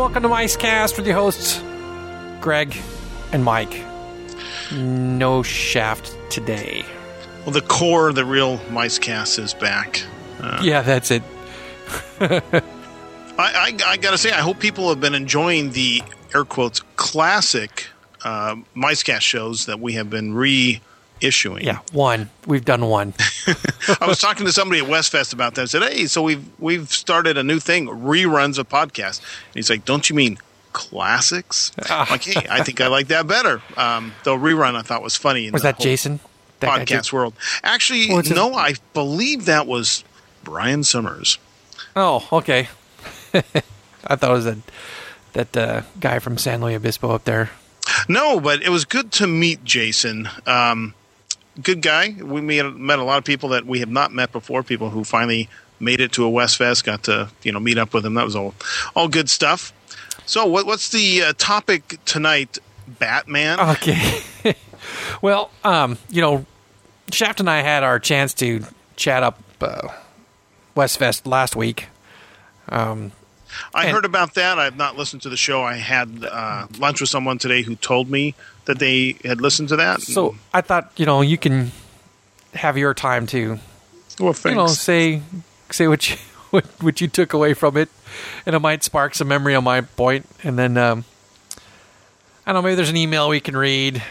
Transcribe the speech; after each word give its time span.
Welcome 0.00 0.22
to 0.22 0.30
Micecast 0.30 0.96
with 0.96 1.06
your 1.06 1.16
hosts, 1.16 1.62
Greg 2.40 2.74
and 3.32 3.44
Mike. 3.44 3.84
No 4.72 5.42
shaft 5.42 6.16
today. 6.30 6.86
Well, 7.44 7.50
the 7.50 7.60
core, 7.60 8.10
the 8.10 8.24
real 8.24 8.56
Micecast 8.70 9.38
is 9.38 9.52
back. 9.52 10.02
Uh, 10.40 10.62
Yeah, 10.64 10.80
that's 10.80 11.10
it. 11.10 11.22
I, 12.18 12.40
I, 13.38 13.78
I 13.88 13.96
got 13.98 14.12
to 14.12 14.18
say, 14.18 14.32
I 14.32 14.40
hope 14.40 14.58
people 14.58 14.88
have 14.88 15.02
been 15.02 15.14
enjoying 15.14 15.72
the 15.72 16.02
air 16.34 16.46
quotes 16.46 16.80
classic 16.96 17.88
uh, 18.24 18.56
Micecast 18.74 19.20
shows 19.20 19.66
that 19.66 19.80
we 19.80 19.92
have 19.92 20.08
been 20.08 20.32
reissuing. 21.20 21.62
Yeah, 21.62 21.80
one. 21.92 22.30
We've 22.46 22.64
done 22.64 22.86
one. 22.86 23.14
I 24.00 24.06
was 24.06 24.20
talking 24.20 24.46
to 24.46 24.52
somebody 24.52 24.80
at 24.80 24.88
Westfest 24.88 25.32
about 25.32 25.54
that. 25.54 25.62
I 25.62 25.64
said, 25.66 25.82
"Hey, 25.82 26.06
so 26.06 26.22
we've 26.22 26.44
we've 26.58 26.90
started 26.90 27.36
a 27.38 27.42
new 27.42 27.60
thing, 27.60 27.86
reruns 27.86 28.58
of 28.58 28.68
podcasts." 28.68 29.18
And 29.20 29.54
he's 29.54 29.70
like, 29.70 29.84
"Don't 29.84 30.08
you 30.08 30.16
mean 30.16 30.38
classics?" 30.72 31.72
I'm 31.88 32.08
like, 32.10 32.24
"Hey, 32.24 32.46
I 32.48 32.62
think 32.62 32.80
I 32.80 32.88
like 32.88 33.08
that 33.08 33.26
better." 33.26 33.62
Um, 33.76 34.14
though 34.24 34.36
rerun, 34.36 34.74
I 34.74 34.82
thought 34.82 35.02
was 35.02 35.16
funny. 35.16 35.50
Was 35.50 35.62
that 35.62 35.78
Jason? 35.78 36.20
That 36.60 36.86
podcast 36.86 37.12
world? 37.12 37.34
Actually, 37.62 38.06
his- 38.08 38.30
no. 38.30 38.52
I 38.54 38.74
believe 38.92 39.46
that 39.46 39.66
was 39.66 40.04
Brian 40.44 40.84
Summers. 40.84 41.38
Oh, 41.96 42.26
okay. 42.32 42.68
I 43.34 44.16
thought 44.16 44.30
it 44.30 44.34
was 44.34 44.44
that 44.44 44.58
that 45.32 45.56
uh, 45.56 45.82
guy 45.98 46.18
from 46.18 46.36
San 46.38 46.60
Luis 46.60 46.76
Obispo 46.76 47.10
up 47.12 47.24
there. 47.24 47.50
No, 48.08 48.40
but 48.40 48.62
it 48.62 48.68
was 48.68 48.84
good 48.84 49.10
to 49.12 49.26
meet 49.26 49.64
Jason. 49.64 50.28
Um, 50.46 50.94
good 51.62 51.82
guy. 51.82 52.14
We 52.20 52.40
met, 52.40 52.74
met 52.76 52.98
a 52.98 53.04
lot 53.04 53.18
of 53.18 53.24
people 53.24 53.50
that 53.50 53.66
we 53.66 53.80
have 53.80 53.88
not 53.88 54.12
met 54.12 54.32
before. 54.32 54.62
People 54.62 54.90
who 54.90 55.04
finally 55.04 55.48
made 55.78 56.00
it 56.00 56.12
to 56.12 56.26
a 56.26 56.30
Westfest, 56.30 56.84
got 56.84 57.04
to 57.04 57.30
you 57.42 57.52
know 57.52 57.60
meet 57.60 57.78
up 57.78 57.94
with 57.94 58.04
him. 58.04 58.14
That 58.14 58.24
was 58.24 58.36
all 58.36 58.54
all 58.94 59.08
good 59.08 59.30
stuff. 59.30 59.72
So, 60.26 60.46
what, 60.46 60.66
what's 60.66 60.90
the 60.90 61.22
uh, 61.22 61.32
topic 61.38 61.98
tonight? 62.04 62.58
Batman. 62.86 63.60
Okay. 63.60 64.20
well, 65.22 65.50
um, 65.64 65.98
you 66.08 66.20
know, 66.20 66.46
Shaft 67.10 67.40
and 67.40 67.48
I 67.48 67.62
had 67.62 67.82
our 67.82 67.98
chance 67.98 68.34
to 68.34 68.64
chat 68.96 69.22
up 69.22 69.40
uh, 69.60 69.88
Westfest 70.76 71.26
last 71.26 71.56
week. 71.56 71.86
Um, 72.68 73.12
I 73.74 73.84
and- 73.84 73.92
heard 73.92 74.04
about 74.04 74.34
that. 74.34 74.58
I've 74.58 74.76
not 74.76 74.96
listened 74.96 75.22
to 75.22 75.28
the 75.28 75.36
show. 75.36 75.62
I 75.62 75.74
had 75.74 76.24
uh, 76.24 76.66
lunch 76.78 77.00
with 77.00 77.10
someone 77.10 77.38
today 77.38 77.62
who 77.62 77.76
told 77.76 78.10
me 78.10 78.34
that 78.70 78.78
they 78.78 79.16
had 79.24 79.40
listened 79.40 79.68
to 79.70 79.76
that. 79.76 80.00
so 80.00 80.36
I 80.54 80.60
thought, 80.60 80.92
you 80.96 81.04
know, 81.06 81.20
you 81.20 81.36
can 81.36 81.72
have 82.54 82.78
your 82.78 82.94
time 82.94 83.26
to, 83.28 83.58
well, 84.18 84.32
thanks. 84.32 84.44
you 84.44 84.54
know, 84.54 84.66
say 84.68 85.22
say 85.70 85.88
what 85.88 86.08
you 86.08 86.16
what, 86.50 86.64
what 86.80 87.00
you 87.00 87.08
took 87.08 87.32
away 87.32 87.54
from 87.54 87.76
it, 87.76 87.88
and 88.46 88.54
it 88.54 88.60
might 88.60 88.82
spark 88.84 89.14
some 89.14 89.28
memory 89.28 89.54
on 89.54 89.64
my 89.64 89.80
point, 89.80 90.26
and 90.44 90.58
then 90.58 90.76
um, 90.76 91.04
I 92.46 92.52
don't 92.52 92.62
know, 92.62 92.62
maybe 92.62 92.76
there's 92.76 92.90
an 92.90 92.96
email 92.96 93.28
we 93.28 93.40
can 93.40 93.56
read, 93.56 94.02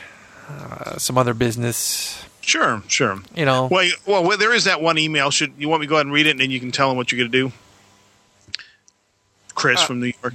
uh, 0.50 0.98
some 0.98 1.18
other 1.18 1.34
business, 1.34 2.24
sure, 2.42 2.84
sure. 2.88 3.20
you 3.36 3.46
know. 3.46 3.68
Well, 3.72 3.84
you- 3.86 3.96
well, 4.06 4.38
there 4.38 4.54
is 4.54 4.66
that 4.66 4.82
one 4.82 4.98
email. 4.98 5.32
Should 5.32 5.54
you 5.58 5.70
want 5.70 5.82
me 5.82 5.88
to 5.88 5.90
go 5.90 5.96
ahead 5.96 6.06
and 6.06 6.14
read 6.14 6.28
it, 6.28 6.32
and 6.32 6.40
then 6.40 6.52
you 6.52 6.60
can 6.60 6.72
tell 6.72 6.90
them 6.90 6.98
what 6.98 7.12
you're 7.12 7.20
going 7.20 7.32
to 7.32 7.50
do? 7.50 7.54
Chris 9.56 9.82
from 9.84 10.00
New 10.00 10.14
York. 10.22 10.34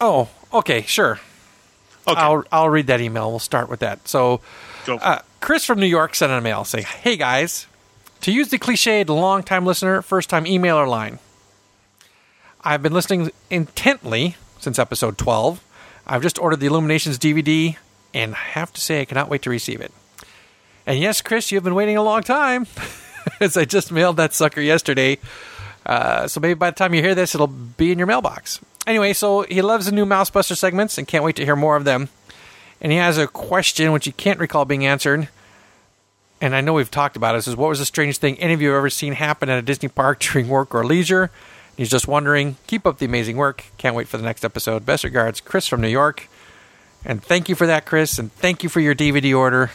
Oh, 0.00 0.28
okay, 0.52 0.82
sure. 0.82 1.20
Okay, 2.06 2.20
I'll 2.20 2.44
I'll 2.50 2.68
read 2.68 2.88
that 2.88 3.00
email. 3.00 3.30
We'll 3.30 3.38
start 3.38 3.68
with 3.68 3.80
that. 3.80 4.08
So, 4.08 4.40
uh, 4.88 5.20
Chris 5.40 5.64
from 5.64 5.78
New 5.78 5.86
York 5.86 6.14
sent 6.14 6.32
an 6.32 6.38
email 6.38 6.64
saying, 6.64 6.84
"Hey 6.84 7.16
guys, 7.16 7.66
to 8.22 8.32
use 8.32 8.48
the 8.48 8.58
cliched 8.58 9.08
long-time 9.08 9.66
listener, 9.66 10.02
first-time 10.02 10.44
emailer 10.44 10.88
line. 10.88 11.18
I've 12.64 12.82
been 12.82 12.92
listening 12.92 13.30
intently 13.50 14.36
since 14.60 14.78
episode 14.78 15.18
12. 15.18 15.60
I've 16.06 16.22
just 16.22 16.38
ordered 16.38 16.60
the 16.60 16.66
Illuminations 16.66 17.18
DVD, 17.18 17.76
and 18.14 18.34
I 18.34 18.38
have 18.38 18.72
to 18.72 18.80
say 18.80 19.00
I 19.00 19.04
cannot 19.04 19.28
wait 19.28 19.42
to 19.42 19.50
receive 19.50 19.80
it. 19.80 19.92
And 20.86 20.98
yes, 21.00 21.20
Chris, 21.20 21.50
you've 21.50 21.64
been 21.64 21.74
waiting 21.74 21.96
a 21.96 22.02
long 22.02 22.22
time, 22.22 22.66
as 23.40 23.56
I 23.56 23.64
just 23.64 23.90
mailed 23.92 24.16
that 24.18 24.32
sucker 24.32 24.60
yesterday. 24.60 25.18
Uh, 25.84 26.28
so 26.28 26.38
maybe 26.38 26.54
by 26.54 26.70
the 26.70 26.76
time 26.76 26.94
you 26.94 27.02
hear 27.02 27.14
this, 27.14 27.34
it'll 27.34 27.48
be 27.48 27.90
in 27.90 27.98
your 27.98 28.06
mailbox. 28.06 28.60
Anyway, 28.86 29.12
so 29.12 29.42
he 29.42 29.62
loves 29.62 29.86
the 29.86 29.92
new 29.92 30.04
Mousebuster 30.04 30.56
segments 30.56 30.98
and 30.98 31.06
can't 31.06 31.24
wait 31.24 31.36
to 31.36 31.44
hear 31.44 31.56
more 31.56 31.76
of 31.76 31.84
them. 31.84 32.08
And 32.80 32.90
he 32.90 32.98
has 32.98 33.16
a 33.16 33.28
question 33.28 33.92
which 33.92 34.06
he 34.06 34.12
can't 34.12 34.40
recall 34.40 34.64
being 34.64 34.84
answered. 34.84 35.28
And 36.40 36.56
I 36.56 36.60
know 36.60 36.72
we've 36.72 36.90
talked 36.90 37.16
about 37.16 37.36
it. 37.36 37.42
Says, 37.42 37.54
What 37.54 37.68
was 37.68 37.78
the 37.78 37.84
strangest 37.84 38.20
thing 38.20 38.38
any 38.40 38.52
of 38.52 38.60
you 38.60 38.70
have 38.70 38.78
ever 38.78 38.90
seen 38.90 39.12
happen 39.12 39.48
at 39.48 39.58
a 39.58 39.62
Disney 39.62 39.88
park 39.88 40.18
during 40.32 40.48
work 40.48 40.74
or 40.74 40.84
leisure? 40.84 41.30
He's 41.76 41.90
just 41.90 42.08
wondering. 42.08 42.56
Keep 42.66 42.86
up 42.86 42.98
the 42.98 43.06
amazing 43.06 43.36
work. 43.36 43.64
Can't 43.78 43.94
wait 43.94 44.08
for 44.08 44.16
the 44.18 44.24
next 44.24 44.44
episode. 44.44 44.84
Best 44.84 45.04
regards, 45.04 45.40
Chris 45.40 45.68
from 45.68 45.80
New 45.80 45.88
York. 45.88 46.28
And 47.04 47.22
thank 47.22 47.48
you 47.48 47.54
for 47.54 47.66
that, 47.66 47.86
Chris. 47.86 48.18
And 48.18 48.32
thank 48.32 48.62
you 48.62 48.68
for 48.68 48.80
your 48.80 48.94
DVD 48.94 49.36
order. 49.36 49.70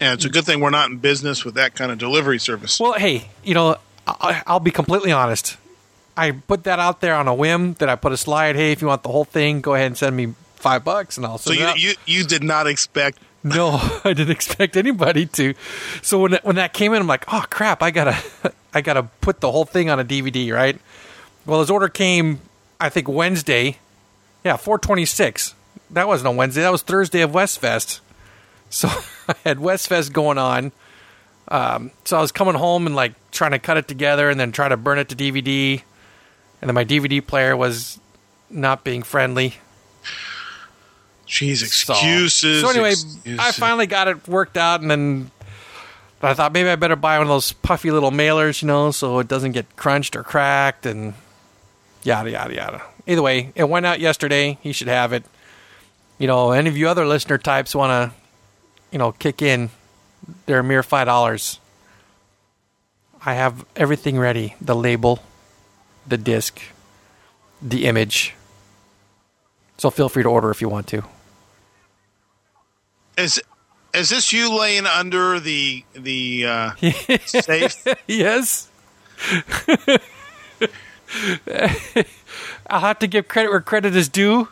yeah, 0.00 0.12
it's 0.12 0.24
a 0.24 0.28
good 0.28 0.44
thing 0.44 0.60
we're 0.60 0.70
not 0.70 0.90
in 0.90 0.98
business 0.98 1.44
with 1.44 1.54
that 1.54 1.74
kind 1.74 1.90
of 1.92 1.98
delivery 1.98 2.38
service. 2.38 2.78
Well, 2.80 2.92
hey, 2.94 3.30
you 3.44 3.54
know, 3.54 3.76
I'll 4.06 4.60
be 4.60 4.70
completely 4.72 5.12
honest. 5.12 5.56
I 6.16 6.32
put 6.32 6.64
that 6.64 6.78
out 6.78 7.00
there 7.00 7.14
on 7.14 7.28
a 7.28 7.34
whim. 7.34 7.74
That 7.74 7.88
I 7.88 7.96
put 7.96 8.12
a 8.12 8.16
slide. 8.16 8.56
Hey, 8.56 8.72
if 8.72 8.82
you 8.82 8.88
want 8.88 9.02
the 9.02 9.08
whole 9.10 9.24
thing, 9.24 9.60
go 9.60 9.74
ahead 9.74 9.86
and 9.86 9.96
send 9.96 10.16
me 10.16 10.34
five 10.56 10.84
bucks, 10.84 11.16
and 11.16 11.26
I'll 11.26 11.38
so 11.38 11.52
you, 11.52 11.68
you 11.76 11.94
you 12.06 12.24
did 12.24 12.42
not 12.42 12.66
expect. 12.66 13.18
No, 13.44 13.70
I 14.04 14.12
didn't 14.12 14.30
expect 14.30 14.76
anybody 14.76 15.26
to. 15.26 15.54
So 16.02 16.20
when 16.20 16.30
that, 16.32 16.44
when 16.44 16.56
that 16.56 16.72
came 16.72 16.92
in, 16.94 17.00
I'm 17.00 17.08
like, 17.08 17.24
oh 17.32 17.44
crap, 17.50 17.82
I 17.82 17.90
gotta 17.90 18.16
I 18.74 18.80
gotta 18.80 19.04
put 19.20 19.40
the 19.40 19.50
whole 19.50 19.64
thing 19.64 19.90
on 19.90 19.98
a 19.98 20.04
DVD, 20.04 20.52
right? 20.52 20.78
Well, 21.44 21.60
his 21.60 21.70
order 21.70 21.88
came, 21.88 22.40
I 22.80 22.88
think 22.88 23.08
Wednesday. 23.08 23.78
Yeah, 24.44 24.56
426. 24.56 25.54
That 25.90 26.06
wasn't 26.06 26.28
on 26.28 26.36
Wednesday. 26.36 26.62
That 26.62 26.72
was 26.72 26.82
Thursday 26.82 27.20
of 27.20 27.32
Westfest. 27.32 28.00
So 28.70 28.88
I 29.28 29.34
had 29.44 29.58
Westfest 29.58 30.12
going 30.12 30.38
on. 30.38 30.72
Um, 31.48 31.90
so 32.04 32.16
I 32.16 32.20
was 32.20 32.32
coming 32.32 32.54
home 32.54 32.86
and 32.86 32.94
like 32.96 33.14
trying 33.30 33.50
to 33.50 33.58
cut 33.58 33.76
it 33.76 33.88
together 33.88 34.30
and 34.30 34.38
then 34.38 34.52
try 34.52 34.68
to 34.68 34.76
burn 34.76 34.98
it 34.98 35.08
to 35.10 35.16
DVD. 35.16 35.82
And 36.62 36.68
then 36.68 36.74
my 36.74 36.84
DVD 36.84 37.20
player 37.26 37.54
was 37.56 38.00
not 38.48 38.84
being 38.84 39.02
friendly. 39.02 39.56
Jeez, 41.26 41.58
So- 41.58 41.92
excuses. 41.92 42.62
So, 42.62 42.70
anyway, 42.70 42.92
excuses. 42.92 43.38
I 43.38 43.52
finally 43.52 43.86
got 43.86 44.08
it 44.08 44.26
worked 44.28 44.56
out, 44.56 44.80
and 44.80 44.90
then 44.90 45.30
I 46.22 46.34
thought 46.34 46.52
maybe 46.52 46.68
I 46.68 46.76
better 46.76 46.96
buy 46.96 47.18
one 47.18 47.26
of 47.26 47.28
those 47.28 47.52
puffy 47.52 47.90
little 47.90 48.10
mailers, 48.12 48.62
you 48.62 48.68
know, 48.68 48.90
so 48.92 49.18
it 49.18 49.28
doesn't 49.28 49.52
get 49.52 49.76
crunched 49.76 50.14
or 50.14 50.22
cracked, 50.22 50.86
and 50.86 51.14
yada 52.04 52.30
yada 52.30 52.54
yada. 52.54 52.82
Either 53.06 53.22
way, 53.22 53.50
it 53.56 53.64
went 53.68 53.84
out 53.86 53.98
yesterday. 53.98 54.56
He 54.62 54.72
should 54.72 54.88
have 54.88 55.12
it. 55.12 55.24
You 56.18 56.28
know, 56.28 56.52
any 56.52 56.68
of 56.68 56.76
you 56.76 56.88
other 56.88 57.04
listener 57.04 57.38
types 57.38 57.74
want 57.74 57.90
to, 58.12 58.16
you 58.92 58.98
know, 58.98 59.10
kick 59.12 59.42
in? 59.42 59.70
They're 60.46 60.60
a 60.60 60.64
mere 60.64 60.84
five 60.84 61.06
dollars. 61.06 61.58
I 63.24 63.34
have 63.34 63.64
everything 63.74 64.18
ready: 64.18 64.54
the 64.60 64.76
label, 64.76 65.20
the 66.06 66.18
disc, 66.18 66.60
the 67.60 67.84
image. 67.86 68.34
So 69.78 69.90
feel 69.90 70.08
free 70.08 70.22
to 70.22 70.28
order 70.28 70.50
if 70.50 70.60
you 70.60 70.68
want 70.68 70.86
to. 70.88 71.02
Is 73.16 73.40
is 73.94 74.08
this 74.08 74.32
you 74.32 74.56
laying 74.58 74.86
under 74.86 75.38
the 75.40 75.84
the 75.94 76.46
uh, 76.46 76.70
safe? 77.26 77.86
yes. 78.06 78.68
I'll 82.66 82.80
have 82.80 82.98
to 83.00 83.06
give 83.06 83.28
credit 83.28 83.50
where 83.50 83.60
credit 83.60 83.94
is 83.94 84.08
due. 84.08 84.48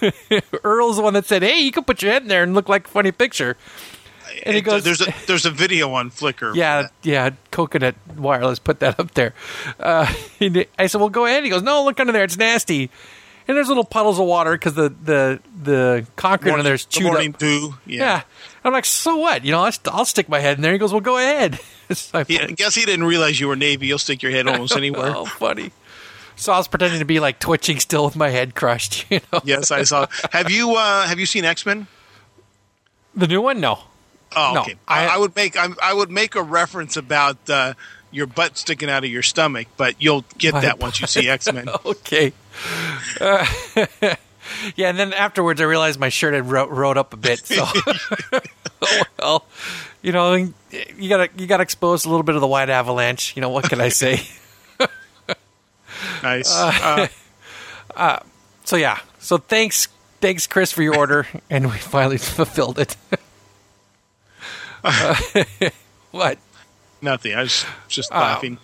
Earl's 0.64 0.96
the 0.96 1.02
one 1.02 1.14
that 1.14 1.26
said, 1.26 1.42
"Hey, 1.42 1.60
you 1.60 1.72
can 1.72 1.84
put 1.84 2.02
your 2.02 2.12
head 2.12 2.22
in 2.22 2.28
there 2.28 2.42
and 2.42 2.54
look 2.54 2.68
like 2.68 2.86
a 2.86 2.90
funny 2.90 3.12
picture." 3.12 3.56
And 4.44 4.54
he 4.54 4.58
It- 4.58 4.64
goes, 4.64 4.84
"There's 4.84 5.00
a 5.00 5.12
there's 5.26 5.46
a 5.46 5.50
video 5.50 5.92
on 5.94 6.10
Flickr." 6.10 6.54
"Yeah, 6.54 6.88
yeah, 7.02 7.30
Coconut 7.50 7.94
Wireless 8.16 8.58
put 8.58 8.80
that 8.80 8.98
up 9.00 9.12
there." 9.14 9.34
Uh, 9.78 10.06
he- 10.38 10.66
I 10.78 10.86
said, 10.86 11.00
"Well, 11.00 11.10
go 11.10 11.26
ahead." 11.26 11.44
He 11.44 11.50
goes, 11.50 11.62
"No, 11.62 11.84
look 11.84 11.98
under 12.00 12.12
there; 12.12 12.24
it's 12.24 12.36
nasty." 12.36 12.90
And 13.48 13.56
there's 13.56 13.66
little 13.68 13.84
puddles 13.84 14.20
of 14.20 14.26
water 14.26 14.52
because 14.52 14.74
the, 14.74 14.88
the 15.02 15.40
the 15.64 16.06
concrete 16.14 16.52
under 16.52 16.62
there's 16.62 16.86
the 16.86 17.00
morning 17.02 17.34
up. 17.34 17.38
dew. 17.40 17.74
Yeah. 17.86 17.98
Yeah. 17.98 18.22
I'm 18.64 18.72
like, 18.72 18.84
so 18.84 19.16
what? 19.16 19.44
You 19.44 19.50
know, 19.50 19.62
I'll, 19.64 19.72
I'll 19.86 20.04
stick 20.04 20.28
my 20.28 20.38
head 20.38 20.56
in 20.58 20.62
there. 20.62 20.72
He 20.72 20.78
goes, 20.78 20.92
well, 20.92 21.00
go 21.00 21.18
ahead. 21.18 21.58
So 21.92 22.20
I 22.20 22.24
He, 22.24 22.38
I 22.38 22.46
guess 22.46 22.76
he 22.76 22.84
didn't 22.86 23.04
realize 23.04 23.40
you 23.40 23.48
were 23.48 23.56
Navy. 23.56 23.88
You'll 23.88 23.98
stick 23.98 24.22
your 24.22 24.30
head 24.32 24.46
almost 24.46 24.76
anywhere. 24.76 25.12
Oh, 25.14 25.24
funny. 25.40 25.72
So 26.36 26.52
I 26.52 26.56
was 26.58 26.68
pretending 26.68 27.00
to 27.00 27.04
be 27.04 27.18
like 27.20 27.40
twitching 27.40 27.80
still 27.80 28.04
with 28.04 28.14
my 28.16 28.30
head 28.30 28.54
crushed, 28.54 29.04
you 29.10 29.20
know. 29.32 29.40
Yes, 29.44 29.70
I 29.72 29.82
saw. 29.82 30.06
Have 30.30 30.48
you 30.50 30.76
uh, 30.76 31.06
have 31.08 31.18
you 31.18 31.26
seen 31.26 31.44
X 31.44 31.66
Men? 31.66 31.88
The 33.16 33.26
new 33.26 33.42
one? 33.42 33.60
No. 33.60 33.80
Oh, 34.36 34.60
okay. 34.60 34.76
I, 34.88 35.06
I- 35.06 35.14
I 35.14 35.18
would 35.18 35.34
make 35.36 35.56
I, 35.56 35.68
I 35.82 35.94
would 35.94 36.10
make 36.10 36.34
a 36.34 36.42
reference 36.42 36.96
about 36.96 37.48
uh, 37.50 37.74
your 38.10 38.26
butt 38.26 38.56
sticking 38.58 38.88
out 38.90 39.04
of 39.04 39.10
your 39.10 39.22
stomach, 39.22 39.66
but 39.76 39.94
you'll 40.00 40.24
get 40.38 40.52
that 40.54 40.78
once 40.80 41.00
you 41.00 41.06
see 41.06 41.28
X 41.28 41.52
Men. 41.52 41.68
Okay. 41.84 42.32
Uh, 43.20 43.46
yeah, 44.76 44.88
and 44.88 44.98
then 44.98 45.12
afterwards 45.12 45.60
I 45.60 45.64
realized 45.64 45.98
my 45.98 46.08
shirt 46.10 46.34
had 46.34 46.50
ro- 46.50 46.68
rode 46.68 46.98
up 46.98 47.12
a 47.14 47.16
bit. 47.16 47.38
So, 47.46 47.64
oh, 48.82 49.00
well, 49.18 49.46
you 50.02 50.12
know, 50.12 50.34
you 50.34 51.08
gotta 51.08 51.28
you 51.36 51.46
gotta 51.46 51.62
expose 51.62 52.04
a 52.04 52.08
little 52.10 52.22
bit 52.22 52.34
of 52.34 52.40
the 52.40 52.46
white 52.46 52.68
avalanche. 52.70 53.34
You 53.36 53.40
know, 53.42 53.48
what 53.50 53.68
can 53.68 53.80
I 53.80 53.88
say? 53.88 54.20
nice. 56.22 56.50
Uh, 56.54 58.18
so 58.64 58.76
yeah. 58.76 58.98
So 59.18 59.38
thanks, 59.38 59.88
thanks, 60.20 60.46
Chris, 60.46 60.72
for 60.72 60.82
your 60.82 60.96
order, 60.96 61.26
and 61.50 61.70
we 61.70 61.78
finally 61.78 62.18
fulfilled 62.18 62.78
it. 62.78 62.96
Uh, 64.84 65.14
what? 66.10 66.38
Nothing. 67.00 67.34
I 67.34 67.42
was 67.42 67.64
just 67.88 68.10
Oh. 68.12 68.18
laughing. 68.18 68.58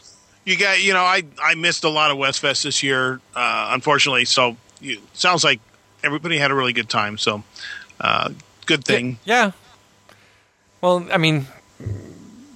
You 0.44 0.56
got, 0.56 0.80
you 0.82 0.94
know, 0.94 1.02
I 1.02 1.24
I 1.42 1.54
missed 1.56 1.84
a 1.84 1.88
lot 1.90 2.10
of 2.10 2.16
Westfest 2.16 2.62
this 2.62 2.82
year, 2.82 3.20
uh, 3.36 3.68
unfortunately. 3.72 4.24
So 4.24 4.56
you, 4.80 4.98
sounds 5.12 5.44
like 5.44 5.60
everybody 6.02 6.38
had 6.38 6.50
a 6.50 6.54
really 6.54 6.72
good 6.72 6.88
time. 6.88 7.18
So 7.18 7.42
uh, 8.00 8.30
good 8.66 8.84
thing. 8.84 9.18
Yeah. 9.24 9.50
Well, 10.80 11.06
I 11.12 11.18
mean, 11.18 11.46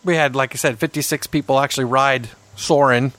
we 0.05 0.15
had, 0.17 0.35
like 0.37 0.55
I 0.55 0.57
said, 0.57 0.79
56 0.79 1.27
people 1.27 1.59
actually 1.59 1.85
ride 1.85 2.29
Soarin'. 2.57 3.13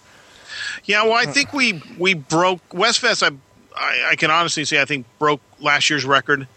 Yeah, 0.85 1.03
well, 1.03 1.13
I 1.13 1.25
think 1.25 1.53
we 1.53 1.81
we 1.99 2.13
broke 2.13 2.67
Westfest. 2.69 3.21
I, 3.21 3.35
I 3.75 4.11
I 4.11 4.15
can 4.15 4.31
honestly 4.31 4.65
say 4.65 4.81
I 4.81 4.85
think 4.85 5.05
broke 5.19 5.41
last 5.59 5.89
year's 5.89 6.05
record. 6.05 6.47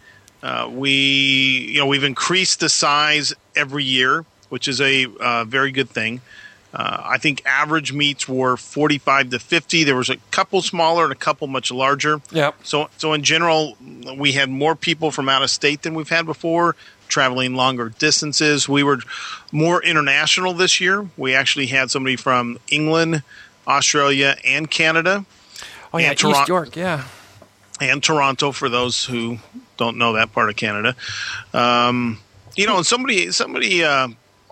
Uh, 0.42 0.68
we 0.70 0.90
you 0.90 1.78
know 1.78 1.86
we've 1.86 2.04
increased 2.04 2.60
the 2.60 2.68
size 2.68 3.32
every 3.54 3.84
year, 3.84 4.24
which 4.48 4.68
is 4.68 4.80
a 4.80 5.06
uh, 5.20 5.44
very 5.44 5.70
good 5.72 5.88
thing. 5.90 6.20
Uh, 6.74 7.00
I 7.04 7.16
think 7.18 7.42
average 7.46 7.92
meets 7.94 8.28
were 8.28 8.56
45 8.58 9.30
to 9.30 9.38
50. 9.38 9.84
There 9.84 9.96
was 9.96 10.10
a 10.10 10.16
couple 10.30 10.60
smaller 10.60 11.04
and 11.04 11.12
a 11.12 11.16
couple 11.16 11.46
much 11.46 11.70
larger. 11.70 12.20
Yep. 12.32 12.54
So, 12.64 12.90
so 12.98 13.14
in 13.14 13.22
general, 13.22 13.78
we 14.14 14.32
had 14.32 14.50
more 14.50 14.76
people 14.76 15.10
from 15.10 15.26
out 15.30 15.42
of 15.42 15.48
state 15.50 15.82
than 15.82 15.94
we've 15.94 16.10
had 16.10 16.26
before, 16.26 16.76
traveling 17.08 17.54
longer 17.54 17.88
distances. 17.98 18.68
We 18.68 18.82
were 18.82 18.98
more 19.52 19.82
international 19.82 20.52
this 20.52 20.78
year. 20.78 21.08
We 21.16 21.34
actually 21.34 21.68
had 21.68 21.90
somebody 21.90 22.16
from 22.16 22.58
England, 22.68 23.22
Australia, 23.66 24.36
and 24.44 24.70
Canada, 24.70 25.24
Oh, 25.94 25.98
yeah, 25.98 26.10
And 26.10 26.14
East 26.14 26.24
Toron- 26.24 26.48
York, 26.48 26.76
yeah. 26.76 27.04
and 27.80 28.02
Toronto. 28.02 28.52
For 28.52 28.68
those 28.68 29.06
who 29.06 29.38
don't 29.76 29.98
know 29.98 30.14
that 30.14 30.32
part 30.32 30.48
of 30.48 30.56
Canada, 30.56 30.96
um, 31.52 32.18
you 32.56 32.66
know, 32.66 32.76
and 32.76 32.86
somebody, 32.86 33.30
somebody. 33.32 33.84
Uh, 33.84 34.08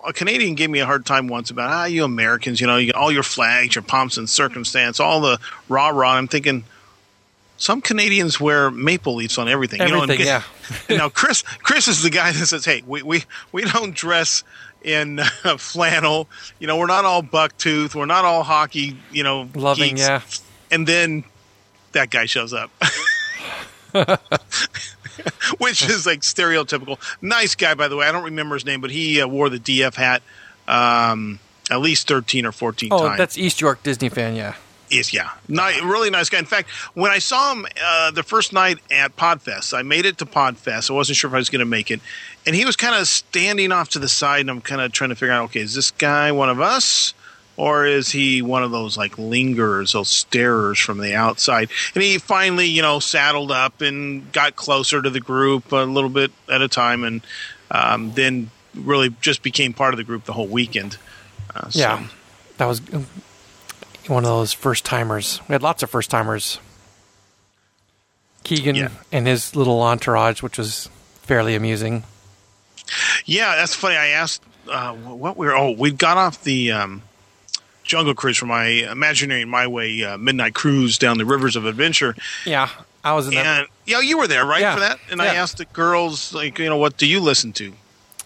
a 0.07 0.13
Canadian 0.13 0.55
gave 0.55 0.69
me 0.69 0.81
a 0.81 0.87
hard 0.87 1.07
time 1.07 1.29
once 1.29 1.51
about 1.51 1.71
ah, 1.71 1.85
you 1.87 2.05
Americans, 2.05 2.61
you 2.61 2.67
know, 2.67 2.77
you 2.77 2.93
got 2.93 3.01
all 3.01 3.11
your 3.11 3.23
flags, 3.23 3.75
your 3.75 3.83
pomps 3.83 4.19
and 4.19 4.29
circumstance, 4.29 5.01
all 5.01 5.23
the 5.23 5.39
rah 5.69 5.89
rah. 5.89 6.13
I'm 6.13 6.29
thinking, 6.29 6.65
some 7.57 7.81
Canadians 7.81 8.41
wear 8.41 8.71
maple 8.71 9.15
leaves 9.15 9.39
on 9.39 9.49
everything. 9.49 9.81
you 9.81 9.89
know, 9.89 10.03
and 10.03 10.11
Everything, 10.11 10.27
yeah. 10.27 10.97
now 10.97 11.09
Chris 11.09 11.43
Chris 11.43 11.89
is 11.89 12.03
the 12.03 12.11
guy 12.11 12.33
that 12.33 12.47
says, 12.47 12.65
"Hey, 12.65 12.83
we 12.87 13.03
we, 13.03 13.25
we 13.53 13.65
don't 13.65 13.95
dress 13.95 14.45
in 14.83 15.21
uh, 15.45 15.57
flannel. 15.57 16.29
You 16.59 16.67
know, 16.67 16.77
we're 16.77 16.87
not 16.87 17.05
all 17.05 17.23
buck 17.23 17.57
tooth. 17.57 17.95
We're 17.95 18.07
not 18.07 18.25
all 18.25 18.43
hockey. 18.43 18.97
You 19.13 19.23
know, 19.23 19.49
Loving, 19.55 19.91
geeks." 19.91 20.01
yeah. 20.01 20.21
And 20.71 20.87
then 20.87 21.25
that 21.93 22.11
guy 22.11 22.27
shows 22.27 22.53
up. 22.53 22.71
Which 25.59 25.89
is 25.89 26.07
like 26.07 26.21
stereotypical. 26.21 26.99
Nice 27.23 27.55
guy, 27.55 27.75
by 27.75 27.89
the 27.89 27.97
way. 27.97 28.07
I 28.07 28.13
don't 28.13 28.25
remember 28.25 28.55
his 28.55 28.65
name, 28.65 28.81
but 28.81 28.91
he 28.91 29.21
uh, 29.21 29.27
wore 29.29 29.49
the 29.49 29.59
DF 29.59 29.95
hat 29.95 30.23
um, 30.69 31.39
at 31.71 31.81
least 31.81 32.09
13 32.09 32.47
or 32.47 32.53
14 32.53 32.89
Oh, 32.93 33.07
times 33.07 33.19
that's 33.19 33.39
East 33.39 33.61
York 33.61 33.83
Disney 33.83 34.09
fan, 34.09 34.35
yeah. 34.37 34.55
is 34.91 35.13
yeah, 35.13 35.31
Ni- 35.49 35.81
really 35.83 36.11
nice 36.11 36.29
guy. 36.31 36.39
In 36.39 36.45
fact, 36.45 36.69
when 36.95 37.11
I 37.11 37.19
saw 37.19 37.53
him 37.55 37.67
uh, 37.85 38.11
the 38.11 38.23
first 38.23 38.53
night 38.53 38.79
at 38.91 39.17
Podfest, 39.17 39.77
I 39.77 39.83
made 39.83 40.07
it 40.07 40.19
to 40.19 40.27
Podfest. 40.27 40.91
I 40.91 40.95
wasn't 40.95 41.17
sure 41.17 41.29
if 41.29 41.35
I 41.35 41.39
was 41.39 41.51
going 41.51 41.61
to 41.61 41.65
make 41.67 41.91
it, 41.91 42.01
and 42.47 42.55
he 42.55 42.65
was 42.65 42.77
kind 42.77 42.95
of 42.95 43.07
standing 43.09 43.73
off 43.73 43.91
to 43.91 43.99
the 43.99 44.09
side, 44.09 44.41
and 44.43 44.51
I'm 44.51 44.61
kind 44.61 44.81
of 44.81 44.93
trying 44.93 45.11
to 45.11 45.17
figure 45.17 45.33
out, 45.33 45.45
okay, 45.47 45.61
is 45.61 45.75
this 45.75 45.91
guy 45.91 46.33
one 46.33 46.49
of 46.51 46.61
us? 46.61 47.15
Or 47.57 47.87
is 47.87 48.11
he 48.11 48.43
one 48.43 48.65
of 48.65 48.73
those 48.73 48.97
like 48.97 49.13
lingerers, 49.17 49.93
those 49.93 50.09
starers 50.09 50.83
from 50.85 50.99
the 50.99 51.15
outside? 51.15 51.71
And 51.95 52.03
he 52.03 52.19
finally, 52.19 52.67
you 52.67 52.83
know, 52.83 52.99
saddled 52.99 53.53
up 53.53 53.81
and 53.81 54.31
got 54.33 54.57
closer 54.57 55.01
to 55.01 55.09
the 55.11 55.21
group 55.21 55.71
a 55.71 55.77
little 55.85 56.11
bit 56.11 56.33
at 56.51 56.63
a 56.63 56.69
time, 56.69 57.05
and 57.05 57.21
um, 57.71 58.13
then 58.15 58.51
really 58.75 59.11
just 59.21 59.43
became 59.45 59.73
part 59.73 59.95
of 59.95 59.99
the 59.99 60.05
group 60.05 60.25
the 60.25 60.33
whole 60.33 60.49
weekend. 60.49 60.99
Uh, 61.55 61.69
so- 61.71 61.79
Yeah. 61.79 62.07
That 62.59 62.67
was 62.67 62.81
um, 62.93 63.07
one 64.09 64.25
of 64.25 64.29
those 64.31 64.53
first 64.53 64.85
timers. 64.85 65.41
We 65.49 65.53
had 65.55 65.63
lots 65.63 65.83
of 65.83 65.91
first 65.91 66.11
timers. 66.11 66.59
Keegan 68.45 68.77
Yeah. 68.77 68.89
and 69.11 69.27
his 69.27 69.57
little 69.57 69.81
entourage, 69.83 70.43
which 70.43 70.59
was 70.59 70.89
fairly 71.23 71.55
amusing. 71.55 72.05
Yeah, 73.25 73.57
that's 73.57 73.75
funny. 73.75 73.97
I 73.97 74.09
asked 74.09 74.43
uh, 74.71 74.93
what 74.95 75.37
we 75.37 75.47
were. 75.47 75.55
Oh, 75.57 75.71
we 75.71 75.91
got 75.91 76.17
off 76.19 76.43
the 76.45 76.73
um, 76.73 77.03
Jungle 77.85 78.15
Cruise 78.15 78.37
from 78.39 78.49
my 78.49 78.65
Imaginary 78.67 79.45
My 79.45 79.67
Way 79.67 80.03
uh, 80.05 80.17
midnight 80.19 80.55
cruise 80.55 80.99
down 80.99 81.19
the 81.19 81.25
rivers 81.25 81.55
of 81.57 81.67
adventure, 81.67 82.17
Yeah, 82.45 82.69
I 83.05 83.13
was 83.15 83.29
in 83.29 83.35
that. 83.35 83.47
and 83.47 83.69
yeah, 83.87 84.01
you 84.01 84.19
were 84.19 84.27
there, 84.27 84.45
right, 84.45 84.61
Yeah, 84.61 84.75
for 84.75 84.81
that. 84.81 84.99
And 85.11 85.21
I 85.23 85.35
asked 85.35 85.59
the 85.59 85.67
girls, 85.67 86.33
like, 86.35 86.59
you 86.59 86.69
know, 86.69 86.79
what 86.79 86.97
do 86.97 87.07
you 87.07 87.21
listen 87.21 87.53
to? 87.55 87.73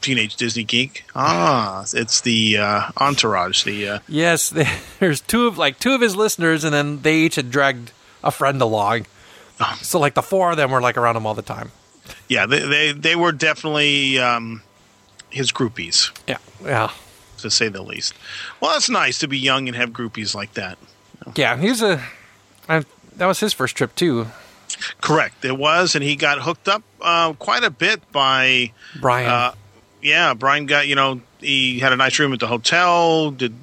Teenage 0.00 0.36
Disney 0.36 0.62
Geek. 0.62 1.04
Ah, 1.16 1.84
it's 1.92 2.20
the 2.20 2.56
uh, 2.58 2.90
Entourage. 2.98 3.64
The 3.64 3.88
uh, 3.88 3.98
Yes, 4.06 4.48
there's 5.00 5.20
two 5.20 5.48
of 5.48 5.58
like 5.58 5.80
two 5.80 5.92
of 5.92 6.00
his 6.00 6.14
listeners, 6.14 6.62
and 6.62 6.72
then 6.72 7.02
they 7.02 7.16
each 7.16 7.34
had 7.34 7.50
dragged 7.50 7.90
a 8.22 8.30
friend 8.30 8.62
along. 8.62 9.06
Oh. 9.60 9.76
So 9.82 9.98
like 9.98 10.14
the 10.14 10.22
four 10.22 10.52
of 10.52 10.56
them 10.56 10.70
were 10.70 10.80
like 10.80 10.96
around 10.96 11.16
him 11.16 11.26
all 11.26 11.34
the 11.34 11.42
time. 11.42 11.72
yeah, 12.28 12.46
they, 12.46 12.60
they 12.60 12.92
they 12.92 13.16
were 13.16 13.32
definitely 13.32 14.20
um, 14.20 14.62
his 15.30 15.50
groupies, 15.50 16.12
Yeah, 16.28 16.38
yeah, 16.64 16.90
to 17.42 17.50
say 17.50 17.68
the 17.68 17.82
least. 17.82 18.14
Well, 18.60 18.72
that's 18.72 18.90
nice 18.90 19.18
to 19.18 19.28
be 19.28 19.38
young 19.38 19.68
and 19.68 19.76
have 19.76 19.90
groupies 19.90 20.34
like 20.34 20.54
that. 20.54 20.78
yeah. 21.34 21.56
He's 21.56 21.82
a. 21.82 22.02
I, 22.68 22.84
that 23.16 23.26
was 23.26 23.40
his 23.40 23.52
first 23.52 23.76
trip 23.76 23.94
too, 23.94 24.26
Correct, 25.00 25.44
it 25.44 25.56
was, 25.56 25.94
and 25.94 26.04
he 26.04 26.16
got 26.16 26.40
hooked 26.40 26.68
up 26.68 26.82
uh, 27.00 27.32
quite 27.34 27.64
a 27.64 27.70
bit 27.70 28.00
by 28.12 28.72
Brian. 29.00 29.28
Uh, 29.28 29.54
yeah, 30.02 30.34
Brian 30.34 30.66
got 30.66 30.86
you 30.86 30.94
know 30.94 31.20
he 31.40 31.78
had 31.78 31.92
a 31.92 31.96
nice 31.96 32.18
room 32.18 32.32
at 32.32 32.40
the 32.40 32.46
hotel. 32.46 33.30
Did 33.30 33.54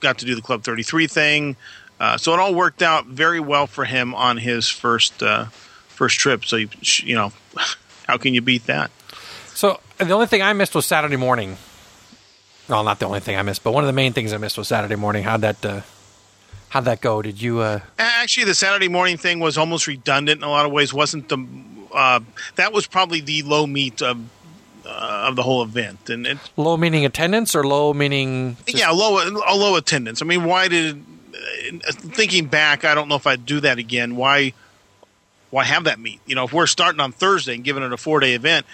got 0.00 0.18
to 0.18 0.24
do 0.24 0.34
the 0.34 0.42
Club 0.42 0.62
Thirty 0.62 0.82
Three 0.82 1.06
thing, 1.06 1.56
uh, 2.00 2.16
so 2.16 2.32
it 2.32 2.40
all 2.40 2.54
worked 2.54 2.82
out 2.82 3.06
very 3.06 3.40
well 3.40 3.66
for 3.66 3.84
him 3.84 4.14
on 4.14 4.36
his 4.36 4.68
first 4.68 5.22
uh, 5.22 5.44
first 5.88 6.18
trip. 6.18 6.44
So 6.44 6.56
you, 6.56 6.68
you 7.02 7.14
know, 7.14 7.32
how 8.08 8.16
can 8.16 8.34
you 8.34 8.40
beat 8.40 8.66
that? 8.66 8.90
so 9.54 9.80
the 9.98 10.12
only 10.12 10.26
thing 10.26 10.42
I 10.42 10.52
missed 10.52 10.74
was 10.74 10.86
Saturday 10.86 11.16
morning. 11.16 11.56
Well, 12.68 12.82
not 12.84 12.98
the 12.98 13.06
only 13.06 13.20
thing 13.20 13.36
I 13.36 13.42
missed, 13.42 13.62
but 13.62 13.72
one 13.72 13.84
of 13.84 13.88
the 13.88 13.92
main 13.92 14.12
things 14.12 14.32
I 14.32 14.38
missed 14.38 14.56
was 14.56 14.68
Saturday 14.68 14.96
morning. 14.96 15.24
How'd 15.24 15.42
that? 15.42 15.64
Uh, 15.64 15.80
how'd 16.70 16.86
that 16.86 17.00
go? 17.00 17.20
Did 17.22 17.40
you? 17.40 17.60
Uh, 17.60 17.80
Actually, 17.98 18.44
the 18.44 18.54
Saturday 18.54 18.88
morning 18.88 19.16
thing 19.18 19.38
was 19.40 19.58
almost 19.58 19.86
redundant 19.86 20.38
in 20.40 20.44
a 20.44 20.50
lot 20.50 20.64
of 20.64 20.72
ways. 20.72 20.94
wasn't 20.94 21.28
the 21.28 21.46
uh, 21.92 22.20
that 22.56 22.72
was 22.72 22.86
probably 22.86 23.20
the 23.20 23.42
low 23.42 23.66
meat 23.66 24.00
of 24.02 24.18
uh, 24.86 25.26
of 25.28 25.36
the 25.36 25.42
whole 25.42 25.62
event, 25.62 26.08
and 26.08 26.26
it, 26.26 26.38
low 26.56 26.76
meaning 26.76 27.04
attendance 27.04 27.54
or 27.54 27.64
low 27.66 27.92
meaning? 27.92 28.56
just- 28.66 28.78
yeah, 28.78 28.90
low 28.90 29.18
a 29.18 29.54
low 29.54 29.76
attendance. 29.76 30.22
I 30.22 30.24
mean, 30.24 30.44
why 30.44 30.68
did 30.68 31.04
uh, 31.86 31.92
thinking 31.92 32.46
back? 32.46 32.84
I 32.86 32.94
don't 32.94 33.08
know 33.08 33.16
if 33.16 33.26
I'd 33.26 33.44
do 33.44 33.60
that 33.60 33.78
again. 33.78 34.16
Why 34.16 34.54
why 35.50 35.64
have 35.64 35.84
that 35.84 36.00
meet? 36.00 36.20
You 36.26 36.34
know, 36.34 36.44
if 36.44 36.52
we're 36.52 36.66
starting 36.66 37.00
on 37.00 37.12
Thursday 37.12 37.54
and 37.54 37.62
giving 37.62 37.82
it 37.82 37.92
a 37.92 37.96
four 37.98 38.20
day 38.20 38.32
event, 38.32 38.64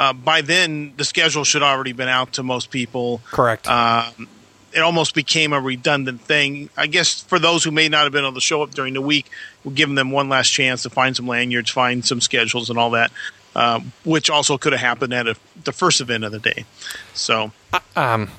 uh, 0.00 0.14
by 0.14 0.40
then 0.40 0.94
the 0.96 1.04
schedule 1.04 1.44
should 1.44 1.62
already 1.62 1.92
been 1.92 2.08
out 2.08 2.32
to 2.32 2.42
most 2.42 2.70
people. 2.70 3.20
Correct. 3.30 3.68
Um, 3.68 4.28
it 4.72 4.80
almost 4.80 5.14
became 5.14 5.52
a 5.52 5.60
redundant 5.60 6.22
thing. 6.22 6.70
I 6.74 6.86
guess 6.86 7.20
for 7.20 7.38
those 7.38 7.62
who 7.64 7.70
may 7.70 7.90
not 7.90 8.04
have 8.04 8.12
been 8.12 8.24
able 8.24 8.34
to 8.34 8.40
show 8.40 8.62
up 8.62 8.70
during 8.70 8.94
the 8.94 9.02
week, 9.02 9.28
we're 9.62 9.72
giving 9.72 9.96
them 9.96 10.10
one 10.10 10.30
last 10.30 10.48
chance 10.48 10.84
to 10.84 10.90
find 10.90 11.14
some 11.14 11.26
lanyards, 11.26 11.68
find 11.68 12.02
some 12.02 12.22
schedules, 12.22 12.70
and 12.70 12.78
all 12.78 12.90
that, 12.92 13.12
um, 13.54 13.92
which 14.04 14.30
also 14.30 14.56
could 14.56 14.72
have 14.72 14.80
happened 14.80 15.12
at 15.12 15.28
a, 15.28 15.36
the 15.64 15.72
first 15.72 16.00
event 16.00 16.24
of 16.24 16.32
the 16.32 16.38
day. 16.38 16.64
So 17.12 17.52
um, 17.94 18.30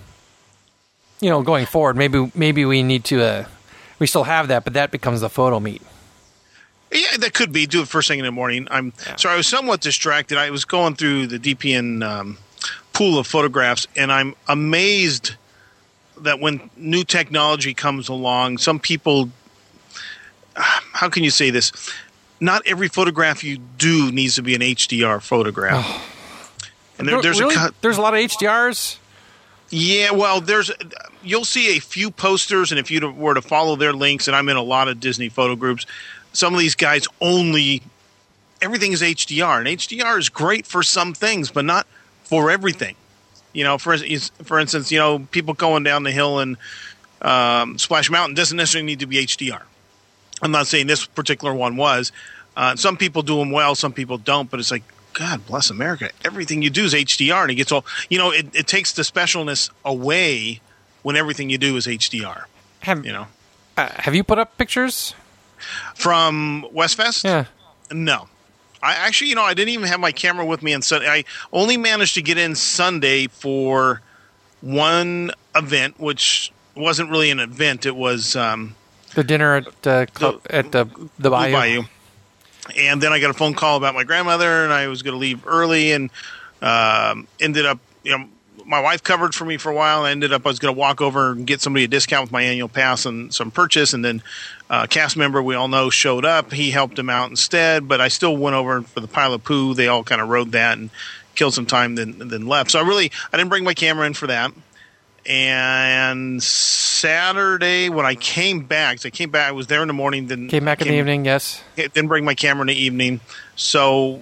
you 1.19 1.29
know, 1.29 1.43
going 1.43 1.67
forward, 1.67 1.95
maybe 1.95 2.31
maybe 2.33 2.65
we 2.65 2.81
need 2.81 3.03
to. 3.05 3.23
Uh, 3.23 3.45
we 3.99 4.07
still 4.07 4.23
have 4.23 4.47
that, 4.47 4.63
but 4.63 4.73
that 4.73 4.89
becomes 4.89 5.21
the 5.21 5.29
photo 5.29 5.59
meet. 5.59 5.83
Yeah, 6.91 7.17
that 7.19 7.33
could 7.33 7.51
be. 7.51 7.65
Do 7.65 7.81
it 7.81 7.87
first 7.87 8.07
thing 8.07 8.19
in 8.19 8.25
the 8.25 8.31
morning. 8.31 8.67
I'm 8.69 8.93
sorry, 9.17 9.35
I 9.35 9.37
was 9.37 9.47
somewhat 9.47 9.81
distracted. 9.81 10.37
I 10.37 10.49
was 10.49 10.65
going 10.65 10.95
through 10.95 11.27
the 11.27 11.39
DPN 11.39 12.03
um, 12.03 12.37
pool 12.93 13.17
of 13.17 13.27
photographs, 13.27 13.87
and 13.95 14.11
I'm 14.11 14.35
amazed 14.47 15.35
that 16.17 16.39
when 16.39 16.69
new 16.75 17.03
technology 17.03 17.73
comes 17.73 18.09
along, 18.09 18.57
some 18.57 18.79
people. 18.79 19.29
How 20.55 21.09
can 21.09 21.23
you 21.23 21.31
say 21.31 21.49
this? 21.49 21.71
Not 22.39 22.61
every 22.65 22.87
photograph 22.87 23.43
you 23.43 23.57
do 23.77 24.11
needs 24.11 24.35
to 24.35 24.41
be 24.41 24.53
an 24.55 24.61
HDR 24.61 25.21
photograph. 25.21 26.07
And 26.99 27.07
there, 27.07 27.21
there's 27.21 27.39
really? 27.39 27.55
a 27.55 27.69
there's 27.81 27.97
a 27.97 28.01
lot 28.01 28.13
of 28.13 28.19
HDRs. 28.19 28.97
Yeah, 29.69 30.11
well, 30.11 30.41
there's 30.41 30.69
you'll 31.23 31.45
see 31.45 31.77
a 31.77 31.79
few 31.79 32.11
posters, 32.11 32.71
and 32.71 32.79
if 32.79 32.91
you 32.91 33.09
were 33.09 33.33
to 33.33 33.41
follow 33.41 33.75
their 33.75 33.93
links, 33.93 34.27
and 34.27 34.35
I'm 34.35 34.49
in 34.49 34.57
a 34.57 34.61
lot 34.61 34.87
of 34.87 34.99
Disney 34.99 35.29
photo 35.29 35.55
groups, 35.55 35.85
some 36.33 36.53
of 36.53 36.59
these 36.59 36.75
guys 36.75 37.07
only 37.19 37.81
everything 38.61 38.91
is 38.91 39.01
HDR, 39.01 39.59
and 39.59 39.67
HDR 39.67 40.19
is 40.19 40.29
great 40.29 40.65
for 40.65 40.83
some 40.83 41.13
things, 41.13 41.51
but 41.51 41.65
not 41.65 41.87
for 42.23 42.51
everything. 42.51 42.95
You 43.53 43.63
know, 43.63 43.77
for 43.77 43.97
for 44.43 44.59
instance, 44.59 44.91
you 44.91 44.99
know, 44.99 45.19
people 45.31 45.53
going 45.53 45.83
down 45.83 46.03
the 46.03 46.11
hill 46.11 46.39
and 46.39 46.57
um, 47.21 47.77
Splash 47.77 48.09
Mountain 48.09 48.35
doesn't 48.35 48.55
necessarily 48.55 48.85
need 48.85 48.99
to 48.99 49.07
be 49.07 49.17
HDR. 49.17 49.61
I'm 50.41 50.51
not 50.51 50.67
saying 50.67 50.87
this 50.87 51.05
particular 51.05 51.53
one 51.53 51.75
was, 51.77 52.11
Uh, 52.55 52.75
some 52.75 52.97
people 52.97 53.21
do 53.21 53.37
them 53.37 53.51
well, 53.51 53.75
some 53.75 53.93
people 53.93 54.17
don't. 54.17 54.49
But 54.49 54.59
it's 54.59 54.71
like 54.71 54.83
God 55.13 55.45
bless 55.45 55.69
America. 55.69 56.09
Everything 56.23 56.61
you 56.61 56.69
do 56.69 56.85
is 56.85 56.93
HDR, 56.93 57.43
and 57.43 57.51
it 57.51 57.55
gets 57.55 57.71
all 57.71 57.85
you 58.09 58.17
know. 58.17 58.31
It, 58.31 58.55
it 58.55 58.67
takes 58.67 58.93
the 58.93 59.03
specialness 59.03 59.69
away 59.83 60.61
when 61.03 61.15
everything 61.15 61.49
you 61.49 61.57
do 61.57 61.75
is 61.75 61.87
HDR. 61.87 62.45
Have 62.81 63.05
You 63.05 63.11
know, 63.11 63.27
uh, 63.77 63.89
have 63.95 64.15
you 64.15 64.23
put 64.23 64.39
up 64.39 64.57
pictures? 64.57 65.13
From 65.95 66.65
Westfest. 66.73 67.23
Yeah. 67.23 67.45
No. 67.91 68.27
I 68.83 68.93
actually, 68.93 69.29
you 69.29 69.35
know, 69.35 69.43
I 69.43 69.53
didn't 69.53 69.69
even 69.69 69.87
have 69.87 69.99
my 69.99 70.11
camera 70.11 70.45
with 70.45 70.63
me 70.63 70.73
on 70.73 70.81
Sunday. 70.81 71.07
I 71.07 71.23
only 71.53 71.77
managed 71.77 72.15
to 72.15 72.21
get 72.21 72.37
in 72.37 72.55
Sunday 72.55 73.27
for 73.27 74.01
one 74.61 75.31
event, 75.55 75.99
which 75.99 76.51
wasn't 76.75 77.09
really 77.11 77.29
an 77.31 77.39
event. 77.39 77.85
It 77.85 77.95
was 77.95 78.35
um, 78.35 78.75
The 79.13 79.23
dinner 79.23 79.55
at 79.57 79.87
uh, 79.87 80.05
cl- 80.17 80.39
The- 80.43 80.55
at 80.55 80.71
the 80.71 80.85
the 81.19 81.29
bayou. 81.29 81.53
Bayou. 81.53 81.83
And 82.77 83.01
then 83.01 83.11
I 83.11 83.19
got 83.19 83.29
a 83.31 83.33
phone 83.33 83.53
call 83.53 83.75
about 83.77 83.95
my 83.95 84.03
grandmother, 84.03 84.63
and 84.63 84.71
I 84.71 84.87
was 84.87 85.01
going 85.01 85.13
to 85.13 85.17
leave 85.19 85.45
early, 85.47 85.91
and 85.91 86.09
um, 86.61 87.27
ended 87.39 87.65
up, 87.65 87.79
you 88.03 88.17
know, 88.17 88.25
my 88.71 88.79
wife 88.79 89.03
covered 89.03 89.35
for 89.35 89.43
me 89.43 89.57
for 89.57 89.69
a 89.69 89.75
while. 89.75 90.03
I 90.03 90.11
ended 90.11 90.31
up 90.31 90.45
I 90.45 90.49
was 90.49 90.57
going 90.57 90.73
to 90.73 90.79
walk 90.79 91.01
over 91.01 91.33
and 91.33 91.45
get 91.45 91.59
somebody 91.59 91.83
a 91.83 91.87
discount 91.89 92.23
with 92.23 92.31
my 92.31 92.41
annual 92.41 92.69
pass 92.69 93.05
and 93.05 93.31
some 93.33 93.51
purchase, 93.51 93.93
and 93.93 94.03
then 94.03 94.23
uh, 94.69 94.87
cast 94.87 95.17
member 95.17 95.43
we 95.43 95.55
all 95.55 95.67
know 95.67 95.89
showed 95.89 96.23
up. 96.23 96.53
He 96.53 96.71
helped 96.71 96.97
him 96.97 97.09
out 97.09 97.29
instead, 97.29 97.89
but 97.89 97.99
I 97.99 98.07
still 98.07 98.35
went 98.37 98.55
over 98.55 98.81
for 98.81 99.01
the 99.01 99.09
pile 99.09 99.33
of 99.33 99.43
poo. 99.43 99.73
They 99.73 99.89
all 99.89 100.05
kind 100.05 100.21
of 100.21 100.29
rode 100.29 100.53
that 100.53 100.77
and 100.77 100.89
killed 101.35 101.53
some 101.53 101.65
time, 101.65 101.95
then 101.95 102.15
then 102.17 102.47
left. 102.47 102.71
So 102.71 102.79
I 102.79 102.83
really 102.83 103.11
I 103.31 103.37
didn't 103.37 103.49
bring 103.49 103.65
my 103.65 103.73
camera 103.73 104.07
in 104.07 104.13
for 104.13 104.27
that. 104.27 104.53
And 105.25 106.41
Saturday 106.41 107.89
when 107.89 108.05
I 108.05 108.15
came 108.15 108.61
back, 108.61 108.99
so 108.99 109.07
I 109.07 109.09
came 109.09 109.31
back. 109.31 109.49
I 109.49 109.51
was 109.51 109.67
there 109.67 109.81
in 109.81 109.89
the 109.89 109.93
morning. 109.93 110.27
Then 110.27 110.47
Came 110.47 110.65
back 110.65 110.81
in 110.81 110.87
the 110.87 110.93
evening. 110.95 111.25
Yes. 111.25 111.61
didn't 111.75 112.07
bring 112.07 112.23
my 112.23 112.35
camera 112.35 112.61
in 112.61 112.67
the 112.67 112.81
evening, 112.81 113.19
so 113.57 114.21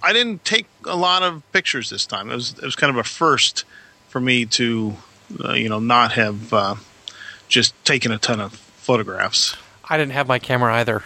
I 0.00 0.12
didn't 0.12 0.44
take 0.44 0.66
a 0.86 0.96
lot 0.96 1.24
of 1.24 1.42
pictures 1.50 1.90
this 1.90 2.06
time. 2.06 2.30
It 2.30 2.34
was 2.36 2.52
it 2.52 2.62
was 2.64 2.76
kind 2.76 2.90
of 2.90 2.96
a 2.96 3.04
first 3.04 3.64
for 4.10 4.20
me 4.20 4.44
to, 4.46 4.94
uh, 5.42 5.52
you 5.54 5.68
know, 5.68 5.78
not 5.78 6.12
have 6.12 6.52
uh, 6.52 6.74
just 7.48 7.74
taken 7.84 8.12
a 8.12 8.18
ton 8.18 8.40
of 8.40 8.52
photographs. 8.52 9.56
I 9.88 9.96
didn't 9.96 10.12
have 10.12 10.28
my 10.28 10.38
camera 10.38 10.74
either, 10.74 11.04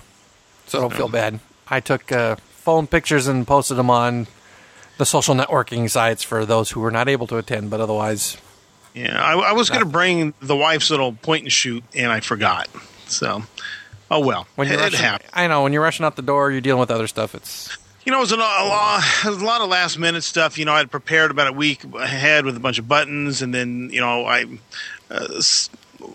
so 0.67 0.81
don't 0.81 0.93
feel 0.93 1.09
bad. 1.09 1.41
I 1.69 1.81
took 1.81 2.11
uh, 2.13 2.37
phone 2.51 2.87
pictures 2.87 3.27
and 3.27 3.47
posted 3.47 3.77
them 3.77 3.89
on 3.91 4.27
the 4.99 5.07
social 5.07 5.35
networking 5.35 5.89
sites 5.91 6.23
for 6.23 6.45
those 6.45 6.71
who 6.73 6.81
were 6.81 6.91
not 6.91 7.09
able 7.09 7.27
to 7.29 7.37
attend, 7.39 7.71
but 7.71 7.81
otherwise, 7.81 8.37
Yeah, 8.95 9.21
I, 9.23 9.33
I 9.35 9.53
was 9.53 9.69
going 9.71 9.83
to 9.83 9.89
bring 9.89 10.35
the 10.41 10.57
wife's 10.57 10.91
little 10.91 11.13
point 11.13 11.45
and 11.45 11.53
shoot, 11.53 11.83
and 11.95 12.13
I 12.13 12.21
forgot. 12.21 12.69
So, 13.07 13.43
oh 14.11 14.21
well, 14.21 14.47
when 14.55 14.69
you're 14.69 14.77
it, 14.77 14.81
it 14.81 14.85
rushing, 14.85 15.01
happened. 15.01 15.31
I 15.33 15.47
know 15.49 15.63
when 15.63 15.73
you're 15.73 15.83
rushing 15.83 16.05
out 16.07 16.17
the 16.17 16.23
door, 16.23 16.51
you're 16.53 16.61
dealing 16.61 16.81
with 16.81 16.91
other 16.91 17.07
stuff. 17.07 17.35
It's 17.35 17.77
You 18.05 18.13
know, 18.13 18.19
it 18.19 18.21
was 18.21 18.33
a 18.33 18.37
lot, 18.37 19.03
a 19.25 19.31
lot, 19.31 19.61
of 19.63 19.69
last 19.71 19.99
minute 19.99 20.25
stuff. 20.25 20.59
You 20.59 20.67
know, 20.67 20.75
I 20.75 20.79
had 20.79 20.91
prepared 20.91 21.31
about 21.31 21.47
a 21.47 21.53
week 21.53 21.85
ahead 21.85 22.45
with 22.45 22.55
a 22.55 22.61
bunch 22.61 22.79
of 22.79 22.87
buttons, 22.87 23.41
and 23.41 23.55
then 23.55 23.89
you 23.91 24.01
know, 24.01 24.27
I 24.27 24.45
uh, 25.11 25.41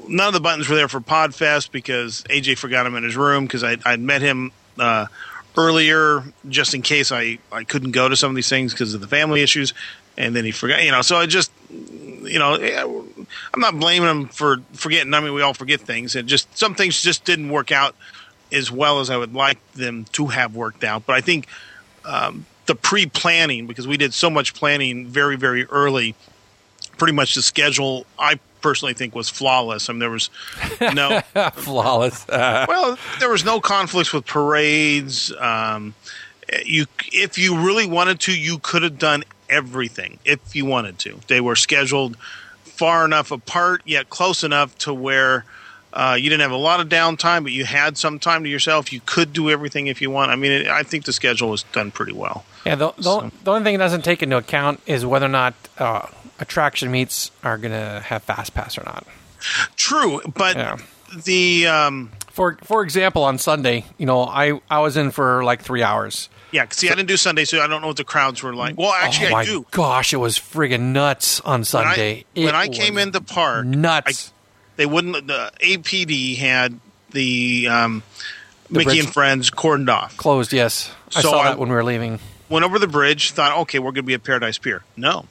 none 0.08 0.27
of 0.27 0.34
the 0.34 0.39
buttons 0.39 0.69
were 0.69 0.75
there 0.75 0.88
for 0.88 1.00
Podfest 1.00 1.72
because 1.72 2.24
AJ 2.29 2.60
forgot 2.60 2.84
them 2.84 2.96
in 2.96 3.03
his 3.03 3.17
room 3.17 3.46
because 3.46 3.63
I 3.63 3.77
I'd 3.86 4.00
met 4.00 4.22
him 4.22 4.51
uh, 4.77 5.08
earlier 5.58 6.24
just 6.48 6.75
in 6.75 6.84
case 6.84 7.12
I 7.12 7.39
I 7.51 7.63
couldn't 7.63 7.91
go 7.91 8.08
to 8.08 8.15
some 8.15 8.29
of 8.29 8.36
these 8.36 8.50
things 8.50 8.72
because 8.72 8.93
of 8.93 9.01
the 9.01 9.08
family 9.08 9.41
issues, 9.41 9.74
and 10.15 10.36
then 10.36 10.46
he 10.46 10.51
forgot. 10.51 10.84
You 10.84 10.91
know, 10.91 11.01
so 11.01 11.17
I 11.17 11.25
just 11.25 11.51
you 11.72 12.38
know, 12.38 12.53
I'm 13.51 13.60
not 13.60 13.79
blaming 13.79 14.10
him 14.10 14.27
for 14.27 14.58
forgetting. 14.74 15.12
I 15.15 15.22
mean, 15.22 15.34
we 15.34 15.41
all 15.41 15.55
forget 15.55 15.81
things, 15.81 16.15
and 16.15 16.29
just 16.29 16.55
some 16.55 16.75
things 16.75 17.01
just 17.01 17.25
didn't 17.25 17.50
work 17.50 17.72
out 17.72 17.96
as 18.51 18.72
well 18.72 19.00
as 19.00 19.10
I 19.10 19.17
would 19.17 19.34
like 19.34 19.60
them 19.74 20.05
to 20.12 20.27
have 20.27 20.55
worked 20.55 20.84
out. 20.84 21.05
But 21.08 21.15
I 21.15 21.22
think 21.22 21.48
um, 22.09 22.45
the 22.65 22.75
pre-planning, 22.75 23.67
because 23.67 23.87
we 23.87 23.97
did 23.97 24.13
so 24.13 24.29
much 24.29 24.53
planning 24.53 25.07
very, 25.07 25.35
very 25.35 25.65
early, 25.65 26.15
pretty 26.97 27.13
much 27.13 27.35
the 27.35 27.41
schedule 27.41 28.05
I 28.17 28.39
personally 28.61 28.93
think 28.93 29.15
was 29.15 29.29
flawless. 29.29 29.89
I 29.89 29.93
mean, 29.93 29.99
there 29.99 30.09
was 30.09 30.29
no 30.93 31.21
flawless. 31.53 32.25
well, 32.29 32.97
there 33.19 33.29
was 33.29 33.45
no 33.45 33.61
conflicts 33.61 34.11
with 34.11 34.25
parades. 34.25 35.31
Um, 35.33 35.93
you, 36.65 36.85
if 37.11 37.37
you 37.37 37.57
really 37.65 37.87
wanted 37.87 38.19
to, 38.21 38.37
you 38.37 38.57
could 38.59 38.83
have 38.83 38.97
done 38.97 39.23
everything 39.49 40.19
if 40.25 40.55
you 40.55 40.65
wanted 40.65 40.99
to. 40.99 41.19
They 41.27 41.41
were 41.41 41.55
scheduled 41.55 42.17
far 42.63 43.05
enough 43.05 43.31
apart, 43.31 43.81
yet 43.85 44.09
close 44.09 44.43
enough 44.43 44.77
to 44.79 44.93
where 44.93 45.45
uh, 45.93 46.15
you 46.19 46.29
didn't 46.29 46.41
have 46.41 46.51
a 46.51 46.55
lot 46.58 46.79
of 46.79 46.88
downtime, 46.89 47.43
but 47.43 47.51
you 47.51 47.65
had 47.65 47.98
some 47.98 48.19
time 48.19 48.43
to 48.43 48.50
yourself. 48.50 48.93
You 48.93 49.01
could 49.05 49.34
do 49.34 49.50
everything 49.50 49.88
if 49.88 50.01
you 50.01 50.10
want. 50.12 50.31
I 50.31 50.36
mean, 50.36 50.51
it, 50.51 50.67
I 50.67 50.84
think 50.84 51.05
the 51.05 51.13
schedule 51.13 51.50
was 51.50 51.63
done 51.63 51.91
pretty 51.91 52.13
well. 52.13 52.46
yeah, 52.65 52.75
the, 52.75 52.91
the, 52.93 53.03
So- 53.03 53.31
the 53.43 53.51
only 53.51 53.63
thing 53.63 53.75
it 53.75 53.79
doesn't 53.79 54.03
take 54.03 54.22
into 54.24 54.38
account 54.38 54.81
is 54.86 55.05
whether 55.05 55.25
or 55.25 55.29
not 55.29 55.53
uh, 55.77 56.08
attraction 56.39 56.91
meets 56.91 57.31
are 57.43 57.58
going 57.58 57.72
to 57.74 58.01
have 58.05 58.24
fast 58.24 58.53
pass 58.53 58.77
or 58.77 58.84
not. 58.86 59.05
True, 59.75 60.22
but 60.36 60.55
Yeah. 60.55 60.77
the 61.25 61.67
um, 61.67 62.12
For 62.31 62.58
for 62.63 62.84
example, 62.84 63.24
on 63.24 63.38
Sunday, 63.38 63.86
you 63.98 64.05
know, 64.05 64.24
I 64.24 64.60
I 64.69 64.79
was 64.79 64.98
in 64.98 65.12
for 65.12 65.43
like 65.43 65.62
three 65.62 65.81
hours. 65.81 66.29
yeah. 66.51 66.65
See, 66.72 66.88
I 66.89 66.96
didn't 66.96 67.08
do 67.08 67.17
Sunday, 67.17 67.46
so 67.46 67.62
I 67.62 67.67
don't 67.67 67.81
know 67.81 67.88
what 67.88 67.98
the 67.98 68.03
crowds 68.03 68.43
were 68.43 68.53
like. 68.53 68.77
Well, 68.77 68.91
actually, 68.93 69.27
oh 69.27 69.31
my 69.31 69.39
I 69.41 69.46
do. 69.46 69.65
gosh, 69.72 70.13
it 70.13 70.17
was 70.17 70.38
friggin' 70.38 70.91
nuts 70.93 71.39
on 71.41 71.51
When 71.51 71.60
I, 71.62 71.63
Sunday. 71.63 72.25
when 72.36 72.55
I 72.55 72.67
came 72.67 72.98
in 72.98 73.12
the 73.12 73.22
park, 73.22 73.65
nuts. 73.65 74.34
They 74.79 74.86
wouldn't. 74.86 75.27
The 75.27 75.51
APD 75.62 76.38
had 76.38 76.79
the, 77.12 77.67
um, 77.67 78.01
The 78.69 78.79
Mickey 78.79 79.00
and 79.00 79.12
Friends 79.13 79.51
cordoned 79.51 79.89
off. 79.93 80.15
Closed, 80.15 80.53
yes. 80.53 80.89
I 81.15 81.21
So 81.21 81.31
saw 81.31 81.39
I- 81.41 81.43
that 81.50 81.59
when 81.59 81.67
we 81.67 81.75
were 81.75 81.83
leaving. 81.83 82.19
Went 82.48 82.63
over 82.63 82.79
the 82.79 82.88
bridge, 82.88 83.31
thought, 83.31 83.55
okay, 83.63 83.77
we're 83.77 83.91
going 83.91 83.95
to 83.95 84.03
be 84.03 84.13
at 84.13 84.24
Paradise 84.24 84.57
Pier. 84.57 84.83
No. 84.95 85.25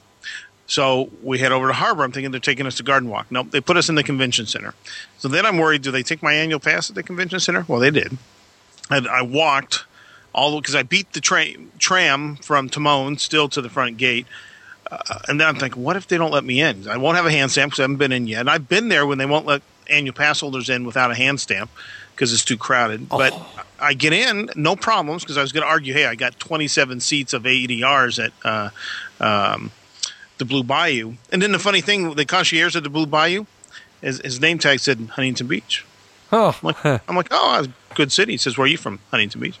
So 0.67 1.09
we 1.23 1.39
head 1.39 1.51
over 1.51 1.65
to 1.67 1.73
Harbor. 1.73 2.03
I'm 2.03 2.11
thinking 2.11 2.29
they're 2.29 2.39
taking 2.39 2.67
us 2.67 2.75
to 2.75 2.83
Garden 2.83 3.09
Walk. 3.09 3.25
Nope, 3.31 3.47
they 3.49 3.59
put 3.59 3.75
us 3.75 3.89
in 3.89 3.95
the 3.95 4.03
convention 4.03 4.45
center. 4.45 4.75
So 5.17 5.27
then 5.27 5.45
I'm 5.47 5.57
worried, 5.57 5.81
do 5.81 5.89
they 5.89 6.03
take 6.03 6.21
my 6.21 6.33
annual 6.33 6.59
pass 6.59 6.89
at 6.89 6.95
the 6.95 7.01
convention 7.01 7.39
center? 7.39 7.65
Well, 7.67 7.79
they 7.79 7.89
did. 7.89 8.17
And 8.91 9.07
I 9.07 9.23
walked 9.23 9.85
all 10.31 10.59
because 10.61 10.75
I 10.75 10.83
beat 10.83 11.11
the 11.13 11.21
tra- 11.21 11.55
tram 11.79 12.35
from 12.35 12.69
Timon 12.69 13.17
still 13.17 13.49
to 13.49 13.61
the 13.63 13.69
front 13.69 13.97
gate. 13.97 14.27
Uh, 14.91 15.19
and 15.27 15.39
then 15.39 15.47
I'm 15.47 15.55
thinking, 15.55 15.83
what 15.83 15.95
if 15.95 16.07
they 16.07 16.17
don't 16.17 16.31
let 16.31 16.43
me 16.43 16.61
in? 16.61 16.87
I 16.87 16.97
won't 16.97 17.15
have 17.15 17.25
a 17.25 17.31
hand 17.31 17.51
stamp 17.51 17.71
because 17.71 17.79
I 17.79 17.83
haven't 17.83 17.97
been 17.97 18.11
in 18.11 18.27
yet. 18.27 18.41
And 18.41 18.49
I've 18.49 18.67
been 18.67 18.89
there 18.89 19.05
when 19.05 19.17
they 19.17 19.25
won't 19.25 19.45
let 19.45 19.61
annual 19.89 20.15
pass 20.15 20.39
holders 20.39 20.69
in 20.69 20.83
without 20.85 21.11
a 21.11 21.15
hand 21.15 21.39
stamp 21.39 21.69
because 22.15 22.33
it's 22.33 22.43
too 22.43 22.57
crowded. 22.57 23.07
But 23.07 23.33
I 23.79 23.93
get 23.93 24.13
in, 24.13 24.49
no 24.55 24.75
problems, 24.75 25.23
because 25.23 25.37
I 25.37 25.41
was 25.41 25.51
going 25.51 25.63
to 25.63 25.69
argue, 25.69 25.93
hey, 25.93 26.05
I 26.05 26.15
got 26.15 26.39
27 26.39 26.99
seats 26.99 27.33
of 27.33 27.43
AEDRs 27.43 28.23
at 28.23 28.33
uh, 28.43 28.69
um, 29.23 29.71
the 30.37 30.45
Blue 30.45 30.63
Bayou. 30.63 31.13
And 31.31 31.41
then 31.41 31.51
the 31.51 31.59
funny 31.59 31.81
thing, 31.81 32.15
the 32.15 32.25
concierge 32.25 32.75
at 32.75 32.83
the 32.83 32.89
Blue 32.89 33.05
Bayou, 33.05 33.45
his, 34.01 34.19
his 34.21 34.41
name 34.41 34.57
tag 34.57 34.79
said 34.79 34.97
Huntington 35.11 35.47
Beach. 35.47 35.85
Oh, 36.31 36.57
I'm 36.61 36.67
like, 36.67 36.85
I'm 37.07 37.15
like, 37.15 37.29
oh, 37.31 37.65
good 37.95 38.11
city. 38.11 38.33
He 38.33 38.37
says, 38.37 38.57
where 38.57 38.65
are 38.65 38.67
you 38.67 38.77
from? 38.77 38.99
Huntington 39.11 39.41
Beach. 39.41 39.59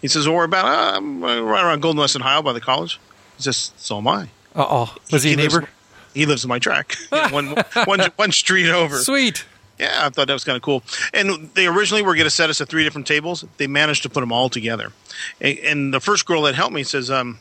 He 0.00 0.08
says, 0.08 0.26
well, 0.26 0.36
we're 0.36 0.44
about 0.44 0.64
uh, 0.64 0.96
I'm 0.96 1.22
right 1.22 1.64
around 1.64 1.80
Golden 1.80 2.00
West 2.00 2.16
Ohio 2.16 2.40
by 2.40 2.52
the 2.52 2.60
college. 2.60 2.98
He 3.36 3.42
says, 3.42 3.72
so 3.76 3.98
am 3.98 4.08
I. 4.08 4.28
uh 4.54 4.66
oh. 4.68 4.94
Was 5.12 5.22
he 5.22 5.34
a 5.34 5.36
lives- 5.36 5.54
neighbor? 5.54 5.68
He 6.14 6.26
lives 6.26 6.42
in 6.44 6.48
my 6.48 6.58
track, 6.58 6.96
You 7.12 7.18
know, 7.18 7.28
one, 7.28 7.64
one, 7.84 8.00
one 8.16 8.32
street 8.32 8.68
over. 8.68 8.98
Sweet. 8.98 9.44
Yeah, 9.78 10.06
I 10.06 10.10
thought 10.10 10.26
that 10.26 10.32
was 10.32 10.44
kind 10.44 10.56
of 10.56 10.62
cool. 10.62 10.82
And 11.14 11.50
they 11.54 11.66
originally 11.66 12.02
were 12.02 12.14
going 12.14 12.24
to 12.26 12.30
set 12.30 12.50
us 12.50 12.60
at 12.60 12.68
three 12.68 12.82
different 12.84 13.06
tables. 13.06 13.44
They 13.56 13.66
managed 13.68 14.02
to 14.02 14.10
put 14.10 14.20
them 14.20 14.32
all 14.32 14.48
together. 14.50 14.92
And, 15.40 15.58
and 15.60 15.94
the 15.94 16.00
first 16.00 16.26
girl 16.26 16.42
that 16.42 16.54
helped 16.56 16.74
me 16.74 16.82
says, 16.82 17.10
um, 17.10 17.38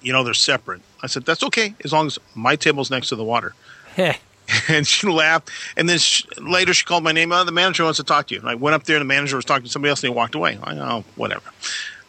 you 0.00 0.12
know, 0.12 0.24
they're 0.24 0.34
separate. 0.34 0.80
I 1.02 1.06
said, 1.06 1.24
that's 1.24 1.42
okay 1.44 1.74
as 1.84 1.92
long 1.92 2.06
as 2.06 2.18
my 2.34 2.56
table's 2.56 2.90
next 2.90 3.10
to 3.10 3.16
the 3.16 3.24
water. 3.24 3.54
And 4.68 4.86
she 4.86 5.06
laughed. 5.06 5.50
And 5.76 5.88
then 5.88 5.98
she, 5.98 6.26
later 6.38 6.74
she 6.74 6.84
called 6.84 7.04
my 7.04 7.12
name. 7.12 7.30
Oh, 7.32 7.44
the 7.44 7.52
manager 7.52 7.84
wants 7.84 7.98
to 7.98 8.04
talk 8.04 8.26
to 8.26 8.34
you. 8.34 8.40
And 8.40 8.48
I 8.48 8.54
went 8.54 8.74
up 8.74 8.84
there 8.84 8.96
and 8.96 9.00
the 9.00 9.06
manager 9.06 9.36
was 9.36 9.44
talking 9.44 9.64
to 9.64 9.70
somebody 9.70 9.90
else 9.90 10.02
and 10.02 10.12
they 10.12 10.16
walked 10.16 10.34
away. 10.34 10.58
I 10.62 10.74
know, 10.74 11.04
whatever. 11.14 11.48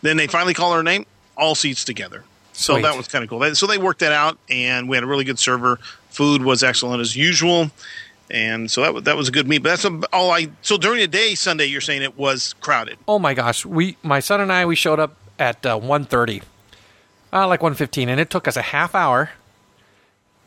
Then 0.02 0.18
they 0.18 0.28
finally 0.28 0.54
call 0.54 0.74
her 0.74 0.84
name, 0.84 1.06
all 1.38 1.56
seats 1.56 1.84
together. 1.86 2.24
So 2.54 2.80
that 2.80 2.96
was 2.96 3.08
kind 3.08 3.24
of 3.24 3.30
cool. 3.30 3.56
So 3.56 3.68
they 3.68 3.78
worked 3.78 4.00
that 4.00 4.12
out 4.12 4.38
and 4.50 4.88
we 4.88 4.96
had 4.96 5.04
a 5.04 5.08
really 5.08 5.24
good 5.24 5.40
server. 5.40 5.78
Food 6.10 6.44
was 6.44 6.64
excellent 6.64 7.02
as 7.02 7.16
usual. 7.16 7.72
And 8.30 8.72
so 8.72 8.82
that 8.82 8.94
was, 8.94 9.04
that 9.04 9.18
was 9.18 9.28
a 9.28 9.32
good 9.32 9.48
meet. 9.48 9.60
But 9.60 9.82
that's 9.82 10.08
all 10.14 10.32
I. 10.32 10.50
So 10.62 10.78
during 10.78 11.00
the 11.00 11.08
day, 11.08 11.36
Sunday, 11.36 11.66
you're 11.66 11.82
saying 11.82 12.04
it 12.04 12.18
was 12.18 12.54
crowded. 12.62 12.98
Oh 13.08 13.20
my 13.20 13.34
gosh. 13.34 13.66
We 13.66 13.98
my 14.02 14.20
son 14.20 14.40
and 14.40 14.52
I 14.52 14.66
we 14.66 14.76
showed 14.76 15.00
up 15.00 15.16
at 15.38 15.66
uh, 15.66 15.80
1:30. 15.80 16.44
Uh, 17.32 17.48
like 17.48 17.62
1:15 17.62 18.08
and 18.08 18.20
it 18.20 18.30
took 18.30 18.48
us 18.48 18.56
a 18.56 18.62
half 18.62 18.94
hour 18.94 19.32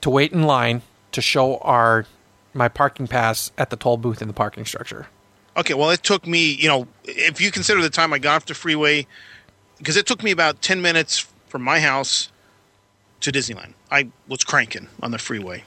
to 0.01 0.11
wait 0.11 0.33
in 0.33 0.45
line 0.45 0.83
to 1.13 1.21
show 1.21 1.59
our 1.59 2.07
my 2.55 2.69
parking 2.69 3.07
pass 3.07 3.51
at 3.59 3.71
the 3.71 3.77
toll 3.77 3.97
booth 3.97 4.23
in 4.23 4.29
the 4.29 4.35
parking 4.35 4.65
structure. 4.65 5.09
Okay, 5.57 5.75
well, 5.75 5.91
it 5.91 6.03
took 6.03 6.27
me, 6.27 6.53
you 6.53 6.69
know, 6.69 6.87
if 7.05 7.41
you 7.41 7.51
consider 7.51 7.81
the 7.81 7.91
time 7.91 8.13
I 8.13 8.19
got 8.19 8.37
off 8.37 8.47
the 8.47 8.55
freeway, 8.55 9.07
because 9.79 9.97
it 9.97 10.07
took 10.07 10.23
me 10.23 10.31
about 10.31 10.61
10 10.61 10.83
minutes 10.83 11.27
from 11.57 11.63
my 11.63 11.81
house 11.81 12.29
to 13.23 13.33
Disneyland. 13.33 13.73
I 13.91 14.09
was 14.29 14.45
cranking 14.45 14.89
on 15.03 15.11
the 15.11 15.17
freeway. 15.17 15.65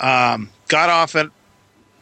Um, 0.00 0.48
got 0.68 0.88
off 0.88 1.14
at 1.14 1.26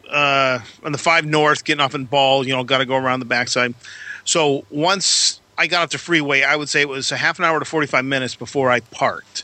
uh, 0.09 0.59
on 0.85 0.93
the 0.93 0.97
5 0.97 1.25
North, 1.25 1.65
getting 1.65 1.81
off 1.81 1.93
in 1.93 2.05
Ball, 2.05 2.47
you 2.47 2.55
know, 2.55 2.63
got 2.63 2.77
to 2.77 2.85
go 2.85 2.95
around 2.95 3.19
the 3.19 3.25
backside. 3.25 3.73
So 4.23 4.63
once 4.69 5.41
I 5.57 5.67
got 5.67 5.83
off 5.83 5.89
the 5.89 5.97
freeway, 5.97 6.43
I 6.43 6.55
would 6.55 6.69
say 6.69 6.79
it 6.79 6.87
was 6.87 7.11
a 7.11 7.17
half 7.17 7.39
an 7.39 7.45
hour 7.45 7.59
to 7.59 7.65
45 7.65 8.05
minutes 8.05 8.35
before 8.35 8.71
I 8.71 8.79
parked. 8.79 9.43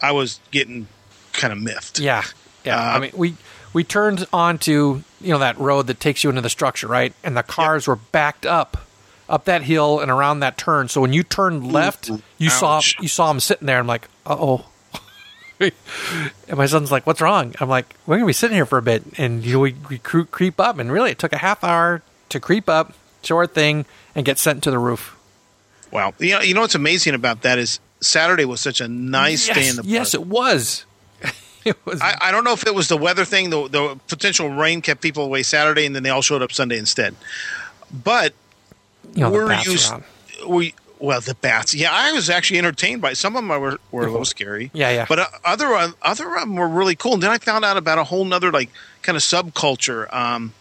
I 0.00 0.12
was 0.12 0.38
getting 0.52 0.86
kind 1.32 1.52
of 1.52 1.58
miffed. 1.58 1.98
Yeah, 1.98 2.22
yeah. 2.64 2.78
Uh, 2.78 2.96
I 2.96 3.00
mean, 3.00 3.10
we 3.16 3.34
we 3.72 3.82
turned 3.82 4.24
onto 4.32 5.02
you 5.20 5.32
know 5.32 5.38
that 5.38 5.58
road 5.58 5.88
that 5.88 5.98
takes 5.98 6.22
you 6.22 6.30
into 6.30 6.42
the 6.42 6.50
structure, 6.50 6.86
right? 6.86 7.12
And 7.24 7.36
the 7.36 7.42
cars 7.42 7.88
were 7.88 7.96
backed 7.96 8.46
up 8.46 8.85
up 9.28 9.44
that 9.46 9.62
hill 9.62 10.00
and 10.00 10.10
around 10.10 10.40
that 10.40 10.56
turn. 10.56 10.88
So 10.88 11.00
when 11.00 11.12
you 11.12 11.22
turned 11.22 11.72
left, 11.72 12.10
you 12.38 12.50
saw 12.50 12.80
you 13.00 13.08
saw 13.08 13.30
him 13.30 13.40
sitting 13.40 13.66
there. 13.66 13.78
I'm 13.78 13.86
like, 13.86 14.08
uh 14.24 14.36
oh. 14.38 14.66
and 15.60 15.72
my 16.54 16.66
son's 16.66 16.92
like, 16.92 17.06
"What's 17.06 17.22
wrong?" 17.22 17.54
I'm 17.60 17.68
like, 17.68 17.94
"We're 18.06 18.16
gonna 18.16 18.26
be 18.26 18.34
sitting 18.34 18.54
here 18.54 18.66
for 18.66 18.76
a 18.76 18.82
bit." 18.82 19.02
And 19.16 19.42
you 19.42 19.54
know, 19.54 19.60
we, 19.60 19.74
we 19.88 19.98
cre- 19.98 20.22
creep 20.22 20.60
up, 20.60 20.78
and 20.78 20.92
really, 20.92 21.12
it 21.12 21.18
took 21.18 21.32
a 21.32 21.38
half 21.38 21.64
hour 21.64 22.02
to 22.28 22.40
creep 22.40 22.68
up, 22.68 22.92
show 23.22 23.36
our 23.36 23.46
thing, 23.46 23.86
and 24.14 24.26
get 24.26 24.38
sent 24.38 24.62
to 24.64 24.70
the 24.70 24.78
roof. 24.78 25.16
Wow. 25.90 26.12
You 26.18 26.32
know, 26.32 26.40
you 26.40 26.54
know 26.54 26.60
what's 26.60 26.74
amazing 26.74 27.14
about 27.14 27.42
that 27.42 27.58
is 27.58 27.80
Saturday 28.00 28.44
was 28.44 28.60
such 28.60 28.80
a 28.80 28.88
nice 28.88 29.48
day 29.48 29.68
in 29.68 29.76
the 29.76 29.82
yes, 29.84 30.12
park. 30.12 30.22
it 30.22 30.26
was. 30.28 30.84
it 31.64 31.86
was. 31.86 32.00
I, 32.02 32.16
I 32.20 32.30
don't 32.32 32.44
know 32.44 32.52
if 32.52 32.66
it 32.66 32.74
was 32.74 32.88
the 32.88 32.96
weather 32.98 33.24
thing. 33.24 33.50
The, 33.50 33.68
the 33.68 34.00
potential 34.08 34.50
rain 34.50 34.82
kept 34.82 35.00
people 35.00 35.24
away 35.24 35.42
Saturday, 35.42 35.86
and 35.86 35.94
then 35.94 36.02
they 36.02 36.10
all 36.10 36.22
showed 36.22 36.42
up 36.42 36.52
Sunday 36.52 36.78
instead. 36.78 37.14
But 37.90 38.34
you 39.14 39.20
know, 39.22 39.30
the 39.30 39.36
we're 39.38 39.46
around. 39.46 40.04
We 40.48 40.74
well, 40.98 41.20
the 41.20 41.34
bats. 41.34 41.74
Yeah, 41.74 41.90
I 41.92 42.12
was 42.12 42.30
actually 42.30 42.58
entertained 42.58 43.02
by 43.02 43.12
some 43.12 43.36
of 43.36 43.42
them. 43.42 43.48
Were 43.48 43.78
were 43.90 44.06
a 44.06 44.10
little 44.10 44.24
scary. 44.24 44.70
Yeah, 44.72 44.90
yeah. 44.90 45.06
But 45.08 45.18
uh, 45.18 45.26
other 45.44 45.66
uh, 45.74 45.90
other 46.02 46.34
of 46.34 46.40
them 46.40 46.56
were 46.56 46.68
really 46.68 46.94
cool. 46.96 47.14
And 47.14 47.22
then 47.22 47.30
I 47.30 47.38
found 47.38 47.64
out 47.64 47.76
about 47.76 47.98
a 47.98 48.04
whole 48.04 48.24
nother 48.24 48.50
like 48.50 48.70
kind 49.02 49.16
of 49.16 49.22
subculture. 49.22 50.12
Um, 50.14 50.52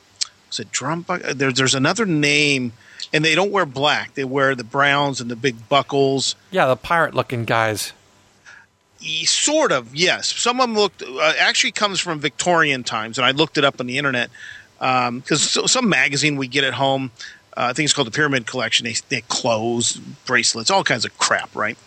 was 0.49 0.59
it 0.59 0.71
drum? 0.71 1.01
buck- 1.01 1.23
uh, 1.25 1.33
There, 1.33 1.51
there's 1.51 1.75
another 1.75 2.05
name, 2.05 2.73
and 3.13 3.23
they 3.25 3.33
don't 3.35 3.51
wear 3.51 3.65
black. 3.65 4.13
They 4.15 4.23
wear 4.25 4.55
the 4.55 4.63
browns 4.63 5.19
and 5.21 5.29
the 5.31 5.35
big 5.35 5.67
buckles. 5.69 6.35
Yeah, 6.51 6.65
the 6.67 6.75
pirate-looking 6.75 7.45
guys. 7.45 7.93
E- 9.01 9.25
Sort 9.25 9.71
of, 9.71 9.93
yes. 9.95 10.27
Some 10.35 10.59
of 10.59 10.67
them 10.69 10.75
looked 10.77 11.01
uh, 11.01 11.33
actually 11.39 11.71
comes 11.71 11.99
from 11.99 12.19
Victorian 12.19 12.83
times, 12.83 13.17
and 13.17 13.25
I 13.25 13.31
looked 13.31 13.57
it 13.57 13.63
up 13.65 13.79
on 13.79 13.87
the 13.87 13.97
internet 13.97 14.29
because 14.79 15.41
so, 15.41 15.65
some 15.65 15.87
magazine 15.89 16.35
we 16.37 16.47
get 16.47 16.63
at 16.63 16.73
home, 16.73 17.11
uh, 17.57 17.67
I 17.69 17.73
think 17.73 17.85
it's 17.85 17.93
called 17.93 18.07
the 18.07 18.11
Pyramid 18.11 18.45
Collection. 18.45 18.85
They, 18.85 18.95
they 19.09 19.21
clothes, 19.21 19.97
bracelets, 20.25 20.69
all 20.69 20.83
kinds 20.83 21.05
of 21.05 21.17
crap, 21.17 21.55
right? 21.55 21.77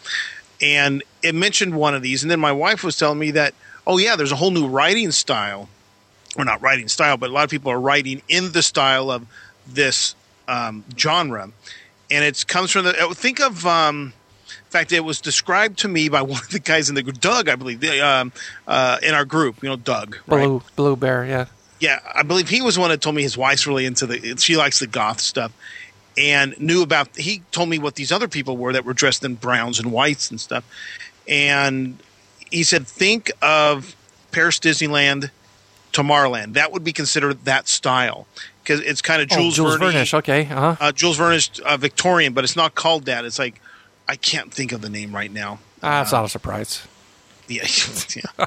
And 0.61 1.03
it 1.23 1.35
mentioned 1.35 1.75
one 1.75 1.95
of 1.95 2.03
these, 2.03 2.23
and 2.23 2.31
then 2.31 2.41
my 2.41 2.53
wife 2.53 2.83
was 2.83 2.97
telling 2.97 3.19
me 3.19 3.33
that, 3.33 3.55
oh 3.87 3.99
yeah, 3.99 4.17
there's 4.17 4.33
a 4.33 4.37
whole 4.37 4.51
new 4.51 4.67
writing 4.67 5.11
style, 5.13 5.69
or 6.37 6.45
not 6.45 6.61
writing 6.63 6.89
style, 6.89 7.17
but 7.17 7.31
a 7.31 7.33
lot 7.33 7.45
of 7.45 7.51
people 7.51 7.71
are 7.71 7.81
writing 7.81 8.23
in 8.29 8.53
the 8.53 8.63
style 8.63 9.11
of 9.11 9.27
this 9.67 10.15
um, 10.49 10.85
genre, 10.97 11.51
and 12.11 12.25
it 12.25 12.45
comes 12.49 12.71
from 12.71 12.85
the. 12.85 12.99
uh, 13.05 13.13
Think 13.15 13.41
of. 13.41 13.67
Um, 13.67 14.15
in 14.49 14.71
fact, 14.71 14.93
it 14.93 15.01
was 15.01 15.21
described 15.21 15.79
to 15.81 15.89
me 15.89 16.09
by 16.09 16.23
one 16.35 16.41
of 16.43 16.49
the 16.49 16.59
guys 16.59 16.89
in 16.89 16.95
the 16.95 17.03
group, 17.03 17.21
Doug, 17.21 17.49
I 17.49 17.57
believe, 17.57 17.83
um, 18.01 18.33
uh, 18.67 18.99
in 19.03 19.15
our 19.15 19.25
group. 19.25 19.63
You 19.63 19.69
know, 19.71 19.77
Doug, 19.77 20.17
right? 20.27 20.45
Blue 20.77 20.97
Bear, 20.97 21.25
yeah. 21.25 21.47
Yeah, 21.81 22.01
I 22.15 22.23
believe 22.23 22.49
he 22.49 22.61
was 22.61 22.75
the 22.75 22.81
one 22.81 22.91
that 22.91 23.01
told 23.01 23.15
me 23.15 23.23
his 23.23 23.37
wife's 23.37 23.67
really 23.67 23.87
into 23.87 24.07
the. 24.07 24.37
She 24.39 24.57
likes 24.57 24.81
the 24.81 24.87
goth 24.87 25.21
stuff, 25.21 25.53
and 26.17 26.59
knew 26.61 26.83
about. 26.83 27.17
He 27.17 27.43
told 27.53 27.69
me 27.69 27.79
what 27.79 27.95
these 27.95 28.11
other 28.11 28.29
people 28.29 28.57
were 28.57 28.73
that 28.73 28.85
were 28.85 28.95
dressed 28.95 29.25
in 29.25 29.35
browns 29.37 29.79
and 29.79 29.93
whites 29.93 30.31
and 30.31 30.41
stuff, 30.41 30.65
and 31.29 31.99
he 32.51 32.63
said, 32.63 32.87
think 32.87 33.31
of 33.43 33.95
Paris 34.33 34.59
Disneyland, 34.59 35.31
Tomorrowland. 35.93 36.55
That 36.55 36.73
would 36.73 36.85
be 36.85 36.93
considered 36.93 37.45
that 37.45 37.69
style 37.69 38.27
because 38.63 38.81
it's 38.81 39.03
kind 39.03 39.23
of 39.23 39.29
Oh, 39.33 39.37
Jules, 39.37 39.57
Jules 39.57 39.77
Verne. 39.77 39.93
Vernish, 39.93 40.15
okay, 40.15 40.43
uh-huh. 40.47 40.77
Uh, 40.81 40.93
Jules 40.93 41.17
Verne's 41.17 41.61
uh, 41.61 41.77
Victorian, 41.77 42.33
but 42.33 42.45
it's 42.45 42.57
not 42.57 42.75
called 42.75 43.05
that. 43.07 43.25
It's 43.25 43.39
like 43.39 43.61
I 44.09 44.17
can't 44.17 44.53
think 44.53 44.73
of 44.73 44.81
the 44.81 44.89
name 44.89 45.15
right 45.15 45.31
now. 45.33 45.59
Ah, 45.83 46.03
it's 46.03 46.13
not 46.13 46.25
a 46.25 46.29
surprise. 46.29 46.87
Yeah, 47.47 47.67
yeah. 48.17 48.47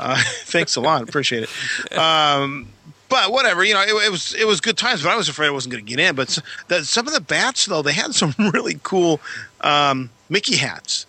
Uh, 0.00 0.16
thanks 0.44 0.76
a 0.76 0.80
lot. 0.80 1.02
Appreciate 1.02 1.44
it. 1.44 1.98
Um, 1.98 2.68
but 3.10 3.32
whatever, 3.32 3.64
you 3.64 3.74
know, 3.74 3.82
it, 3.82 4.06
it 4.06 4.10
was 4.10 4.34
it 4.34 4.46
was 4.46 4.60
good 4.60 4.78
times. 4.78 5.02
But 5.02 5.10
I 5.10 5.16
was 5.16 5.28
afraid 5.28 5.48
I 5.48 5.50
wasn't 5.50 5.72
going 5.72 5.84
to 5.84 5.88
get 5.88 6.00
in. 6.00 6.14
But 6.14 6.38
the, 6.68 6.84
some 6.84 7.06
of 7.06 7.12
the 7.12 7.20
bats, 7.20 7.66
though, 7.66 7.82
they 7.82 7.92
had 7.92 8.14
some 8.14 8.34
really 8.52 8.78
cool 8.82 9.20
um, 9.60 10.10
Mickey 10.28 10.56
hats. 10.56 11.06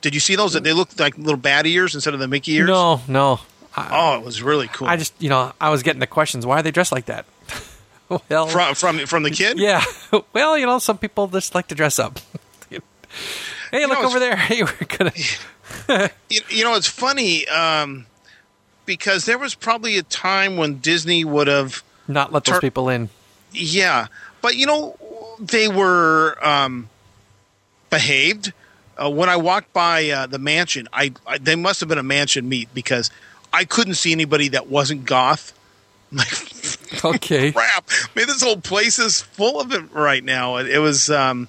Did 0.00 0.14
you 0.14 0.20
see 0.20 0.36
those? 0.36 0.54
They 0.54 0.72
looked 0.72 0.98
like 0.98 1.16
little 1.16 1.36
bat 1.36 1.66
ears 1.66 1.94
instead 1.94 2.14
of 2.14 2.20
the 2.20 2.28
Mickey 2.28 2.52
ears. 2.54 2.68
No, 2.68 3.00
no. 3.08 3.40
I, 3.76 3.88
Oh, 3.92 4.18
it 4.18 4.24
was 4.24 4.42
really 4.42 4.68
cool. 4.68 4.86
I 4.86 4.96
just, 4.96 5.14
you 5.20 5.28
know, 5.28 5.52
I 5.60 5.70
was 5.70 5.82
getting 5.82 6.00
the 6.00 6.06
questions. 6.06 6.46
Why 6.46 6.60
are 6.60 6.62
they 6.62 6.70
dressed 6.70 6.92
like 6.92 7.06
that? 7.06 7.26
well, 8.28 8.46
from 8.46 8.74
from 8.74 9.06
from 9.06 9.22
the 9.22 9.30
kid. 9.30 9.58
yeah. 9.58 9.82
Well, 10.32 10.58
you 10.58 10.66
know, 10.66 10.78
some 10.78 10.98
people 10.98 11.26
just 11.28 11.54
like 11.54 11.68
to 11.68 11.74
dress 11.74 11.98
up. 11.98 12.20
hey, 13.70 13.86
look 13.86 14.00
know, 14.00 14.06
over 14.06 14.18
there. 14.18 14.36
Hey, 14.36 14.62
we're 14.62 14.86
gonna. 14.86 15.12
You, 16.28 16.40
you 16.48 16.64
know, 16.64 16.74
it's 16.74 16.86
funny 16.86 17.46
um, 17.48 18.06
because 18.86 19.24
there 19.24 19.38
was 19.38 19.54
probably 19.54 19.98
a 19.98 20.02
time 20.02 20.56
when 20.56 20.78
Disney 20.78 21.24
would 21.24 21.46
have 21.46 21.82
Not 22.08 22.32
let 22.32 22.44
those 22.44 22.56
Tur- 22.56 22.60
people 22.60 22.88
in. 22.88 23.08
Yeah, 23.52 24.08
but 24.42 24.56
you 24.56 24.66
know 24.66 24.96
they 25.38 25.68
were 25.68 26.36
um, 26.44 26.88
behaved. 27.90 28.52
Uh, 28.96 29.10
when 29.10 29.28
I 29.28 29.36
walked 29.36 29.72
by 29.72 30.08
uh, 30.10 30.26
the 30.26 30.38
mansion, 30.38 30.88
I, 30.92 31.12
I 31.26 31.38
they 31.38 31.56
must 31.56 31.80
have 31.80 31.88
been 31.88 31.98
a 31.98 32.02
mansion 32.02 32.48
meet 32.48 32.72
because 32.74 33.10
I 33.52 33.64
couldn't 33.64 33.94
see 33.94 34.12
anybody 34.12 34.48
that 34.48 34.68
wasn't 34.68 35.04
goth. 35.04 35.52
Like 36.12 37.14
Okay. 37.16 37.50
crap, 37.52 37.88
man, 38.14 38.26
this 38.28 38.40
whole 38.42 38.60
place 38.60 39.00
is 39.00 39.20
full 39.20 39.60
of 39.60 39.72
it 39.72 39.90
right 39.92 40.22
now. 40.22 40.56
It, 40.56 40.68
it 40.68 40.78
was 40.78 41.10
um, 41.10 41.48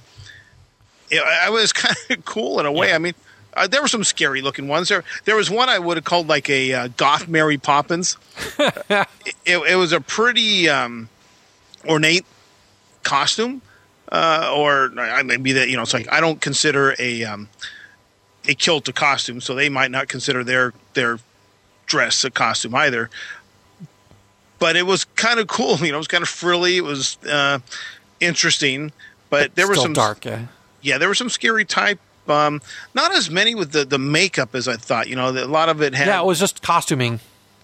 it, 1.12 1.22
I 1.22 1.52
was 1.52 1.72
kind 1.86 1.96
of 2.10 2.26
cool 2.26 2.60
in 2.60 2.66
a 2.66 2.72
way. 2.72 2.94
I 2.94 2.98
mean. 2.98 3.14
Uh, 3.56 3.68
there 3.68 3.82
were 3.82 3.88
some 3.88 4.04
scary 4.04 4.42
looking 4.42 4.68
ones. 4.68 4.90
There, 4.90 5.04
there 5.24 5.36
was 5.36 5.50
one 5.50 5.70
I 5.70 5.80
would 5.80 5.98
have 5.98 6.04
called 6.04 6.28
like 6.28 6.50
a 6.50 6.74
uh, 6.74 6.88
goth 6.98 7.28
Mary 7.28 7.58
Poppins. 7.58 8.18
it, 8.60 9.08
it 9.46 9.78
was 9.78 9.94
a 9.94 10.02
pretty 10.02 10.68
um, 10.68 11.10
ornate 11.88 12.26
costume, 13.04 13.62
uh, 14.12 14.52
or 14.54 14.92
I 15.00 15.24
maybe 15.24 15.54
that 15.54 15.70
you 15.70 15.78
know 15.78 15.84
it's 15.84 15.94
like 15.94 16.12
I 16.12 16.20
don't 16.20 16.42
consider 16.42 16.96
a 17.00 17.24
um, 17.24 17.48
a 18.48 18.54
kilt 18.54 18.88
a 18.90 18.94
costume, 18.94 19.40
so 19.40 19.56
they 19.56 19.70
might 19.70 19.92
not 19.92 20.10
consider 20.10 20.44
their 20.44 20.74
their 20.94 21.20
dress 21.86 22.26
a 22.26 22.32
costume 22.32 22.76
either. 22.76 23.10
But 24.60 24.76
it 24.76 24.86
was 24.86 25.06
kind 25.06 25.40
of 25.40 25.48
cool, 25.48 25.78
you 25.80 25.92
know. 25.92 25.98
It 25.98 26.00
was 26.00 26.08
kind 26.08 26.24
of 26.24 26.30
frilly. 26.30 26.78
It 26.78 26.84
was 26.84 27.18
uh, 27.24 27.60
interesting, 28.20 28.92
but 29.30 29.56
there 29.56 29.68
were 29.68 29.76
some 29.76 29.94
dark. 29.94 30.26
Yeah. 30.26 30.48
yeah, 30.82 30.98
there 30.98 31.08
were 31.08 31.16
some 31.16 31.30
scary 31.30 31.64
type. 31.64 32.00
Um, 32.30 32.62
not 32.94 33.14
as 33.16 33.30
many 33.30 33.54
with 33.56 33.72
the, 33.72 33.86
the 33.86 33.98
makeup 34.00 34.56
as 34.56 34.68
I 34.68 34.76
thought. 34.78 35.08
You 35.08 35.16
know, 35.16 35.30
a 35.30 35.46
lot 35.46 35.70
of 35.70 35.82
it 35.82 35.94
had. 35.94 36.08
Yeah, 36.08 36.22
it 36.22 36.26
was 36.26 36.40
just 36.40 36.62
costuming. 36.62 37.20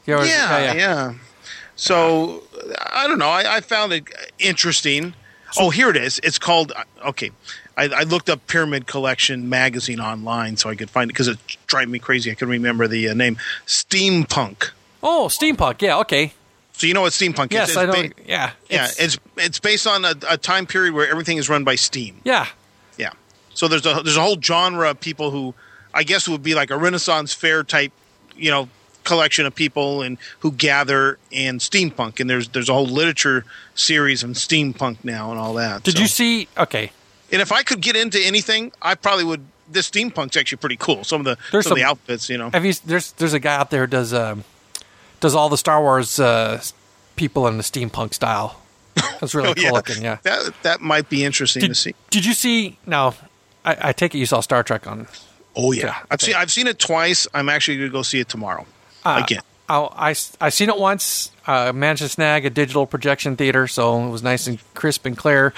Yeah, 0.05 0.15
it 0.15 0.19
was- 0.19 0.29
yeah, 0.29 0.73
yeah, 0.73 1.13
So 1.75 2.43
I 2.91 3.07
don't 3.07 3.17
know. 3.19 3.29
I, 3.29 3.57
I 3.57 3.61
found 3.61 3.93
it 3.93 4.03
interesting. 4.39 5.13
oh, 5.57 5.69
here 5.69 5.89
it 5.89 5.97
is. 5.97 6.19
It's 6.23 6.37
called. 6.39 6.71
Okay, 7.05 7.31
I, 7.77 7.85
I 7.89 8.03
looked 8.03 8.29
up 8.29 8.45
Pyramid 8.47 8.87
Collection 8.87 9.49
magazine 9.49 9.99
online 9.99 10.57
so 10.57 10.69
I 10.69 10.75
could 10.75 10.89
find 10.89 11.09
it 11.09 11.13
because 11.13 11.27
it's 11.27 11.57
driving 11.67 11.91
me 11.91 11.99
crazy. 11.99 12.31
I 12.31 12.35
couldn't 12.35 12.51
remember 12.51 12.87
the 12.87 13.09
uh, 13.09 13.13
name. 13.13 13.37
Steampunk. 13.67 14.69
Oh, 15.03 15.27
steampunk. 15.29 15.81
Yeah. 15.81 15.97
Okay. 15.99 16.33
So 16.73 16.87
you 16.87 16.93
know 16.93 17.01
what 17.01 17.11
steampunk 17.13 17.51
Yes, 17.51 17.71
is? 17.71 17.77
I 17.77 17.85
know. 17.85 17.91
ba- 17.93 18.09
yeah. 18.25 18.51
yeah, 18.69 18.87
it's 18.97 19.17
it's 19.37 19.59
based 19.59 19.85
on 19.85 20.05
a, 20.05 20.13
a 20.29 20.37
time 20.37 20.65
period 20.65 20.93
where 20.93 21.07
everything 21.09 21.37
is 21.37 21.49
run 21.49 21.63
by 21.63 21.75
steam. 21.75 22.21
yeah. 22.23 22.47
Yeah. 23.51 23.55
So 23.55 23.67
there's 23.67 23.85
a 23.85 24.01
there's 24.03 24.17
a 24.17 24.21
whole 24.21 24.39
genre 24.41 24.89
of 24.91 24.99
people 24.99 25.31
who 25.31 25.53
I 25.93 26.03
guess 26.03 26.27
would 26.27 26.43
be 26.43 26.55
like 26.55 26.71
a 26.71 26.77
Renaissance 26.77 27.33
fair 27.33 27.63
type, 27.63 27.91
you 28.35 28.49
know, 28.51 28.69
collection 29.03 29.45
of 29.45 29.55
people 29.55 30.01
and 30.03 30.17
who 30.39 30.51
gather 30.51 31.17
in 31.31 31.57
steampunk 31.59 32.19
and 32.19 32.29
there's 32.29 32.49
there's 32.49 32.69
a 32.69 32.73
whole 32.73 32.85
literature 32.85 33.45
series 33.75 34.23
on 34.23 34.33
steampunk 34.33 34.97
now 35.03 35.31
and 35.31 35.39
all 35.39 35.53
that. 35.55 35.83
Did 35.83 35.95
So- 35.97 36.01
you 36.01 36.07
see? 36.07 36.47
Okay. 36.57 36.91
And 37.31 37.41
if 37.41 37.51
I 37.53 37.63
could 37.63 37.81
get 37.81 37.95
into 37.95 38.19
anything, 38.19 38.71
I 38.81 38.95
probably 38.95 39.23
would 39.25 39.45
this 39.69 39.89
steampunk's 39.89 40.35
actually 40.35 40.57
pretty 40.57 40.75
cool. 40.75 41.03
Some 41.05 41.21
of 41.21 41.25
the 41.25 41.37
There's 41.51 41.63
some, 41.63 41.71
of 41.71 41.77
the 41.77 41.85
outfits, 41.85 42.27
you 42.29 42.37
know. 42.37 42.49
Have 42.49 42.65
you? 42.65 42.73
There's 42.85 43.13
there's 43.13 43.33
a 43.33 43.39
guy 43.39 43.55
out 43.55 43.69
there 43.71 43.81
who 43.81 43.87
does 43.87 44.13
um, 44.13 44.43
does 45.21 45.33
all 45.33 45.47
the 45.47 45.57
Star 45.57 45.81
Wars 45.81 46.19
uh, 46.19 46.61
people 47.15 47.47
in 47.47 47.55
the 47.57 47.63
steampunk 47.63 48.13
style. 48.13 48.59
That's 49.21 49.33
really 49.33 49.49
Oh, 49.51 49.53
cool 49.53 49.71
looking. 49.71 50.01
Yeah. 50.03 50.17
That 50.23 50.53
that 50.63 50.81
might 50.81 51.07
be 51.09 51.23
interesting 51.23 51.63
to 51.69 51.73
see. 51.75 51.95
did 52.09 52.25
you 52.25 52.33
see? 52.33 52.77
Now, 52.85 53.13
I, 53.65 53.89
I 53.89 53.93
take 53.93 54.15
it 54.15 54.17
you 54.17 54.25
saw 54.25 54.39
Star 54.41 54.63
Trek 54.63 54.87
on. 54.87 55.07
Oh 55.55 55.71
yeah. 55.71 55.99
I've 56.09 56.21
seen 56.21 56.35
I've 56.35 56.51
seen 56.51 56.67
it 56.67 56.79
twice. 56.79 57.27
I'm 57.33 57.49
actually 57.49 57.77
going 57.77 57.89
to 57.89 57.93
go 57.93 58.01
see 58.01 58.19
it 58.19 58.29
tomorrow. 58.29 58.65
Uh, 59.03 59.21
Again. 59.23 59.41
I, 59.67 60.09
I 60.09 60.15
I 60.39 60.49
seen 60.49 60.69
it 60.69 60.77
once. 60.77 61.31
Uh, 61.47 61.71
managed 61.73 62.01
to 62.01 62.09
snag 62.09 62.45
a 62.45 62.49
digital 62.49 62.85
projection 62.85 63.35
theater, 63.35 63.67
so 63.67 64.05
it 64.05 64.09
was 64.09 64.21
nice 64.21 64.47
and 64.47 64.59
crisp 64.73 65.05
and 65.05 65.17
clear. 65.17 65.53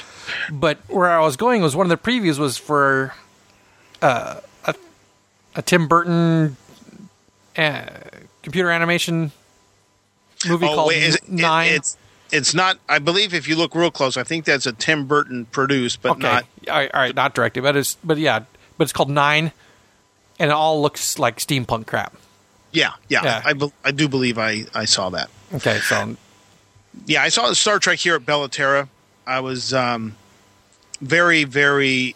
But 0.51 0.77
where 0.87 1.11
I 1.11 1.19
was 1.19 1.35
going 1.35 1.61
was 1.61 1.75
one 1.75 1.85
of 1.85 1.89
the 1.89 1.97
previews 1.97 2.39
was 2.39 2.57
for 2.57 3.13
uh, 4.01 4.39
a, 4.65 4.75
a 5.55 5.61
Tim 5.61 5.87
Burton 5.87 6.57
uh, 7.57 7.85
computer 8.43 8.69
animation 8.69 9.31
movie 10.47 10.67
called 10.67 10.79
Oh, 10.79 10.87
wait, 10.87 11.03
is 11.03 11.15
it, 11.15 11.29
Nine. 11.29 11.73
It, 11.73 11.75
it's 11.75 11.97
it's 12.33 12.53
not. 12.53 12.77
I 12.89 12.99
believe 12.99 13.33
if 13.33 13.47
you 13.47 13.55
look 13.55 13.75
real 13.75 13.91
close, 13.91 14.17
I 14.17 14.23
think 14.23 14.43
that's 14.45 14.65
a 14.65 14.73
Tim 14.73 15.05
Burton 15.07 15.45
produced, 15.45 16.01
but 16.01 16.11
Okay, 16.13 16.21
not. 16.23 16.45
all 16.67 16.75
right, 16.75 16.91
all 16.93 16.99
right, 17.01 17.15
not 17.15 17.33
directed, 17.33 17.61
but 17.63 17.75
it's 17.77 17.95
but 18.03 18.17
yeah, 18.17 18.39
but 18.77 18.83
it's 18.83 18.91
called 18.93 19.09
Nine, 19.09 19.51
and 20.39 20.49
it 20.49 20.53
all 20.53 20.81
looks 20.81 21.17
like 21.19 21.37
steampunk 21.37 21.87
crap. 21.87 22.15
Yeah, 22.71 22.93
yeah. 23.07 23.23
Yeah. 23.23 23.41
I, 23.45 23.53
be- 23.53 23.71
I 23.85 23.91
do 23.91 24.09
believe 24.09 24.39
I, 24.39 24.65
I 24.73 24.85
saw 24.85 25.09
that. 25.11 25.29
Okay, 25.53 25.77
so 25.77 26.15
Yeah, 27.05 27.21
I 27.21 27.29
saw 27.29 27.47
the 27.47 27.53
Star 27.55 27.77
Trek 27.77 27.99
here 27.99 28.15
at 28.15 28.25
Bella 28.25 28.49
Terra. 28.49 28.89
I 29.27 29.41
was 29.41 29.75
um, 29.75 30.15
very, 30.99 31.43
very 31.43 32.15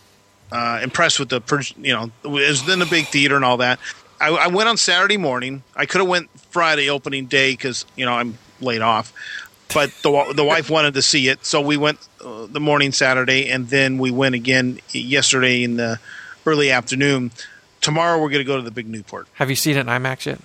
uh, 0.51 0.79
impressed 0.81 1.19
with 1.19 1.29
the, 1.29 1.41
you 1.79 1.93
know, 1.93 2.09
it 2.23 2.27
was 2.27 2.67
in 2.67 2.79
the 2.79 2.87
big 2.87 3.05
theater 3.05 3.35
and 3.35 3.45
all 3.45 3.57
that. 3.57 3.79
I, 4.19 4.29
I 4.29 4.47
went 4.47 4.67
on 4.67 4.77
Saturday 4.77 5.17
morning. 5.17 5.61
I 5.75 5.85
could 5.85 6.01
have 6.01 6.09
went 6.09 6.29
Friday 6.49 6.89
opening 6.89 7.27
day 7.27 7.51
because 7.53 7.85
you 7.95 8.05
know 8.05 8.13
I'm 8.13 8.39
laid 8.59 8.81
off, 8.81 9.13
but 9.73 9.91
the 10.03 10.33
the 10.35 10.43
wife 10.43 10.69
wanted 10.69 10.93
to 10.95 11.01
see 11.01 11.27
it, 11.27 11.45
so 11.45 11.61
we 11.61 11.77
went 11.77 11.99
uh, 12.23 12.45
the 12.47 12.59
morning 12.59 12.91
Saturday, 12.91 13.49
and 13.49 13.69
then 13.69 13.97
we 13.97 14.11
went 14.11 14.35
again 14.35 14.79
yesterday 14.91 15.63
in 15.63 15.77
the 15.77 15.99
early 16.45 16.71
afternoon. 16.71 17.31
Tomorrow 17.81 18.21
we're 18.21 18.29
going 18.29 18.39
to 18.39 18.43
go 18.45 18.55
to 18.57 18.63
the 18.63 18.71
big 18.71 18.87
Newport. 18.87 19.27
have 19.33 19.49
you 19.49 19.55
seen 19.55 19.77
it 19.77 19.81
in 19.81 19.87
IMAX 19.87 20.25
yet? 20.25 20.39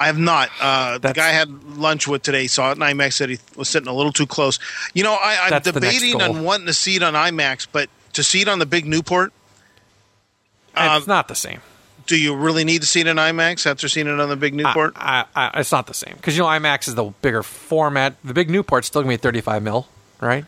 I 0.00 0.06
have 0.06 0.18
not. 0.18 0.48
Uh, 0.60 0.98
the 0.98 1.12
guy 1.12 1.28
I 1.28 1.32
had 1.32 1.50
lunch 1.76 2.06
with 2.06 2.22
today 2.22 2.46
saw 2.46 2.70
it 2.70 2.76
in 2.76 2.78
IMAX. 2.78 3.14
Said 3.14 3.30
he 3.30 3.38
was 3.56 3.68
sitting 3.68 3.88
a 3.88 3.92
little 3.92 4.12
too 4.12 4.26
close. 4.26 4.58
You 4.94 5.02
know, 5.02 5.14
I, 5.14 5.38
I'm 5.42 5.50
That's 5.50 5.70
the 5.70 5.80
next 5.80 5.94
debating 6.00 6.22
on 6.22 6.44
wanting 6.44 6.66
to 6.66 6.72
see 6.72 6.96
it 6.96 7.02
on 7.02 7.14
IMAX, 7.14 7.66
but 7.70 7.88
to 8.12 8.22
see 8.22 8.40
it 8.40 8.48
on 8.48 8.58
the 8.60 8.66
big 8.66 8.86
Newport, 8.86 9.32
it's 10.76 10.80
Um, 10.80 11.04
not 11.06 11.26
the 11.28 11.34
same. 11.34 11.60
Do 12.08 12.20
you 12.20 12.34
really 12.34 12.64
need 12.64 12.80
to 12.80 12.86
see 12.88 13.00
it 13.00 13.06
in 13.06 13.16
IMAX 13.16 13.66
after 13.66 13.88
seeing 13.88 14.08
it 14.08 14.18
on 14.18 14.28
the 14.28 14.36
big 14.36 14.54
Newport? 14.54 14.94
I, 14.96 15.24
I, 15.36 15.50
I, 15.54 15.60
it's 15.60 15.70
not 15.70 15.86
the 15.86 15.94
same 15.94 16.14
because 16.16 16.36
you 16.36 16.42
know 16.42 16.48
IMAX 16.48 16.88
is 16.88 16.96
the 16.96 17.04
bigger 17.22 17.44
format. 17.44 18.16
The 18.24 18.34
big 18.34 18.50
Newport's 18.50 18.88
still 18.88 19.02
gonna 19.02 19.12
be 19.12 19.18
35 19.18 19.62
mil, 19.62 19.86
right? 20.20 20.44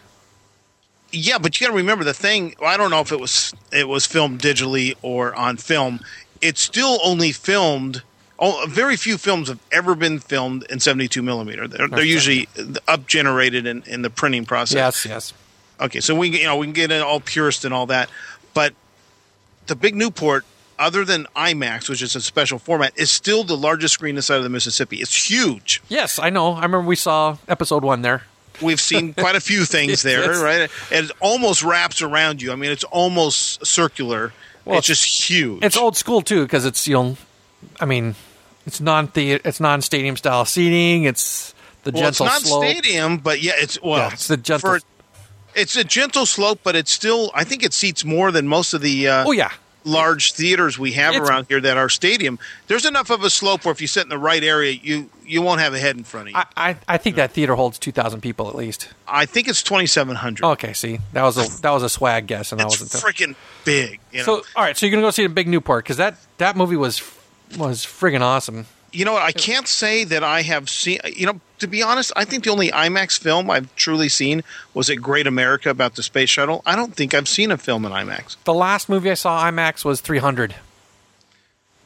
yeah, 1.13 1.39
but 1.39 1.59
you 1.61 1.67
got 1.67 1.73
to 1.73 1.77
remember 1.77 2.05
the 2.05 2.15
thing. 2.15 2.55
I 2.65 2.77
don't 2.77 2.91
know 2.91 3.01
if 3.01 3.13
it 3.13 3.21
was 3.21 3.55
it 3.73 3.89
was 3.89 4.07
filmed 4.07 4.41
digitally 4.41 4.97
or 5.03 5.35
on 5.35 5.57
film. 5.57 6.01
It's 6.41 6.61
still 6.61 6.99
only 7.05 7.33
filmed. 7.33 8.03
Oh, 8.39 8.65
very 8.69 8.97
few 8.97 9.19
films 9.19 9.49
have 9.49 9.61
ever 9.71 9.95
been 9.95 10.19
filmed 10.19 10.65
in 10.71 10.81
72 10.81 11.21
millimeter. 11.21 11.69
They're, 11.69 11.89
they're 11.89 12.03
usually 12.03 12.49
up 12.89 13.07
generated 13.07 13.67
in, 13.67 13.83
in 13.83 14.01
the 14.01 14.09
printing 14.09 14.47
process. 14.47 14.77
Yes, 14.77 15.05
yes. 15.05 15.33
Okay, 15.79 16.01
so 16.01 16.15
we 16.15 16.29
you 16.39 16.45
know 16.45 16.57
we 16.57 16.67
can 16.67 16.73
get 16.73 16.91
in 16.91 17.03
all 17.03 17.21
purist 17.21 17.65
and 17.65 17.75
all 17.75 17.87
that, 17.87 18.09
but 18.55 18.75
the 19.67 19.77
big 19.77 19.95
Newport, 19.95 20.45
other 20.81 21.05
than 21.05 21.27
IMAX, 21.37 21.89
which 21.89 22.03
is 22.03 22.17
a 22.17 22.21
special 22.21 22.59
format, 22.59 22.93
is 22.97 23.11
still 23.11 23.45
the 23.45 23.57
largest 23.57 23.95
screen 23.95 24.15
this 24.17 24.27
side 24.27 24.39
of 24.39 24.43
the 24.43 24.49
Mississippi. 24.49 24.97
It's 24.97 25.31
huge. 25.31 25.81
Yes, 25.89 26.19
I 26.19 26.31
know. 26.31 26.53
I 26.55 26.63
remember 26.63 26.81
we 26.89 26.97
saw 26.97 27.37
episode 27.47 27.85
one 27.85 28.03
there. 28.03 28.23
We've 28.61 28.81
seen 28.81 29.15
quite 29.15 29.37
a 29.37 29.41
few 29.41 29.65
things 29.77 30.03
there, 30.03 30.33
Yes. 30.33 30.43
right? 30.43 30.71
It 30.91 31.11
almost 31.21 31.63
wraps 31.63 32.03
around 32.03 32.43
you. 32.43 32.51
I 32.53 32.57
mean, 32.57 32.71
it's 32.73 32.85
almost 32.85 33.65
circular. 33.65 34.33
Well, 34.65 34.79
it's 34.79 34.87
just 34.87 35.05
huge. 35.31 35.63
It's 35.65 35.77
old 35.77 35.97
school 35.97 36.21
too 36.23 36.43
because 36.43 36.65
it's 36.67 36.87
you 36.89 36.95
know, 36.95 37.17
I 37.81 37.85
mean, 37.87 38.15
it's 38.67 38.81
non 38.81 39.11
it's 39.15 39.61
non 39.61 39.81
stadium 39.83 40.17
style 40.17 40.45
seating. 40.45 41.05
It's 41.05 41.55
the 41.85 41.93
well, 41.93 42.09
it's 42.09 42.19
gentle 42.19 42.27
not 42.27 42.43
slope. 42.43 42.65
stadium, 42.65 43.17
but 43.19 43.41
yeah, 43.41 43.53
it's 43.57 43.81
well, 43.83 43.97
Yeah, 43.99 44.13
it's 44.13 44.29
the 44.29 44.37
gentle- 44.37 44.79
for- 44.79 44.81
it's 45.55 45.75
a 45.77 45.83
gentle 45.83 46.27
slope, 46.27 46.61
but 46.63 46.77
it's 46.77 46.93
still. 46.93 47.31
I 47.35 47.43
think 47.45 47.65
it 47.65 47.73
seats 47.73 48.05
more 48.05 48.31
than 48.31 48.47
most 48.47 48.75
of 48.75 48.83
the. 48.83 49.09
Uh, 49.09 49.25
Oh 49.27 49.33
yeah, 49.33 49.51
large 49.85 50.33
theaters 50.33 50.79
we 50.79 50.93
have 50.93 51.15
It's- 51.15 51.29
around 51.29 51.47
here 51.49 51.61
that 51.61 51.77
are 51.77 51.89
stadium, 51.89 52.39
there's 52.67 52.85
enough 52.85 53.11
of 53.11 53.23
a 53.25 53.31
slope 53.31 53.65
where 53.65 53.73
if 53.73 53.81
you 53.81 53.87
sit 53.87 54.03
in 54.03 54.09
the 54.09 54.19
right 54.19 54.43
area, 54.43 54.73
you 54.73 55.11
you 55.25 55.43
won't 55.43 55.61
have 55.61 55.75
a 55.75 55.79
head 55.79 55.97
in 55.97 56.05
front 56.05 56.29
of 56.29 56.33
you. 56.33 56.39
I, 56.39 56.71
I, 56.71 56.77
I, 56.89 56.97
think 56.97 57.17
that 57.17 57.31
theater 57.31 57.55
holds 57.55 57.79
two 57.79 57.93
thousand 57.93 58.21
people 58.21 58.49
at 58.49 58.55
least. 58.57 58.89
I 59.07 59.27
think 59.27 59.47
it's 59.49 59.63
2,700. 59.63 60.45
Okay, 60.45 60.73
see, 60.73 60.99
that 61.13 61.23
was 61.23 61.39
a 61.39 61.63
that 61.63 61.71
was 61.71 61.83
a 61.83 61.89
swag 61.89 62.27
guess, 62.27 62.53
and 62.53 62.61
I 62.61 62.65
it's 62.67 62.81
wasn't. 62.81 63.03
freaking 63.03 63.37
big. 63.65 64.01
You 64.13 64.19
know? 64.19 64.25
so 64.25 64.35
all 64.57 64.65
right, 64.65 64.77
so 64.77 64.87
you're 64.87 64.91
gonna 64.91 65.07
go 65.07 65.11
see 65.11 65.23
the 65.23 65.29
Big 65.29 65.49
Newport 65.49 65.85
because 65.85 65.97
that 65.99 66.17
that 66.39 66.57
movie 66.57 66.77
was 66.77 67.03
was 67.57 67.85
friggin' 67.85 68.21
awesome. 68.21 68.67
You 68.93 69.05
know 69.05 69.13
what? 69.15 69.23
I 69.23 69.33
can't 69.33 69.69
say 69.69 70.05
that 70.05 70.23
I 70.25 70.43
have 70.43 70.69
seen. 70.69 70.99
You 71.05 71.27
know, 71.27 71.41
to 71.61 71.67
be 71.67 71.83
honest, 71.83 72.13
I 72.17 72.25
think 72.25 72.45
the 72.45 72.51
only 72.51 72.71
IMAX 72.71 73.19
film 73.19 73.51
I've 73.51 73.75
truly 73.77 74.09
seen 74.09 74.43
was 74.75 74.89
at 74.91 74.97
Great 74.97 75.27
America 75.27 75.71
about 75.71 75.95
the 75.97 76.03
space 76.03 76.31
shuttle. 76.31 76.63
I 76.67 76.75
don't 76.77 76.95
think 76.95 77.15
I've 77.15 77.29
seen 77.29 77.51
a 77.51 77.59
film 77.59 77.85
in 77.85 77.93
IMAX. 77.93 78.37
The 78.45 78.55
last 78.55 78.89
movie 78.89 79.11
I 79.11 79.15
saw 79.15 79.43
IMAX 79.45 79.85
was 79.85 80.01
300. 80.01 80.55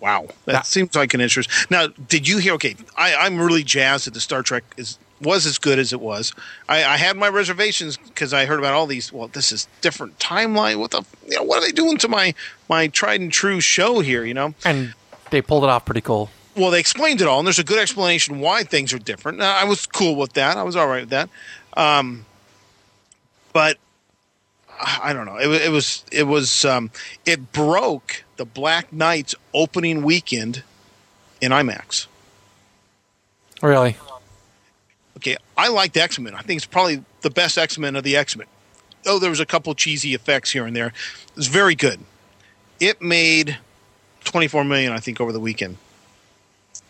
Wow, 0.01 0.27
that 0.45 0.53
That- 0.53 0.67
seems 0.67 0.95
like 0.95 1.15
an 1.15 1.21
interest. 1.21 1.49
Now, 1.71 1.87
did 1.87 2.29
you 2.29 2.39
hear? 2.39 2.53
Okay, 2.55 2.77
I, 2.97 3.15
I'm 3.15 3.39
really 3.41 3.63
jazzed 3.65 4.07
that 4.07 4.15
the 4.15 4.21
Star 4.21 4.43
Trek 4.43 4.65
is 4.77 4.99
was 5.23 5.47
as 5.47 5.57
good 5.59 5.79
as 5.79 5.93
it 5.93 6.01
was. 6.01 6.35
I, 6.69 6.85
I 6.85 6.97
had 6.99 7.17
my 7.17 7.29
reservations 7.29 7.97
because 7.97 8.35
I 8.35 8.45
heard 8.45 8.59
about 8.59 8.75
all 8.75 8.87
these. 8.87 9.13
Well, 9.13 9.29
this 9.29 9.53
is 9.53 9.67
different 9.81 10.19
timeline. 10.19 10.77
What 10.77 10.91
the? 10.91 11.03
You 11.27 11.37
know, 11.37 11.43
what 11.45 11.59
are 11.63 11.67
they 11.67 11.73
doing 11.73 11.97
to 11.99 12.09
my 12.09 12.35
my 12.69 12.89
tried 12.89 13.21
and 13.23 13.33
true 13.33 13.61
show 13.61 14.01
here? 14.01 14.25
You 14.25 14.35
know. 14.35 14.55
and 14.65 14.93
they 15.31 15.41
pulled 15.41 15.65
it 15.65 15.71
off 15.71 15.87
pretty 15.87 16.03
cool. 16.03 16.29
Well, 16.57 16.71
they 16.71 16.81
explained 16.81 17.21
it 17.21 17.27
all, 17.27 17.39
and 17.39 17.47
there's 17.47 17.59
a 17.59 17.65
good 17.65 17.79
explanation 17.79 18.39
why 18.39 18.63
things 18.63 18.93
are 18.93 18.99
different. 18.99 19.39
Now, 19.39 19.55
I 19.57 19.65
was 19.65 19.87
cool 19.87 20.15
with 20.15 20.35
that. 20.35 20.57
I 20.57 20.63
was 20.63 20.77
all 20.77 20.87
right 20.87 21.03
with 21.03 21.11
that. 21.11 21.29
Um, 21.77 22.27
but 23.53 23.79
I 24.71 25.01
I 25.05 25.13
don't 25.13 25.27
know. 25.27 25.37
It, 25.39 25.63
it 25.63 25.71
was 25.71 26.05
it 26.13 26.25
was 26.25 26.65
um, 26.65 26.91
it 27.27 27.53
broke 27.53 28.25
the 28.37 28.45
Black 28.45 28.93
Knight's 28.93 29.35
opening 29.53 30.03
weekend 30.03 30.63
in 31.41 31.53
IMAX. 31.53 32.07
Really, 33.63 33.97
Okay, 35.17 35.37
I 35.57 35.69
liked 35.69 35.97
X 35.97 36.19
Men. 36.19 36.35
I 36.35 36.43
think 36.43 36.59
it's 36.59 36.67
probably 36.67 37.03
the 37.23 37.31
best 37.31 37.57
X 37.57 37.79
Men 37.79 37.97
of 37.97 38.05
the 38.05 38.17
X 38.17 38.37
Men. 38.37 38.47
Oh, 39.07 39.19
there 39.19 39.31
was 39.31 39.41
a 39.41 39.47
couple 39.47 39.75
cheesy 39.75 40.15
effects 40.15 40.51
here 40.51 40.67
and 40.67 40.75
there. 40.77 40.89
It 40.89 41.37
was 41.37 41.49
very 41.49 41.75
good. 41.75 42.01
It 42.81 43.01
made 43.01 43.59
twenty 44.25 44.49
four 44.49 44.65
million, 44.65 44.93
I 44.93 44.99
think, 44.99 45.21
over 45.21 45.33
the 45.33 45.41
weekend. 45.41 45.79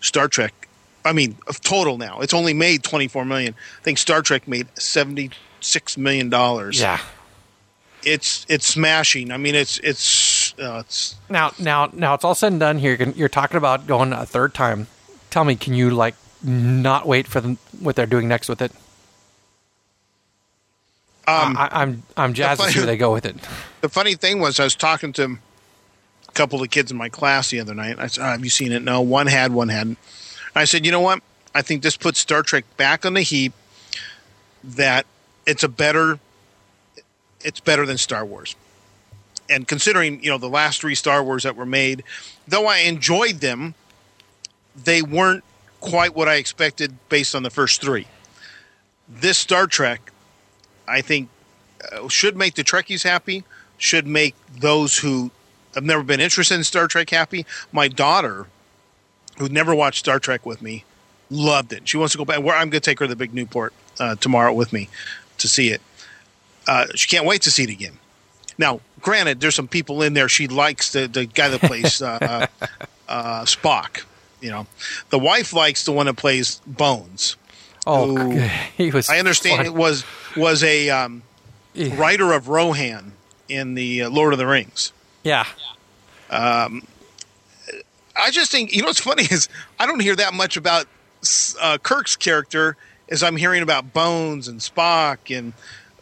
Star 0.04 0.28
Trek, 0.28 0.68
I 1.04 1.12
mean, 1.12 1.36
of 1.48 1.60
total 1.60 1.98
now, 1.98 2.20
it's 2.20 2.34
only 2.34 2.54
made 2.54 2.82
twenty 2.82 3.08
four 3.08 3.24
million. 3.24 3.54
I 3.80 3.82
think 3.82 3.98
Star 3.98 4.22
Trek 4.22 4.46
made 4.46 4.68
seventy 4.78 5.30
six 5.60 5.96
million 5.98 6.28
dollars. 6.30 6.80
yeah. 6.80 7.00
it's 8.04 8.44
it's 8.48 8.66
smashing. 8.66 9.30
I 9.32 9.36
mean, 9.38 9.54
it's 9.54 9.78
it's 9.78 10.54
uh, 10.58 10.82
it's 10.84 11.16
Now, 11.28 11.52
now, 11.58 11.90
now 11.92 12.14
it's 12.14 12.24
all 12.24 12.34
said 12.34 12.52
and 12.52 12.60
done. 12.60 12.78
Here, 12.78 12.94
You're- 12.94 13.12
you're 13.16 13.28
talking 13.28 13.56
about 13.56 13.86
going 13.86 14.12
a 14.12 14.26
third 14.26 14.54
time. 14.54 14.86
Tell 15.30 15.44
me, 15.44 15.56
can 15.56 15.74
you 15.74 15.90
like 15.90 16.14
not 16.42 17.06
wait 17.08 17.26
for 17.26 17.40
them, 17.40 17.56
what 17.80 17.96
they're 17.96 18.06
doing 18.06 18.28
next 18.28 18.48
with 18.48 18.60
it? 18.62 18.70
um, 21.26 21.56
I, 21.56 21.68
I'm 21.72 22.02
I'm 22.16 22.34
jazzed 22.34 22.60
to 22.62 22.70
see 22.70 22.78
where 22.80 22.86
they 22.86 22.98
go 22.98 23.12
with 23.12 23.24
it. 23.24 23.36
the 23.80 23.88
funny 23.88 24.14
thing 24.14 24.40
was 24.40 24.60
I 24.60 24.64
was 24.64 24.74
talking 24.76 25.12
to 25.14 25.38
couple 26.34 26.62
of 26.62 26.70
kids 26.70 26.90
in 26.90 26.96
my 26.96 27.08
class 27.08 27.50
the 27.50 27.60
other 27.60 27.74
night. 27.74 27.98
I 27.98 28.08
said, 28.08 28.22
oh, 28.22 28.30
"Have 28.30 28.44
you 28.44 28.50
seen 28.50 28.72
it?" 28.72 28.82
No, 28.82 29.00
one 29.00 29.26
had, 29.26 29.52
one 29.52 29.68
hadn't. 29.68 29.98
I 30.54 30.64
said, 30.64 30.84
"You 30.84 30.92
know 30.92 31.00
what? 31.00 31.22
I 31.54 31.62
think 31.62 31.82
this 31.82 31.96
puts 31.96 32.18
Star 32.18 32.42
Trek 32.42 32.64
back 32.76 33.06
on 33.06 33.14
the 33.14 33.22
heap. 33.22 33.52
That 34.62 35.06
it's 35.46 35.62
a 35.62 35.68
better, 35.68 36.18
it's 37.40 37.60
better 37.60 37.86
than 37.86 37.98
Star 37.98 38.24
Wars. 38.24 38.56
And 39.48 39.68
considering 39.68 40.22
you 40.22 40.30
know 40.30 40.38
the 40.38 40.48
last 40.48 40.80
three 40.80 40.94
Star 40.94 41.22
Wars 41.22 41.42
that 41.42 41.54
were 41.54 41.66
made, 41.66 42.02
though 42.48 42.66
I 42.66 42.78
enjoyed 42.78 43.40
them, 43.40 43.74
they 44.74 45.02
weren't 45.02 45.44
quite 45.80 46.14
what 46.14 46.28
I 46.28 46.36
expected 46.36 46.96
based 47.08 47.34
on 47.34 47.42
the 47.42 47.50
first 47.50 47.82
three. 47.82 48.06
This 49.06 49.36
Star 49.36 49.66
Trek, 49.66 50.10
I 50.88 51.02
think, 51.02 51.28
uh, 51.92 52.08
should 52.08 52.36
make 52.36 52.54
the 52.54 52.64
Trekkies 52.64 53.02
happy, 53.02 53.44
should 53.76 54.06
make 54.06 54.34
those 54.58 54.96
who 54.96 55.30
have 55.74 55.84
never 55.84 56.02
been 56.02 56.20
interested 56.20 56.54
in 56.54 56.64
Star 56.64 56.86
Trek 56.88 57.10
happy. 57.10 57.44
My 57.72 57.88
daughter, 57.88 58.46
who 59.38 59.48
never 59.48 59.74
watched 59.74 60.00
Star 60.00 60.18
Trek 60.18 60.44
with 60.46 60.62
me, 60.62 60.84
loved 61.30 61.72
it. 61.72 61.88
She 61.88 61.96
wants 61.96 62.12
to 62.12 62.18
go 62.18 62.24
back. 62.24 62.42
Where 62.42 62.54
I'm 62.54 62.70
going 62.70 62.80
to 62.80 62.90
take 62.90 62.98
her 63.00 63.06
to 63.06 63.08
the 63.10 63.16
big 63.16 63.34
Newport 63.34 63.72
uh, 63.98 64.14
tomorrow 64.16 64.52
with 64.52 64.72
me 64.72 64.88
to 65.38 65.48
see 65.48 65.68
it. 65.70 65.80
Uh, 66.66 66.86
she 66.94 67.08
can't 67.08 67.26
wait 67.26 67.42
to 67.42 67.50
see 67.50 67.64
it 67.64 67.70
again. 67.70 67.98
Now, 68.56 68.80
granted, 69.00 69.40
there's 69.40 69.54
some 69.54 69.68
people 69.68 70.00
in 70.02 70.14
there 70.14 70.28
she 70.28 70.46
likes 70.48 70.92
the 70.92 71.06
the 71.08 71.26
guy 71.26 71.48
that 71.48 71.60
plays 71.60 72.00
uh, 72.00 72.18
uh, 72.60 72.66
uh, 73.08 73.44
Spock. 73.44 74.04
You 74.40 74.50
know, 74.50 74.66
the 75.10 75.18
wife 75.18 75.52
likes 75.52 75.84
the 75.84 75.92
one 75.92 76.06
that 76.06 76.14
plays 76.16 76.60
Bones. 76.66 77.36
Oh, 77.86 78.16
Ooh. 78.32 78.38
he 78.76 78.90
was. 78.90 79.10
I 79.10 79.18
understand 79.18 79.58
fun. 79.58 79.66
it 79.66 79.74
was 79.74 80.04
was 80.36 80.62
a 80.62 80.88
um, 80.90 81.22
Yeah. 81.74 81.98
writer 82.00 82.32
of 82.32 82.48
Rohan 82.48 83.12
in 83.48 83.74
the 83.74 84.02
uh, 84.04 84.10
Lord 84.10 84.32
of 84.32 84.38
the 84.38 84.46
Rings. 84.46 84.92
Yeah, 85.24 85.46
I 88.16 88.30
just 88.30 88.50
think 88.50 88.74
you 88.74 88.82
know 88.82 88.88
what's 88.88 89.00
funny 89.00 89.24
is 89.24 89.48
I 89.78 89.86
don't 89.86 90.00
hear 90.00 90.16
that 90.16 90.34
much 90.34 90.56
about 90.56 90.86
uh, 91.60 91.78
Kirk's 91.82 92.16
character 92.16 92.76
as 93.10 93.22
I'm 93.22 93.36
hearing 93.36 93.62
about 93.62 93.92
Bones 93.92 94.48
and 94.48 94.60
Spock 94.60 95.36
and 95.36 95.52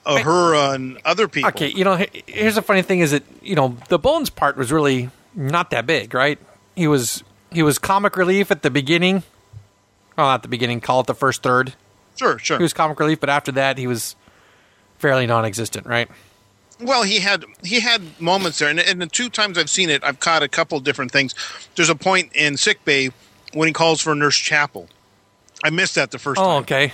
Uhura 0.04 0.74
and 0.74 0.98
other 1.04 1.28
people. 1.28 1.48
Okay, 1.50 1.68
you 1.68 1.84
know, 1.84 2.04
here's 2.26 2.56
the 2.56 2.62
funny 2.62 2.82
thing: 2.82 3.00
is 3.00 3.12
that 3.12 3.22
you 3.42 3.54
know 3.54 3.76
the 3.88 3.98
Bones 3.98 4.30
part 4.30 4.56
was 4.56 4.72
really 4.72 5.10
not 5.34 5.70
that 5.70 5.86
big, 5.86 6.14
right? 6.14 6.38
He 6.76 6.86
was 6.86 7.22
he 7.50 7.62
was 7.62 7.78
comic 7.78 8.16
relief 8.16 8.50
at 8.50 8.62
the 8.62 8.70
beginning. 8.70 9.22
Well, 10.16 10.26
not 10.26 10.42
the 10.42 10.48
beginning. 10.48 10.80
Call 10.80 11.00
it 11.00 11.06
the 11.06 11.14
first 11.14 11.42
third. 11.42 11.74
Sure, 12.16 12.38
sure. 12.38 12.58
He 12.58 12.62
was 12.62 12.74
comic 12.74 13.00
relief, 13.00 13.20
but 13.20 13.30
after 13.30 13.52
that, 13.52 13.78
he 13.78 13.86
was 13.86 14.16
fairly 14.98 15.26
non-existent, 15.26 15.86
right? 15.86 16.08
Well, 16.82 17.02
he 17.02 17.20
had 17.20 17.44
he 17.64 17.80
had 17.80 18.02
moments 18.20 18.58
there, 18.58 18.68
and, 18.68 18.80
and 18.80 19.00
the 19.00 19.06
two 19.06 19.28
times 19.30 19.56
I've 19.58 19.70
seen 19.70 19.90
it, 19.90 20.02
I've 20.04 20.20
caught 20.20 20.42
a 20.42 20.48
couple 20.48 20.78
different 20.80 21.10
things. 21.12 21.34
There's 21.76 21.90
a 21.90 21.94
point 21.94 22.32
in 22.34 22.56
sick 22.56 22.84
bay 22.84 23.10
when 23.52 23.68
he 23.68 23.72
calls 23.72 24.00
for 24.00 24.14
Nurse 24.14 24.36
Chapel. 24.36 24.88
I 25.64 25.70
missed 25.70 25.94
that 25.94 26.10
the 26.10 26.18
first 26.18 26.40
Oh, 26.40 26.44
time. 26.44 26.62
okay, 26.62 26.92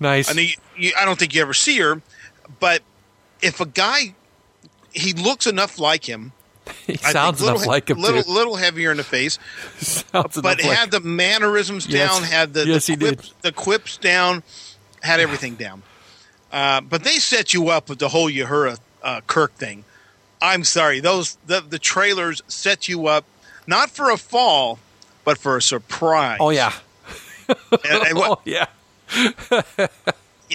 nice. 0.00 0.30
I 0.30 0.34
mean, 0.34 0.50
you, 0.76 0.92
I 0.98 1.04
don't 1.04 1.18
think 1.18 1.34
you 1.34 1.42
ever 1.42 1.52
see 1.54 1.78
her, 1.78 2.00
but 2.60 2.82
if 3.42 3.60
a 3.60 3.66
guy 3.66 4.14
he 4.92 5.12
looks 5.12 5.46
enough 5.46 5.78
like 5.78 6.08
him, 6.08 6.32
he 6.86 6.94
I 7.04 7.12
sounds 7.12 7.40
little, 7.40 7.56
enough 7.56 7.66
like 7.66 7.90
him 7.90 7.98
little 7.98 8.32
little 8.32 8.56
heavier 8.56 8.90
in 8.90 8.96
the 8.96 9.04
face, 9.04 9.38
sounds 9.78 10.40
but 10.40 10.60
enough 10.60 10.64
like 10.70 10.78
had 10.78 10.90
the 10.90 11.00
mannerisms 11.00 11.86
Yes. 11.86 12.10
down, 12.18 12.22
had 12.22 12.54
the 12.54 12.66
Yes, 12.66 12.86
the, 12.86 12.92
he 12.92 12.96
did. 12.96 13.18
quips, 13.18 13.34
the 13.42 13.52
quips 13.52 13.96
down, 13.98 14.42
had 15.02 15.20
everything 15.20 15.54
down. 15.56 15.82
Uh, 16.50 16.80
but 16.80 17.04
they 17.04 17.18
set 17.18 17.52
you 17.52 17.68
up 17.68 17.90
with 17.90 17.98
the 17.98 18.08
whole 18.08 18.30
Uhura 18.30 18.78
uh, 19.08 19.20
Kirk 19.26 19.52
thing. 19.54 19.84
I'm 20.40 20.64
sorry, 20.64 21.00
those 21.00 21.36
the, 21.46 21.60
the 21.60 21.78
trailers 21.78 22.42
set 22.48 22.88
you 22.88 23.06
up 23.06 23.24
not 23.66 23.90
for 23.90 24.10
a 24.10 24.16
fall, 24.16 24.78
but 25.24 25.36
for 25.38 25.56
a 25.56 25.62
surprise. 25.62 26.38
Oh 26.40 26.50
yeah, 26.50 26.72
And- 27.48 28.06
and 28.08 28.18
what- 28.18 28.38
oh 28.38 28.42
yeah. 28.44 28.66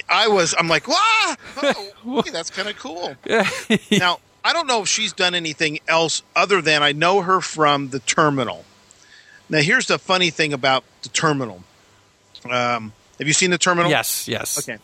I 0.09 0.27
was, 0.27 0.55
I'm 0.57 0.67
like, 0.67 0.87
wow, 0.87 1.35
oh, 1.63 1.91
okay, 2.19 2.31
that's 2.31 2.49
kind 2.49 2.67
of 2.69 2.77
cool. 2.77 3.15
Yeah. 3.25 3.47
now 3.91 4.19
I 4.43 4.53
don't 4.53 4.67
know 4.67 4.81
if 4.81 4.87
she's 4.87 5.13
done 5.13 5.35
anything 5.35 5.79
else 5.87 6.23
other 6.35 6.61
than 6.61 6.81
I 6.83 6.91
know 6.93 7.21
her 7.21 7.41
from 7.41 7.89
the 7.89 7.99
terminal. 7.99 8.65
Now 9.49 9.59
here's 9.59 9.87
the 9.87 9.99
funny 9.99 10.29
thing 10.29 10.53
about 10.53 10.83
the 11.03 11.09
terminal. 11.09 11.63
Um, 12.49 12.93
have 13.19 13.27
you 13.27 13.33
seen 13.33 13.51
the 13.51 13.57
terminal? 13.57 13.89
yes, 13.91 14.27
yes. 14.27 14.57
Okay. 14.67 14.79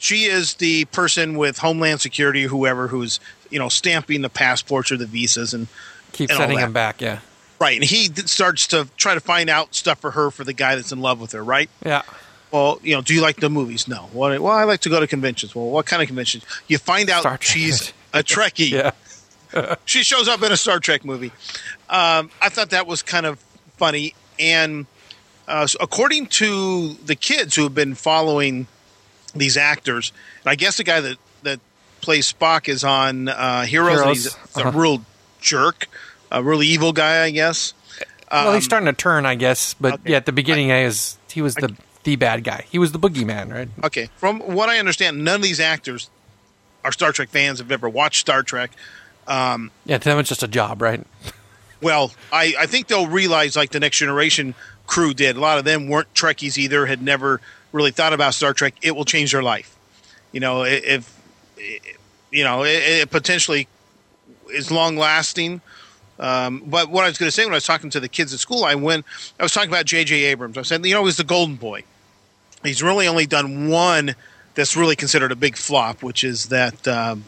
She 0.00 0.24
is 0.24 0.54
the 0.54 0.84
person 0.86 1.36
with 1.36 1.58
Homeland 1.58 2.00
Security, 2.00 2.44
whoever, 2.44 2.88
who's 2.88 3.20
you 3.50 3.58
know 3.58 3.68
stamping 3.68 4.22
the 4.22 4.28
passports 4.28 4.92
or 4.92 4.96
the 4.96 5.06
visas, 5.06 5.54
and 5.54 5.68
Keep 6.12 6.30
and 6.30 6.38
sending 6.38 6.58
him 6.58 6.72
back. 6.72 7.00
Yeah, 7.00 7.20
right. 7.60 7.76
And 7.76 7.84
he 7.84 8.06
starts 8.06 8.66
to 8.68 8.88
try 8.96 9.14
to 9.14 9.20
find 9.20 9.50
out 9.50 9.74
stuff 9.74 10.00
for 10.00 10.12
her 10.12 10.30
for 10.30 10.44
the 10.44 10.52
guy 10.52 10.76
that's 10.76 10.92
in 10.92 11.00
love 11.00 11.20
with 11.20 11.32
her, 11.32 11.42
right? 11.42 11.70
yeah. 11.84 12.02
Well, 12.50 12.80
you 12.82 12.94
know, 12.94 13.02
do 13.02 13.14
you 13.14 13.20
like 13.20 13.36
the 13.36 13.50
movies? 13.50 13.86
No. 13.88 14.08
Well, 14.12 14.40
well, 14.42 14.52
I 14.52 14.64
like 14.64 14.80
to 14.80 14.88
go 14.88 15.00
to 15.00 15.06
conventions. 15.06 15.54
Well, 15.54 15.66
what 15.66 15.84
kind 15.84 16.00
of 16.00 16.06
conventions? 16.08 16.46
You 16.66 16.78
find 16.78 17.10
out 17.10 17.42
she's 17.42 17.92
a 18.14 18.18
Trekkie. 18.22 18.70
Yeah. 18.70 18.90
She 19.86 20.02
shows 20.02 20.28
up 20.28 20.42
in 20.42 20.52
a 20.52 20.58
Star 20.58 20.78
Trek 20.78 21.06
movie. 21.06 21.32
Um, 21.88 22.30
I 22.42 22.50
thought 22.50 22.68
that 22.70 22.86
was 22.86 23.02
kind 23.02 23.24
of 23.24 23.38
funny. 23.78 24.14
And 24.38 24.84
uh, 25.48 25.66
so 25.66 25.78
according 25.80 26.26
to 26.26 26.92
the 27.06 27.16
kids 27.16 27.54
who 27.54 27.62
have 27.62 27.74
been 27.74 27.94
following 27.94 28.66
these 29.34 29.56
actors, 29.56 30.12
and 30.44 30.50
I 30.50 30.54
guess 30.54 30.76
the 30.76 30.84
guy 30.84 31.00
that, 31.00 31.18
that 31.42 31.60
plays 32.00 32.32
Spock 32.32 32.68
is 32.68 32.84
on 32.84 33.28
uh, 33.28 33.62
Heroes, 33.64 33.98
and 33.98 34.00
Heroes. 34.00 34.24
he's 34.24 34.34
Uh-huh. 34.56 34.68
a 34.68 34.72
real 34.72 35.02
jerk, 35.40 35.86
a 36.32 36.42
really 36.42 36.66
evil 36.66 36.92
guy, 36.92 37.24
I 37.24 37.30
guess. 37.30 37.74
well, 38.30 38.52
he's 38.54 38.56
Um, 38.56 38.62
starting 38.62 38.86
to 38.86 38.92
turn, 38.92 39.26
I 39.26 39.34
guess. 39.34 39.74
But 39.74 39.94
okay. 39.94 40.10
yeah, 40.12 40.16
at 40.18 40.26
the 40.26 40.32
beginning, 40.32 40.72
I 40.72 40.84
was 40.84 41.18
he 41.30 41.42
was 41.42 41.54
the 41.56 41.74
the 42.04 42.16
bad 42.16 42.44
guy. 42.44 42.64
He 42.70 42.78
was 42.78 42.92
the 42.92 42.98
boogeyman, 42.98 43.52
right? 43.52 43.68
Okay, 43.84 44.08
from 44.16 44.40
what 44.40 44.68
I 44.68 44.78
understand, 44.78 45.24
none 45.24 45.36
of 45.36 45.42
these 45.42 45.60
actors 45.60 46.08
are 46.84 46.92
Star 46.92 47.12
Trek 47.12 47.28
fans. 47.28 47.58
Have 47.58 47.70
ever 47.70 47.88
watched 47.88 48.20
Star 48.20 48.42
Trek. 48.42 48.70
Um, 49.26 49.70
yeah, 49.84 49.98
to 49.98 50.08
them 50.08 50.18
it's 50.18 50.28
just 50.30 50.42
a 50.42 50.48
job, 50.48 50.80
right? 50.80 51.04
Well, 51.82 52.12
I, 52.32 52.54
I 52.58 52.66
think 52.66 52.88
they'll 52.88 53.06
realize, 53.06 53.54
like 53.56 53.70
the 53.70 53.78
Next 53.80 53.98
Generation 53.98 54.54
crew 54.86 55.12
did. 55.14 55.36
A 55.36 55.40
lot 55.40 55.58
of 55.58 55.64
them 55.64 55.88
weren't 55.88 56.12
Trekkies 56.14 56.56
either. 56.58 56.86
Had 56.86 57.02
never 57.02 57.40
really 57.72 57.90
thought 57.90 58.12
about 58.12 58.34
Star 58.34 58.52
Trek. 58.52 58.74
It 58.82 58.96
will 58.96 59.04
change 59.04 59.32
their 59.32 59.42
life. 59.42 59.76
You 60.32 60.40
know, 60.40 60.64
if 60.64 61.14
you 62.30 62.44
know, 62.44 62.64
it, 62.64 62.82
it 62.82 63.10
potentially 63.10 63.68
is 64.50 64.70
long 64.70 64.96
lasting. 64.96 65.60
Um, 66.18 66.64
but 66.66 66.90
what 66.90 67.04
I 67.04 67.08
was 67.08 67.18
going 67.18 67.28
to 67.28 67.32
say 67.32 67.44
when 67.44 67.54
I 67.54 67.56
was 67.56 67.64
talking 67.64 67.90
to 67.90 68.00
the 68.00 68.08
kids 68.08 68.34
at 68.34 68.40
school, 68.40 68.64
I 68.64 68.74
went. 68.74 69.04
I 69.38 69.42
was 69.42 69.52
talking 69.52 69.70
about 69.70 69.86
J.J. 69.86 70.24
Abrams. 70.24 70.58
I 70.58 70.62
said, 70.62 70.84
you 70.84 70.94
know, 70.94 71.04
he's 71.04 71.16
the 71.16 71.24
golden 71.24 71.56
boy. 71.56 71.84
He's 72.64 72.82
really 72.82 73.06
only 73.06 73.26
done 73.26 73.68
one 73.68 74.16
that's 74.54 74.76
really 74.76 74.96
considered 74.96 75.30
a 75.30 75.36
big 75.36 75.56
flop, 75.56 76.02
which 76.02 76.24
is 76.24 76.46
that 76.46 76.88
um, 76.88 77.24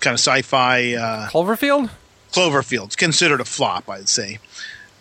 kind 0.00 0.12
of 0.12 0.20
sci-fi. 0.20 0.94
Uh, 0.94 1.28
Cloverfield. 1.28 1.88
Cloverfield. 2.32 2.86
It's 2.86 2.96
considered 2.96 3.40
a 3.40 3.44
flop, 3.46 3.88
I'd 3.88 4.08
say. 4.08 4.38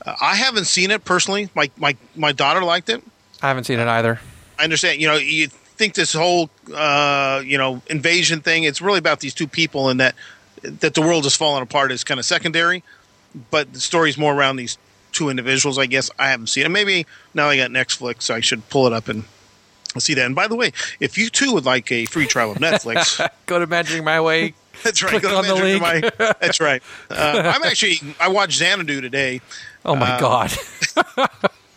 Uh, 0.06 0.15
I 0.21 0.36
haven't 0.36 0.65
seen 0.65 0.91
it 0.91 1.03
personally. 1.03 1.49
My 1.53 1.69
my 1.75 1.97
my 2.15 2.32
daughter 2.32 2.63
liked 2.63 2.89
it. 2.89 3.03
I 3.41 3.49
haven't 3.49 3.65
seen 3.65 3.79
it 3.79 3.88
either. 3.88 4.21
I 4.63 4.65
understand. 4.65 5.02
You 5.02 5.08
know, 5.10 5.15
you 5.17 5.47
think 5.49 5.93
this 5.93 6.13
whole 6.13 6.49
uh, 6.73 7.41
you 7.45 7.58
know 7.58 7.82
invasion 7.88 8.39
thing. 8.39 8.63
It's 8.63 8.82
really 8.82 8.99
about 8.99 9.19
these 9.19 9.34
two 9.34 9.45
people, 9.47 9.89
and 9.89 9.99
that 9.99 10.15
that 10.62 10.93
the 10.93 11.02
world 11.02 11.26
is 11.26 11.36
falling 11.36 11.62
apart 11.62 11.91
is 11.91 12.06
kind 12.06 12.17
of 12.17 12.26
secondary. 12.26 12.82
But 13.52 13.73
the 13.73 13.82
story's 13.82 14.17
more 14.17 14.34
around 14.34 14.56
these 14.56 14.78
two 15.12 15.28
individuals. 15.30 15.78
I 15.78 15.86
guess 15.86 16.10
I 16.17 16.30
haven't 16.30 16.47
seen 16.47 16.65
it. 16.65 16.69
Maybe 16.69 17.06
now 17.34 17.49
I 17.49 17.58
got 17.58 17.71
Netflix, 17.71 18.21
so 18.21 18.36
I 18.36 18.39
should 18.39 18.69
pull 18.69 18.88
it 18.88 18.93
up 18.93 19.10
and 19.10 19.26
see 19.97 20.13
that. 20.13 20.26
And 20.26 20.34
by 20.34 20.47
the 20.47 20.56
way, 20.56 20.71
if 21.02 21.17
you 21.17 21.30
too 21.30 21.52
would 21.52 21.65
like 21.65 21.91
a 21.91 22.06
free 22.06 22.26
trial 22.26 22.52
of 22.54 22.60
Netflix, 22.60 23.19
Go 23.45 23.58
to 23.58 23.63
Imagining 23.65 24.06
My 24.06 24.21
Way. 24.21 24.54
that's 24.84 25.04
right. 25.04 25.10
Click 25.10 25.23
go 25.23 25.30
to 25.32 25.36
on 25.36 25.43
the 25.45 25.56
Magic 25.56 25.82
link. 25.82 26.19
My- 26.19 26.34
that's 26.39 26.62
right. 26.62 26.82
Uh, 27.12 27.52
I'm 27.54 27.63
actually 27.63 27.97
I 28.21 28.30
watched 28.30 28.58
Xanadu 28.60 29.02
today. 29.02 29.41
Oh 29.84 29.95
my 29.97 30.12
Uh, 30.15 30.19
god, 30.19 30.52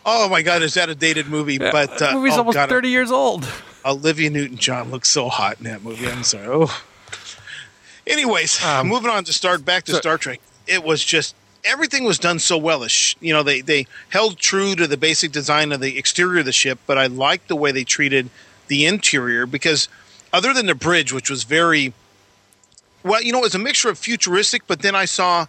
Oh 0.09 0.29
my 0.29 0.43
God, 0.43 0.63
is 0.63 0.75
that 0.75 0.89
a 0.89 0.95
dated 0.95 1.27
movie? 1.27 1.59
But 1.59 2.01
uh, 2.01 2.11
the 2.11 2.15
movie's 2.15 2.35
oh 2.35 2.39
almost 2.39 2.55
God, 2.55 2.69
thirty 2.69 2.91
years 2.91 3.11
old. 3.11 3.47
Olivia 3.85 4.31
Newton-John 4.31 4.91
looks 4.91 5.09
so 5.09 5.29
hot 5.29 5.59
in 5.59 5.65
that 5.65 5.83
movie. 5.83 6.09
I'm 6.09 6.23
sorry. 6.23 6.47
Oh. 6.49 6.83
Anyways, 8.07 8.65
Um, 8.65 8.87
moving 8.89 9.11
on 9.11 9.25
to 9.25 9.33
start 9.33 9.65
back 9.65 9.85
to 9.85 9.93
so- 9.93 9.99
Star 9.99 10.17
Trek. 10.17 10.41
It 10.67 10.85
was 10.85 11.05
just 11.05 11.35
everything 11.65 12.05
was 12.05 12.19
done 12.19 12.39
so 12.39 12.57
well. 12.57 12.87
You 13.21 13.33
know, 13.33 13.43
they 13.43 13.61
they 13.61 13.87
held 14.11 14.39
true 14.39 14.75
to 14.77 14.87
the 14.87 14.97
basic 14.97 15.33
design 15.33 15.73
of 15.73 15.81
the 15.81 15.99
exterior 15.99 16.41
of 16.41 16.47
the 16.47 16.53
ship, 16.53 16.79
but 16.87 16.99
I 16.99 17.07
liked 17.07 17.49
the 17.49 17.57
way 17.57 17.73
they 17.73 17.85
treated 17.85 18.31
the 18.69 18.87
interior 18.87 19.47
because 19.47 19.89
other 20.33 20.53
than 20.53 20.67
the 20.67 20.75
bridge, 20.75 21.13
which 21.13 21.31
was 21.31 21.43
very 21.45 21.93
well, 23.03 23.23
you 23.23 23.33
know, 23.33 23.39
it 23.39 23.43
was 23.43 23.55
a 23.55 23.61
mixture 23.61 23.89
of 23.89 23.99
futuristic, 23.99 24.67
but 24.67 24.83
then 24.83 24.95
I 24.95 25.05
saw 25.05 25.47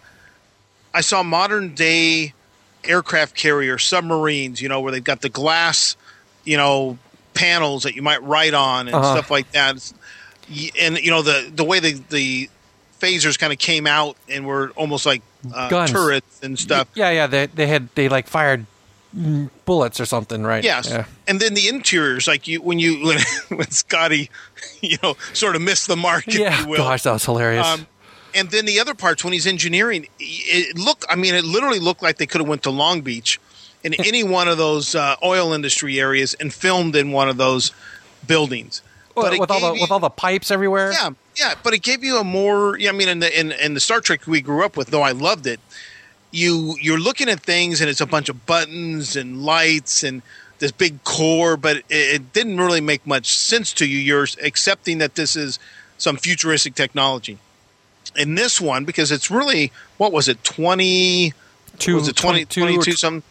I 0.94 1.00
saw 1.00 1.22
modern 1.22 1.74
day 1.74 2.32
aircraft 2.84 3.34
carrier 3.34 3.78
submarines, 3.78 4.60
you 4.62 4.68
know, 4.68 4.80
where 4.80 4.92
they've 4.92 5.02
got 5.04 5.20
the 5.20 5.28
glass, 5.28 5.96
you 6.44 6.56
know, 6.56 6.98
panels 7.34 7.82
that 7.84 7.94
you 7.94 8.02
might 8.02 8.22
write 8.22 8.54
on 8.54 8.88
and 8.88 8.94
Uh-huh. 8.96 9.14
stuff 9.14 9.30
like 9.30 9.50
that. 9.52 9.76
It's- 9.76 9.94
And 10.80 10.98
you 10.98 11.10
know 11.10 11.20
the 11.22 11.50
the 11.54 11.62
way 11.64 11.78
the 11.78 12.00
the 12.08 12.48
phasers 13.00 13.38
kind 13.38 13.52
of 13.52 13.58
came 13.58 13.86
out 13.86 14.16
and 14.30 14.46
were 14.46 14.72
almost 14.76 15.04
like 15.06 15.20
uh, 15.54 15.68
Guns. 15.68 15.90
turrets 15.92 16.40
and 16.42 16.58
stuff. 16.58 16.88
Yeah, 16.94 17.10
yeah. 17.10 17.26
They 17.26 17.46
they 17.46 17.66
had 17.66 17.88
they 17.94 18.08
like 18.08 18.26
fired 18.26 18.64
bullets 19.64 20.00
or 20.00 20.06
something, 20.06 20.42
right? 20.44 20.64
Yes, 20.64 20.88
Yeah. 20.88 21.04
and 21.26 21.38
then 21.40 21.54
the 21.54 21.68
interiors, 21.68 22.26
like 22.26 22.46
you 22.48 22.60
when 22.62 22.78
you 22.78 23.04
when, 23.06 23.18
when 23.58 23.70
Scotty, 23.70 24.30
you 24.80 24.96
know, 25.02 25.16
sort 25.32 25.54
of 25.54 25.62
missed 25.62 25.86
the 25.86 25.96
mark, 25.96 26.26
if 26.28 26.34
Yeah. 26.38 26.60
you 26.62 26.68
will. 26.68 26.76
Gosh, 26.78 27.02
that 27.02 27.12
was 27.12 27.24
hilarious. 27.24 27.66
Um, 27.66 27.86
and 28.38 28.50
then 28.50 28.64
the 28.64 28.80
other 28.80 28.94
parts 28.94 29.24
when 29.24 29.32
he's 29.32 29.46
engineering, 29.46 30.06
it 30.18 30.78
looked. 30.78 31.04
I 31.08 31.16
mean, 31.16 31.34
it 31.34 31.44
literally 31.44 31.78
looked 31.80 32.02
like 32.02 32.16
they 32.18 32.26
could 32.26 32.40
have 32.40 32.48
went 32.48 32.62
to 32.64 32.70
Long 32.70 33.00
Beach, 33.02 33.38
in 33.82 33.94
any 33.98 34.22
one 34.24 34.48
of 34.48 34.58
those 34.58 34.94
uh, 34.94 35.16
oil 35.22 35.52
industry 35.52 36.00
areas, 36.00 36.34
and 36.34 36.52
filmed 36.52 36.96
in 36.96 37.12
one 37.12 37.28
of 37.28 37.36
those 37.36 37.72
buildings. 38.26 38.82
Well, 39.14 39.38
with 39.38 39.50
all 39.50 39.60
the 39.60 39.74
you- 39.74 39.80
with 39.82 39.90
all 39.90 40.00
the 40.00 40.10
pipes 40.10 40.50
everywhere. 40.50 40.92
yeah, 40.92 41.10
yeah, 41.36 41.54
but 41.62 41.74
it 41.74 41.82
gave 41.82 42.04
you 42.04 42.18
a 42.18 42.24
more. 42.24 42.78
Yeah, 42.78 42.90
I 42.90 42.92
mean, 42.92 43.08
in 43.08 43.18
the 43.18 43.40
in, 43.40 43.52
in 43.52 43.74
the 43.74 43.80
Star 43.80 44.00
Trek 44.00 44.26
we 44.26 44.40
grew 44.40 44.64
up 44.64 44.76
with, 44.76 44.88
though 44.88 45.02
I 45.02 45.12
loved 45.12 45.46
it. 45.46 45.60
You 46.30 46.76
you're 46.80 47.00
looking 47.00 47.28
at 47.28 47.40
things 47.40 47.80
and 47.80 47.88
it's 47.88 48.00
a 48.02 48.06
bunch 48.06 48.28
of 48.28 48.44
buttons 48.46 49.16
and 49.16 49.42
lights 49.42 50.02
and 50.02 50.22
this 50.58 50.72
big 50.72 51.02
core, 51.04 51.56
but 51.56 51.78
it, 51.78 51.84
it 51.88 52.32
didn't 52.32 52.58
really 52.58 52.80
make 52.80 53.06
much 53.06 53.34
sense 53.34 53.72
to 53.74 53.86
you. 53.86 53.98
You're 53.98 54.26
accepting 54.42 54.98
that 54.98 55.14
this 55.14 55.36
is 55.36 55.58
some 55.96 56.16
futuristic 56.16 56.74
technology. 56.74 57.38
In 58.16 58.34
this 58.34 58.60
one, 58.60 58.84
because 58.84 59.10
it's 59.12 59.30
really 59.30 59.72
what 59.96 60.12
was 60.12 60.28
it 60.28 60.42
twenty? 60.44 61.32
Two, 61.78 61.94
was 61.94 62.08
it 62.08 62.16
20, 62.16 62.44
22 62.46 62.60
22 62.82 62.92
some 62.96 63.22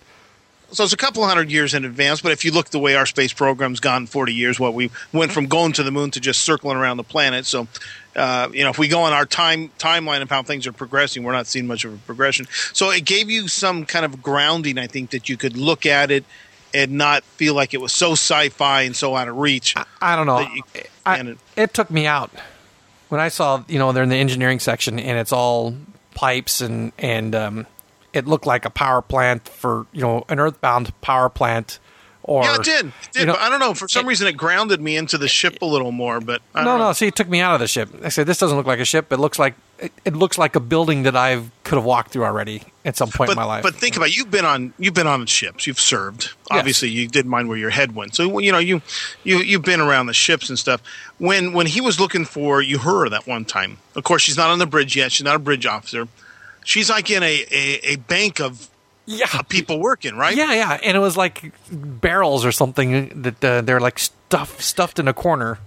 so 0.72 0.84
it's 0.86 0.94
a 0.94 0.98
couple 0.98 1.26
hundred 1.26 1.52
years 1.52 1.74
in 1.74 1.84
advance 1.84 2.22
but 2.22 2.32
if 2.32 2.46
you 2.46 2.52
look 2.52 2.70
the 2.70 2.80
way 2.80 2.96
our 2.96 3.06
space 3.06 3.34
program's 3.34 3.82
gone 3.82 4.06
40 4.08 4.34
years 4.34 4.58
what 4.58 4.74
we 4.74 4.90
went 5.12 5.34
from 5.34 5.48
going 5.48 5.74
to 5.74 5.84
the 5.84 5.92
moon 5.92 6.12
to 6.12 6.22
just 6.22 6.42
circling 6.44 6.78
around 6.78 6.96
the 6.96 7.04
planet 7.04 7.46
so 7.46 7.68
uh, 8.16 8.48
you 8.54 8.64
know 8.64 8.70
if 8.70 8.78
we 8.78 8.88
go 8.88 9.02
on 9.02 9.12
our 9.12 9.26
time 9.26 9.70
timeline 9.80 10.22
of 10.22 10.30
how 10.30 10.44
things 10.44 10.66
are 10.66 10.72
progressing 10.72 11.24
we're 11.24 11.34
not 11.34 11.46
seeing 11.46 11.68
much 11.68 11.84
of 11.84 11.94
a 11.94 11.98
progression 11.98 12.46
so 12.72 12.90
it 12.90 13.04
gave 13.04 13.30
you 13.30 13.50
some 13.50 13.86
kind 13.86 14.06
of 14.06 14.22
grounding 14.22 14.78
i 14.78 14.88
think 14.88 15.10
that 15.10 15.28
you 15.28 15.36
could 15.36 15.58
look 15.58 15.86
at 15.86 16.10
it 16.10 16.24
and 16.74 16.92
not 16.94 17.24
feel 17.24 17.54
like 17.54 17.74
it 17.74 17.82
was 17.82 17.92
so 17.92 18.14
sci-fi 18.14 18.84
and 18.84 18.96
so 18.96 19.14
out 19.14 19.28
of 19.28 19.36
reach 19.36 19.74
I 20.02 20.16
don't 20.16 20.26
know. 20.26 20.40
you- 20.40 20.64
I- 21.06 21.20
it- 21.20 21.38
it 21.58 21.74
took 21.74 21.92
me 21.92 22.08
out 22.08 22.32
when 23.10 23.22
I 23.22 23.30
saw 23.30 23.64
you 23.68 23.80
know 23.80 23.92
they're 23.92 24.04
in 24.04 24.10
the 24.10 24.16
engineering 24.16 24.60
section 24.60 25.00
and 25.00 25.18
it's 25.18 25.32
all 25.34 25.76
pipes 26.14 26.62
and 26.62 26.92
and 26.98 27.36
um, 27.36 27.68
it 28.14 28.28
looked 28.28 28.46
like 28.46 28.66
a 28.66 28.70
power 28.70 29.02
plant 29.02 29.48
for 29.48 29.86
you 29.92 30.02
know 30.02 30.26
an 30.30 30.40
earthbound 30.40 31.00
power 31.02 31.30
plant 31.30 31.80
Or 32.28 32.44
yeah, 32.44 32.56
it 32.56 32.64
did. 32.64 32.86
It 32.88 32.94
did. 33.14 33.20
you 33.22 33.26
know, 33.28 33.34
but 33.34 33.42
I 33.42 33.50
don't 33.50 33.62
know. 33.62 33.74
For 33.74 33.88
some 33.88 34.06
reason, 34.06 34.28
it 34.28 34.34
grounded 34.34 34.82
me 34.82 34.98
into 34.98 35.18
the 35.18 35.30
ship 35.30 35.62
a 35.62 35.66
little 35.66 35.94
more. 35.94 36.20
But 36.20 36.42
I 36.54 36.60
no, 36.60 36.72
don't 36.72 36.80
know. 36.80 36.88
no. 36.88 36.94
See, 36.94 37.08
it 37.08 37.16
took 37.16 37.30
me 37.30 37.40
out 37.40 37.54
of 37.54 37.62
the 37.62 37.70
ship. 37.70 37.90
I 38.04 38.10
said, 38.10 38.28
"This 38.28 38.38
doesn't 38.38 38.58
look 38.58 38.68
like 38.68 38.80
a 38.80 38.86
ship. 38.86 39.14
It 39.14 39.18
looks 39.18 39.40
like 39.40 39.56
it, 39.80 39.94
it 40.04 40.14
looks 40.14 40.38
like 40.38 40.58
a 40.58 40.60
building 40.60 41.04
that 41.04 41.16
I 41.16 41.42
could 41.64 41.76
have 41.76 41.86
walked 41.86 42.12
through 42.12 42.26
already 42.26 42.64
at 42.84 42.98
some 42.98 43.10
point 43.12 43.30
but, 43.30 43.32
in 43.32 43.38
my 43.38 43.46
life." 43.46 43.64
But 43.64 43.76
think 43.76 43.96
about 43.96 44.10
it. 44.10 44.18
you've 44.18 44.30
been 44.30 44.44
on 44.44 44.74
you've 44.78 44.94
been 44.94 45.08
on 45.08 45.26
ships. 45.26 45.66
You've 45.68 45.80
served. 45.80 46.32
Obviously, 46.52 46.90
you 46.90 47.08
didn't 47.08 47.32
mind 47.32 47.48
where 47.48 47.58
your 47.58 47.70
head 47.70 47.96
went. 47.96 48.14
So 48.14 48.40
you 48.40 48.52
know 48.52 48.60
you 48.60 48.82
you 49.24 49.38
you've 49.38 49.64
been 49.64 49.80
around 49.80 50.08
the 50.08 50.14
ships 50.14 50.50
and 50.50 50.60
stuff. 50.60 50.82
When 51.20 51.54
when 51.54 51.68
he 51.68 51.80
was 51.80 51.98
looking 51.98 52.26
for 52.26 52.62
you, 52.62 52.80
her 52.80 53.08
that 53.08 53.26
one 53.26 53.46
time, 53.46 53.78
of 53.96 54.04
course 54.04 54.22
she's 54.22 54.36
not 54.36 54.50
on 54.50 54.60
the 54.60 54.68
bridge 54.68 54.98
yet. 54.98 55.14
She's 55.14 55.24
not 55.24 55.38
a 55.38 55.40
bridge 55.40 55.66
officer. 55.66 56.10
She's 56.66 56.90
like 56.90 57.10
in 57.10 57.24
a 57.24 57.46
a, 57.50 57.80
a 57.84 57.96
bank 57.96 58.42
of 58.42 58.70
yeah, 59.08 59.42
people 59.50 59.80
working, 59.80 60.16
right? 60.16 60.36
yeah, 60.38 60.54
yeah. 60.54 60.80
And 60.84 60.96
it 60.96 61.00
was 61.00 61.18
like 61.18 61.52
barrels 61.72 62.46
or 62.46 62.52
something 62.52 63.24
that 63.24 63.44
uh, 63.44 63.62
they're 63.62 63.80
like 63.80 63.98
stuff 63.98 64.62
stuffed 64.62 65.00
in 65.00 65.08
a 65.08 65.14
corner. 65.14 65.58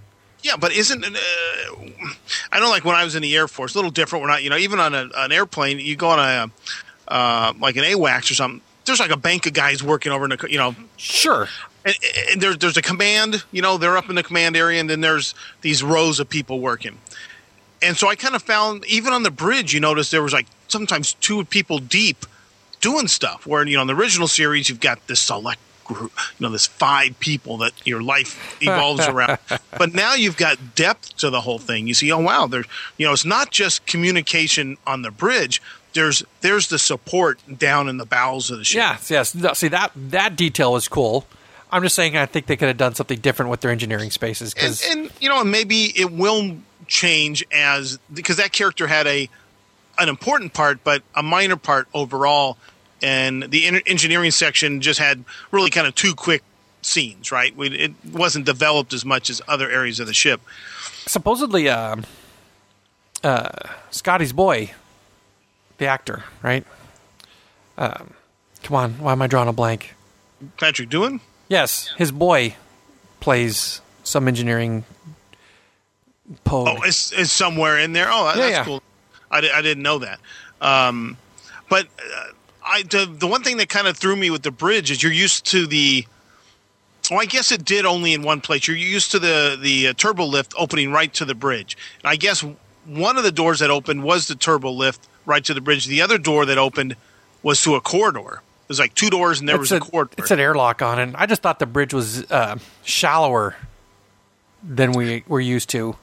Yeah, 0.43 0.55
but 0.57 0.71
isn't 0.71 1.03
uh, 1.03 1.09
I 2.51 2.59
know 2.59 2.69
like 2.69 2.85
when 2.85 2.95
I 2.95 3.03
was 3.03 3.15
in 3.15 3.21
the 3.21 3.35
Air 3.35 3.47
Force, 3.47 3.75
a 3.75 3.77
little 3.77 3.91
different. 3.91 4.21
We're 4.23 4.29
not, 4.29 4.43
you 4.43 4.49
know, 4.49 4.57
even 4.57 4.79
on 4.79 4.93
a, 4.95 5.09
an 5.17 5.31
airplane, 5.31 5.79
you 5.79 5.95
go 5.95 6.09
on 6.09 6.19
a 6.19 6.51
uh, 7.07 7.53
like 7.59 7.75
an 7.75 7.83
AWACS 7.83 8.31
or 8.31 8.35
something. 8.35 8.61
There's 8.85 8.99
like 8.99 9.11
a 9.11 9.17
bank 9.17 9.45
of 9.45 9.53
guys 9.53 9.83
working 9.83 10.11
over 10.11 10.23
in 10.25 10.31
the, 10.31 10.47
you 10.49 10.57
know, 10.57 10.75
Sure. 10.97 11.47
and, 11.85 11.95
and 12.31 12.41
there's 12.41 12.57
there's 12.57 12.77
a 12.77 12.81
command, 12.81 13.43
you 13.51 13.61
know, 13.61 13.77
they're 13.77 13.97
up 13.97 14.09
in 14.09 14.15
the 14.15 14.23
command 14.23 14.55
area, 14.55 14.79
and 14.79 14.89
then 14.89 15.01
there's 15.01 15.35
these 15.61 15.83
rows 15.83 16.19
of 16.19 16.29
people 16.29 16.59
working. 16.59 16.97
And 17.83 17.97
so 17.97 18.07
I 18.09 18.15
kind 18.15 18.35
of 18.35 18.41
found 18.43 18.85
even 18.85 19.13
on 19.13 19.23
the 19.23 19.31
bridge, 19.31 19.73
you 19.73 19.79
notice 19.79 20.09
there 20.11 20.23
was 20.23 20.33
like 20.33 20.47
sometimes 20.67 21.13
two 21.13 21.43
people 21.45 21.77
deep 21.79 22.25
doing 22.81 23.07
stuff. 23.07 23.47
Where 23.47 23.65
you 23.65 23.75
know 23.75 23.81
in 23.81 23.87
the 23.87 23.95
original 23.95 24.27
series, 24.27 24.69
you've 24.69 24.79
got 24.79 25.07
this 25.07 25.19
select 25.19 25.59
group, 25.83 26.11
you 26.39 26.45
know, 26.45 26.51
this 26.51 26.67
five 26.67 27.19
people 27.19 27.57
that 27.57 27.73
your 27.85 28.01
life 28.01 28.57
evolves 28.61 29.07
around. 29.07 29.39
But 29.77 29.93
now 29.93 30.15
you've 30.15 30.37
got 30.37 30.75
depth 30.75 31.17
to 31.17 31.29
the 31.29 31.41
whole 31.41 31.59
thing. 31.59 31.87
You 31.87 31.93
see, 31.93 32.11
oh 32.11 32.19
wow, 32.19 32.47
there's 32.47 32.65
you 32.97 33.05
know, 33.05 33.13
it's 33.13 33.25
not 33.25 33.51
just 33.51 33.85
communication 33.85 34.77
on 34.85 35.01
the 35.01 35.11
bridge. 35.11 35.61
There's 35.93 36.23
there's 36.41 36.67
the 36.67 36.79
support 36.79 37.39
down 37.57 37.89
in 37.89 37.97
the 37.97 38.05
bowels 38.05 38.49
of 38.49 38.57
the 38.57 38.63
ship. 38.63 38.77
Yes, 38.77 39.11
yes. 39.11 39.35
No, 39.35 39.53
See 39.53 39.67
that 39.69 39.91
that 39.95 40.35
detail 40.35 40.73
was 40.73 40.87
cool. 40.87 41.25
I'm 41.71 41.83
just 41.83 41.95
saying 41.95 42.17
I 42.17 42.25
think 42.25 42.47
they 42.47 42.57
could 42.57 42.67
have 42.67 42.77
done 42.77 42.95
something 42.95 43.19
different 43.19 43.49
with 43.49 43.61
their 43.61 43.71
engineering 43.71 44.11
spaces 44.11 44.53
and, 44.59 44.81
and 44.89 45.11
you 45.21 45.29
know 45.29 45.41
maybe 45.45 45.85
it 45.85 46.11
will 46.11 46.57
change 46.87 47.45
as 47.53 47.97
because 48.13 48.37
that 48.37 48.51
character 48.51 48.87
had 48.87 49.07
a 49.07 49.29
an 49.99 50.09
important 50.09 50.53
part 50.53 50.83
but 50.83 51.03
a 51.15 51.23
minor 51.23 51.55
part 51.55 51.87
overall 51.93 52.57
and 53.01 53.43
the 53.43 53.65
en- 53.67 53.81
engineering 53.87 54.31
section 54.31 54.79
just 54.81 54.99
had 54.99 55.23
really 55.51 55.69
kind 55.69 55.87
of 55.87 55.95
two 55.95 56.13
quick 56.15 56.43
scenes 56.81 57.31
right 57.31 57.55
we, 57.55 57.67
it 57.69 57.91
wasn't 58.11 58.45
developed 58.45 58.93
as 58.93 59.03
much 59.05 59.29
as 59.29 59.41
other 59.47 59.69
areas 59.69 59.99
of 59.99 60.07
the 60.07 60.13
ship 60.13 60.41
supposedly 61.05 61.67
uh, 61.69 61.95
uh, 63.23 63.49
Scotty's 63.91 64.33
boy, 64.33 64.71
the 65.77 65.85
actor, 65.85 66.23
right? 66.41 66.65
Um, 67.77 68.13
come 68.63 68.75
on, 68.77 68.93
why 68.99 69.11
am 69.11 69.21
I 69.21 69.27
drawing 69.27 69.47
a 69.47 69.53
blank? 69.53 69.93
patrick 70.57 70.89
doing 70.89 71.21
Yes, 71.49 71.93
his 71.97 72.11
boy 72.11 72.55
plays 73.19 73.81
some 74.03 74.27
engineering 74.27 74.85
pogue. 76.43 76.67
oh 76.67 76.81
it's, 76.83 77.11
it's 77.11 77.31
somewhere 77.31 77.77
in 77.77 77.93
there 77.93 78.07
oh 78.11 78.25
that- 78.25 78.37
Yeah, 78.37 78.41
that's 78.43 78.57
yeah. 78.57 78.63
cool 78.65 78.83
I, 79.31 79.37
I 79.37 79.61
didn't 79.61 79.83
know 79.83 79.99
that 79.99 80.19
um, 80.61 81.17
but 81.69 81.87
uh, 81.87 82.25
I 82.63 82.83
the, 82.83 83.05
the 83.05 83.27
one 83.27 83.43
thing 83.43 83.57
that 83.57 83.69
kind 83.69 83.87
of 83.87 83.97
threw 83.97 84.15
me 84.15 84.29
with 84.29 84.43
the 84.43 84.51
bridge 84.51 84.91
is 84.91 85.01
you're 85.01 85.11
used 85.11 85.45
to 85.47 85.65
the 85.65 86.05
Well, 87.09 87.19
I 87.19 87.25
guess 87.25 87.51
it 87.51 87.65
did 87.65 87.85
only 87.85 88.13
in 88.13 88.21
one 88.21 88.41
place. 88.41 88.67
You're 88.67 88.77
used 88.77 89.11
to 89.11 89.19
the 89.19 89.57
the 89.59 89.87
uh, 89.89 89.93
turbo 89.93 90.25
lift 90.25 90.53
opening 90.57 90.91
right 90.91 91.11
to 91.15 91.25
the 91.25 91.35
bridge. 91.35 91.77
And 92.03 92.11
I 92.11 92.15
guess 92.15 92.45
one 92.85 93.17
of 93.17 93.23
the 93.23 93.31
doors 93.31 93.59
that 93.59 93.69
opened 93.69 94.03
was 94.03 94.27
the 94.27 94.35
turbo 94.35 94.71
lift 94.71 95.07
right 95.25 95.43
to 95.45 95.53
the 95.53 95.61
bridge. 95.61 95.85
The 95.87 96.01
other 96.01 96.17
door 96.17 96.45
that 96.45 96.57
opened 96.57 96.95
was 97.43 97.61
to 97.63 97.75
a 97.75 97.81
corridor. 97.81 98.41
There's 98.67 98.79
like 98.79 98.93
two 98.93 99.09
doors, 99.09 99.39
and 99.39 99.49
there 99.49 99.57
was 99.57 99.71
it's 99.71 99.85
a, 99.85 99.89
corridor. 99.91 100.13
It's 100.17 100.31
an 100.31 100.39
airlock 100.39 100.81
on 100.81 100.99
it. 100.99 101.15
I 101.17 101.25
just 101.25 101.41
thought 101.41 101.59
the 101.59 101.65
bridge 101.65 101.93
was 101.93 102.29
uh, 102.31 102.57
shallower 102.83 103.55
than 104.63 104.93
we 104.93 105.23
were 105.27 105.41
used 105.41 105.69
to. 105.71 105.95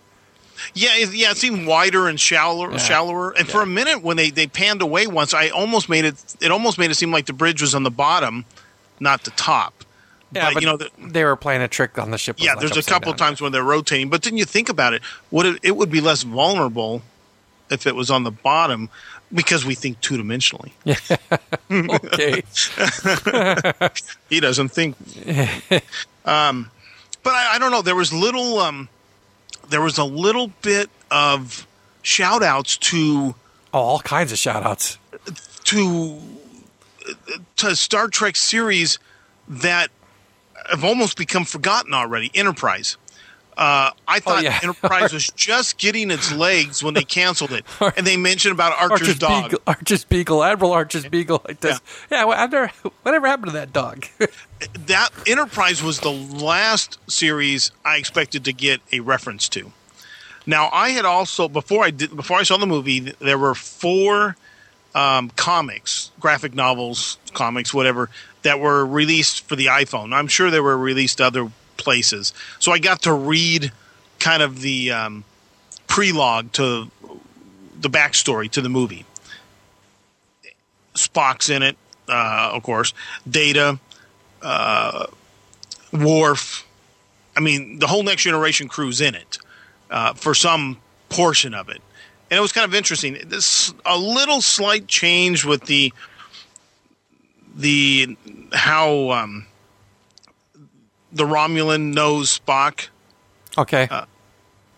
Yeah, 0.75 0.91
it, 0.95 1.15
yeah, 1.15 1.31
it 1.31 1.37
seemed 1.37 1.67
wider 1.67 2.09
and 2.09 2.19
shallower, 2.21 2.73
Yeah. 2.73 2.79
shallower. 2.79 3.33
And 3.33 3.49
for 3.49 3.63
a 3.63 3.67
minute, 3.67 4.03
when 4.03 4.17
they, 4.17 4.31
they 4.31 4.47
panned 4.47 4.83
away 4.83 5.07
once, 5.07 5.35
I 5.35 5.49
almost 5.49 5.89
made 5.89 6.05
it. 6.05 6.15
It 6.41 6.51
almost 6.51 6.79
made 6.79 6.91
it 6.91 6.95
seem 6.95 7.11
like 7.13 7.27
the 7.27 7.33
bridge 7.33 7.61
was 7.63 7.75
on 7.75 7.83
the 7.83 7.91
bottom, 7.91 8.45
not 9.01 9.25
the 9.25 9.31
top. 9.33 9.85
Yeah, 10.31 10.53
but, 10.53 10.63
you 10.63 10.69
know, 10.69 10.77
the, 10.77 10.91
they 10.99 11.25
were 11.25 11.37
playing 11.37 11.63
a 11.63 11.69
trick 11.69 11.99
on 11.99 12.11
the 12.11 12.19
ship. 12.19 12.37
yeah, 12.39 12.53
like, 12.53 12.61
there's 12.61 12.77
a 12.77 12.83
couple 12.89 13.13
down. 13.13 13.19
times 13.19 13.41
when 13.41 13.51
they're 13.53 13.63
rotating. 13.63 14.11
But 14.11 14.23
then 14.23 14.37
you 14.37 14.45
think 14.45 14.69
about 14.69 14.93
it, 14.93 15.01
would 15.31 15.47
it, 15.47 15.61
it 15.63 15.77
would 15.77 15.91
be 15.91 16.03
less 16.03 16.23
vulnerable 16.23 17.01
if 17.71 17.87
it 17.87 17.95
was 17.95 18.11
on 18.11 18.25
the 18.25 18.31
bottom 18.31 18.91
because 19.33 19.65
we 19.65 19.75
think 19.75 20.01
two 20.01 20.17
dimensionally. 20.19 20.73
okay. 21.71 22.43
He 24.29 24.41
doesn't 24.41 24.69
think. 24.69 24.97
um, 26.27 26.71
but 27.23 27.33
I, 27.33 27.55
I 27.55 27.59
don't 27.59 27.71
know. 27.71 27.83
There 27.83 27.97
was 27.97 28.13
little. 28.13 28.59
Um, 28.59 28.89
there 29.69 29.81
was 29.81 29.99
a 29.99 30.05
little 30.05 30.49
bit 30.63 30.91
of 31.11 31.67
shout 32.03 32.43
outs 32.43 32.77
to 32.79 33.35
Oh, 33.73 33.79
all 33.81 34.01
kinds 34.01 34.33
of 34.33 34.39
shout 34.39 34.63
outs. 34.65 34.99
to 35.65 36.21
to 37.57 37.77
Star 37.77 38.09
Trek 38.09 38.37
series 38.37 38.99
that 39.47 39.91
have 40.71 40.85
almost 40.85 41.17
become 41.17 41.45
forgotten 41.45 41.93
already. 41.95 42.31
Enterprise. 42.35 42.97
Uh, 43.59 43.91
I 44.07 44.21
thought 44.21 44.39
Oh, 44.39 44.41
yeah. 44.43 44.61
Enterprise 44.63 45.13
was 45.13 45.27
just 45.31 45.79
getting 45.79 46.13
its 46.13 46.33
legs 46.33 46.81
when 46.85 46.95
they 46.95 47.03
canceled 47.03 47.51
it, 47.53 47.65
and 47.97 48.07
they 48.07 48.17
mentioned 48.17 48.53
about 48.53 48.73
Archer's, 48.81 49.01
Archer's 49.09 49.19
dog. 49.19 49.45
Beagle, 49.51 49.63
Archer's 49.67 50.05
Beagle, 50.05 50.45
Admiral 50.45 50.73
Archer's 50.73 51.07
Beagle, 51.07 51.43
like 51.47 51.59
this. 51.59 51.81
Yeah, 52.09 52.25
well, 52.25 52.39
never, 52.39 52.69
whatever 53.03 53.27
happened 53.27 53.49
to 53.49 53.53
that 53.55 53.73
dog? 53.73 54.07
That 54.87 55.11
Enterprise 55.25 55.85
was 55.85 56.01
the 56.01 56.11
last 56.11 56.99
series 57.09 57.71
I 57.85 57.97
expected 57.97 58.45
to 58.47 58.53
get 58.53 58.81
a 58.91 58.99
reference 58.99 59.49
to. 59.51 59.71
Now, 60.47 60.69
I 60.73 60.89
had 60.89 61.05
also 61.05 61.49
before 61.49 61.85
I 61.85 61.91
did 61.91 62.17
before 62.17 62.39
I 62.39 62.43
saw 62.43 62.57
the 62.57 62.67
movie, 62.67 62.99
there 63.21 63.39
were 63.39 63.55
four 63.55 64.37
um, 64.97 65.31
comics, 65.37 66.11
graphic 66.19 66.55
novels, 66.55 67.19
comics, 67.35 67.73
whatever, 67.73 68.11
that 68.43 68.59
were 68.59 68.85
released 68.85 69.47
for 69.47 69.55
the 69.55 69.67
iPhone. 69.67 70.13
I'm 70.13 70.27
sure 70.27 70.51
there 70.51 70.63
were 70.63 70.77
released 70.77 71.21
other 71.21 71.53
places. 71.79 72.35
So 72.59 72.73
I 72.73 72.79
got 72.79 73.03
to 73.03 73.13
read 73.15 73.73
kind 74.19 74.43
of 74.43 74.61
the 74.61 74.91
um, 74.93 75.25
prelogue 75.87 76.53
to 76.53 76.91
the 77.81 77.89
backstory 77.89 78.51
to 78.51 78.61
the 78.61 78.69
movie. 78.69 79.07
Spock's 80.95 81.49
in 81.49 81.63
it, 81.63 81.77
uh, 82.09 82.51
of 82.53 82.63
course. 82.63 82.93
Data, 83.29 83.79
uh, 84.43 85.07
Worf. 85.93 86.67
I 87.37 87.41
mean, 87.41 87.79
the 87.79 87.87
whole 87.87 88.03
Next 88.03 88.25
Generation 88.25 88.69
crew's 88.69 89.01
in 89.01 89.15
it 89.15 89.39
uh, 89.91 90.15
for 90.15 90.35
some 90.35 90.79
portion 91.09 91.55
of 91.55 91.69
it, 91.69 91.81
and 92.31 92.39
it 92.39 92.41
was 92.41 92.53
kind 92.53 92.65
of 92.65 92.75
interesting. 92.75 93.17
This 93.27 93.73
a 93.87 93.97
little 93.97 94.41
slight 94.41 94.87
change 94.87 95.45
with 95.45 95.65
the 95.65 95.93
the 97.55 98.17
how 98.53 99.11
um, 99.11 99.47
the 101.13 101.25
Romulan 101.25 101.95
knows 101.95 102.39
Spock. 102.39 102.89
Okay. 103.57 103.89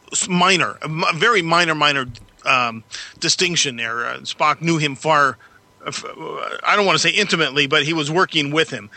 It's 0.08 0.28
minor, 0.28 0.78
very 1.14 1.42
minor, 1.42 1.74
minor 1.74 2.06
um, 2.44 2.82
distinction 3.18 3.76
there. 3.76 4.06
Uh, 4.06 4.18
Spock 4.20 4.60
knew 4.60 4.78
him 4.78 4.96
far. 4.96 5.38
uh, 5.84 5.92
I 6.64 6.74
don't 6.76 6.86
want 6.86 6.96
to 6.96 7.00
say 7.00 7.10
intimately, 7.10 7.66
but 7.66 7.84
he 7.84 7.92
was 7.92 8.10
working 8.10 8.50
with 8.50 8.70
him. 8.70 8.90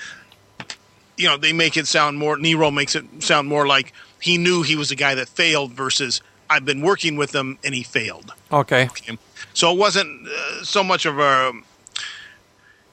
You 1.18 1.28
know, 1.28 1.38
they 1.38 1.54
make 1.54 1.78
it 1.78 1.88
sound 1.88 2.18
more. 2.18 2.38
Nero 2.38 2.72
makes 2.72 2.96
it 2.96 3.06
sound 3.20 3.48
more 3.48 3.68
like 3.68 3.94
he 4.20 4.38
knew 4.38 4.64
he 4.64 4.76
was 4.76 4.90
a 4.90 4.96
guy 4.96 5.14
that 5.16 5.30
failed 5.30 5.74
versus 5.74 6.22
I've 6.50 6.66
been 6.66 6.82
working 6.82 7.16
with 7.16 7.34
him 7.36 7.58
and 7.64 7.76
he 7.76 7.84
failed. 7.84 8.34
okay. 8.52 8.90
So 9.54 9.72
it 9.72 9.78
wasn't 9.78 10.28
uh, 10.28 10.64
so 10.64 10.84
much 10.84 11.06
of 11.06 11.20
a. 11.20 11.52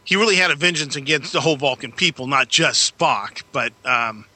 He 0.05 0.17
really 0.17 0.37
had 0.37 0.51
a 0.51 0.55
vengeance 0.57 0.97
against 0.97 1.33
the 1.33 1.41
whole 1.41 1.57
Vulcan 1.57 1.93
people, 1.93 2.27
not 2.27 2.49
just 2.49 2.99
Spock. 2.99 3.43
But 3.53 3.73
um, 3.87 4.27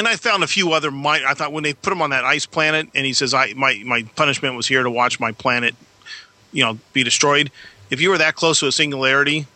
and 0.00 0.08
I 0.08 0.16
found 0.16 0.42
a 0.42 0.46
few 0.46 0.72
other. 0.72 0.90
Mi- 0.90 1.24
I 1.24 1.34
thought 1.34 1.52
when 1.52 1.62
they 1.62 1.74
put 1.74 1.92
him 1.92 2.02
on 2.02 2.10
that 2.10 2.24
ice 2.24 2.46
planet, 2.46 2.88
and 2.94 3.06
he 3.06 3.12
says, 3.12 3.32
"I 3.34 3.52
my 3.54 3.80
my 3.84 4.02
punishment 4.16 4.56
was 4.56 4.66
here 4.66 4.82
to 4.82 4.90
watch 4.90 5.20
my 5.20 5.30
planet, 5.32 5.74
you 6.52 6.64
know, 6.64 6.78
be 6.92 7.04
destroyed." 7.04 7.50
If 7.90 8.00
you 8.00 8.10
were 8.10 8.18
that 8.18 8.34
close 8.34 8.60
to 8.60 8.66
a 8.66 8.72
singularity, 8.72 9.46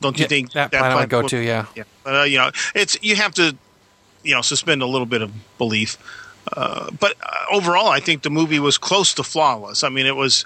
don't 0.00 0.18
you 0.18 0.22
Yeah, 0.24 0.28
think 0.28 0.52
that 0.52 0.70
planet 0.70 0.96
I'd 0.98 1.08
go 1.08 1.20
would- 1.22 1.30
to, 1.30 1.38
yeah. 1.38 1.66
yeah, 1.76 1.84
uh, 2.06 2.24
you 2.24 2.38
know, 2.38 2.50
it's 2.74 2.98
you 3.02 3.16
have 3.16 3.32
to, 3.34 3.56
you 4.22 4.34
know, 4.34 4.42
suspend 4.42 4.82
a 4.82 4.86
little 4.86 5.06
bit 5.06 5.22
of 5.22 5.30
belief. 5.58 5.96
Uh, 6.56 6.90
but 6.98 7.14
uh, 7.22 7.44
overall, 7.52 7.88
I 7.88 8.00
think 8.00 8.22
the 8.22 8.30
movie 8.30 8.58
was 8.58 8.76
close 8.78 9.14
to 9.14 9.22
flawless. 9.22 9.84
I 9.84 9.88
mean, 9.88 10.06
it 10.06 10.16
was 10.16 10.44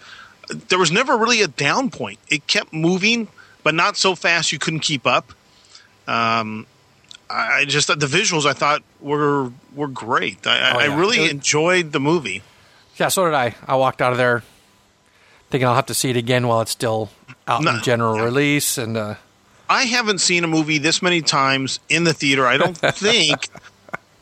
there 0.69 0.79
was 0.79 0.93
never 0.93 1.17
really 1.17 1.41
a 1.43 1.49
down 1.49 1.91
point. 1.91 2.19
It 2.29 2.47
kept 2.47 2.73
moving, 2.73 3.29
but 3.63 3.75
not 3.75 3.97
so 3.97 4.15
fast 4.15 4.53
you 4.53 4.59
couldn't 4.59 4.81
keep 4.81 5.07
up. 5.07 5.33
Um, 6.07 6.67
I 7.29 7.65
just 7.65 7.87
thought 7.89 7.99
the 8.01 8.07
visuals 8.07 8.47
I 8.47 8.53
thought 8.53 8.83
were 9.01 9.51
were 9.75 9.89
great. 9.89 10.47
I, 10.47 10.73
Oh, 10.73 10.79
I 10.79 10.97
really 10.97 11.21
was- 11.21 11.31
enjoyed 11.31 11.93
the 11.93 12.01
movie. 12.01 12.43
Yeah, 12.97 13.09
so 13.09 13.25
did 13.25 13.35
I. 13.35 13.55
I 13.67 13.75
walked 13.77 14.01
out 14.01 14.13
of 14.13 14.19
there 14.19 14.43
thinking 15.51 15.67
I'll 15.69 15.75
have 15.75 15.87
to 15.87 15.95
see 15.95 16.11
it 16.11 16.17
again 16.17 16.47
while 16.49 16.61
it's 16.63 16.71
still 16.71 17.11
out 17.47 17.63
No. 17.63 17.77
in 17.77 17.83
general 17.83 18.19
release. 18.21 18.79
And 18.79 18.97
uh, 18.97 19.15
I 19.69 19.83
haven't 19.85 20.19
seen 20.21 20.45
a 20.45 20.47
movie 20.49 20.79
this 20.79 21.03
many 21.03 21.21
times 21.21 21.79
in 21.89 22.05
the 22.05 22.15
theater. 22.15 22.47
I 22.47 22.57
don't 22.57 22.77
think. 22.79 23.49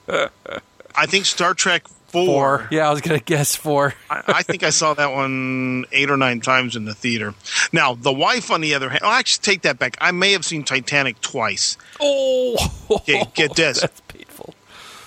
I 0.09 1.07
think 1.07 1.25
Star 1.27 1.55
Trek 1.55 1.85
Four. 2.15 2.61
four. 2.61 2.69
Yeah, 2.71 2.89
I 2.89 2.91
was 2.93 3.01
gonna 3.03 3.19
guess 3.19 3.55
four. 3.55 3.93
I, 4.11 4.23
I 4.29 4.43
think 4.43 4.63
I 4.63 4.71
saw 4.71 4.95
that 4.95 5.13
one 5.13 5.85
eight 5.93 6.11
or 6.11 6.17
nine 6.17 6.41
times 6.41 6.77
in 6.77 6.87
the 6.87 6.95
theater. 6.95 7.35
Now, 7.73 7.95
the 7.95 8.13
wife, 8.13 8.51
on 8.51 8.61
the 8.63 8.75
other 8.75 8.89
hand, 8.89 9.03
I'll 9.03 9.11
actually 9.19 9.43
take 9.43 9.63
that 9.63 9.79
back. 9.79 9.97
I 10.01 10.11
may 10.13 10.33
have 10.33 10.45
seen 10.45 10.65
Titanic 10.65 11.21
twice. 11.21 11.77
Oh, 12.01 12.57
Okay, 12.91 13.25
get 13.35 13.55
this. 13.57 13.81
That's 13.83 14.01
painful. 14.09 14.55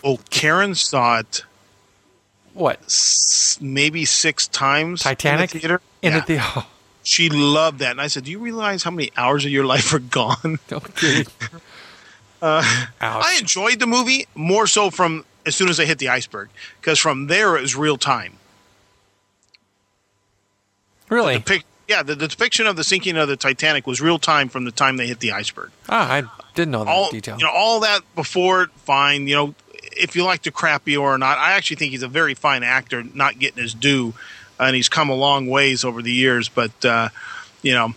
Oh, 0.03 0.19
Karen 0.29 0.75
saw 0.75 1.19
it 1.19 1.43
What? 2.53 2.81
s- 2.83 3.57
maybe 3.61 4.05
six 4.05 4.47
times. 4.47 5.01
Titanic 5.01 5.51
in 5.51 5.55
the 5.55 5.59
theater. 5.59 5.81
In 6.01 6.11
Yeah. 6.13 6.19
the 6.19 6.25
theater. 6.25 6.65
She 7.03 7.29
loved 7.29 7.79
that, 7.79 7.91
and 7.91 8.01
I 8.01 8.07
said, 8.07 8.25
"Do 8.25 8.31
you 8.31 8.39
realize 8.39 8.83
how 8.83 8.91
many 8.91 9.11
hours 9.15 9.45
of 9.45 9.51
your 9.51 9.63
life 9.65 9.93
are 9.93 9.99
gone?" 9.99 10.59
Okay. 10.71 11.23
Uh. 12.41 12.61
I 13.01 13.37
enjoyed 13.39 13.79
the 13.79 13.87
movie 13.87 14.27
more 14.35 14.67
so 14.67 14.89
from 14.91 15.25
as 15.47 15.55
soon 15.55 15.69
as 15.69 15.79
I 15.79 15.85
hit 15.85 15.97
the 15.97 16.09
iceberg 16.09 16.49
because 16.79 16.99
from 16.99 17.27
there 17.27 17.57
it 17.57 17.61
was 17.61 17.75
real 17.75 17.97
time. 17.97 18.33
really? 21.09 21.39
Pic- 21.39 21.63
yeah, 21.87 22.03
the, 22.03 22.15
the 22.15 22.27
depiction 22.27 22.67
of 22.67 22.75
the 22.75 22.83
sinking 22.83 23.15
of 23.15 23.29
the 23.29 23.37
Titanic 23.37 23.87
was 23.87 24.01
real 24.01 24.19
time 24.19 24.49
from 24.49 24.65
the 24.65 24.71
time 24.71 24.97
they 24.97 25.07
hit 25.07 25.21
the 25.21 25.31
iceberg. 25.31 25.71
Ah, 25.87 26.11
I 26.11 26.23
didn't 26.53 26.71
know 26.71 26.83
that 26.83 26.91
all 26.91 27.09
detail. 27.09 27.37
you 27.37 27.45
know, 27.45 27.51
all 27.51 27.79
that 27.79 28.01
before 28.13 28.67
fine. 28.83 29.25
You 29.27 29.35
know, 29.35 29.55
if 29.95 30.15
you 30.15 30.25
like 30.25 30.43
the 30.43 30.51
crappy 30.51 30.97
or 30.97 31.17
not, 31.17 31.37
I 31.37 31.53
actually 31.53 31.77
think 31.77 31.91
he's 31.91 32.03
a 32.03 32.09
very 32.09 32.33
fine 32.33 32.63
actor, 32.63 33.03
not 33.13 33.39
getting 33.39 33.63
his 33.63 33.73
due, 33.73 34.13
and 34.59 34.75
he's 34.75 34.89
come 34.89 35.09
a 35.09 35.15
long 35.15 35.47
ways 35.47 35.85
over 35.85 36.01
the 36.01 36.11
years. 36.11 36.49
But 36.49 36.83
uh, 36.83 37.07
you 37.61 37.73
know, 37.73 37.93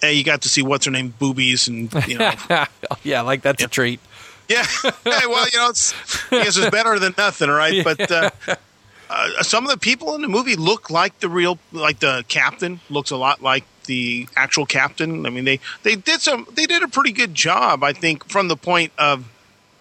hey, 0.00 0.12
you 0.12 0.22
got 0.22 0.42
to 0.42 0.48
see 0.48 0.62
what's 0.62 0.84
her 0.84 0.92
name, 0.92 1.12
boobies, 1.18 1.66
and 1.66 1.92
you 2.06 2.18
know, 2.18 2.32
yeah, 3.02 3.22
like 3.22 3.42
that's 3.42 3.64
a 3.64 3.68
treat. 3.68 3.98
Yeah. 4.48 4.64
hey, 5.04 5.26
well, 5.26 5.46
you 5.52 5.58
know, 5.58 5.68
it's 5.68 5.94
I 6.32 6.44
guess 6.44 6.56
it's 6.56 6.70
better 6.70 6.98
than 6.98 7.14
nothing, 7.16 7.48
right? 7.48 7.84
But 7.84 8.10
uh, 8.10 8.30
uh, 9.10 9.42
some 9.42 9.64
of 9.64 9.70
the 9.70 9.78
people 9.78 10.14
in 10.14 10.22
the 10.22 10.28
movie 10.28 10.56
look 10.56 10.90
like 10.90 11.18
the 11.20 11.28
real, 11.28 11.58
like 11.72 12.00
the 12.00 12.24
captain 12.28 12.80
looks 12.90 13.10
a 13.10 13.16
lot 13.16 13.42
like 13.42 13.64
the 13.86 14.28
actual 14.36 14.66
captain. 14.66 15.26
I 15.26 15.30
mean, 15.30 15.44
they 15.44 15.60
they 15.82 15.96
did 15.96 16.20
some, 16.20 16.46
they 16.52 16.66
did 16.66 16.82
a 16.82 16.88
pretty 16.88 17.12
good 17.12 17.34
job, 17.34 17.82
I 17.84 17.92
think, 17.92 18.28
from 18.28 18.48
the 18.48 18.56
point 18.56 18.92
of 18.98 19.28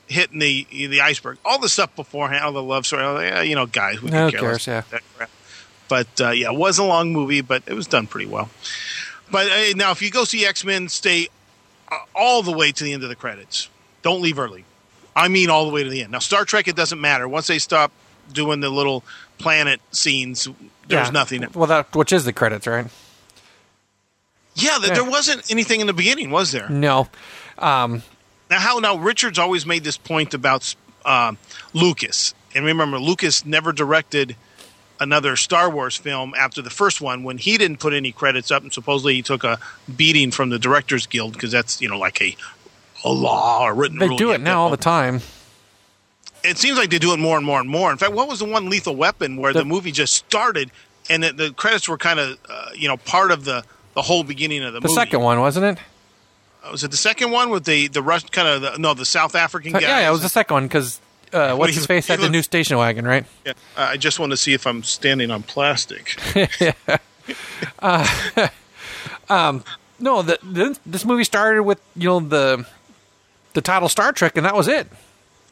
hitting 0.07 0.39
the 0.39 0.67
the 0.69 1.01
iceberg. 1.01 1.37
All 1.45 1.59
the 1.59 1.69
stuff 1.69 1.95
beforehand, 1.95 2.43
all 2.43 2.51
the 2.51 2.63
love 2.63 2.85
story, 2.85 3.27
yeah, 3.27 3.41
you 3.41 3.55
know, 3.55 3.65
guys, 3.65 4.01
we 4.01 4.11
Who 4.11 4.31
could 4.31 4.39
cares, 4.39 4.67
yeah. 4.67 4.83
that 4.91 5.01
crap. 5.15 5.29
But 5.87 6.21
uh, 6.21 6.29
yeah, 6.31 6.51
it 6.51 6.57
was 6.57 6.77
a 6.77 6.83
long 6.83 7.11
movie, 7.11 7.41
but 7.41 7.63
it 7.67 7.73
was 7.73 7.87
done 7.87 8.07
pretty 8.07 8.27
well. 8.27 8.49
But 9.31 9.51
uh, 9.51 9.75
now, 9.75 9.91
if 9.91 10.01
you 10.01 10.11
go 10.11 10.25
see 10.25 10.45
X 10.45 10.63
Men, 10.63 10.89
stay 10.89 11.27
uh, 11.91 11.97
all 12.15 12.43
the 12.43 12.51
way 12.51 12.71
to 12.71 12.83
the 12.83 12.93
end 12.93 13.03
of 13.03 13.09
the 13.09 13.15
credits. 13.15 13.69
Don't 14.03 14.21
leave 14.21 14.37
early. 14.37 14.63
I 15.15 15.27
mean, 15.27 15.49
all 15.49 15.65
the 15.65 15.71
way 15.71 15.83
to 15.83 15.89
the 15.89 16.01
end. 16.03 16.11
Now, 16.11 16.19
Star 16.19 16.45
Trek, 16.45 16.67
it 16.67 16.75
doesn't 16.75 16.99
matter. 17.01 17.27
Once 17.27 17.47
they 17.47 17.57
stop 17.59 17.91
doing 18.31 18.59
the 18.59 18.69
little 18.69 19.03
planet 19.37 19.81
scenes, 19.91 20.47
there's 20.87 21.07
Yeah. 21.07 21.11
nothing. 21.11 21.47
Well, 21.53 21.67
that 21.67 21.93
which 21.95 22.13
is 22.13 22.25
the 22.25 22.33
credits, 22.33 22.67
right? 22.67 22.87
Yeah, 24.55 24.77
th- 24.79 24.93
there 24.93 25.03
wasn't 25.03 25.49
anything 25.49 25.81
in 25.81 25.87
the 25.87 25.93
beginning, 25.93 26.29
was 26.29 26.51
there? 26.51 26.69
No. 26.69 27.09
Now, 27.59 28.01
how 28.51 28.77
now? 28.79 28.95
Richards 28.95 29.39
always 29.39 29.65
made 29.65 29.83
this 29.83 29.97
point 29.97 30.33
about 30.33 30.75
um 31.05 31.37
Lucas, 31.73 32.33
and 32.55 32.65
remember, 32.65 32.99
Lucas 32.99 33.45
never 33.45 33.71
directed 33.71 34.35
another 34.99 35.35
Star 35.35 35.69
Wars 35.69 35.97
film 35.97 36.33
after 36.37 36.61
the 36.61 36.69
first 36.69 37.01
one 37.01 37.23
when 37.23 37.37
he 37.37 37.57
didn't 37.57 37.77
put 37.77 37.93
any 37.93 38.11
credits 38.11 38.51
up, 38.51 38.61
and 38.63 38.71
supposedly 38.71 39.15
he 39.15 39.21
took 39.21 39.43
a 39.43 39.59
beating 39.95 40.29
from 40.31 40.49
the 40.49 40.59
Directors 40.59 41.07
Guild 41.07 41.33
because 41.33 41.51
that's 41.51 41.81
you 41.81 41.89
know 41.89 41.97
like 41.97 42.21
a 42.21 42.35
a 43.03 43.09
law 43.09 43.65
or 43.67 43.73
written 43.73 43.99
They 43.99 44.07
rule. 44.07 44.17
do 44.17 44.31
it 44.31 44.41
now 44.41 44.61
all 44.61 44.69
the 44.69 44.77
time. 44.77 45.21
It 46.43 46.57
seems 46.57 46.77
like 46.77 46.89
they 46.89 46.99
do 46.99 47.13
it 47.13 47.19
more 47.19 47.37
and 47.37 47.45
more 47.45 47.59
and 47.59 47.69
more. 47.69 47.91
In 47.91 47.97
fact, 47.97 48.13
what 48.13 48.27
was 48.27 48.39
the 48.39 48.45
one 48.45 48.69
Lethal 48.69 48.95
Weapon 48.95 49.37
where 49.37 49.53
the, 49.53 49.59
The- 49.59 49.65
movie 49.65 49.91
just 49.91 50.13
started 50.15 50.71
and 51.09 51.23
the, 51.23 51.33
the 51.33 51.51
credits 51.51 51.87
were 51.89 51.97
kind 51.97 52.19
of 52.19 52.37
uh, 52.49 52.69
you 52.75 52.87
know 52.87 52.97
part 52.97 53.31
of 53.31 53.45
the 53.45 53.63
the 53.93 54.01
whole 54.01 54.23
beginning 54.23 54.63
of 54.63 54.73
the, 54.73 54.79
movie. 54.79 54.93
The 54.93 54.99
movie? 54.99 55.05
second 55.05 55.21
one, 55.21 55.39
wasn't 55.39 55.65
it? 55.77 55.83
was 56.71 56.83
it 56.83 56.91
the 56.91 56.97
second 56.97 57.31
one 57.31 57.49
with 57.49 57.65
the 57.65 57.87
the 57.89 58.01
Rush 58.01 58.23
kind 58.29 58.47
of 58.47 58.61
the, 58.61 58.77
no 58.79 58.93
the 58.93 59.05
South 59.05 59.35
African 59.35 59.73
guy? 59.73 59.79
Yeah, 59.81 59.99
yeah, 59.99 60.07
it 60.07 60.11
was 60.11 60.21
the 60.21 60.29
second 60.29 60.53
one 60.53 60.67
because 60.67 60.99
uh, 61.33 61.55
what's 61.55 61.75
his 61.75 61.85
face 61.85 62.07
had 62.07 62.19
the 62.19 62.29
new 62.29 62.41
station 62.41 62.77
wagon, 62.77 63.05
right? 63.05 63.25
Yeah. 63.45 63.53
Uh, 63.75 63.87
I 63.91 63.97
just 63.97 64.19
want 64.19 64.31
to 64.31 64.37
see 64.37 64.53
if 64.53 64.65
I'm 64.65 64.81
standing 64.83 65.29
on 65.29 65.43
plastic. 65.43 66.15
No, 69.99 70.21
the, 70.21 70.37
the, 70.43 70.77
this 70.85 71.05
movie 71.05 71.23
started 71.23 71.63
with 71.63 71.79
you 71.95 72.09
know 72.09 72.19
the 72.19 72.65
the 73.53 73.61
title 73.61 73.89
Star 73.89 74.11
Trek, 74.11 74.37
and 74.37 74.45
that 74.45 74.55
was 74.55 74.67
it. 74.67 74.87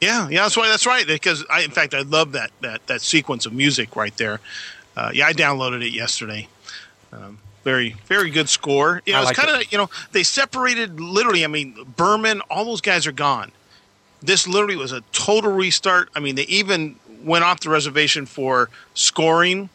yeah, 0.02 0.28
yeah, 0.30 0.44
that's 0.44 0.58
right. 0.58 0.68
That's 0.68 0.86
right. 0.86 1.06
Because 1.06 1.46
I, 1.50 1.62
in 1.62 1.72
fact, 1.72 1.94
I 1.94 2.02
love 2.02 2.34
that 2.34 2.52
that 2.62 2.86
that 2.88 3.02
sequence 3.02 3.46
of 3.46 3.54
music 3.54 3.96
right 3.96 4.16
there. 4.18 4.40
Uh, 4.96 5.12
yeah, 5.14 5.28
I 5.28 5.34
downloaded 5.34 5.86
it 5.86 5.94
yesterday. 5.94 6.48
Um, 7.14 7.40
very, 7.64 7.96
very 8.08 8.30
good 8.30 8.50
score. 8.50 9.02
You 9.06 9.14
know, 9.14 9.20
I 9.20 9.30
it's 9.30 9.40
kind 9.40 9.62
of 9.62 9.72
you 9.72 9.78
know 9.78 9.90
they 10.12 10.24
separated 10.24 11.00
literally. 11.00 11.44
I 11.44 11.48
mean, 11.48 11.76
Berman, 11.96 12.42
all 12.50 12.66
those 12.66 12.82
guys 12.82 13.06
are 13.08 13.12
gone. 13.12 13.52
This 14.22 14.48
literally 14.48 14.76
was 14.76 14.92
a 14.92 15.02
total 15.12 15.52
restart. 15.52 16.10
I 16.16 16.20
mean, 16.20 16.36
they 16.36 16.44
even 16.44 16.96
went 17.24 17.44
off 17.44 17.60
the 17.60 17.70
reservation 17.70 18.26
for 18.26 18.70
scoring 18.94 19.70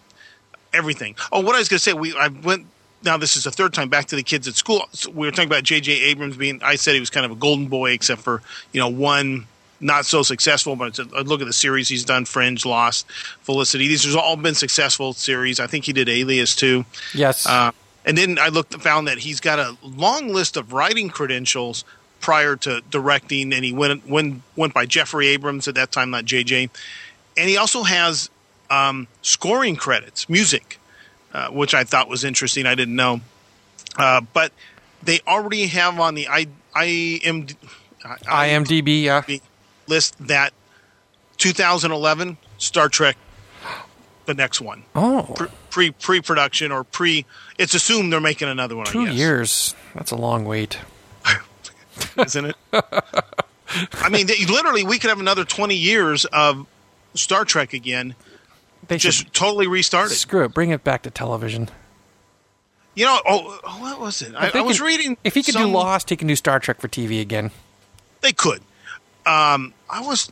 everything. 0.73 1.17
Oh, 1.33 1.41
what 1.41 1.55
I 1.55 1.59
was 1.59 1.69
going 1.69 1.79
to 1.79 1.83
say, 1.83 1.93
we 1.93 2.17
I 2.17 2.29
went. 2.29 2.67
Now 3.05 3.17
this 3.17 3.37
is 3.37 3.45
the 3.45 3.51
third 3.51 3.73
time 3.75 3.89
back 3.89 4.07
to 4.07 4.17
the 4.17 4.23
kids 4.23 4.49
at 4.49 4.55
school. 4.55 4.85
So 4.93 5.11
we 5.11 5.27
were 5.27 5.31
talking 5.31 5.49
about 5.49 5.63
J.J. 5.63 5.93
Abrams 5.93 6.37
being. 6.37 6.61
I 6.63 6.77
said 6.77 6.95
he 6.95 7.01
was 7.01 7.11
kind 7.11 7.27
of 7.27 7.33
a 7.33 7.37
golden 7.37 7.67
boy, 7.67 7.93
except 7.93 8.23
for 8.23 8.43
you 8.73 8.81
know 8.81 8.89
one 8.89 9.47
not 9.81 10.07
so 10.07 10.23
successful. 10.23 10.77
But 10.77 10.89
it's 10.89 10.99
a, 10.99 11.05
a 11.15 11.23
look 11.23 11.41
at 11.41 11.47
the 11.47 11.53
series 11.53 11.89
he's 11.89 12.05
done: 12.05 12.25
Fringe, 12.25 12.65
Lost, 12.65 13.07
Felicity. 13.43 13.89
These 13.89 14.05
have 14.05 14.17
all 14.17 14.37
been 14.37 14.55
successful 14.55 15.13
series. 15.13 15.61
I 15.61 15.67
think 15.67 15.85
he 15.85 15.93
did 15.93 16.09
Alias 16.09 16.57
too. 16.57 16.85
Yes. 17.15 17.47
Uh, 17.47 17.73
and 18.05 18.17
then 18.17 18.39
I 18.39 18.49
looked 18.49 18.75
found 18.81 19.09
that 19.09 19.19
he's 19.19 19.41
got 19.41 19.59
a 19.59 19.77
long 19.83 20.29
list 20.29 20.57
of 20.57 20.73
writing 20.73 21.09
credentials 21.09 21.85
prior 22.21 22.57
to 22.57 22.81
directing, 22.91 23.53
and 23.53 23.65
he 23.65 23.73
went 23.73 24.07
went 24.09 24.43
went 24.55 24.73
by 24.73 24.87
Jeffrey 24.87 25.29
Abrams 25.29 25.69
at 25.69 25.75
that 25.75 25.93
time, 25.93 26.11
not 26.11 26.25
JJ. 26.25 26.71
And 27.37 27.49
he 27.49 27.57
also 27.57 27.83
has 27.83 28.31
um, 28.71 29.09
scoring 29.23 29.77
credits, 29.77 30.29
music, 30.29 30.79
uh, 31.37 31.49
which 31.51 31.75
I 31.75 31.85
thought 31.85 32.09
was 32.09 32.25
interesting. 32.25 32.65
I 32.65 32.75
didn't 32.75 32.97
know, 32.97 33.21
uh, 33.99 34.23
but 34.33 34.53
they 35.03 35.21
already 35.27 35.67
have 35.67 36.01
on 36.01 36.15
the 36.15 36.29
I, 36.29 36.47
IMD, 36.75 37.57
IMDb, 38.03 39.03
yeah. 39.03 39.23
list 39.87 40.17
that 40.27 40.55
2011 41.37 42.39
Star 42.57 42.89
Trek, 42.89 43.19
the 44.25 44.33
next 44.33 44.63
one 44.63 44.85
Oh, 44.95 45.35
pre 45.69 45.91
pre 45.91 46.23
production 46.23 46.73
or 46.73 46.85
pre. 46.85 47.27
It's 47.59 47.75
assumed 47.75 48.15
they're 48.15 48.21
making 48.21 48.49
another 48.49 48.75
one. 48.75 48.87
Two 48.87 49.05
years. 49.07 49.75
That's 49.95 50.13
a 50.13 50.17
long 50.17 50.47
wait. 50.47 50.79
isn't 52.17 52.47
it? 52.47 52.57
I 52.73 54.09
mean, 54.11 54.27
they, 54.27 54.47
literally, 54.47 54.85
we 54.85 54.99
could 54.99 55.11
have 55.11 55.21
another 55.21 55.45
twenty 55.45 55.77
years 55.77 56.25
of 56.25 56.67
Star 57.13 57.45
Trek 57.45 57.75
again, 57.75 58.15
They 58.89 58.99
just 58.99 59.33
totally 59.33 59.67
restarted. 59.67 60.17
screw 60.17 60.45
it. 60.45 60.55
Bring 60.55 60.71
it 60.71 60.85
back 60.85 61.03
to 61.03 61.11
television. 61.11 61.69
You 62.95 63.05
know, 63.05 63.21
oh, 63.27 63.61
oh, 63.65 63.81
what 63.81 64.01
was 64.01 64.23
it? 64.23 64.35
I, 64.35 64.51
I 64.55 64.61
was 64.63 64.79
can- 64.79 64.87
reading. 64.87 65.17
If 65.25 65.35
he 65.35 65.43
could 65.43 65.55
do 65.55 65.67
Lost, 65.67 66.09
he 66.09 66.17
can 66.17 66.29
do 66.29 66.37
Star 66.37 66.59
Trek 66.59 66.81
for 66.81 66.89
TV 66.89 67.21
again. 67.21 67.51
they 68.23 68.33
could. 68.33 68.63
Um, 69.27 69.75
I 69.91 70.01
was. 70.01 70.31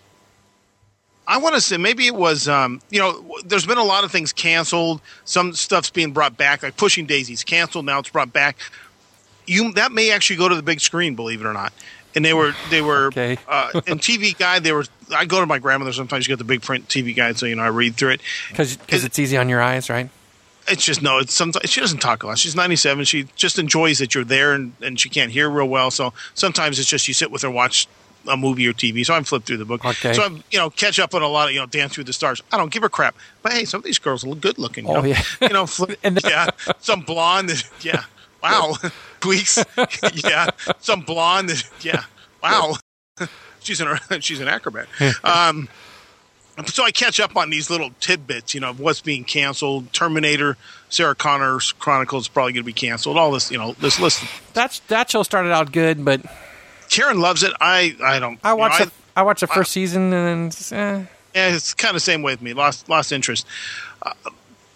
I 1.26 1.38
want 1.38 1.54
to 1.54 1.60
say 1.60 1.76
maybe 1.78 2.06
it 2.06 2.14
was. 2.14 2.48
Um, 2.48 2.80
you 2.90 3.00
know, 3.00 3.38
there's 3.44 3.66
been 3.66 3.78
a 3.78 3.84
lot 3.84 4.04
of 4.04 4.12
things 4.12 4.32
canceled. 4.32 5.00
Some 5.24 5.52
stuff's 5.54 5.90
being 5.90 6.12
brought 6.12 6.36
back, 6.36 6.62
like 6.62 6.76
Pushing 6.76 7.06
Daisies 7.06 7.44
canceled. 7.44 7.86
Now 7.86 7.98
it's 7.98 8.10
brought 8.10 8.32
back. 8.32 8.56
You 9.46 9.72
that 9.72 9.92
may 9.92 10.10
actually 10.10 10.36
go 10.36 10.48
to 10.48 10.54
the 10.54 10.62
big 10.62 10.80
screen, 10.80 11.14
believe 11.16 11.40
it 11.40 11.46
or 11.46 11.52
not. 11.52 11.72
And 12.16 12.24
they 12.24 12.32
were 12.34 12.54
they 12.70 12.80
were 12.80 13.06
Okay. 13.08 13.36
uh, 13.48 13.80
in 13.86 13.98
TV 13.98 14.36
guide. 14.38 14.62
They 14.64 14.72
were. 14.72 14.84
I 15.14 15.24
go 15.24 15.40
to 15.40 15.46
my 15.46 15.58
grandmother 15.58 15.92
sometimes. 15.92 16.26
You 16.26 16.32
get 16.32 16.38
the 16.38 16.44
big 16.44 16.62
print 16.62 16.88
TV 16.88 17.14
guide, 17.14 17.38
so 17.38 17.46
you 17.46 17.56
know 17.56 17.62
I 17.62 17.68
read 17.68 17.96
through 17.96 18.10
it. 18.10 18.20
Because 18.50 18.78
Is- 18.88 19.04
it's 19.04 19.18
easy 19.18 19.36
on 19.36 19.48
your 19.48 19.60
eyes, 19.60 19.90
right? 19.90 20.08
It's 20.68 20.84
just 20.84 21.02
no. 21.02 21.18
It's 21.18 21.34
sometimes 21.34 21.68
she 21.68 21.80
doesn't 21.80 21.98
talk 21.98 22.22
a 22.22 22.26
lot. 22.28 22.38
She's 22.38 22.54
97. 22.56 23.04
She 23.04 23.24
just 23.36 23.58
enjoys 23.58 23.98
that 23.98 24.14
you're 24.14 24.24
there, 24.24 24.54
and, 24.54 24.72
and 24.80 24.98
she 24.98 25.08
can't 25.10 25.30
hear 25.30 25.50
real 25.50 25.68
well. 25.68 25.90
So 25.90 26.14
sometimes 26.34 26.78
it's 26.78 26.88
just 26.88 27.06
you 27.08 27.12
sit 27.14 27.30
with 27.30 27.42
her, 27.42 27.50
watch 27.50 27.86
a 28.26 28.36
movie 28.38 28.66
or 28.66 28.72
TV. 28.72 29.04
So 29.04 29.12
I'm 29.12 29.24
flip 29.24 29.44
through 29.44 29.58
the 29.58 29.66
book. 29.66 29.84
Okay. 29.84 30.14
So 30.14 30.22
I'm 30.24 30.42
you 30.50 30.58
know 30.58 30.70
catch 30.70 30.98
up 30.98 31.14
on 31.14 31.20
a 31.22 31.28
lot 31.28 31.48
of 31.48 31.54
you 31.54 31.60
know 31.60 31.66
Dance 31.66 31.92
Through 31.94 32.04
the 32.04 32.14
Stars. 32.14 32.40
I 32.50 32.56
don't 32.56 32.72
give 32.72 32.82
a 32.84 32.88
crap. 32.88 33.14
But 33.42 33.52
hey, 33.52 33.64
some 33.66 33.78
of 33.78 33.84
these 33.84 33.98
girls 33.98 34.24
look 34.24 34.40
good 34.40 34.56
looking. 34.58 34.86
You 34.86 34.92
Oh, 34.92 35.00
know? 35.00 35.04
yeah. 35.06 35.22
You 35.42 35.48
know, 35.50 35.66
flip, 35.66 35.98
And 36.04 36.16
the- 36.16 36.30
yeah, 36.30 36.48
some 36.78 37.00
blonde. 37.02 37.50
Yeah. 37.82 38.04
Wow. 38.42 38.74
Tweaks. 39.24 39.64
yeah. 40.14 40.50
Some 40.80 41.00
blonde. 41.00 41.48
that- 41.50 41.64
Yeah. 41.82 42.04
Wow. 42.42 42.74
she's 43.60 43.80
an 43.80 43.98
she's 44.20 44.40
an 44.40 44.48
acrobat. 44.48 44.86
um, 45.24 45.68
so 46.66 46.84
I 46.84 46.90
catch 46.92 47.18
up 47.18 47.36
on 47.36 47.50
these 47.50 47.68
little 47.70 47.90
tidbits, 48.00 48.54
you 48.54 48.60
know, 48.60 48.70
of 48.70 48.78
what's 48.80 49.00
being 49.00 49.24
canceled. 49.24 49.92
Terminator, 49.92 50.56
Sarah 50.88 51.14
Connor's 51.16 51.72
Chronicles 51.72 52.28
probably 52.28 52.52
going 52.52 52.62
to 52.62 52.66
be 52.66 52.72
canceled. 52.72 53.16
All 53.16 53.32
this, 53.32 53.50
you 53.50 53.58
know, 53.58 53.72
this 53.80 53.98
list. 53.98 54.22
That's 54.52 54.78
that 54.80 55.10
show 55.10 55.22
started 55.24 55.50
out 55.52 55.72
good, 55.72 56.04
but 56.04 56.20
Karen 56.90 57.18
loves 57.20 57.42
it. 57.42 57.52
I 57.60 57.96
I 58.02 58.18
don't. 58.20 58.38
I 58.44 58.52
watched 58.52 58.78
you 58.78 58.84
know, 58.86 58.90
the, 58.90 59.20
I 59.20 59.22
watched 59.22 59.40
the 59.40 59.46
first 59.48 59.72
season 59.72 60.12
and 60.12 60.52
then, 60.52 60.78
eh. 60.78 61.04
Yeah, 61.34 61.54
it's 61.56 61.74
kind 61.74 61.90
of 61.90 61.94
the 61.94 62.00
same 62.00 62.22
way 62.22 62.34
with 62.34 62.42
me. 62.42 62.52
Lost 62.52 62.88
lost 62.88 63.10
interest. 63.10 63.46
Uh, 64.02 64.12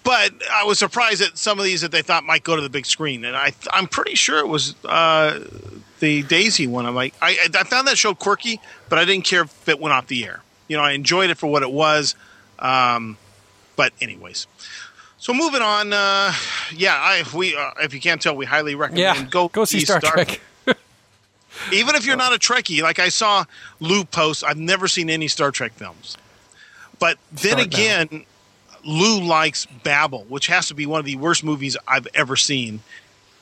but 0.08 0.32
I 0.50 0.64
was 0.64 0.78
surprised 0.78 1.20
at 1.20 1.36
some 1.36 1.58
of 1.58 1.66
these 1.66 1.82
that 1.82 1.92
they 1.92 2.00
thought 2.00 2.24
might 2.24 2.42
go 2.42 2.56
to 2.56 2.62
the 2.62 2.70
big 2.70 2.86
screen, 2.86 3.26
and 3.26 3.36
I 3.36 3.52
I'm 3.70 3.86
pretty 3.86 4.14
sure 4.14 4.38
it 4.38 4.48
was 4.48 4.74
uh, 4.86 5.38
the 6.00 6.22
Daisy 6.22 6.66
one. 6.66 6.86
I'm 6.86 6.94
like 6.94 7.12
I 7.20 7.36
I 7.54 7.64
found 7.64 7.86
that 7.88 7.98
show 7.98 8.14
quirky, 8.14 8.58
but 8.88 8.98
I 8.98 9.04
didn't 9.04 9.26
care 9.26 9.42
if 9.42 9.68
it 9.68 9.78
went 9.78 9.92
off 9.92 10.06
the 10.06 10.24
air. 10.24 10.40
You 10.66 10.78
know, 10.78 10.82
I 10.82 10.92
enjoyed 10.92 11.28
it 11.28 11.36
for 11.36 11.46
what 11.46 11.62
it 11.62 11.70
was. 11.70 12.14
Um, 12.58 13.18
but 13.76 13.92
anyways. 14.00 14.46
So 15.18 15.34
moving 15.34 15.60
on, 15.60 15.92
uh, 15.92 16.32
yeah, 16.74 16.94
I, 16.94 17.24
we 17.36 17.54
uh, 17.54 17.72
if 17.82 17.92
you 17.92 18.00
can't 18.00 18.22
tell, 18.22 18.34
we 18.34 18.46
highly 18.46 18.74
recommend 18.74 19.18
yeah, 19.18 19.24
go 19.24 19.48
go 19.48 19.66
see 19.66 19.80
Star, 19.80 20.00
Trek. 20.00 20.40
Even 21.72 21.96
if 21.96 22.06
you're 22.06 22.16
not 22.16 22.32
a 22.32 22.38
Trekkie, 22.38 22.80
like 22.80 22.98
I 22.98 23.10
saw 23.10 23.44
Lou 23.78 24.04
post, 24.04 24.42
I've 24.42 24.56
never 24.56 24.88
seen 24.88 25.10
any 25.10 25.28
Star 25.28 25.50
Trek 25.50 25.72
films. 25.72 26.16
But 26.98 27.18
then 27.30 27.58
Start 27.58 27.66
again, 27.66 28.08
now. 28.10 28.20
Lou 28.84 29.20
likes 29.20 29.66
Babel, 29.84 30.24
which 30.28 30.46
has 30.48 30.68
to 30.68 30.74
be 30.74 30.86
one 30.86 31.00
of 31.00 31.06
the 31.06 31.16
worst 31.16 31.44
movies 31.44 31.76
I've 31.86 32.06
ever 32.14 32.36
seen, 32.36 32.80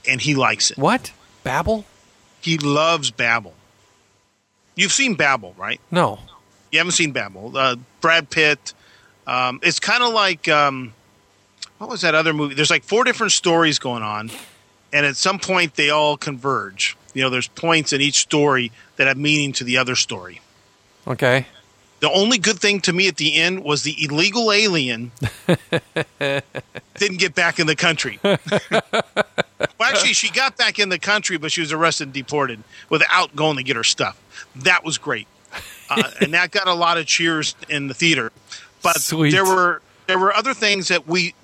and 0.09 0.20
he 0.20 0.34
likes 0.34 0.70
it. 0.70 0.78
What? 0.78 1.12
Babel? 1.45 1.84
He 2.41 2.59
loves 2.59 3.11
Babel. 3.11 3.55
You've 4.74 4.93
seen 4.93 5.14
Babel, 5.14 5.55
right? 5.57 5.80
No. 5.91 6.18
You 6.70 6.78
haven't 6.78 6.93
seen 6.93 7.12
Babel. 7.12 7.57
Uh, 7.57 7.76
Brad 8.01 8.28
Pitt. 8.30 8.74
Um, 9.26 9.61
it's 9.62 9.80
kind 9.80 10.03
of 10.03 10.12
like 10.12 10.49
um, 10.49 10.93
what 11.78 11.91
was 11.91 12.03
that 12.03 12.14
other 12.14 12.32
movie? 12.32 12.55
There's 12.55 12.70
like 12.70 12.84
four 12.84 13.05
different 13.05 13.32
stories 13.32 13.78
going 13.78 14.03
on, 14.03 14.30
and 14.93 15.07
at 15.07 15.16
some 15.16 15.39
point 15.39 15.74
they 15.74 15.91
all 15.91 16.16
converge. 16.16 16.97
You 17.14 17.22
know, 17.22 17.30
there's 17.30 17.49
points 17.49 17.93
in 17.93 18.01
each 18.01 18.16
story 18.16 18.72
that 18.97 19.07
have 19.07 19.16
meaning 19.16 19.53
to 19.55 19.64
the 19.64 19.78
other 19.78 19.97
story. 19.97 20.41
Okay. 21.07 21.47
The 22.01 22.11
only 22.11 22.37
good 22.39 22.59
thing 22.59 22.81
to 22.83 22.93
me 22.93 23.09
at 23.09 23.17
the 23.17 23.37
end 23.37 23.65
was 23.65 23.83
the 23.83 23.97
illegal 24.05 24.53
alien 24.53 25.13
didn't 26.19 27.19
get 27.19 27.35
back 27.35 27.59
in 27.59 27.67
the 27.67 27.77
country. 27.77 28.21
well, 28.23 28.43
actually, 29.81 30.13
she 30.13 30.31
got 30.31 30.59
back 30.59 30.79
in 30.79 30.91
the 30.91 30.99
country, 30.99 31.39
but 31.39 31.53
she 31.53 31.63
was 31.63 31.73
arrested 31.73 32.09
and 32.09 32.13
deported 32.13 32.63
without 32.91 33.35
going 33.35 33.57
to 33.57 33.63
get 33.63 33.77
her 33.77 33.85
stuff. 33.85 34.21
That 34.57 34.85
was 34.85 34.99
great, 34.99 35.27
uh, 35.89 36.11
and 36.21 36.35
that 36.35 36.51
got 36.51 36.69
a 36.69 36.75
lot 36.75 36.99
of 36.99 37.07
cheers 37.07 37.55
in 37.69 37.89
the 37.89 37.95
theater. 37.95 38.31
But 38.83 39.01
Sweet. 39.01 39.31
there 39.31 39.45
were 39.45 39.81
there 40.07 40.19
were 40.19 40.35
other 40.35 40.53
things 40.53 40.89
that 40.89 41.09
we, 41.09 41.35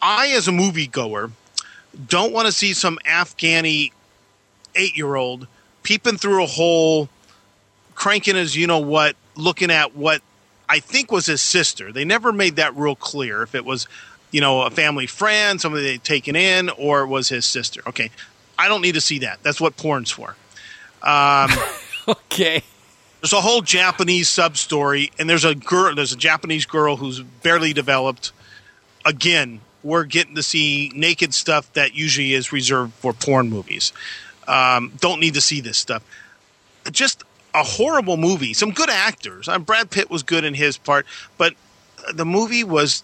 I 0.00 0.28
as 0.28 0.46
a 0.46 0.52
moviegoer, 0.52 1.32
don't 2.06 2.32
want 2.32 2.46
to 2.46 2.52
see 2.52 2.72
some 2.72 2.98
Afghani 3.04 3.90
eight 4.76 4.96
year 4.96 5.16
old 5.16 5.48
peeping 5.82 6.18
through 6.18 6.44
a 6.44 6.46
hole, 6.46 7.08
cranking 7.96 8.36
his 8.36 8.54
you 8.54 8.68
know 8.68 8.78
what, 8.78 9.16
looking 9.36 9.70
at 9.70 9.96
what 9.96 10.22
I 10.68 10.80
think 10.80 11.12
was 11.12 11.26
his 11.26 11.42
sister. 11.42 11.92
They 11.92 12.04
never 12.04 12.32
made 12.32 12.56
that 12.56 12.76
real 12.76 12.96
clear 12.96 13.42
if 13.42 13.54
it 13.54 13.64
was, 13.64 13.86
you 14.30 14.40
know, 14.40 14.62
a 14.62 14.70
family 14.70 15.06
friend, 15.06 15.60
somebody 15.60 15.84
they'd 15.84 16.04
taken 16.04 16.36
in, 16.36 16.70
or 16.70 17.02
it 17.02 17.08
was 17.08 17.28
his 17.28 17.44
sister. 17.44 17.82
Okay. 17.86 18.10
I 18.58 18.68
don't 18.68 18.82
need 18.82 18.94
to 18.94 19.00
see 19.00 19.20
that. 19.20 19.42
That's 19.42 19.60
what 19.60 19.76
porn's 19.76 20.10
for. 20.10 20.36
Um, 21.02 21.50
okay. 22.08 22.62
There's 23.20 23.32
a 23.32 23.40
whole 23.40 23.62
Japanese 23.62 24.28
sub 24.28 24.56
story, 24.56 25.12
and 25.18 25.28
there's 25.28 25.44
a 25.44 25.54
girl. 25.54 25.94
There's 25.94 26.12
a 26.12 26.16
Japanese 26.16 26.66
girl 26.66 26.96
who's 26.96 27.20
barely 27.20 27.72
developed. 27.72 28.32
Again, 29.04 29.60
we're 29.82 30.04
getting 30.04 30.34
to 30.36 30.42
see 30.42 30.90
naked 30.94 31.34
stuff 31.34 31.72
that 31.74 31.94
usually 31.94 32.34
is 32.34 32.52
reserved 32.52 32.94
for 32.94 33.12
porn 33.12 33.48
movies. 33.48 33.92
Um, 34.48 34.92
don't 35.00 35.20
need 35.20 35.34
to 35.34 35.40
see 35.40 35.60
this 35.60 35.78
stuff. 35.78 36.04
Just 36.90 37.22
a 37.54 37.62
horrible 37.62 38.16
movie. 38.16 38.54
Some 38.54 38.70
good 38.70 38.90
actors. 38.90 39.48
Uh, 39.48 39.58
Brad 39.58 39.90
Pitt 39.90 40.10
was 40.10 40.22
good 40.22 40.44
in 40.44 40.54
his 40.54 40.76
part, 40.76 41.06
but 41.38 41.54
the 42.12 42.24
movie 42.24 42.64
was, 42.64 43.02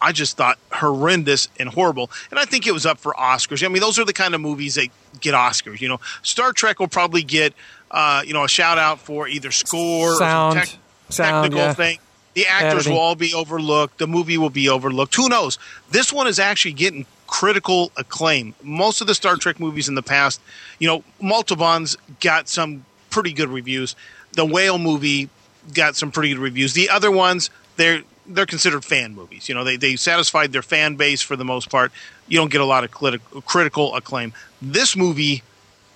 I 0.00 0.12
just 0.12 0.36
thought, 0.36 0.58
horrendous 0.70 1.48
and 1.58 1.68
horrible. 1.68 2.10
And 2.30 2.38
I 2.38 2.44
think 2.44 2.66
it 2.66 2.72
was 2.72 2.86
up 2.86 2.98
for 2.98 3.12
Oscars. 3.14 3.64
I 3.64 3.68
mean, 3.68 3.80
those 3.80 3.98
are 3.98 4.04
the 4.04 4.12
kind 4.12 4.34
of 4.34 4.40
movies 4.40 4.74
that 4.74 4.88
get 5.20 5.34
Oscars. 5.34 5.80
You 5.80 5.88
know, 5.88 6.00
Star 6.22 6.52
Trek 6.52 6.78
will 6.78 6.88
probably 6.88 7.22
get, 7.22 7.54
uh, 7.90 8.22
you 8.26 8.34
know, 8.34 8.44
a 8.44 8.48
shout 8.48 8.78
out 8.78 9.00
for 9.00 9.26
either 9.26 9.50
score 9.50 10.14
sound, 10.16 10.56
or 10.56 10.60
tech, 10.60 10.68
sound, 11.08 11.44
technical 11.44 11.58
yeah. 11.58 11.72
thing. 11.74 11.98
The 12.34 12.46
actors 12.46 12.72
Editing. 12.72 12.92
will 12.92 13.00
all 13.00 13.14
be 13.14 13.32
overlooked. 13.32 13.96
The 13.96 14.06
movie 14.06 14.36
will 14.36 14.50
be 14.50 14.68
overlooked. 14.68 15.14
Who 15.14 15.30
knows? 15.30 15.58
This 15.90 16.12
one 16.12 16.26
is 16.26 16.38
actually 16.38 16.74
getting 16.74 17.06
critical 17.26 17.90
acclaim. 17.96 18.54
Most 18.62 19.00
of 19.00 19.06
the 19.06 19.14
Star 19.14 19.36
Trek 19.36 19.58
movies 19.58 19.88
in 19.88 19.94
the 19.94 20.02
past, 20.02 20.40
you 20.78 20.86
know, 20.86 21.02
Multibon's 21.20 21.96
got 22.20 22.46
some 22.46 22.84
pretty 23.16 23.32
good 23.32 23.48
reviews. 23.48 23.96
The 24.32 24.44
Whale 24.44 24.76
movie 24.76 25.30
got 25.72 25.96
some 25.96 26.12
pretty 26.12 26.34
good 26.34 26.38
reviews. 26.38 26.74
The 26.74 26.90
other 26.90 27.10
ones, 27.10 27.48
they're 27.76 28.02
they're 28.26 28.44
considered 28.44 28.84
fan 28.84 29.14
movies. 29.14 29.48
You 29.48 29.54
know, 29.54 29.64
they 29.64 29.78
they 29.78 29.96
satisfied 29.96 30.52
their 30.52 30.60
fan 30.60 30.96
base 30.96 31.22
for 31.22 31.34
the 31.34 31.44
most 31.46 31.70
part. 31.70 31.92
You 32.28 32.36
don't 32.36 32.50
get 32.50 32.60
a 32.60 32.66
lot 32.66 32.84
of 32.84 32.90
crit- 32.90 33.22
critical 33.46 33.96
acclaim. 33.96 34.34
This 34.60 34.94
movie 34.94 35.42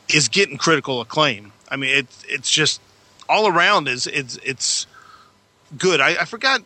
is 0.08 0.28
getting 0.28 0.56
critical 0.56 1.02
acclaim. 1.02 1.52
I 1.68 1.76
mean, 1.76 1.94
it's 1.94 2.24
it's 2.26 2.50
just 2.50 2.80
all 3.28 3.46
around 3.46 3.86
is 3.86 4.06
it's 4.06 4.38
it's 4.42 4.86
good. 5.76 6.00
I, 6.00 6.22
I 6.22 6.24
forgot 6.24 6.62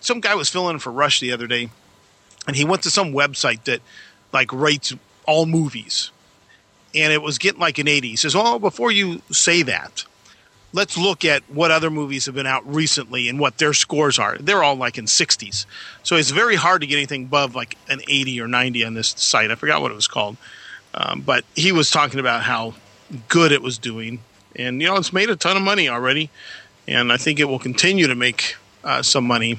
some 0.00 0.20
guy 0.20 0.34
was 0.34 0.50
filling 0.50 0.74
in 0.74 0.80
for 0.80 0.92
Rush 0.92 1.18
the 1.18 1.32
other 1.32 1.46
day, 1.46 1.70
and 2.46 2.56
he 2.56 2.66
went 2.66 2.82
to 2.82 2.90
some 2.90 3.14
website 3.14 3.64
that 3.64 3.80
like 4.34 4.52
rates 4.52 4.94
all 5.24 5.46
movies, 5.46 6.10
and 6.94 7.12
it 7.12 7.22
was 7.22 7.38
getting 7.38 7.60
like 7.60 7.78
an 7.78 7.88
eighty. 7.88 8.08
He 8.10 8.16
says, 8.16 8.34
"Oh, 8.36 8.58
before 8.58 8.90
you 8.92 9.22
say 9.30 9.62
that." 9.62 10.04
Let's 10.74 10.96
look 10.96 11.22
at 11.22 11.42
what 11.50 11.70
other 11.70 11.90
movies 11.90 12.24
have 12.24 12.34
been 12.34 12.46
out 12.46 12.66
recently 12.66 13.28
and 13.28 13.38
what 13.38 13.58
their 13.58 13.74
scores 13.74 14.18
are. 14.18 14.38
They're 14.38 14.62
all 14.64 14.74
like 14.76 14.96
in 14.96 15.04
60s. 15.04 15.66
So 16.02 16.16
it's 16.16 16.30
very 16.30 16.54
hard 16.56 16.80
to 16.80 16.86
get 16.86 16.96
anything 16.96 17.24
above 17.24 17.54
like 17.54 17.76
an 17.90 18.00
80 18.08 18.40
or 18.40 18.48
90 18.48 18.82
on 18.86 18.94
this 18.94 19.08
site. 19.18 19.50
I 19.50 19.54
forgot 19.54 19.82
what 19.82 19.90
it 19.90 19.94
was 19.94 20.08
called. 20.08 20.38
Um, 20.94 21.20
but 21.20 21.44
he 21.54 21.72
was 21.72 21.90
talking 21.90 22.18
about 22.20 22.42
how 22.44 22.72
good 23.28 23.52
it 23.52 23.60
was 23.60 23.76
doing. 23.76 24.20
And, 24.56 24.80
you 24.80 24.88
know, 24.88 24.96
it's 24.96 25.12
made 25.12 25.28
a 25.28 25.36
ton 25.36 25.58
of 25.58 25.62
money 25.62 25.90
already. 25.90 26.30
And 26.88 27.12
I 27.12 27.18
think 27.18 27.38
it 27.38 27.44
will 27.44 27.58
continue 27.58 28.06
to 28.06 28.14
make 28.14 28.56
uh, 28.82 29.02
some 29.02 29.24
money. 29.24 29.58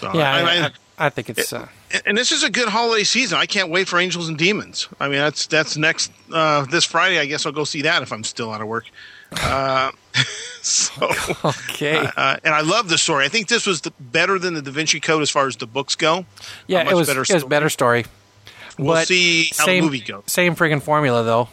So 0.00 0.10
Yeah, 0.14 0.32
I- 0.32 0.40
I, 0.40 0.66
I- 0.68 0.72
I, 0.98 1.10
think 1.10 1.30
it's. 1.30 1.52
Uh, 1.52 1.68
and 2.04 2.16
this 2.16 2.32
is 2.32 2.42
a 2.42 2.50
good 2.50 2.68
holiday 2.68 3.04
season. 3.04 3.38
I 3.38 3.46
can't 3.46 3.70
wait 3.70 3.88
for 3.88 3.98
Angels 3.98 4.28
and 4.28 4.36
Demons. 4.36 4.88
I 5.00 5.08
mean, 5.08 5.18
that's 5.18 5.46
that's 5.46 5.76
next 5.76 6.12
uh, 6.32 6.64
this 6.66 6.84
Friday. 6.84 7.18
I 7.18 7.26
guess 7.26 7.46
I'll 7.46 7.52
go 7.52 7.64
see 7.64 7.82
that 7.82 8.02
if 8.02 8.12
I'm 8.12 8.24
still 8.24 8.50
out 8.50 8.60
of 8.60 8.68
work. 8.68 8.84
Uh, 9.32 9.92
so, 10.62 11.10
okay. 11.44 12.08
uh, 12.16 12.36
and 12.42 12.54
I 12.54 12.62
love 12.62 12.88
the 12.88 12.98
story. 12.98 13.24
I 13.24 13.28
think 13.28 13.48
this 13.48 13.66
was 13.66 13.82
the, 13.82 13.92
better 14.00 14.38
than 14.38 14.54
the 14.54 14.62
Da 14.62 14.70
Vinci 14.70 15.00
Code 15.00 15.22
as 15.22 15.30
far 15.30 15.46
as 15.46 15.56
the 15.56 15.66
books 15.66 15.94
go. 15.94 16.24
yeah, 16.66 16.80
it 16.80 16.84
much 16.86 16.94
was. 16.94 17.06
better 17.06 17.20
it 17.20 17.30
was 17.30 17.40
story. 17.42 17.48
better 17.48 17.68
story. 17.68 18.04
We'll 18.78 18.94
but 18.94 19.08
see 19.08 19.50
how 19.56 19.66
same, 19.66 19.82
the 19.82 19.86
movie 19.86 20.00
goes. 20.00 20.22
Same 20.26 20.54
friggin' 20.54 20.80
formula 20.80 21.24
though. 21.24 21.48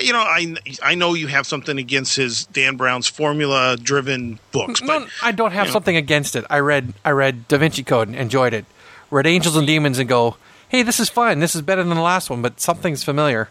You 0.00 0.12
know, 0.12 0.20
I 0.20 0.54
I 0.82 0.94
know 0.94 1.14
you 1.14 1.26
have 1.28 1.46
something 1.46 1.78
against 1.78 2.14
his 2.16 2.44
Dan 2.46 2.76
Brown's 2.76 3.08
formula 3.08 3.76
driven 3.76 4.38
books, 4.52 4.80
but 4.80 5.00
No, 5.00 5.06
I 5.22 5.32
don't 5.32 5.50
have 5.52 5.66
you 5.66 5.70
know. 5.70 5.72
something 5.72 5.96
against 5.96 6.36
it. 6.36 6.44
I 6.50 6.58
read 6.60 6.92
I 7.04 7.10
read 7.10 7.48
Da 7.48 7.58
Vinci 7.58 7.82
Code 7.82 8.08
and 8.08 8.16
enjoyed 8.16 8.52
it. 8.54 8.64
Read 9.10 9.26
Angels 9.26 9.56
and 9.56 9.66
Demons 9.66 9.98
and 9.98 10.08
go, 10.08 10.36
hey, 10.68 10.82
this 10.82 11.00
is 11.00 11.08
fun. 11.08 11.38
This 11.40 11.54
is 11.56 11.62
better 11.62 11.82
than 11.82 11.96
the 11.96 12.02
last 12.02 12.28
one, 12.28 12.42
but 12.42 12.60
something's 12.60 13.02
familiar. 13.02 13.48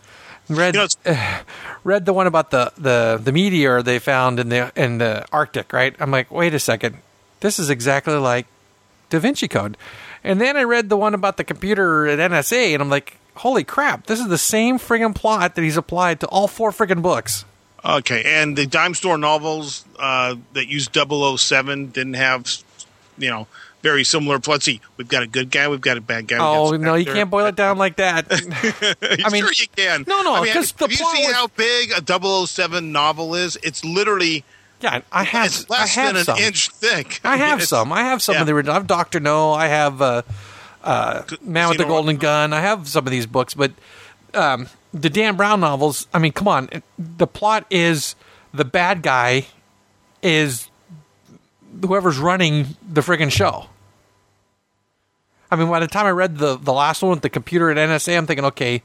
Read 0.48 0.76
You 0.76 0.82
know, 0.82 0.86
it's- 0.86 1.44
read 1.84 2.06
the 2.06 2.14
one 2.14 2.28
about 2.28 2.52
the, 2.52 2.72
the, 2.78 3.20
the 3.22 3.32
meteor 3.32 3.82
they 3.82 3.98
found 4.00 4.40
in 4.40 4.50
the 4.50 4.72
in 4.76 5.00
the 5.00 5.26
Arctic. 5.32 5.74
Right? 5.74 5.96
I'm 6.00 6.12
like, 6.12 6.32
wait 6.32 6.54
a 6.54 6.60
second, 6.60 6.98
this 7.40 7.58
is 7.60 7.70
exactly 7.72 8.14
like 8.14 8.46
Da 9.10 9.20
Vinci 9.20 9.48
Code. 9.48 9.76
And 10.24 10.40
then 10.40 10.56
I 10.56 10.64
read 10.64 10.90
the 10.90 10.98
one 10.98 11.14
about 11.16 11.38
the 11.38 11.44
computer 11.44 12.06
at 12.08 12.20
NSA, 12.20 12.74
and 12.74 12.82
I'm 12.82 12.90
like, 12.90 13.18
holy 13.38 13.64
crap, 13.64 14.06
this 14.08 14.20
is 14.20 14.28
the 14.28 14.38
same 14.38 14.78
friggin' 14.78 15.16
plot 15.16 15.56
that 15.56 15.62
he's 15.62 15.78
applied 15.78 16.20
to 16.22 16.28
all 16.28 16.48
four 16.48 16.72
friggin' 16.72 17.02
books. 17.02 17.46
Okay, 17.86 18.24
and 18.26 18.58
the 18.58 18.66
dime 18.66 18.94
store 18.94 19.18
novels 19.18 19.86
uh, 20.00 20.36
that 20.54 20.68
used 20.68 20.94
007 20.94 21.88
didn't 21.88 22.16
have, 22.16 22.48
you 23.18 23.30
know, 23.30 23.48
very 23.82 24.04
similar. 24.04 24.40
Let's 24.46 24.66
see, 24.66 24.82
we've 24.98 25.08
got 25.08 25.24
a 25.24 25.28
good 25.28 25.52
guy, 25.52 25.68
we've 25.68 25.80
got 25.80 25.98
a 25.98 26.02
bad 26.02 26.28
guy. 26.28 26.38
Oh 26.40 26.72
no, 26.72 26.96
you 26.96 27.06
can't 27.06 27.30
boil 27.30 27.46
it 27.46 27.56
down 27.56 27.78
like 27.78 27.98
that. 27.98 28.26
I 29.26 29.30
mean, 29.30 29.44
sure 29.44 29.54
you 29.58 29.68
can. 29.76 30.04
No, 30.08 30.24
no, 30.24 30.36
I 30.36 30.44
mean, 30.44 30.54
the 30.54 30.88
you 30.90 30.96
see 30.96 31.26
was- 31.28 31.34
how 31.34 31.48
big 31.48 31.92
a 31.92 32.48
007 32.48 32.92
novel 32.92 33.36
is? 33.36 33.58
It's 33.64 33.86
literally 33.86 34.44
yeah, 34.82 35.02
I 35.12 35.24
have. 35.24 35.48
it's 35.48 35.66
I 35.70 35.80
less 35.80 35.96
have 35.96 36.08
than 36.10 36.18
an 36.18 36.24
some. 36.26 36.38
inch 36.38 36.70
thick. 36.70 37.20
I 37.24 37.32
mean, 37.32 37.40
have 37.40 37.64
some. 37.68 37.92
I 37.92 38.04
have 38.04 38.22
some 38.22 38.36
yeah. 38.36 38.42
of 38.42 38.48
the 38.48 38.54
original. 38.54 38.74
I 38.74 38.78
have 38.78 38.88
Doctor 38.88 39.20
No. 39.20 39.52
I 39.54 39.68
have 39.68 40.02
uh, 40.02 40.22
uh, 40.88 41.24
Man 41.42 41.70
with 41.70 41.78
the 41.78 41.84
Golden 41.86 42.16
Gun. 42.18 42.54
I 42.54 42.62
have 42.62 42.88
some 42.88 43.06
of 43.06 43.12
these 43.12 43.26
books, 43.26 43.54
but 43.54 43.74
um, 44.34 44.68
the 44.94 45.10
Dan 45.10 45.36
Brown 45.36 45.60
novels. 45.60 46.08
I 46.14 46.20
mean, 46.20 46.32
come 46.32 46.48
on. 46.48 46.70
The 46.98 47.28
plot 47.28 47.66
is 47.70 48.16
the 48.54 48.66
bad 48.66 49.02
guy 49.02 49.48
is 50.24 50.70
whoever's 51.82 52.18
running 52.18 52.78
the 52.88 53.02
friggin' 53.02 53.32
show. 53.32 53.68
I 55.52 55.56
mean, 55.56 55.70
by 55.70 55.80
the 55.80 55.88
time 55.88 56.06
I 56.06 56.12
read 56.12 56.38
the 56.38 56.58
the 56.58 56.74
last 56.74 57.02
one 57.02 57.12
with 57.12 57.22
the 57.22 57.30
computer 57.30 57.70
at 57.70 57.78
NSA, 57.78 58.18
I'm 58.18 58.26
thinking, 58.26 58.46
okay, 58.46 58.82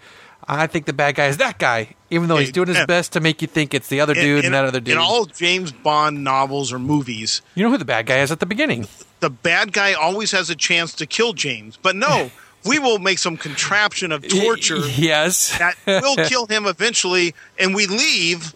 I 0.47 0.67
think 0.67 0.87
the 0.87 0.93
bad 0.93 1.15
guy 1.15 1.27
is 1.27 1.37
that 1.37 1.59
guy, 1.59 1.95
even 2.11 2.29
though 2.29 2.37
he's 2.37 2.53
doing 2.53 2.69
his 2.69 2.85
best 2.87 3.13
to 3.13 3.21
make 3.21 3.43
you 3.43 3.49
think 3.49 3.75
it's 3.75 3.89
the 3.89 4.01
other 4.01 4.15
dude 4.15 4.45
and 4.45 4.55
that 4.55 4.65
other 4.65 4.81
dude. 4.81 4.95
In 4.95 4.99
all 4.99 5.25
James 5.27 5.71
Bond 5.71 6.25
novels 6.25 6.73
or 6.73 6.79
movies, 6.81 7.43
you 7.55 7.63
know 7.63 7.71
who 7.71 7.79
the 7.79 7.85
bad 7.85 8.07
guy 8.07 8.19
is 8.19 8.33
at 8.33 8.41
the 8.41 8.47
beginning. 8.47 8.87
The 9.23 9.31
bad 9.31 9.73
guy 9.73 9.95
always 9.95 10.33
has 10.33 10.51
a 10.51 10.55
chance 10.55 10.93
to 10.97 11.07
kill 11.07 11.33
James. 11.33 11.79
But 11.81 11.97
no, 11.97 12.31
we 12.67 12.79
will 12.79 12.99
make 12.99 13.19
some 13.19 13.37
contraption 13.39 14.13
of 14.13 14.27
torture 14.29 14.77
Yes. 14.79 15.57
that 15.59 15.77
will 15.87 16.17
kill 16.29 16.47
him 16.47 16.67
eventually, 16.67 17.35
and 17.59 17.75
we 17.75 17.87
leave. 17.87 18.53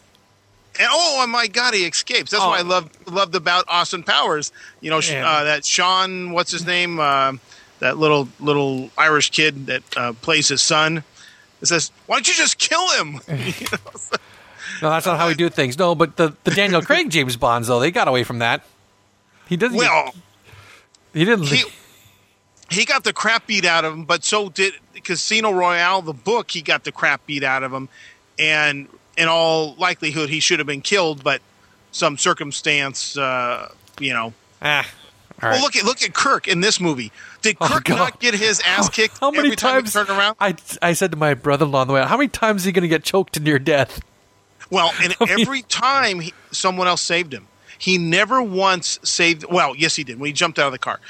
And 0.79 0.89
oh 0.91 1.27
my 1.27 1.47
God, 1.47 1.73
he 1.73 1.87
escapes. 1.87 2.33
That's 2.33 2.43
Oh. 2.43 2.51
what 2.51 2.59
I 2.59 2.63
love 2.63 2.91
loved 3.09 3.35
about 3.35 3.65
Austin 3.69 4.03
Powers. 4.03 4.53
You 4.83 4.91
know, 4.91 4.99
uh, 4.99 5.45
that 5.45 5.65
Sean, 5.65 6.33
what's 6.33 6.51
his 6.53 6.67
name? 6.67 7.01
Uh, 7.01 7.33
that 7.79 7.97
little 7.97 8.29
little 8.41 8.91
Irish 8.99 9.31
kid 9.31 9.67
that 9.67 9.83
uh, 9.97 10.13
plays 10.21 10.49
his 10.49 10.61
son. 10.61 11.03
It 11.63 11.67
says, 11.69 11.91
"Why 12.07 12.17
don't 12.17 12.29
you 12.29 12.35
just 12.35 12.59
kill 12.59 12.87
him?" 12.93 13.21
You 13.29 13.37
know, 13.73 13.79
so- 13.99 14.17
No, 14.83 14.91
that's 14.91 15.07
not 15.07 15.17
how 15.19 15.29
we 15.29 15.35
do 15.35 15.49
things. 15.49 15.79
No, 15.79 15.95
but 15.95 16.17
the, 16.17 16.37
the 16.45 16.51
Daniel 16.51 16.83
Craig 16.83 17.09
James 17.09 17.37
Bonds 17.37 17.69
though, 17.69 17.81
they 17.81 17.91
got 17.91 18.09
away 18.09 18.25
from 18.25 18.41
that. 18.41 18.63
He 19.49 19.57
doesn't. 19.57 19.79
well, 19.79 20.15
he 21.17 21.25
didn't. 21.25 21.47
he 21.47 21.65
he 22.71 22.85
got 22.85 23.05
the 23.05 23.13
crap 23.13 23.47
beat 23.47 23.65
out 23.65 23.85
of 23.85 23.93
him, 23.93 24.05
but 24.05 24.25
so 24.25 24.49
did 24.49 24.75
Casino 25.05 25.53
Royale, 25.53 26.03
the 26.03 26.13
book. 26.13 26.51
He 26.51 26.63
got 26.63 26.85
the 26.85 26.93
crap 26.93 27.25
beat 27.27 27.43
out 27.45 27.63
of 27.63 27.73
him, 27.73 27.89
and 28.39 28.89
in 29.17 29.29
all 29.29 29.75
likelihood, 29.77 30.29
he 30.29 30.41
should 30.41 30.59
have 30.59 30.67
been 30.67 30.83
killed, 30.83 31.23
but 31.25 31.41
some 31.93 32.19
circumstance, 32.19 33.17
uh, 33.17 33.73
you 33.99 34.13
know. 34.13 34.33
ah, 34.61 34.87
right. 35.43 35.53
Well, 35.53 35.61
look 35.63 35.77
at 35.77 35.85
look 35.85 36.03
at 36.03 36.13
Kirk 36.13 36.49
in 36.49 36.61
this 36.61 36.81
movie. 36.81 37.13
Did 37.43 37.57
Oh, 37.61 37.67
Kirk 37.69 37.85
God. 37.85 37.97
not 37.97 38.21
get 38.21 38.35
his 38.35 38.61
ass 38.67 38.89
kicked 38.91 39.19
how 39.19 39.31
many 39.31 39.47
every 39.49 39.57
time 39.57 39.75
times 39.83 39.93
he 39.95 39.99
turned 39.99 40.11
around? 40.11 40.37
I 40.41 40.57
I 40.83 40.93
said 40.93 41.13
to 41.13 41.17
my 41.17 41.35
brother-in-law 41.35 41.83
on 41.83 41.87
the 41.87 41.93
way 41.95 42.01
out, 42.01 42.09
how 42.09 42.17
many 42.17 42.29
times 42.29 42.63
is 42.63 42.67
he 42.67 42.73
going 42.73 42.83
to 42.83 42.89
get 42.89 43.05
choked 43.05 43.33
to 43.35 43.41
near 43.41 43.59
death? 43.59 44.01
Well, 44.71 44.93
and 45.01 45.15
I 45.21 45.25
mean- 45.27 45.41
every 45.41 45.63
time 45.63 46.19
he, 46.21 46.35
someone 46.51 46.89
else 46.89 47.01
saved 47.03 47.33
him, 47.33 47.47
he 47.79 47.99
never 47.99 48.43
once 48.43 48.99
saved. 49.03 49.45
Well, 49.45 49.75
yes, 49.77 49.97
he 49.97 50.05
did 50.05 50.19
when 50.19 50.29
he 50.29 50.33
jumped 50.33 50.59
out 50.59 50.67
of 50.67 50.73
the 50.73 50.79
car. 50.79 51.01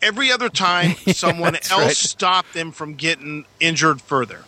Every 0.00 0.30
other 0.30 0.48
time, 0.48 0.94
someone 1.08 1.54
that's 1.54 1.70
else 1.70 1.82
right. 1.82 1.96
stopped 1.96 2.54
him 2.54 2.70
from 2.72 2.94
getting 2.94 3.44
injured 3.60 4.00
further. 4.00 4.44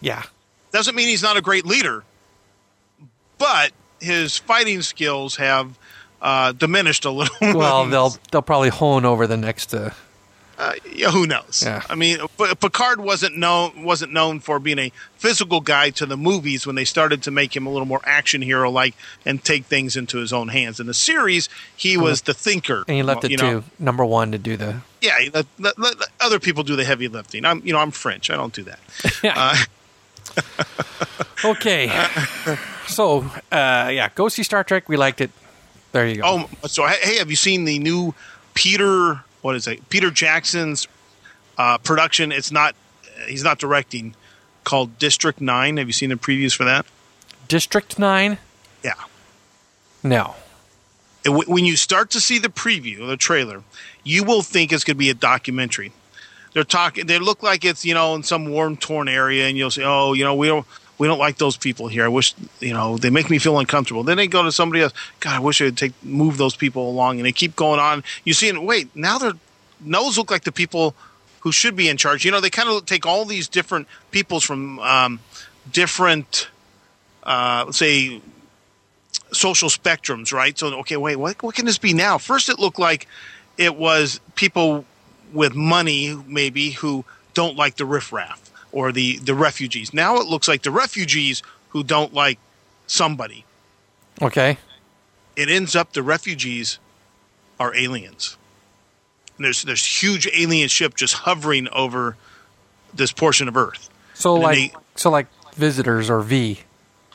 Yeah. 0.00 0.24
Doesn't 0.72 0.94
mean 0.94 1.08
he's 1.08 1.22
not 1.22 1.36
a 1.36 1.40
great 1.40 1.64
leader, 1.64 2.02
but 3.38 3.72
his 4.00 4.36
fighting 4.38 4.82
skills 4.82 5.36
have 5.36 5.78
uh, 6.20 6.52
diminished 6.52 7.04
a 7.04 7.10
little. 7.10 7.34
Well, 7.54 7.86
they'll 7.86 8.16
they'll 8.30 8.42
probably 8.42 8.70
hone 8.70 9.04
over 9.04 9.26
the 9.26 9.36
next. 9.36 9.74
Uh, 9.74 9.90
uh, 10.62 10.74
yeah, 10.92 11.10
who 11.10 11.26
knows? 11.26 11.62
Yeah. 11.64 11.82
I 11.90 11.94
mean, 11.96 12.18
P- 12.38 12.54
Picard 12.54 13.00
wasn't 13.00 13.36
known 13.36 13.82
wasn't 13.82 14.12
known 14.12 14.38
for 14.40 14.58
being 14.60 14.78
a 14.78 14.92
physical 15.16 15.60
guy 15.60 15.90
to 15.90 16.06
the 16.06 16.16
movies 16.16 16.66
when 16.66 16.76
they 16.76 16.84
started 16.84 17.22
to 17.24 17.30
make 17.30 17.56
him 17.56 17.66
a 17.66 17.70
little 17.70 17.86
more 17.86 18.00
action 18.04 18.42
hero 18.42 18.70
like 18.70 18.94
and 19.26 19.42
take 19.42 19.64
things 19.64 19.96
into 19.96 20.18
his 20.18 20.32
own 20.32 20.48
hands. 20.48 20.78
In 20.78 20.86
the 20.86 20.94
series, 20.94 21.48
he 21.76 21.96
was 21.96 22.22
the 22.22 22.34
thinker, 22.34 22.84
and 22.86 22.96
he 22.96 23.02
left 23.02 23.24
Well, 23.24 23.32
it 23.32 23.40
know, 23.42 23.60
to 23.60 23.64
number 23.78 24.04
one 24.04 24.30
to 24.32 24.38
do 24.38 24.56
the. 24.56 24.82
Yeah, 25.00 25.16
let, 25.34 25.46
let, 25.58 25.78
let 25.78 25.96
other 26.20 26.38
people 26.38 26.62
do 26.62 26.76
the 26.76 26.84
heavy 26.84 27.08
lifting. 27.08 27.44
I'm 27.44 27.60
you 27.66 27.72
know 27.72 27.80
I'm 27.80 27.90
French. 27.90 28.30
I 28.30 28.36
don't 28.36 28.54
do 28.54 28.64
that. 28.64 28.80
Uh, 29.24 29.56
Okay. 31.44 31.88
so 32.86 33.22
uh, 33.50 33.90
yeah, 33.92 34.10
go 34.14 34.28
see 34.28 34.42
Star 34.42 34.62
Trek. 34.64 34.88
We 34.88 34.96
liked 34.96 35.20
it. 35.20 35.30
There 35.92 36.06
you 36.06 36.16
go. 36.16 36.22
oh, 36.24 36.68
so 36.68 36.86
hey, 36.86 37.18
have 37.18 37.30
you 37.30 37.36
seen 37.36 37.64
the 37.64 37.78
new 37.78 38.14
Peter? 38.54 39.24
What 39.42 39.54
is 39.56 39.66
it? 39.66 39.88
Peter 39.90 40.10
Jackson's 40.10 40.88
uh, 41.58 41.78
production. 41.78 42.32
It's 42.32 42.50
not. 42.50 42.74
He's 43.28 43.44
not 43.44 43.58
directing. 43.58 44.14
Called 44.64 44.98
District 44.98 45.40
Nine. 45.40 45.76
Have 45.76 45.88
you 45.88 45.92
seen 45.92 46.10
the 46.10 46.16
previews 46.16 46.54
for 46.56 46.64
that? 46.64 46.86
District 47.48 47.98
Nine. 47.98 48.38
Yeah. 48.84 48.94
No. 50.02 50.34
it- 51.24 51.30
when 51.48 51.64
you 51.64 51.76
start 51.76 52.10
to 52.10 52.20
see 52.20 52.38
the 52.38 52.48
preview, 52.48 53.06
the 53.06 53.16
trailer, 53.16 53.62
you 54.04 54.22
will 54.24 54.42
think 54.42 54.72
it's 54.72 54.84
going 54.84 54.94
to 54.96 54.98
be 54.98 55.10
a 55.10 55.14
documentary. 55.14 55.92
They're 56.52 56.64
talking. 56.64 57.06
They 57.06 57.18
look 57.18 57.42
like 57.42 57.64
it's 57.64 57.84
you 57.84 57.94
know 57.94 58.14
in 58.14 58.22
some 58.22 58.48
warm 58.50 58.76
torn 58.76 59.08
area, 59.08 59.46
and 59.48 59.56
you'll 59.56 59.70
say, 59.70 59.82
"Oh, 59.84 60.12
you 60.12 60.22
know, 60.24 60.34
we 60.34 60.46
don't 60.48 60.66
we 61.02 61.08
don't 61.08 61.18
like 61.18 61.36
those 61.36 61.56
people 61.56 61.88
here. 61.88 62.04
I 62.04 62.08
wish 62.08 62.32
you 62.60 62.72
know 62.72 62.96
they 62.96 63.10
make 63.10 63.28
me 63.28 63.38
feel 63.38 63.58
uncomfortable." 63.58 64.04
Then 64.04 64.18
they 64.18 64.28
go 64.28 64.44
to 64.44 64.52
somebody 64.52 64.82
else. 64.82 64.92
God, 65.18 65.34
I 65.34 65.40
wish 65.40 65.60
I 65.60 65.64
would 65.64 65.76
take 65.76 65.94
move 66.04 66.36
those 66.36 66.54
people 66.54 66.88
along, 66.88 67.16
and 67.16 67.26
they 67.26 67.32
keep 67.32 67.56
going 67.56 67.80
on. 67.80 68.04
You 68.22 68.34
see, 68.34 68.48
and 68.48 68.64
wait, 68.64 68.94
now 68.94 69.18
their 69.18 69.32
nose 69.80 70.16
look 70.16 70.30
like 70.30 70.44
the 70.44 70.52
people 70.52 70.94
who 71.40 71.50
should 71.50 71.74
be 71.74 71.88
in 71.88 71.96
charge. 71.96 72.24
You 72.24 72.30
know, 72.30 72.40
they 72.40 72.50
kind 72.50 72.68
of 72.68 72.86
take 72.86 73.04
all 73.04 73.24
these 73.24 73.48
different 73.48 73.88
peoples 74.12 74.44
from 74.44 74.78
um, 74.78 75.18
different, 75.72 76.48
uh, 77.24 77.72
say, 77.72 78.22
social 79.32 79.68
spectrums, 79.68 80.32
right? 80.32 80.56
So, 80.56 80.72
okay, 80.82 80.96
wait, 80.96 81.16
what, 81.16 81.42
what 81.42 81.56
can 81.56 81.66
this 81.66 81.78
be 81.78 81.94
now? 81.94 82.16
First, 82.16 82.48
it 82.48 82.60
looked 82.60 82.78
like 82.78 83.08
it 83.58 83.74
was 83.74 84.20
people 84.36 84.84
with 85.32 85.56
money, 85.56 86.16
maybe, 86.28 86.70
who 86.70 87.04
don't 87.34 87.56
like 87.56 87.74
the 87.74 87.86
riffraff 87.86 88.41
or 88.72 88.90
the, 88.92 89.18
the 89.18 89.34
refugees. 89.34 89.92
Now 89.94 90.16
it 90.16 90.26
looks 90.26 90.48
like 90.48 90.62
the 90.62 90.70
refugees 90.70 91.42
who 91.70 91.84
don't 91.84 92.12
like 92.14 92.38
somebody. 92.86 93.44
Okay. 94.20 94.58
It 95.36 95.48
ends 95.48 95.74
up 95.76 95.92
the 95.92 96.02
refugees 96.02 96.78
are 97.60 97.74
aliens. 97.74 98.36
And 99.36 99.44
there's 99.44 99.62
there's 99.62 99.84
huge 100.02 100.28
alien 100.34 100.68
ship 100.68 100.94
just 100.94 101.14
hovering 101.14 101.68
over 101.68 102.16
this 102.92 103.12
portion 103.12 103.48
of 103.48 103.56
Earth. 103.56 103.88
So 104.14 104.34
And 104.34 104.42
like 104.44 104.56
they- 104.56 104.72
so 104.96 105.10
like 105.10 105.26
visitors 105.54 106.10
or 106.10 106.20
V. 106.20 106.60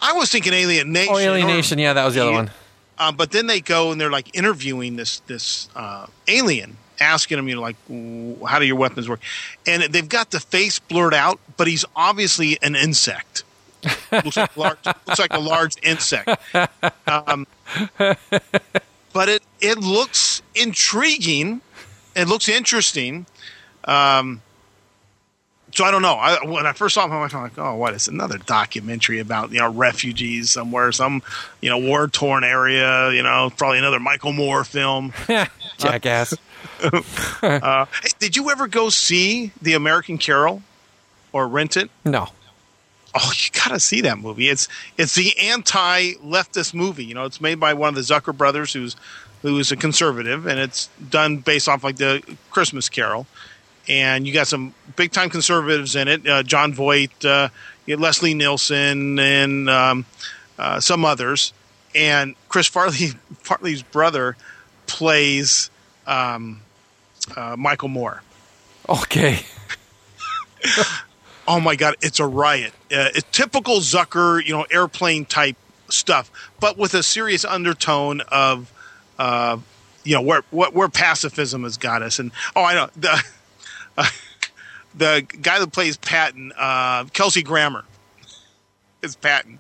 I 0.01 0.13
was 0.13 0.31
thinking 0.31 0.53
Alien 0.53 0.91
Nation. 0.91 1.13
Oh, 1.13 1.17
Alien 1.17 1.47
Nation. 1.47 1.79
Yeah, 1.79 1.93
that 1.93 2.05
was 2.05 2.13
the 2.15 2.21
other 2.21 2.31
one. 2.31 2.51
Um, 2.99 3.15
but 3.15 3.31
then 3.31 3.47
they 3.47 3.61
go 3.61 3.91
and 3.91 3.99
they're 4.01 4.11
like 4.11 4.35
interviewing 4.35 4.95
this 4.95 5.19
this 5.27 5.69
uh, 5.75 6.07
alien, 6.27 6.77
asking 6.99 7.39
him, 7.39 7.47
you 7.47 7.55
know, 7.55 7.61
like, 7.61 7.77
how 8.47 8.59
do 8.59 8.65
your 8.65 8.75
weapons 8.75 9.07
work? 9.07 9.19
And 9.65 9.83
they've 9.83 10.07
got 10.07 10.31
the 10.31 10.39
face 10.39 10.79
blurred 10.79 11.13
out, 11.13 11.39
but 11.57 11.67
he's 11.67 11.85
obviously 11.95 12.57
an 12.61 12.75
insect. 12.75 13.43
looks 14.11 14.37
like 14.37 14.57
large, 14.57 14.77
looks 14.85 15.19
like 15.19 15.33
a 15.33 15.39
large 15.39 15.75
insect. 15.83 16.29
Um, 17.07 17.47
but 17.97 19.29
it 19.29 19.43
it 19.61 19.77
looks 19.77 20.41
intriguing. 20.55 21.61
It 22.15 22.27
looks 22.27 22.49
interesting. 22.49 23.25
Um, 23.85 24.41
so 25.71 25.85
I 25.85 25.91
don't 25.91 26.01
know. 26.01 26.15
I, 26.15 26.43
when 26.45 26.65
I 26.65 26.73
first 26.73 26.95
saw 26.95 27.05
him, 27.05 27.13
I'm 27.13 27.41
like, 27.41 27.57
oh, 27.57 27.75
what 27.75 27.93
is 27.93 28.07
another 28.07 28.37
documentary 28.37 29.19
about 29.19 29.51
you 29.51 29.59
know 29.59 29.71
refugees 29.71 30.49
somewhere, 30.49 30.91
some 30.91 31.21
you 31.61 31.69
know 31.69 31.77
war 31.77 32.07
torn 32.07 32.43
area? 32.43 33.11
You 33.11 33.21
know, 33.21 33.51
probably 33.55 33.77
another 33.77 33.99
Michael 33.99 34.33
Moore 34.33 34.63
film. 34.63 35.13
Jackass. 35.77 36.33
hey, 37.41 37.85
did 38.19 38.35
you 38.35 38.49
ever 38.49 38.67
go 38.67 38.89
see 38.89 39.51
The 39.61 39.73
American 39.73 40.17
Carol 40.17 40.61
or 41.31 41.47
rent 41.47 41.77
it? 41.77 41.89
no. 42.05 42.29
Oh, 43.19 43.31
you 43.35 43.49
gotta 43.51 43.79
see 43.79 44.01
that 44.01 44.19
movie. 44.19 44.47
It's 44.47 44.67
it's 44.95 45.15
the 45.15 45.35
anti 45.39 46.13
leftist 46.15 46.75
movie. 46.75 47.05
You 47.05 47.15
know, 47.15 47.25
it's 47.25 47.41
made 47.41 47.59
by 47.59 47.73
one 47.73 47.89
of 47.89 47.95
the 47.95 48.01
Zucker 48.01 48.35
brothers, 48.35 48.73
who's 48.73 48.95
who's 49.41 49.71
a 49.71 49.75
conservative, 49.75 50.45
and 50.45 50.59
it's 50.59 50.87
done 51.09 51.37
based 51.37 51.67
off 51.67 51.83
like 51.83 51.95
the 51.97 52.21
Christmas 52.51 52.89
Carol. 52.89 53.25
And 53.87 54.27
you 54.27 54.33
got 54.33 54.47
some 54.47 54.73
big 54.95 55.11
time 55.13 55.29
conservatives 55.29 55.95
in 55.95 56.07
it. 56.07 56.27
Uh, 56.27 56.43
Jon 56.43 56.73
Voight, 56.73 57.25
uh, 57.25 57.49
Leslie 57.87 58.33
Nielsen, 58.33 59.17
and 59.17 59.69
um, 59.69 60.05
uh, 60.59 60.79
some 60.79 61.05
others. 61.05 61.53
And 61.95 62.35
Chris 62.49 62.67
Farley, 62.67 63.07
Farley's 63.39 63.81
brother, 63.81 64.35
plays 64.85 65.71
um, 66.05 66.61
uh, 67.35 67.55
Michael 67.57 67.89
Moore. 67.89 68.21
Okay. 68.87 69.39
oh 71.47 71.59
my 71.59 71.75
god, 71.75 71.95
it's 72.01 72.19
a 72.19 72.27
riot. 72.27 72.73
Uh, 72.91 73.09
it's 73.15 73.27
typical 73.31 73.77
Zucker, 73.77 74.43
you 74.43 74.53
know, 74.53 74.65
airplane 74.71 75.25
type 75.25 75.57
stuff, 75.89 76.31
but 76.59 76.77
with 76.77 76.93
a 76.93 77.03
serious 77.03 77.45
undertone 77.45 78.21
of, 78.21 78.71
uh, 79.19 79.57
you 80.03 80.15
know, 80.15 80.21
where, 80.21 80.43
where 80.51 80.69
where 80.71 80.89
pacifism 80.89 81.63
has 81.63 81.77
got 81.77 82.01
us. 82.01 82.19
And 82.19 82.31
oh, 82.55 82.63
I 82.63 82.73
know 82.73 82.89
the 82.95 83.23
uh, 83.97 84.05
the 84.95 85.25
guy 85.41 85.59
that 85.59 85.71
plays 85.71 85.97
Patton, 85.97 86.53
uh, 86.57 87.05
Kelsey 87.05 87.43
Grammer, 87.43 87.83
is 89.01 89.15
Patton. 89.15 89.59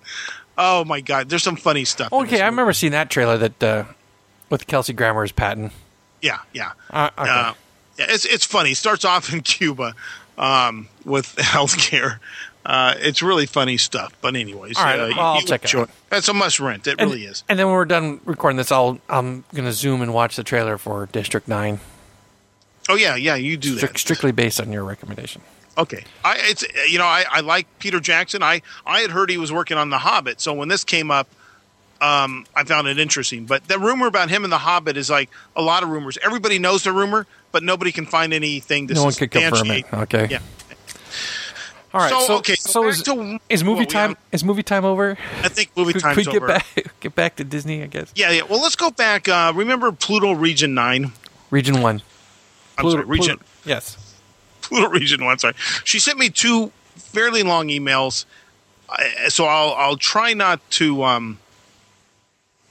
Oh 0.57 0.85
my 0.85 1.01
god, 1.01 1.29
there's 1.29 1.43
some 1.43 1.55
funny 1.55 1.85
stuff. 1.85 2.11
Okay, 2.11 2.41
I 2.41 2.47
remember 2.47 2.73
seeing 2.73 2.93
that 2.93 3.09
trailer 3.09 3.37
that 3.37 3.63
uh, 3.63 3.83
with 4.49 4.67
Kelsey 4.67 4.93
Grammer 4.93 5.23
as 5.23 5.31
Patton. 5.31 5.71
Yeah, 6.21 6.39
yeah. 6.53 6.71
Uh, 6.89 7.09
okay. 7.17 7.29
Uh, 7.29 7.53
yeah, 7.99 8.05
it's 8.09 8.25
it's 8.25 8.45
funny. 8.45 8.71
It 8.71 8.77
starts 8.77 9.05
off 9.05 9.31
in 9.33 9.41
Cuba 9.41 9.95
um, 10.37 10.87
with 11.05 11.35
healthcare, 11.37 12.19
Uh, 12.65 12.93
it's 12.99 13.21
really 13.21 13.45
funny 13.45 13.77
stuff. 13.77 14.13
But 14.21 14.35
anyways, 14.35 14.77
All 14.77 14.83
right, 14.83 14.99
uh, 14.99 15.07
well, 15.15 15.19
I'll 15.35 15.41
check 15.41 15.63
it 15.65 15.73
out. 15.73 15.89
That's 16.09 16.27
a 16.27 16.33
must 16.33 16.59
rent. 16.59 16.85
It 16.87 16.95
And, 16.99 17.09
really 17.11 17.25
is. 17.25 17.43
and 17.47 17.57
then 17.57 17.67
when 17.67 17.75
we're 17.75 17.85
done 17.85 18.19
recording 18.25 18.57
this, 18.57 18.71
I'll 18.71 18.99
I'm 19.09 19.45
gonna 19.53 19.71
zoom 19.73 20.01
and 20.01 20.13
watch 20.13 20.35
the 20.35 20.43
trailer 20.43 20.77
for 20.77 21.05
District 21.11 21.47
Nine. 21.47 21.79
Oh 22.89 22.95
yeah, 22.95 23.15
yeah, 23.15 23.35
you 23.35 23.57
do 23.57 23.75
Stric- 23.77 23.81
that. 23.81 23.97
strictly 23.97 24.31
based 24.31 24.59
on 24.61 24.71
your 24.71 24.83
recommendation. 24.83 25.41
Okay, 25.77 26.03
I 26.25 26.37
it's 26.39 26.65
you 26.89 26.97
know 26.97 27.05
I, 27.05 27.23
I 27.29 27.39
like 27.41 27.67
Peter 27.79 27.99
Jackson. 27.99 28.41
I 28.43 28.61
I 28.85 28.99
had 29.01 29.11
heard 29.11 29.29
he 29.29 29.37
was 29.37 29.51
working 29.51 29.77
on 29.77 29.89
The 29.89 29.99
Hobbit, 29.99 30.41
so 30.41 30.53
when 30.53 30.67
this 30.69 30.83
came 30.83 31.11
up, 31.11 31.27
um, 32.01 32.45
I 32.55 32.63
found 32.63 32.87
it 32.87 32.99
interesting. 32.99 33.45
But 33.45 33.67
the 33.67 33.79
rumor 33.79 34.07
about 34.07 34.29
him 34.29 34.43
and 34.43 34.51
The 34.53 34.57
Hobbit 34.57 34.97
is 34.97 35.09
like 35.09 35.29
a 35.55 35.61
lot 35.61 35.83
of 35.83 35.89
rumors. 35.89 36.17
Everybody 36.23 36.59
knows 36.59 36.83
the 36.83 36.91
rumor, 36.91 37.25
but 37.51 37.63
nobody 37.63 37.91
can 37.91 38.05
find 38.05 38.33
anything 38.33 38.87
to 38.87 38.93
no 38.93 39.03
one 39.05 39.13
could 39.13 39.31
confirm 39.31 39.71
it. 39.71 39.85
Okay. 39.93 40.27
Yeah. 40.29 40.39
All 41.93 42.01
right. 42.01 42.09
So, 42.09 42.19
So, 42.19 42.37
okay, 42.39 42.55
so, 42.55 42.69
so 42.83 42.87
is, 42.87 43.01
to 43.03 43.39
is 43.49 43.63
movie 43.63 43.85
time? 43.85 44.11
have- 44.11 44.17
Is 44.31 44.43
movie 44.43 44.63
time 44.63 44.85
over? 44.85 45.17
I 45.41 45.47
think 45.49 45.71
movie 45.75 45.93
time's 45.93 46.15
could 46.17 46.27
we 46.27 46.33
get 46.33 46.43
over. 46.43 46.47
back 46.47 46.65
get 46.99 47.15
back 47.15 47.35
to 47.37 47.43
Disney? 47.43 47.81
I 47.81 47.87
guess. 47.87 48.11
Yeah, 48.15 48.31
yeah. 48.31 48.41
Well, 48.43 48.61
let's 48.61 48.75
go 48.75 48.91
back. 48.91 49.27
Uh, 49.29 49.53
remember 49.55 49.91
Pluto 49.91 50.33
Region 50.33 50.73
Nine? 50.73 51.13
Region 51.49 51.81
One. 51.81 52.01
I'm 52.77 52.91
sorry, 52.91 53.05
Region 53.05 53.39
Yes. 53.65 53.97
Pluto 54.61 54.89
Region 54.89 55.23
One. 55.23 55.39
Sorry, 55.39 55.53
she 55.85 55.97
sent 55.97 56.19
me 56.19 56.29
two 56.29 56.71
fairly 56.95 57.41
long 57.41 57.69
emails, 57.69 58.25
so 59.29 59.45
I'll 59.45 59.73
I'll 59.73 59.97
try 59.97 60.33
not 60.33 60.59
to. 60.71 61.03
Um, 61.03 61.39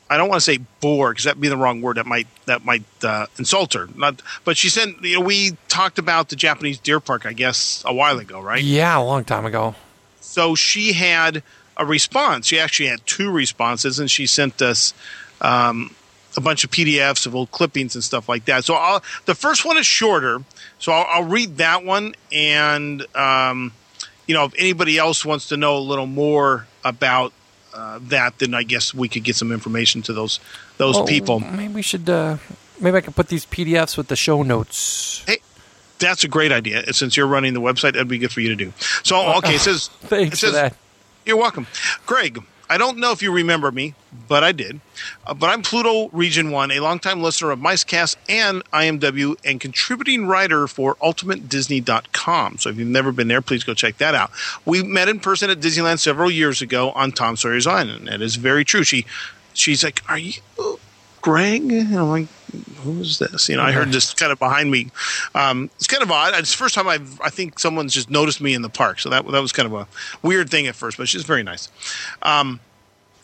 I 0.09 0.17
don't 0.17 0.29
want 0.29 0.41
to 0.41 0.45
say 0.45 0.59
bore 0.81 1.11
because 1.11 1.25
that'd 1.25 1.41
be 1.41 1.49
the 1.49 1.57
wrong 1.57 1.83
word. 1.83 1.97
That 1.97 2.07
might 2.07 2.29
that 2.47 2.65
might 2.65 2.85
uh, 3.03 3.27
insult 3.39 3.75
her. 3.75 3.89
Not, 3.97 4.23
but 4.45 4.57
she 4.57 4.69
said 4.69 4.95
you 5.03 5.19
know 5.19 5.25
we 5.25 5.57
talked 5.69 5.99
about 5.99 6.29
the 6.29 6.37
Japanese 6.37 6.79
deer 6.79 7.01
park. 7.01 7.27
I 7.27 7.33
guess 7.33 7.83
a 7.87 7.93
while 7.93 8.19
ago, 8.19 8.41
right? 8.41 8.63
Yeah, 8.63 8.99
a 8.99 9.03
long 9.03 9.25
time 9.25 9.45
ago. 9.45 9.75
So 10.21 10.55
she 10.55 10.93
had 10.93 11.43
a 11.77 11.85
response. 11.85 12.47
She 12.47 12.59
actually 12.59 12.89
had 12.89 13.05
two 13.07 13.31
responses, 13.31 13.99
and 13.99 14.11
she 14.11 14.27
sent 14.27 14.63
us 14.63 14.95
um, 15.41 15.95
a 16.37 16.41
bunch 16.41 16.65
of 16.65 16.71
PDFs 16.71 17.27
of 17.27 17.35
old 17.35 17.51
clippings 17.51 17.95
and 17.95 18.05
stuff 18.05 18.29
like 18.29 18.45
that. 18.47 18.65
So 18.65 18.75
I'll, 18.75 19.03
the 19.25 19.35
first 19.35 19.65
one 19.65 19.77
is 19.77 19.87
shorter, 19.87 20.43
so 20.79 20.93
I'll, 20.93 21.07
I'll 21.09 21.29
read 21.29 21.57
that 21.59 21.85
one. 21.85 22.15
And 22.33 23.05
um, 23.17 23.73
you 24.27 24.35
know, 24.35 24.45
if 24.45 24.55
anybody 24.59 24.99
else 24.99 25.25
wants 25.25 25.49
to 25.49 25.57
know 25.57 25.77
a 25.77 25.81
little 25.81 26.07
more 26.07 26.67
about 26.85 27.33
uh, 27.77 27.99
that, 28.03 28.39
then 28.39 28.55
I 28.55 28.62
guess 28.62 28.95
we 28.95 29.09
could 29.09 29.22
get 29.24 29.37
some 29.37 29.53
information 29.53 30.03
to 30.03 30.12
those 30.12 30.41
those 30.79 30.97
Well, 30.97 31.07
people. 31.07 31.41
Maybe 31.41 31.74
we 31.74 31.83
should. 31.83 32.09
Uh, 32.09 32.39
maybe 32.81 32.97
I 32.97 33.01
could 33.01 33.14
put 33.14 33.29
these 33.29 33.45
PDFs 33.47 33.97
with 33.97 34.09
the 34.09 34.16
show 34.16 34.43
notes. 34.43 35.22
Hey, 35.27 35.39
that's 35.99 36.24
a 36.24 36.29
great 36.29 36.53
idea. 36.53 36.93
Since 36.93 37.16
you're 37.16 37.27
running 37.27 37.55
the 37.55 37.61
website, 37.61 37.93
that'd 37.93 38.09
be 38.09 38.18
good 38.18 38.33
for 38.33 38.41
you 38.41 38.49
to 38.49 38.57
do. 38.57 38.72
So 39.03 39.37
okay, 39.39 39.57
it 39.57 39.61
says 39.61 39.89
Thanks 40.03 40.43
it 40.43 40.47
for 40.47 40.53
that. 40.53 40.77
You're 41.24 41.37
welcome. 41.37 41.66
Greg, 42.07 42.43
I 42.69 42.79
don't 42.79 42.99
know 42.99 43.12
if 43.12 43.23
you 43.23 43.33
remember 43.33 43.71
me, 43.71 43.95
but 44.29 44.43
I 44.43 44.53
did. 44.53 44.81
Uh, 45.27 45.35
but 45.35 45.49
I'm 45.49 45.62
Pluto 45.62 46.09
Region 46.09 46.51
1, 46.51 46.73
a 46.73 46.81
longtime 46.81 47.23
listener 47.23 47.53
of 47.53 47.61
MiceCast 47.61 48.17
and 48.29 48.64
IMW, 48.73 49.37
and 49.45 49.61
contributing 49.61 50.27
writer 50.27 50.67
for 50.67 50.97
UltimateDisney.com. 50.97 52.59
So 52.59 52.71
if 52.71 52.77
you've 52.77 52.89
never 52.89 53.12
been 53.12 53.29
there, 53.29 53.43
please 53.43 53.64
go 53.64 53.75
check 53.75 53.99
that 53.99 54.14
out. 54.14 54.31
We 54.64 54.83
met 54.83 55.09
in 55.09 55.21
person 55.21 55.51
at 55.51 55.61
Disneyland 55.61 56.01
several 56.01 56.31
years 56.31 56.61
ago 56.61 56.91
on 56.93 57.12
Tom 57.12 57.37
Sawyer's 57.37 57.67
Island. 57.67 57.99
And 57.99 58.09
that 58.09 58.23
is 58.23 58.37
very 58.37 58.64
true. 58.64 58.83
She, 58.83 59.07
She's 59.57 59.83
like, 59.83 60.03
Are 60.09 60.19
you 60.19 60.35
Greg? 61.27 61.72
And 61.72 61.93
I'm 61.99 62.09
like, 62.09 62.29
Who's 62.85 63.18
this? 63.18 63.49
You 63.49 63.57
know, 63.57 63.64
I 63.64 63.72
heard 63.72 63.91
this 63.91 64.14
kind 64.14 64.31
of 64.31 64.39
behind 64.39 64.70
me. 64.70 64.93
Um, 65.35 65.70
it's 65.74 65.89
kind 65.89 66.05
of 66.05 66.11
odd. 66.12 66.35
It's 66.37 66.53
the 66.53 66.57
first 66.57 66.77
time 66.77 66.87
I've, 66.87 67.20
I 67.20 67.31
think 67.31 67.59
someone's 67.59 67.93
just 67.93 68.09
noticed 68.09 68.41
me 68.41 68.55
in 68.55 68.62
the 68.62 68.68
park. 68.68 69.01
So 69.01 69.11
that, 69.11 69.27
that 69.27 69.43
was 69.43 69.51
kind 69.51 69.66
of 69.66 69.72
a 69.74 69.89
weird 70.22 70.49
thing 70.51 70.68
at 70.68 70.77
first, 70.77 70.97
but 70.97 71.09
she's 71.09 71.24
very 71.24 71.43
nice. 71.43 71.68
Um, 72.22 72.61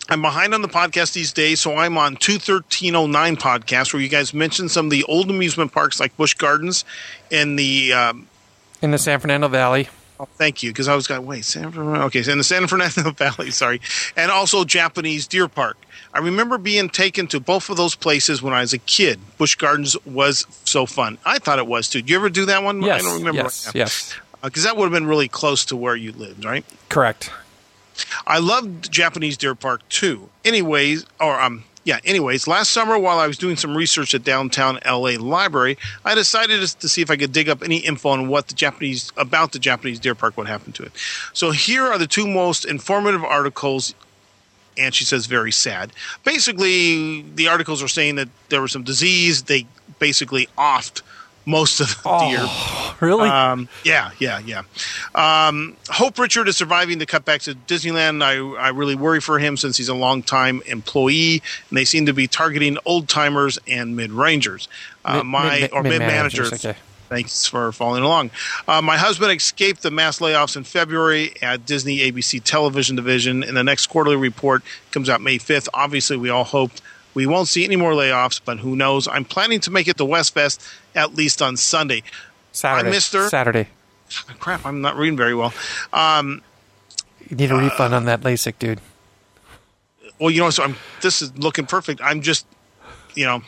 I'm 0.09 0.21
behind 0.21 0.53
on 0.53 0.63
the 0.63 0.69
podcast 0.69 1.13
these 1.13 1.33
days, 1.33 1.61
so 1.61 1.77
I'm 1.77 1.97
on 1.97 2.17
21309 2.17 3.37
podcast 3.37 3.93
where 3.93 4.03
you 4.03 4.09
guys 4.09 4.35
mentioned 4.35 4.73
some 4.73 4.87
of 4.87 4.91
the 4.91 5.05
old 5.05 5.31
amusement 5.31 5.71
parks 5.71 6.01
like 6.01 6.17
Busch 6.17 6.35
Gardens 6.35 6.85
and 7.31 7.57
the 7.57 7.93
um, 7.93 8.27
In 8.83 8.91
the 8.91 8.99
San 8.99 9.21
Fernando 9.21 9.47
Valley. 9.47 9.89
oh, 10.19 10.27
thank 10.35 10.65
you 10.65 10.71
because 10.71 10.89
I 10.89 10.97
was 10.97 11.07
going 11.07 11.25
wait 11.25 11.45
San 11.45 11.71
Fernando 11.71 12.07
okay 12.07 12.25
in 12.29 12.37
the 12.37 12.45
San 12.45 12.67
Fernando 12.67 13.11
Valley 13.17 13.53
sorry 13.53 13.81
and 14.17 14.33
also 14.33 14.65
Japanese 14.65 15.29
Deer 15.29 15.47
Park. 15.47 15.77
I 16.15 16.19
remember 16.19 16.59
being 16.59 16.91
taken 16.91 17.27
to 17.29 17.41
both 17.41 17.71
of 17.71 17.77
those 17.77 17.95
places 17.95 18.43
when 18.43 18.53
I 18.53 18.61
was 18.61 18.73
a 18.73 18.79
kid. 18.79 19.19
Busch 19.39 19.55
Gardens 19.55 19.97
was 20.05 20.47
so 20.65 20.85
fun. 20.85 21.19
I 21.25 21.39
thought 21.39 21.59
it 21.59 21.67
was 21.67 21.89
too. 21.89 22.03
Did 22.03 22.11
you 22.11 22.17
ever 22.17 22.29
do 22.29 22.47
that 22.47 22.63
one? 22.63 22.83
Yes. 22.83 23.01
I 23.01 23.05
don't 23.05 23.19
remember. 23.19 23.43
yes. 23.43 23.67
right 23.67 23.75
yes. 23.75 24.15
because 24.43 24.65
that 24.65 24.77
would 24.77 24.85
have 24.85 24.93
been 24.93 25.07
really 25.07 25.29
close 25.29 25.65
to 25.67 25.77
where 25.77 25.97
you 25.97 26.13
lived, 26.13 26.45
right? 26.45 26.65
Correct. 26.89 27.31
I 28.27 28.39
loved 28.39 28.91
Japanese 28.91 29.37
Deer 29.37 29.55
Park 29.55 29.89
too. 29.89 30.29
Anyways, 30.45 31.07
or 31.21 31.41
um, 31.41 31.65
yeah. 31.85 31.99
Anyways, 32.05 32.47
last 32.47 32.71
summer 32.71 32.99
while 32.99 33.19
I 33.19 33.27
was 33.27 33.39
doing 33.39 33.57
some 33.57 33.77
research 33.77 34.15
at 34.15 34.25
downtown 34.25 34.79
LA 34.87 35.17
Library, 35.19 35.79
I 36.05 36.15
decided 36.15 36.61
to 36.67 36.89
see 36.89 37.03
if 37.03 37.11
I 37.11 37.17
could 37.17 37.33
dig 37.33 37.49
up 37.49 37.63
any 37.63 37.79
info 37.79 38.11
on 38.11 38.29
what 38.29 38.49
the 38.49 38.55
Japanese 38.55 39.13
about 39.17 39.53
the 39.53 39.59
Japanese 39.59 39.99
Deer 39.99 40.15
Park 40.15 40.37
would 40.37 40.47
happen 40.47 40.73
to 40.73 40.85
it. 40.85 40.93
So 41.33 41.51
here 41.51 41.85
are 41.85 41.99
the 41.99 42.07
two 42.07 42.27
most 42.27 42.65
informative 42.65 43.25
articles. 43.25 43.95
And 44.79 44.95
she 44.95 45.05
says, 45.05 45.27
very 45.27 45.53
sad. 45.53 45.93
Basically, 46.25 47.23
the 47.23 47.49
articles 47.49 47.83
are 47.83 47.89
saying 47.89 48.17
that 48.17 48.29
there 48.49 48.63
was 48.63 48.73
some 48.73 48.83
disease. 48.83 49.43
They 49.43 49.67
basically 49.99 50.49
offed 50.59 51.03
most 51.45 51.81
of 51.81 51.89
the 52.03 52.19
deer. 52.19 52.39
Oh, 52.41 52.97
really? 53.01 53.29
Um, 53.29 53.69
yeah, 53.85 54.13
yeah, 54.19 54.39
yeah. 54.39 54.63
Um, 55.15 55.77
Hope 55.89 56.19
Richard 56.19 56.49
is 56.49 56.57
surviving 56.57 56.99
the 56.99 57.07
cutbacks 57.07 57.49
at 57.49 57.67
Disneyland. 57.67 58.23
I, 58.23 58.37
I 58.61 58.69
really 58.69 58.95
worry 58.95 59.21
for 59.21 59.39
him 59.39 59.57
since 59.57 59.77
he's 59.77 59.89
a 59.89 59.95
longtime 59.95 60.63
employee, 60.67 61.43
and 61.69 61.77
they 61.77 61.85
seem 61.85 62.07
to 62.07 62.13
be 62.13 62.27
targeting 62.29 62.79
old 62.85 63.09
timers 63.09 63.59
and 63.67 63.97
mid 63.97 64.13
rangers. 64.13 64.69
Uh, 65.05 65.25
my 65.25 65.61
mid- 65.61 65.73
or 65.73 65.83
mid 65.83 65.91
mid-managers, 65.91 66.51
managers. 66.53 66.65
okay. 66.65 66.79
Thanks 67.13 67.47
for 67.47 67.73
following 67.73 68.03
along. 68.03 68.31
Uh, 68.67 68.81
my 68.81 68.97
husband 68.97 69.33
escaped 69.33 69.83
the 69.83 69.91
mass 69.91 70.19
layoffs 70.19 70.57
in 70.57 70.65
February 70.65 71.35
at 71.43 71.67
Disney 71.67 71.99
ABC 71.99 72.43
Television 72.43 72.97
Division, 72.97 73.43
and 73.43 73.55
the 73.55 73.63
next 73.63 73.89
quarterly 73.89 74.17
report 74.17 74.63
comes 74.93 75.11
out 75.11 75.21
May 75.21 75.37
5th. 75.37 75.69
Obviously, 75.75 76.17
we 76.17 76.31
all 76.31 76.45
hope 76.45 76.71
we 77.13 77.27
won't 77.27 77.49
see 77.49 77.67
any 77.67 77.77
more 77.77 77.93
layoffs, 77.93 78.41
but 78.43 78.61
who 78.61 78.75
knows? 78.77 79.07
I'm 79.09 79.27
planning 79.27 79.61
to 79.61 79.71
make 79.71 79.89
it 79.89 79.99
to 79.99 80.07
West 80.07 80.33
Fest 80.33 80.63
at 80.95 81.15
least 81.15 81.43
on 81.43 81.59
Sunday. 81.59 82.03
Saturday. 82.53 82.89
I 82.89 82.91
missed 82.91 83.13
her. 83.13 83.29
Saturday. 83.29 83.69
Crap, 84.41 84.65
I'm 84.65 84.81
not 84.81 84.97
reading 84.97 85.17
very 85.19 85.35
well. 85.35 85.53
Um, 85.93 86.41
You 87.29 87.37
need 87.37 87.51
a 87.51 87.57
refund 87.57 87.93
on 87.93 88.07
that 88.07 88.23
LASIK, 88.23 88.59
dude. 88.59 88.81
well, 90.19 90.31
you 90.31 90.41
know, 90.41 90.49
so 90.49 90.63
I'm. 90.65 90.77
This 91.03 91.21
is 91.21 91.37
looking 91.37 91.67
perfect. 91.67 92.01
I'm 92.03 92.23
just, 92.23 92.47
you 93.15 93.27
know, 93.27 93.43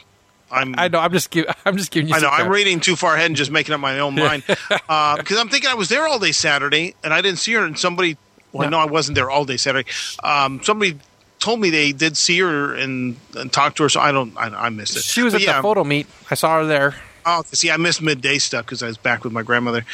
I'm. 0.54 0.74
I 0.78 0.88
know. 0.88 0.98
I'm 1.00 1.12
just 1.12 1.30
giving. 1.30 1.52
I'm 1.64 1.76
just 1.76 1.90
giving 1.90 2.08
you. 2.08 2.14
I 2.14 2.20
know 2.20 2.28
I'm 2.28 2.48
reading 2.48 2.80
too 2.80 2.96
far 2.96 3.14
ahead 3.14 3.26
and 3.26 3.36
just 3.36 3.50
making 3.50 3.74
up 3.74 3.80
my 3.80 3.98
own 3.98 4.14
mind 4.14 4.44
because 4.46 5.36
I'm 5.38 5.48
thinking 5.48 5.68
I 5.68 5.74
was 5.74 5.88
there 5.88 6.06
all 6.06 6.18
day 6.18 6.32
Saturday 6.32 6.94
and 7.02 7.12
I 7.12 7.20
didn't 7.20 7.38
see 7.38 7.52
her 7.54 7.64
and 7.64 7.78
somebody. 7.78 8.16
Well, 8.52 8.70
No. 8.70 8.78
no, 8.78 8.82
I 8.84 8.86
wasn't 8.86 9.16
there 9.16 9.30
all 9.30 9.44
day 9.44 9.56
Saturday. 9.56 9.90
Um, 10.22 10.62
somebody 10.62 10.96
told 11.40 11.60
me 11.60 11.70
they 11.70 11.90
did 11.92 12.16
see 12.16 12.38
her 12.38 12.72
and, 12.74 13.16
and 13.36 13.52
talk 13.52 13.74
to 13.76 13.82
her, 13.82 13.88
so 13.88 14.00
I 14.00 14.12
don't. 14.12 14.36
I, 14.36 14.46
I 14.66 14.68
missed 14.68 14.96
it. 14.96 15.02
She 15.02 15.22
was 15.22 15.32
But 15.32 15.42
at 15.42 15.46
yeah, 15.48 15.56
the 15.56 15.62
photo 15.62 15.82
meet. 15.84 16.06
I 16.30 16.36
saw 16.36 16.58
her 16.58 16.64
there. 16.64 16.94
Oh, 17.26 17.42
see, 17.52 17.70
I 17.70 17.76
missed 17.78 18.00
midday 18.02 18.38
stuff 18.38 18.64
because 18.66 18.82
I 18.82 18.86
was 18.86 18.96
back 18.98 19.24
with 19.24 19.32
my 19.32 19.42
grandmother. 19.42 19.84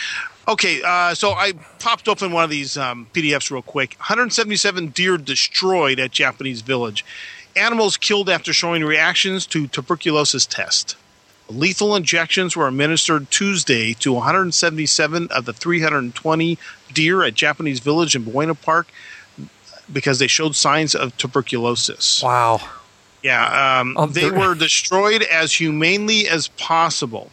Okay, 0.49 0.83
uh, 0.85 1.15
so 1.15 1.31
I 1.31 1.53
popped 1.79 2.09
open 2.09 2.33
one 2.33 2.43
of 2.43 2.51
these 2.51 2.77
um, 2.77 3.07
PDFs 3.13 3.51
real 3.53 3.63
quick. 3.63 3.95
177 3.99 4.89
deer 4.89 5.17
destroyed 5.17 6.01
at 6.01 6.11
Japanese 6.11 6.61
village. 6.61 7.05
Animals 7.57 7.97
killed 7.97 8.29
after 8.29 8.53
showing 8.53 8.85
reactions 8.85 9.47
to 9.47 9.67
tuberculosis 9.67 10.47
test. 10.47 10.97
Lethal 11.49 11.97
injections 11.97 12.57
were 12.57 12.69
administered 12.69 13.31
Tuesday 13.31 13.93
to 13.95 14.13
177 14.13 15.29
of 15.33 15.45
the 15.47 15.53
320 15.53 16.59
deer 16.93 17.23
at 17.25 17.35
Japanese 17.35 17.81
village 17.81 18.15
in 18.15 18.23
Buena 18.23 18.55
Park 18.55 18.89
because 19.93 20.21
they 20.21 20.29
showed 20.29 20.55
signs 20.55 20.95
of 20.95 21.17
tuberculosis. 21.17 22.23
Wow. 22.23 22.61
Yeah, 23.23 23.81
um, 23.81 23.97
Oh, 23.99 24.07
they 24.07 24.31
were 24.31 24.55
destroyed 24.55 25.23
as 25.23 25.53
humanely 25.61 26.29
as 26.29 26.49
possible. 26.49 27.31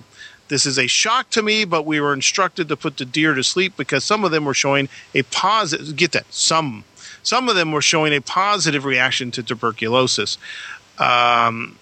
This 0.49 0.65
is 0.65 0.79
a 0.79 0.87
shock 0.87 1.29
to 1.31 1.41
me, 1.43 1.65
but 1.65 1.85
we 1.85 1.99
were 1.99 2.13
instructed 2.13 2.69
to 2.69 2.77
put 2.77 2.97
the 2.97 3.05
deer 3.05 3.33
to 3.33 3.43
sleep 3.43 3.73
because 3.77 4.03
some 4.03 4.23
of 4.23 4.31
them 4.31 4.45
were 4.45 4.53
showing 4.53 4.89
a 5.13 5.23
positive. 5.23 5.95
Get 5.95 6.13
that? 6.13 6.25
Some, 6.33 6.85
some 7.27 7.49
of 7.49 7.55
them 7.55 7.73
were 7.73 7.81
showing 7.81 8.13
a 8.13 8.21
positive 8.21 8.85
reaction 8.85 9.31
to 9.31 9.43
tuberculosis. 9.43 10.37
Um, 10.97 11.77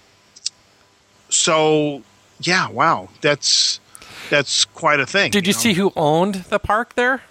so, 1.28 2.02
yeah, 2.40 2.68
wow, 2.68 3.08
that's 3.20 3.78
that's 4.28 4.64
quite 4.64 4.98
a 5.00 5.06
thing. 5.06 5.30
Did 5.30 5.46
you 5.46 5.52
know? 5.52 5.58
see 5.58 5.72
who 5.74 5.92
owned 5.94 6.34
the 6.50 6.58
park 6.58 6.94
there? 6.96 7.22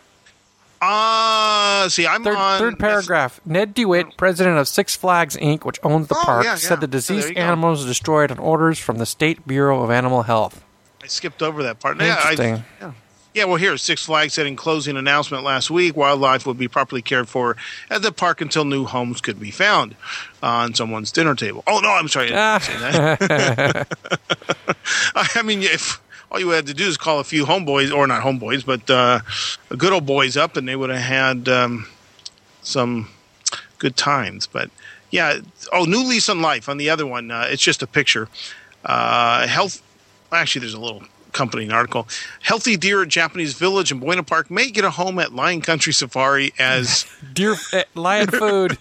Uh, 0.81 1.89
see, 1.89 2.05
I'm 2.05 2.23
Third, 2.23 2.35
on 2.37 2.59
third 2.59 2.79
paragraph. 2.79 3.39
Ned 3.45 3.73
DeWitt, 3.73 4.17
president 4.17 4.57
of 4.57 4.67
Six 4.67 4.95
Flags 4.95 5.35
Inc., 5.37 5.63
which 5.65 5.79
owns 5.83 6.07
the 6.07 6.15
Oh, 6.15 6.21
park, 6.23 6.43
yeah, 6.43 6.51
yeah. 6.51 6.55
said 6.57 6.81
the 6.81 7.01
So 7.01 7.15
there 7.15 7.33
go. 7.33 7.39
animals 7.41 7.81
were 7.83 7.87
destroyed 7.89 8.29
on 8.31 8.37
orders 8.39 8.77
from 8.77 8.97
the 8.97 9.05
State 9.05 9.47
Bureau 9.47 9.81
of 9.83 9.89
Animal 9.89 10.23
Health. 10.23 10.63
I 11.03 11.07
skipped 11.07 11.41
over 11.41 11.63
that 11.63 11.79
part. 11.79 11.99
Yeah, 11.99 12.19
I, 12.23 12.31
Interesting. 12.31 12.63
yeah. 12.81 12.91
Yeah, 13.35 13.43
well, 13.43 13.57
here 13.57 13.75
Six 13.75 14.05
Flags 14.05 14.33
said 14.33 14.47
in 14.47 14.55
closing 14.55 14.95
announcement 14.95 15.43
last 15.43 15.69
week, 15.69 15.97
wildlife 15.97 16.45
would 16.45 16.57
be 16.57 16.69
properly 16.69 17.01
cared 17.01 17.27
for 17.27 17.57
at 17.89 18.01
the 18.01 18.13
park 18.13 18.39
until 18.39 18.63
new 18.63 18.85
homes 18.85 19.19
could 19.19 19.41
be 19.41 19.51
found 19.51 19.97
on 20.41 20.73
someone's 20.73 21.11
dinner 21.11 21.35
table. 21.35 21.61
Oh 21.67 21.81
no, 21.81 21.89
I'm 21.89 22.07
sorry. 22.07 22.31
I, 22.33 22.59
didn't 22.59 22.79
say 22.79 22.79
that. 22.79 24.77
I 25.15 25.41
mean, 25.41 25.63
if 25.63 26.01
all 26.31 26.39
you 26.39 26.47
had 26.51 26.65
to 26.67 26.73
do 26.73 26.87
is 26.87 26.95
call 26.95 27.19
a 27.19 27.25
few 27.25 27.45
homeboys, 27.45 27.93
or 27.93 28.07
not 28.07 28.23
homeboys, 28.23 28.65
but 28.65 28.89
uh, 28.89 29.19
good 29.75 29.91
old 29.91 30.05
boys 30.05 30.37
up, 30.37 30.55
and 30.55 30.65
they 30.65 30.77
would 30.77 30.89
have 30.89 31.01
had 31.01 31.49
um, 31.49 31.89
some 32.61 33.09
good 33.79 33.97
times. 33.97 34.47
But 34.47 34.71
yeah, 35.11 35.39
oh, 35.73 35.83
new 35.83 36.07
lease 36.07 36.29
on 36.29 36.41
life 36.41 36.69
on 36.69 36.77
the 36.77 36.89
other 36.89 37.05
one. 37.05 37.31
Uh, 37.31 37.47
it's 37.49 37.61
just 37.61 37.83
a 37.83 37.87
picture. 37.87 38.29
Uh, 38.85 39.45
health. 39.45 39.81
Actually, 40.31 40.61
there's 40.61 40.73
a 40.73 40.79
little 40.79 41.03
accompanying 41.35 41.71
article. 41.71 42.07
Healthy 42.41 42.77
deer 42.77 43.01
at 43.01 43.09
Japanese 43.09 43.53
village 43.53 43.91
in 43.91 43.99
Buena 43.99 44.23
Park 44.23 44.49
may 44.49 44.71
get 44.71 44.85
a 44.85 44.89
home 44.89 45.19
at 45.19 45.35
Lion 45.35 45.59
Country 45.61 45.91
Safari 45.91 46.53
as 46.57 47.05
Deer 47.33 47.55
uh, 47.73 47.83
lion 47.93 48.27
food. 48.27 48.77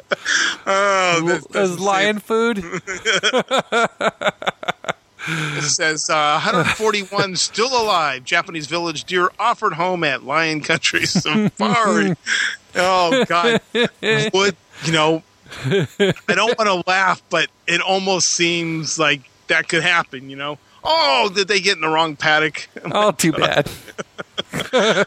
oh, 0.66 1.40
as 1.54 1.78
lion 1.78 2.18
food. 2.18 2.64
It 5.24 5.62
says 5.62 6.10
uh, 6.10 6.40
141 6.42 7.36
still 7.36 7.80
alive. 7.80 8.24
Japanese 8.24 8.66
village 8.66 9.04
deer 9.04 9.30
offered 9.38 9.74
home 9.74 10.02
at 10.02 10.24
Lion 10.24 10.62
Country 10.62 11.06
Safari. 11.06 12.16
oh 12.74 13.24
God, 13.26 13.60
would 14.34 14.56
you 14.84 14.92
know? 14.92 15.22
I 15.64 16.16
don't 16.26 16.58
want 16.58 16.66
to 16.66 16.82
laugh, 16.90 17.22
but 17.30 17.50
it 17.68 17.80
almost 17.80 18.30
seems 18.30 18.98
like 18.98 19.20
that 19.46 19.68
could 19.68 19.84
happen. 19.84 20.28
You 20.28 20.34
know? 20.34 20.58
Oh, 20.84 21.30
did 21.34 21.48
they 21.48 21.60
get 21.60 21.76
in 21.76 21.82
the 21.82 21.88
wrong 21.88 22.16
paddock? 22.16 22.68
Oh, 22.92 23.12
too 23.12 23.32
bad. 23.32 23.70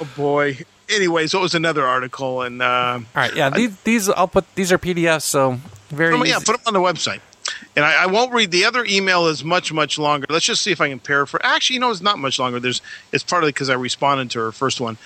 Oh 0.00 0.08
boy. 0.16 0.58
Anyway, 0.88 1.26
so 1.28 1.38
it 1.38 1.42
was 1.42 1.54
another 1.54 1.86
article, 1.86 2.42
and 2.42 2.60
uh, 2.60 2.98
All 2.98 3.02
right, 3.14 3.34
yeah. 3.36 3.50
These 3.50 3.76
these 3.82 4.08
I'll 4.08 4.26
put 4.26 4.52
these 4.56 4.72
are 4.72 4.78
PDFs, 4.78 5.22
so 5.22 5.58
very 5.90 6.14
Oh, 6.14 6.24
yeah, 6.24 6.36
easy. 6.36 6.44
put 6.44 6.56
them 6.64 6.74
on 6.74 6.74
the 6.74 6.80
website. 6.80 7.20
And 7.76 7.84
I, 7.84 8.02
I 8.04 8.06
won't 8.06 8.32
read 8.32 8.50
the 8.50 8.64
other 8.64 8.84
email 8.84 9.26
is 9.28 9.44
much 9.44 9.72
much 9.72 9.98
longer. 9.98 10.26
Let's 10.28 10.44
just 10.44 10.62
see 10.62 10.72
if 10.72 10.80
I 10.80 10.88
can 10.88 10.98
paraphrase. 10.98 11.40
Actually, 11.44 11.74
you 11.74 11.80
know, 11.80 11.90
it's 11.90 12.00
not 12.00 12.18
much 12.18 12.38
longer. 12.38 12.58
There's 12.58 12.82
it's 13.12 13.22
partly 13.22 13.50
because 13.50 13.70
I 13.70 13.74
responded 13.74 14.30
to 14.32 14.40
her 14.40 14.50
first 14.52 14.80
one. 14.80 14.98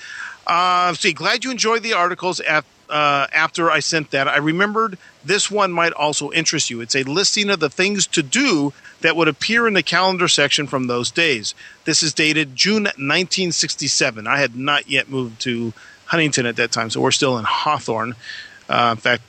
Uh, 0.47 0.95
see, 0.95 1.13
glad 1.13 1.45
you 1.45 1.51
enjoyed 1.51 1.83
the 1.83 1.93
articles 1.93 2.41
at, 2.41 2.65
uh, 2.89 3.27
after 3.33 3.71
I 3.71 3.81
sent 3.81 4.11
that. 4.11 4.29
I 4.29 4.39
remembered 4.39 4.99
this 5.25 5.51
one 5.51 5.73
might 5.73 5.93
also 5.93 6.31
interest 6.33 6.71
you. 6.71 6.81
It's 6.81 6.95
a 6.95 7.03
listing 7.03 7.51
of 7.51 7.61
the 7.61 7.71
things 7.71 8.07
to 8.09 8.23
do 8.23 8.73
that 9.01 9.17
would 9.17 9.29
appear 9.29 9.67
in 9.67 9.75
the 9.75 9.83
calendar 9.83 10.29
section 10.29 10.67
from 10.67 10.87
those 10.87 11.11
days. 11.11 11.55
This 11.85 12.03
is 12.03 12.15
dated 12.15 12.57
June 12.57 12.85
1967. 12.85 14.27
I 14.27 14.39
had 14.39 14.57
not 14.57 14.89
yet 14.89 15.09
moved 15.09 15.41
to 15.43 15.73
Huntington 16.07 16.47
at 16.47 16.57
that 16.57 16.73
time, 16.73 16.91
so 16.91 17.01
we're 17.01 17.11
still 17.11 17.39
in 17.39 17.45
Hawthorne. 17.45 18.15
Uh, 18.69 18.91
in 18.93 19.01
fact, 19.01 19.23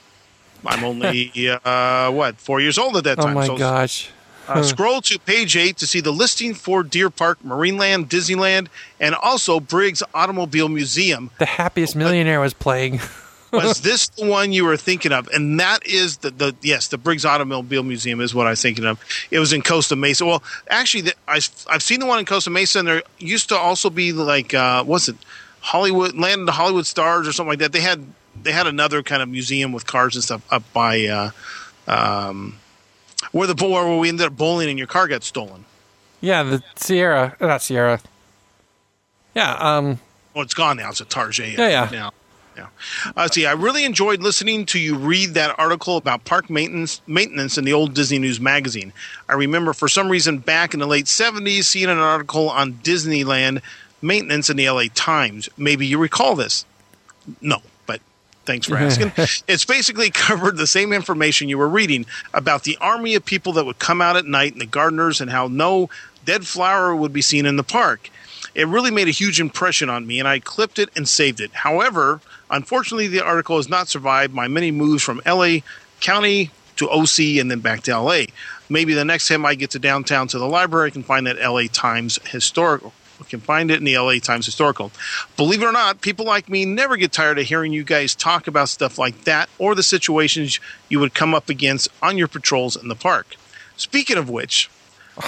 I'm 0.66 0.84
only 0.84 1.50
uh, 1.66 2.12
what 2.12 2.38
four 2.38 2.60
years 2.60 2.78
old 2.78 2.98
at 2.98 3.04
that 3.06 3.18
time. 3.18 3.26
oh 3.26 3.28
time. 3.28 3.36
my 3.36 3.48
so 3.48 3.58
gosh. 3.58 4.10
uh, 4.48 4.64
scroll 4.64 5.02
to 5.02 5.20
page 5.20 5.56
eight 5.58 5.78
to 5.78 5.88
see 5.88 6.02
the 6.02 6.12
listing 6.12 6.54
for 6.54 6.84
Deer 6.84 7.10
Park, 7.10 7.40
Marineland, 7.44 8.08
Disneyland, 8.08 8.68
and 9.00 9.16
also 9.16 9.60
Briggs 9.60 10.02
Automobile 10.14 10.70
Museum. 10.70 11.32
The 11.40 11.46
happiest 11.46 11.96
millionaire 11.96 12.40
was 12.40 12.54
playing. 12.54 13.00
Was 13.52 13.82
this 13.82 14.10
the 14.10 14.26
one 14.26 14.52
you 14.52 14.66
were 14.66 14.78
thinking 14.78 15.12
of? 15.12 15.28
And 15.30 15.60
that 15.60 15.86
is 15.86 16.18
the, 16.18 16.32
the 16.32 16.56
yes, 16.62 16.90
the 16.90 16.98
Briggs 16.98 17.26
Automobile 17.26 17.84
Museum 17.84 18.20
is 18.20 18.36
what 18.36 18.48
I 18.48 18.52
was 18.52 18.62
thinking 18.62 18.86
of. 18.86 19.00
It 19.32 19.40
was 19.40 19.54
in 19.54 19.62
Costa 19.62 19.96
Mesa. 19.96 20.26
Well, 20.26 20.44
actually, 20.70 21.02
the, 21.02 21.14
I, 21.28 21.40
I've 21.70 21.84
seen 21.84 22.00
the 22.00 22.06
one 22.06 22.20
in 22.20 22.26
Costa 22.26 22.50
Mesa, 22.50 22.80
and 22.80 22.88
there 22.88 23.04
used 23.20 23.50
to 23.50 23.58
also 23.58 23.90
be 23.90 24.12
like 24.12 24.54
uh, 24.54 24.84
what's 24.84 25.08
it, 25.08 25.16
Hollywood 25.62 26.18
Land 26.18 26.42
of 26.42 26.46
the 26.48 26.52
Hollywood 26.54 26.86
Stars 26.86 27.28
or 27.28 27.32
something 27.32 27.52
like 27.52 27.60
that. 27.60 27.72
They 27.72 27.82
had 27.82 28.06
they 28.42 28.52
had 28.52 28.68
another 28.68 29.04
kind 29.04 29.22
of 29.22 29.30
museum 29.30 29.72
with 29.72 29.86
cars 29.88 30.16
and 30.16 30.24
stuff 30.24 30.42
up 30.52 30.64
by 30.74 31.06
uh, 31.06 31.32
um, 31.88 32.60
where 33.32 33.48
the 33.48 33.56
where 33.56 33.98
we 33.98 34.10
ended 34.10 34.28
up 34.28 34.38
bowling 34.38 34.70
and 34.70 34.78
your 34.78 34.88
car 34.88 35.08
got 35.08 35.24
stolen. 35.24 35.66
yeah, 36.22 36.44
the 36.44 36.64
Sierra, 36.76 37.36
not 37.40 37.62
Sierra. 37.62 38.00
Yeah, 39.36 39.54
um, 39.54 40.00
Well, 40.34 40.44
it's 40.44 40.54
gone 40.54 40.78
now. 40.78 40.90
It's 40.90 41.00
a 41.02 41.06
Target. 41.06 41.58
Yeah, 41.60 41.68
yeah. 41.68 41.90
Now. 41.92 42.12
Yeah. 42.58 42.68
Uh, 43.16 43.28
see, 43.28 43.46
I 43.46 43.54
really 43.54 43.86
enjoyed 43.86 44.22
listening 44.22 44.66
to 44.68 44.80
you 44.80 44.98
read 44.98 45.36
that 45.36 45.58
article 45.60 45.96
about 45.96 46.26
park 46.26 46.50
maintenance 46.50 47.02
maintenance 47.06 47.58
in 47.58 47.66
the 47.66 47.74
old 47.74 47.94
Disney 47.94 48.18
News 48.18 48.40
magazine. 48.40 48.94
I 49.30 49.34
remember 49.34 49.74
for 49.74 49.88
some 49.88 50.10
reason 50.10 50.40
back 50.40 50.74
in 50.74 50.80
the 50.80 50.88
late 50.88 51.06
70s 51.06 51.66
seeing 51.66 51.90
an 51.90 52.00
article 52.00 52.50
on 52.50 52.74
Disneyland 52.74 53.62
maintenance 54.02 54.50
in 54.50 54.58
the 54.58 54.70
LA 54.70 54.86
Times. 54.96 55.50
Maybe 55.56 55.86
you 55.86 56.00
recall 56.00 56.36
this. 56.36 56.66
No, 57.42 57.62
but 57.86 58.02
thanks 58.46 58.66
for 58.66 58.78
asking. 58.78 59.12
it's 59.48 59.66
basically 59.66 60.10
covered 60.12 60.58
the 60.58 60.68
same 60.68 60.94
information 60.94 61.50
you 61.50 61.60
were 61.60 61.70
reading 61.70 62.08
about 62.34 62.64
the 62.64 62.78
army 62.82 63.14
of 63.14 63.24
people 63.24 63.54
that 63.54 63.66
would 63.66 63.80
come 63.80 64.02
out 64.02 64.18
at 64.18 64.26
night 64.26 64.54
and 64.54 64.62
the 64.62 64.66
gardeners 64.66 65.22
and 65.22 65.30
how 65.30 65.48
no 65.48 65.90
dead 66.26 66.48
flower 66.48 66.96
would 66.96 67.14
be 67.14 67.22
seen 67.22 67.46
in 67.46 67.56
the 67.56 67.64
park. 67.64 68.10
It 68.58 68.68
really 68.68 68.90
made 68.90 69.08
a 69.08 69.12
huge 69.12 69.40
impression 69.40 69.88
on 69.88 70.08
me, 70.08 70.18
and 70.18 70.28
I 70.28 70.40
clipped 70.40 70.80
it 70.80 70.90
and 70.96 71.08
saved 71.08 71.40
it. 71.40 71.54
However, 71.54 72.22
unfortunately, 72.50 73.08
the 73.08 73.24
article 73.24 73.58
has 73.58 73.70
not 73.70 73.88
survived 73.88 74.34
my 74.34 74.48
many 74.48 74.72
moves 74.72 75.04
from 75.04 75.22
LA 75.28 75.60
County 76.02 76.50
to 76.78 76.90
OC 76.90 77.38
and 77.40 77.52
then 77.52 77.60
back 77.60 77.84
to 77.84 77.96
LA. 77.96 78.24
Maybe 78.68 78.96
the 78.96 79.06
next 79.06 79.28
time 79.28 79.46
I 79.46 79.54
get 79.54 79.70
to 79.72 79.80
downtown 79.80 80.28
to 80.30 80.40
the 80.40 80.48
library, 80.48 80.88
I 80.88 80.90
can 80.90 81.04
find 81.04 81.28
that 81.28 81.40
LA 81.40 81.68
Times 81.72 82.18
historical. 82.28 82.94
I 83.22 83.26
can 83.26 83.42
find 83.42 83.70
it 83.70 83.78
in 83.78 83.84
the 83.84 83.96
LA 83.96 84.18
Times 84.18 84.48
historical. 84.48 84.92
Believe 85.36 85.62
it 85.62 85.68
or 85.68 85.72
not, 85.72 86.02
people 86.02 86.26
like 86.26 86.50
me 86.50 86.66
never 86.66 86.98
get 86.98 87.12
tired 87.12 87.38
of 87.38 87.46
hearing 87.46 87.74
you 87.74 87.84
guys 87.84 88.16
talk 88.16 88.48
about 88.48 88.70
stuff 88.70 88.98
like 88.98 89.26
that 89.26 89.50
or 89.60 89.76
the 89.76 89.84
situations 89.84 90.60
you 90.90 91.00
would 91.00 91.14
come 91.14 91.36
up 91.36 91.48
against 91.48 91.90
on 92.02 92.18
your 92.18 92.28
patrols 92.28 92.76
in 92.76 92.88
the 92.88 92.96
park. 92.96 93.36
Speaking 93.76 94.18
of 94.18 94.32
which, 94.32 94.68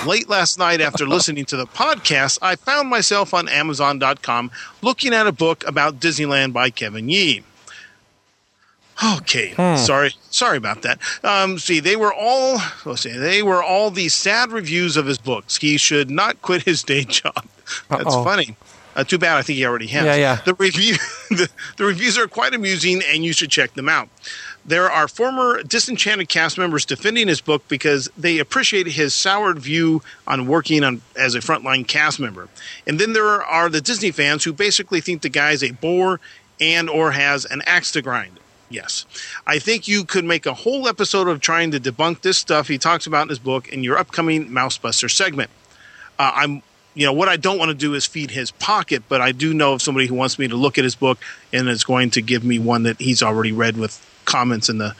late 0.06 0.30
last 0.30 0.60
night 0.60 0.82
after 0.82 1.08
listening 1.08 1.46
to 1.46 1.58
the 1.58 1.66
podcast, 1.66 2.40
I 2.42 2.56
found 2.56 2.90
myself 2.90 3.34
on 3.34 3.48
Amazon.com 3.50 4.52
looking 4.82 5.14
at 5.14 5.28
a 5.28 5.32
book 5.32 5.66
about 5.68 6.00
Disneyland 6.00 6.54
by 6.54 6.70
Kevin 6.70 7.10
Yee. 7.10 7.44
Okay, 9.18 9.54
sorry, 9.78 10.14
sorry 10.30 10.58
about 10.58 10.82
that. 10.82 11.00
Um, 11.24 11.58
see, 11.58 11.80
they 11.80 11.96
were 11.96 12.14
all 12.14 12.60
let's 12.84 13.02
see, 13.04 13.18
they 13.18 13.42
were 13.42 13.64
all 13.64 13.92
the 13.92 14.10
sad 14.10 14.52
reviews 14.52 14.98
of 14.98 15.06
his 15.06 15.18
books. 15.18 15.56
He 15.58 15.78
should 15.78 16.10
not 16.12 16.42
quit 16.42 16.64
his 16.64 16.84
day 16.84 17.06
job. 17.06 17.46
That's 17.90 18.14
Uh-oh. 18.14 18.24
funny. 18.26 18.58
Uh, 18.96 19.06
too 19.06 19.18
bad. 19.18 19.38
I 19.38 19.42
think 19.42 19.56
he 19.56 19.66
already 19.66 19.88
has. 19.88 20.04
Yeah, 20.04 20.16
yeah. 20.16 20.36
The 20.44 20.56
review, 20.56 20.96
the, 21.30 21.48
the 21.78 21.86
reviews 21.86 22.18
are 22.18 22.28
quite 22.28 22.54
amusing, 22.54 23.02
and 23.08 23.24
you 23.24 23.32
should 23.32 23.50
check 23.50 23.74
them 23.76 23.88
out. 23.88 24.10
There 24.70 24.92
are 24.92 25.08
former 25.08 25.64
Disenchanted 25.64 26.30
cast 26.30 26.60
members 26.60 26.86
defending 26.86 27.28
his 27.28 27.42
book 27.42 27.68
because 27.68 28.08
they 28.16 28.38
appreciate 28.38 28.86
his 28.86 29.16
soured 29.16 29.58
view 29.58 30.04
on 30.28 30.46
working 30.46 30.84
on 30.84 31.02
as 31.16 31.34
a 31.34 31.40
frontline 31.40 31.88
cast 31.88 32.20
member. 32.20 32.50
And 32.86 33.00
then 33.00 33.14
there 33.14 33.44
are 33.44 33.70
the 33.70 33.82
Disney 33.82 34.12
fans 34.12 34.44
who 34.44 34.54
basically 34.54 35.02
think 35.02 35.24
the 35.24 35.30
guy 35.30 35.54
is 35.54 35.64
a 35.64 35.72
bore 35.72 36.20
and 36.62 36.88
or 36.88 37.10
has 37.10 37.46
an 37.46 37.64
axe 37.66 37.90
to 37.94 38.04
grind. 38.04 38.40
Yes. 38.70 39.08
I 39.48 39.58
think 39.58 39.88
you 39.88 40.06
could 40.06 40.24
make 40.24 40.46
a 40.46 40.54
whole 40.54 40.88
episode 40.88 41.28
of 41.28 41.42
trying 41.42 41.72
to 41.72 41.80
debunk 41.80 42.22
this 42.22 42.38
stuff 42.38 42.68
he 42.68 42.78
talks 42.78 43.08
about 43.08 43.24
in 43.24 43.30
his 43.30 43.40
book 43.40 43.70
in 43.70 43.84
your 43.84 43.98
upcoming 43.98 44.50
Mousebuster 44.50 45.10
segment. 45.10 45.50
Uh, 46.20 46.32
I'm 46.36 46.62
you 46.94 47.08
know 47.08 47.14
what 47.14 47.28
I 47.28 47.38
don't 47.38 47.58
want 47.58 47.70
to 47.70 47.76
do 47.76 47.96
is 47.96 48.06
feed 48.06 48.30
his 48.30 48.52
pocket, 48.52 49.02
but 49.10 49.20
I 49.20 49.32
do 49.32 49.52
know 49.52 49.74
of 49.74 49.82
somebody 49.82 50.06
who 50.06 50.14
wants 50.14 50.38
me 50.38 50.48
to 50.48 50.56
look 50.56 50.78
at 50.78 50.84
his 50.84 50.96
book 50.96 51.18
and 51.52 51.68
is 51.68 51.84
going 51.84 52.12
to 52.12 52.22
give 52.22 52.44
me 52.44 52.60
one 52.60 52.84
that 52.84 53.00
he's 53.00 53.24
already 53.24 53.52
read 53.52 53.76
with 53.76 54.06
comments 54.30 54.70
in 54.70 54.78
the 54.78 54.96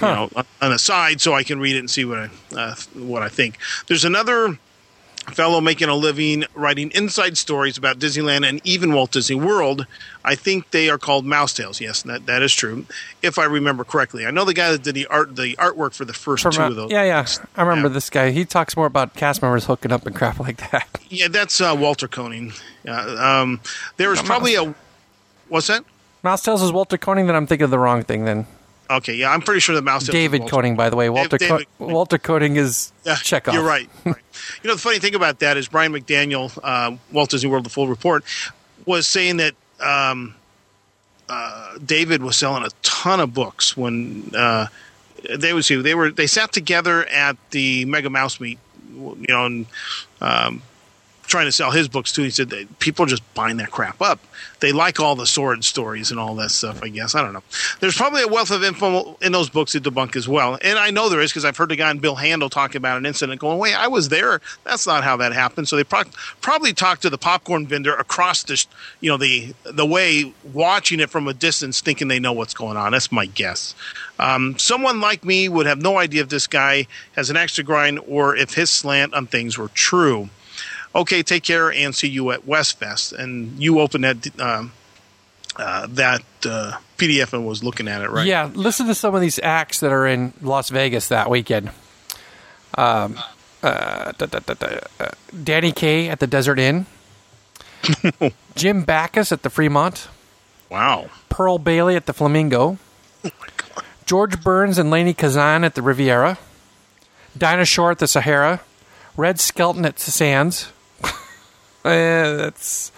you 0.00 0.06
know 0.06 0.30
on 0.62 0.70
the 0.70 0.78
side, 0.78 1.20
so 1.20 1.34
I 1.34 1.42
can 1.42 1.60
read 1.60 1.76
it 1.76 1.80
and 1.80 1.90
see 1.90 2.04
what 2.04 2.18
I 2.18 2.28
uh, 2.56 2.74
what 2.94 3.22
I 3.22 3.28
think. 3.28 3.58
There's 3.88 4.04
another 4.04 4.58
fellow 5.34 5.60
making 5.60 5.88
a 5.88 5.94
living 5.94 6.42
writing 6.52 6.90
inside 6.96 7.38
stories 7.38 7.78
about 7.78 7.96
Disneyland 8.00 8.44
and 8.44 8.60
even 8.64 8.92
Walt 8.92 9.12
Disney 9.12 9.36
World. 9.36 9.86
I 10.24 10.34
think 10.34 10.72
they 10.72 10.90
are 10.90 10.98
called 10.98 11.24
Mouse 11.24 11.52
Tales. 11.52 11.80
Yes, 11.80 12.02
that 12.02 12.26
that 12.26 12.42
is 12.42 12.52
true, 12.52 12.86
if 13.22 13.38
I 13.38 13.44
remember 13.44 13.84
correctly. 13.84 14.26
I 14.26 14.32
know 14.32 14.44
the 14.44 14.54
guy 14.54 14.72
that 14.72 14.82
did 14.82 14.94
the 14.96 15.06
art 15.06 15.36
the 15.36 15.54
artwork 15.56 15.94
for 15.94 16.04
the 16.04 16.12
first 16.12 16.42
from, 16.42 16.52
two 16.52 16.62
of 16.62 16.74
those. 16.74 16.90
yeah, 16.90 17.04
yeah. 17.04 17.26
I 17.56 17.62
remember 17.62 17.88
Yeah. 17.88 17.94
this 17.94 18.10
guy. 18.10 18.30
He 18.32 18.44
talks 18.44 18.76
more 18.76 18.86
about 18.86 19.14
cast 19.14 19.42
members 19.42 19.66
hooking 19.66 19.92
up 19.92 20.06
and 20.06 20.14
crap 20.16 20.40
like 20.40 20.56
that. 20.70 20.88
Yeah, 21.08 21.28
that's 21.28 21.60
uh, 21.60 21.76
Walter 21.78 22.08
Koenig. 22.08 22.52
Uh, 22.88 23.16
um, 23.42 23.60
there 23.98 24.08
was 24.08 24.20
probably 24.22 24.56
a 24.56 24.74
what's 25.48 25.68
that? 25.68 25.84
Mouse 26.22 26.42
Tales 26.42 26.62
is 26.62 26.72
Walter 26.72 26.96
Koenig, 26.98 27.26
then 27.26 27.34
I'm 27.36 27.46
thinking 27.46 27.64
of 27.64 27.70
the 27.70 27.78
wrong 27.78 28.02
thing. 28.02 28.24
Then 28.24 28.46
Okay, 28.90 29.14
yeah, 29.14 29.30
I'm 29.32 29.40
pretty 29.40 29.60
sure 29.60 29.74
the 29.74 29.82
mouse. 29.82 30.02
Tales 30.04 30.12
David 30.12 30.48
Koenig, 30.48 30.76
by 30.76 30.90
the 30.90 30.96
way. 30.96 31.08
Walter 31.08 31.38
David- 31.38 31.66
Co- 31.78 31.86
Walter 31.86 32.18
Koenig 32.18 32.56
is 32.56 32.92
Yeah, 33.04 33.14
Chekov. 33.14 33.54
You're 33.54 33.62
right. 33.62 33.88
right. 34.04 34.16
you 34.62 34.68
know, 34.68 34.74
the 34.74 34.80
funny 34.80 34.98
thing 34.98 35.14
about 35.14 35.38
that 35.40 35.56
is 35.56 35.68
Brian 35.68 35.92
McDaniel, 35.92 36.56
uh, 36.62 36.96
Walt 37.10 37.30
Disney 37.30 37.48
World: 37.50 37.64
The 37.64 37.70
Full 37.70 37.88
Report, 37.88 38.24
was 38.84 39.06
saying 39.06 39.38
that 39.38 39.54
um, 39.80 40.34
uh, 41.28 41.78
David 41.84 42.22
was 42.22 42.36
selling 42.36 42.64
a 42.64 42.70
ton 42.82 43.18
of 43.20 43.32
books 43.32 43.76
when 43.76 44.30
uh, 44.36 44.66
they 45.38 45.52
was 45.54 45.68
they 45.68 45.94
were 45.94 46.10
they 46.10 46.26
sat 46.26 46.52
together 46.52 47.04
at 47.06 47.36
the 47.50 47.84
Mega 47.86 48.10
Mouse 48.10 48.40
Meet, 48.40 48.58
you 48.94 49.16
know, 49.28 49.46
and 49.46 49.66
um, 50.20 50.62
trying 51.32 51.46
to 51.46 51.52
sell 51.52 51.70
his 51.70 51.88
books 51.88 52.12
too. 52.12 52.22
He 52.22 52.30
said 52.30 52.52
people 52.78 53.06
are 53.06 53.08
just 53.08 53.22
buying 53.34 53.56
that 53.56 53.70
crap 53.70 54.02
up. 54.02 54.20
They 54.60 54.70
like 54.70 55.00
all 55.00 55.16
the 55.16 55.26
sword 55.26 55.64
stories 55.64 56.10
and 56.10 56.20
all 56.20 56.34
that 56.36 56.50
stuff. 56.50 56.82
I 56.82 56.88
guess 56.88 57.14
I 57.14 57.22
don't 57.22 57.32
know. 57.32 57.42
There's 57.80 57.96
probably 57.96 58.22
a 58.22 58.28
wealth 58.28 58.50
of 58.50 58.62
info 58.62 59.16
in 59.22 59.32
those 59.32 59.48
books 59.48 59.72
to 59.72 59.80
debunk 59.80 60.14
as 60.14 60.28
well, 60.28 60.58
and 60.60 60.78
I 60.78 60.90
know 60.90 61.08
there 61.08 61.22
is 61.22 61.32
because 61.32 61.46
I've 61.46 61.56
heard 61.56 61.72
a 61.72 61.76
guy 61.76 61.90
in 61.90 61.98
Bill 61.98 62.16
Handel 62.16 62.50
talking 62.50 62.76
about 62.76 62.98
an 62.98 63.06
incident, 63.06 63.40
going, 63.40 63.58
"Wait, 63.58 63.74
I 63.74 63.88
was 63.88 64.10
there. 64.10 64.42
That's 64.62 64.86
not 64.86 65.04
how 65.04 65.16
that 65.16 65.32
happened." 65.32 65.68
So 65.68 65.76
they 65.76 65.84
pro- 65.84 66.04
probably 66.42 66.74
talked 66.74 67.00
to 67.02 67.10
the 67.10 67.18
popcorn 67.18 67.66
vendor 67.66 67.94
across 67.94 68.42
the, 68.42 68.62
you 69.00 69.10
know, 69.10 69.16
the 69.16 69.54
the 69.64 69.86
way, 69.86 70.34
watching 70.52 71.00
it 71.00 71.08
from 71.08 71.26
a 71.28 71.34
distance, 71.34 71.80
thinking 71.80 72.08
they 72.08 72.20
know 72.20 72.34
what's 72.34 72.54
going 72.54 72.76
on. 72.76 72.92
That's 72.92 73.10
my 73.10 73.24
guess. 73.24 73.74
Um, 74.18 74.58
someone 74.58 75.00
like 75.00 75.24
me 75.24 75.48
would 75.48 75.64
have 75.64 75.80
no 75.80 75.96
idea 75.96 76.22
if 76.22 76.28
this 76.28 76.46
guy 76.46 76.86
has 77.16 77.30
an 77.30 77.38
extra 77.38 77.64
grind 77.64 78.00
or 78.06 78.36
if 78.36 78.52
his 78.52 78.68
slant 78.68 79.14
on 79.14 79.26
things 79.26 79.56
were 79.56 79.68
true. 79.68 80.28
Okay, 80.94 81.22
take 81.22 81.42
care 81.42 81.72
and 81.72 81.94
see 81.94 82.08
you 82.08 82.30
at 82.32 82.46
Westfest. 82.46 83.12
And 83.12 83.62
you 83.62 83.80
opened 83.80 84.04
that 84.04 84.40
um, 84.40 84.72
uh, 85.56 85.86
that 85.90 86.22
uh, 86.46 86.78
PDF 86.98 87.32
and 87.32 87.46
was 87.46 87.64
looking 87.64 87.88
at 87.88 88.02
it, 88.02 88.10
right? 88.10 88.26
Yeah, 88.26 88.50
listen 88.54 88.86
to 88.86 88.94
some 88.94 89.14
of 89.14 89.20
these 89.20 89.38
acts 89.42 89.80
that 89.80 89.92
are 89.92 90.06
in 90.06 90.32
Las 90.42 90.68
Vegas 90.70 91.08
that 91.08 91.30
weekend. 91.30 91.70
Um, 92.76 93.18
uh, 93.62 94.12
da, 94.12 94.26
da, 94.26 94.38
da, 94.38 94.78
uh, 94.98 95.08
Danny 95.42 95.72
Kaye 95.72 96.08
at 96.08 96.20
the 96.20 96.26
Desert 96.26 96.58
Inn. 96.58 96.86
Jim 98.54 98.84
Backus 98.84 99.32
at 99.32 99.42
the 99.42 99.50
Fremont. 99.50 100.08
Wow. 100.70 101.10
Pearl 101.28 101.58
Bailey 101.58 101.96
at 101.96 102.06
the 102.06 102.12
Flamingo. 102.12 102.78
George 104.06 104.42
Burns 104.42 104.78
and 104.78 104.90
Lainie 104.90 105.16
Kazan 105.16 105.64
at 105.64 105.74
the 105.74 105.82
Riviera. 105.82 106.38
Dinah 107.36 107.64
Shore 107.64 107.90
at 107.90 107.98
the 107.98 108.06
Sahara. 108.06 108.60
Red 109.16 109.38
Skelton 109.38 109.84
at 109.84 109.96
the 109.96 110.10
Sands. 110.10 110.72
Eh, 111.84 112.32
that's 112.36 112.92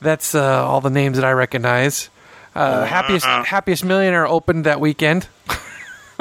that's 0.00 0.34
uh, 0.34 0.64
all 0.64 0.80
the 0.80 0.90
names 0.90 1.16
that 1.16 1.24
I 1.24 1.32
recognize. 1.32 2.10
Uh, 2.54 2.84
happiest 2.84 3.26
happiest 3.26 3.84
millionaire 3.84 4.26
opened 4.26 4.64
that 4.64 4.80
weekend. 4.80 5.28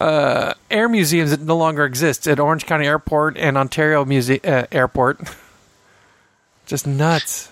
uh, 0.00 0.54
air 0.70 0.88
museums 0.88 1.30
that 1.30 1.40
no 1.40 1.56
longer 1.56 1.84
exist 1.84 2.26
at 2.26 2.40
Orange 2.40 2.66
County 2.66 2.86
Airport 2.86 3.36
and 3.36 3.56
Ontario 3.56 4.04
Muse- 4.04 4.30
uh, 4.44 4.66
Airport. 4.72 5.20
Just 6.66 6.86
nuts. 6.86 7.50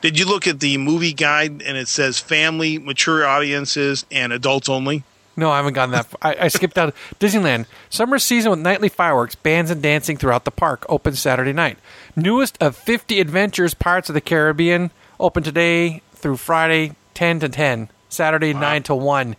Did 0.00 0.18
you 0.18 0.26
look 0.26 0.46
at 0.46 0.60
the 0.60 0.76
movie 0.76 1.14
guide 1.14 1.62
and 1.62 1.78
it 1.78 1.88
says 1.88 2.18
family, 2.18 2.78
mature 2.78 3.26
audiences, 3.26 4.04
and 4.10 4.32
adults 4.32 4.68
only? 4.68 5.02
No, 5.36 5.50
I 5.50 5.56
haven't 5.56 5.74
gotten 5.74 5.92
that. 5.92 6.06
Far. 6.06 6.18
I, 6.22 6.44
I 6.44 6.48
skipped 6.48 6.78
out. 6.78 6.94
Disneyland 7.18 7.66
summer 7.90 8.18
season 8.18 8.50
with 8.50 8.60
nightly 8.60 8.88
fireworks, 8.88 9.34
bands, 9.34 9.70
and 9.70 9.82
dancing 9.82 10.16
throughout 10.16 10.44
the 10.44 10.50
park. 10.50 10.86
Open 10.88 11.14
Saturday 11.14 11.52
night. 11.52 11.78
Newest 12.14 12.56
of 12.62 12.76
fifty 12.76 13.20
adventures, 13.20 13.74
Pirates 13.74 14.08
of 14.08 14.14
the 14.14 14.20
Caribbean. 14.20 14.90
Open 15.18 15.42
today 15.42 16.02
through 16.14 16.36
Friday, 16.36 16.94
ten 17.14 17.40
to 17.40 17.48
ten. 17.48 17.88
Saturday 18.08 18.54
nine 18.54 18.82
to 18.84 18.94
one. 18.94 19.36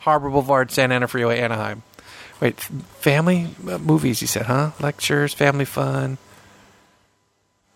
Harbor 0.00 0.30
Boulevard, 0.30 0.70
Santa 0.70 0.94
Ana 0.94 1.06
Freeway, 1.06 1.38
Anaheim. 1.38 1.82
Wait, 2.40 2.58
family 2.58 3.48
uh, 3.68 3.76
movies? 3.78 4.22
You 4.22 4.26
said, 4.26 4.46
huh? 4.46 4.70
Lectures, 4.80 5.34
family 5.34 5.66
fun. 5.66 6.16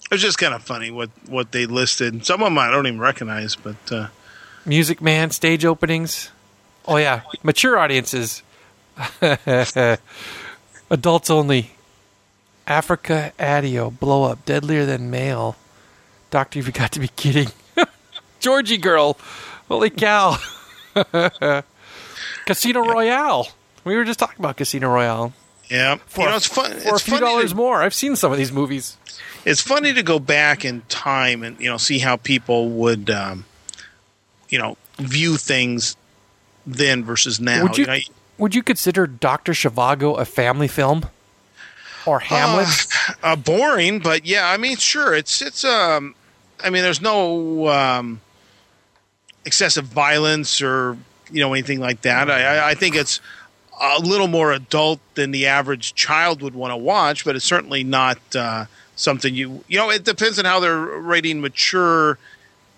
It 0.04 0.10
was 0.10 0.22
just 0.22 0.38
kind 0.38 0.54
of 0.54 0.62
funny 0.62 0.90
what, 0.90 1.10
what 1.28 1.52
they 1.52 1.66
listed. 1.66 2.24
Some 2.24 2.42
of 2.42 2.46
them 2.46 2.58
I 2.58 2.70
don't 2.70 2.86
even 2.86 2.98
recognize, 2.98 3.56
but 3.56 3.76
uh, 3.92 4.08
Music 4.64 5.02
Man, 5.02 5.30
stage 5.30 5.64
openings. 5.64 6.30
Oh 6.86 6.96
yeah, 6.96 7.22
mature 7.42 7.78
audiences. 7.78 8.42
Adults 10.90 11.30
only. 11.30 11.70
Africa 12.66 13.32
Addio, 13.38 13.98
blow 13.98 14.24
up, 14.24 14.44
deadlier 14.44 14.86
than 14.86 15.10
male. 15.10 15.56
Doctor, 16.30 16.58
you've 16.58 16.72
got 16.72 16.92
to 16.92 17.00
be 17.00 17.08
kidding. 17.08 17.48
Georgy 18.40 18.78
Girl, 18.78 19.18
holy 19.68 19.90
cow. 19.90 20.36
Casino 22.46 22.80
Royale. 22.80 23.48
We 23.84 23.96
were 23.96 24.04
just 24.04 24.18
talking 24.18 24.38
about 24.38 24.56
Casino 24.56 24.88
Royale. 24.88 25.34
yeah, 25.70 25.96
For, 26.06 26.22
you 26.22 26.28
know 26.28 26.36
it's 26.36 26.46
fun. 26.46 26.70
for 26.72 26.94
it's 26.94 27.02
a 27.02 27.04
few 27.04 27.20
dollars 27.20 27.50
to, 27.50 27.56
more. 27.56 27.82
I've 27.82 27.94
seen 27.94 28.16
some 28.16 28.32
of 28.32 28.38
these 28.38 28.52
movies. 28.52 28.96
It's 29.44 29.60
funny 29.60 29.92
to 29.92 30.02
go 30.02 30.18
back 30.18 30.64
in 30.64 30.82
time 30.88 31.42
and 31.42 31.58
you 31.60 31.68
know 31.68 31.76
see 31.76 31.98
how 31.98 32.16
people 32.16 32.70
would 32.70 33.10
um, 33.10 33.44
you 34.48 34.58
know 34.58 34.76
view 34.98 35.36
things 35.36 35.96
then 36.66 37.04
versus 37.04 37.40
now. 37.40 37.62
Would 37.62 37.78
you, 37.78 37.86
know, 37.86 37.98
would 38.38 38.54
you 38.54 38.62
consider 38.62 39.06
Doctor 39.06 39.52
Zhivago 39.52 40.18
a 40.18 40.24
family 40.24 40.68
film? 40.68 41.06
Or 42.06 42.18
Hamlet? 42.20 42.68
uh, 43.22 43.34
boring, 43.36 43.98
but 44.00 44.26
yeah, 44.26 44.48
I 44.50 44.56
mean, 44.58 44.76
sure, 44.76 45.14
it's 45.14 45.40
it's 45.40 45.64
um, 45.64 46.14
I 46.62 46.68
mean, 46.70 46.82
there's 46.82 47.00
no 47.00 47.68
um, 47.68 48.20
excessive 49.44 49.84
violence 49.86 50.60
or 50.62 50.96
you 51.30 51.40
know 51.40 51.52
anything 51.52 51.80
like 51.80 52.02
that. 52.02 52.30
I, 52.30 52.42
I- 52.58 52.70
I 52.70 52.74
think 52.74 52.94
it's 52.96 53.20
a 53.80 53.98
little 54.00 54.28
more 54.28 54.52
adult 54.52 55.00
than 55.14 55.30
the 55.32 55.46
average 55.46 55.94
child 55.94 56.42
would 56.42 56.54
want 56.54 56.70
to 56.72 56.76
watch, 56.76 57.24
but 57.24 57.34
it's 57.36 57.44
certainly 57.44 57.82
not 57.82 58.18
uh, 58.36 58.66
something 58.96 59.34
you 59.34 59.64
you 59.68 59.78
know. 59.78 59.90
It 59.90 60.04
depends 60.04 60.38
on 60.38 60.44
how 60.44 60.60
they're 60.60 60.78
rating 60.78 61.40
mature 61.40 62.18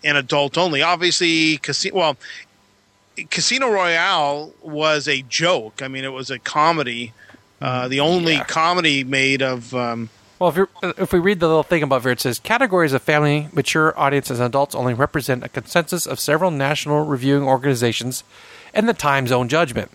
and 0.05 0.17
adult 0.17 0.57
only. 0.57 0.83
Obviously, 0.83 1.59
casino 1.59 1.97
well. 1.97 2.17
Casino 3.31 3.69
Royale 3.71 4.53
was 4.63 5.09
a 5.09 5.23
joke. 5.23 5.81
I 5.83 5.89
mean, 5.89 6.05
it 6.05 6.13
was 6.13 6.31
a 6.31 6.39
comedy. 6.39 7.13
Uh, 7.61 7.89
the 7.89 8.01
only 8.01 8.35
Yeah. 8.35 8.45
comedy 8.45 9.03
made 9.05 9.43
of 9.43 9.75
um, 9.75 10.11
Well, 10.39 10.51
if, 10.51 10.57
you're, 10.57 10.69
if 10.99 11.13
we 11.13 11.19
read 11.19 11.41
the 11.41 11.47
little 11.49 11.63
thing 11.63 11.83
above 11.83 12.03
here, 12.03 12.13
it 12.13 12.21
says 12.21 12.39
categories 12.39 12.93
of 12.93 13.01
family, 13.03 13.49
mature 13.53 13.99
audiences, 13.99 14.39
and 14.39 14.47
adults 14.47 14.75
only 14.75 14.93
represent 14.93 15.43
a 15.43 15.49
consensus 15.49 16.07
of 16.07 16.21
several 16.21 16.51
national 16.51 17.07
reviewing 17.07 17.45
organizations 17.45 18.23
and 18.75 18.87
the 18.87 18.93
Times 18.95 19.33
own 19.33 19.49
judgment. 19.49 19.91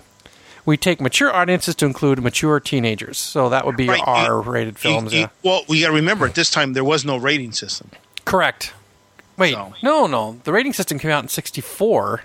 We 0.65 0.77
take 0.77 0.99
mature 0.99 1.31
audiences 1.33 1.75
to 1.75 1.85
include 1.85 2.21
mature 2.23 2.59
teenagers, 2.59 3.17
so 3.19 3.49
that 3.49 3.65
would 3.65 3.75
be 3.77 3.87
Right, 3.87 4.01
R-rated 4.03 4.79
films. 4.79 5.13
you- 5.13 5.21
yeah. 5.21 5.27
well, 5.43 5.61
we 5.67 5.81
got 5.81 5.87
to 5.87 5.93
remember 5.93 6.25
at 6.25 6.33
this 6.35 6.49
time 6.49 6.73
there 6.73 6.83
was 6.83 7.05
no 7.05 7.17
rating 7.17 7.51
system. 7.51 7.89
Correct. 8.25 8.73
Wait, 9.37 9.53
So- 9.53 9.73
no, 9.83 10.07
no. 10.07 10.39
The 10.43 10.51
rating 10.51 10.73
system 10.73 10.97
came 10.99 11.11
out 11.11 11.23
in 11.23 11.29
'64, 11.29 12.23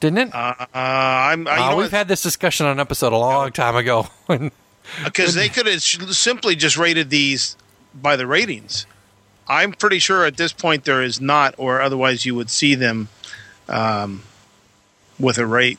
didn't 0.00 0.18
it? 0.18 0.34
Uh, 0.34 0.54
I'm 0.74 1.46
I, 1.46 1.56
Uh, 1.58 1.70
know 1.70 1.76
we've 1.76 1.90
had 1.90 2.08
this 2.08 2.22
discussion 2.22 2.66
on 2.66 2.72
an 2.72 2.80
episode 2.80 3.12
a 3.12 3.18
long 3.18 3.52
time 3.52 3.76
ago. 3.76 4.08
Because 5.04 5.34
they 5.34 5.48
could 5.48 5.66
have 5.66 5.80
simply 5.82 6.56
just 6.56 6.76
rated 6.76 7.10
these 7.10 7.54
by 7.94 8.16
the 8.16 8.26
ratings. 8.26 8.86
I'm 9.46 9.70
pretty 9.72 10.00
sure 10.00 10.24
at 10.24 10.36
this 10.36 10.52
point 10.52 10.84
there 10.84 11.00
is 11.00 11.20
not, 11.20 11.54
or 11.58 11.80
otherwise 11.80 12.26
you 12.26 12.34
would 12.34 12.50
see 12.50 12.74
them 12.74 13.08
um, 13.68 14.24
with 15.20 15.38
a 15.38 15.46
rate. 15.46 15.78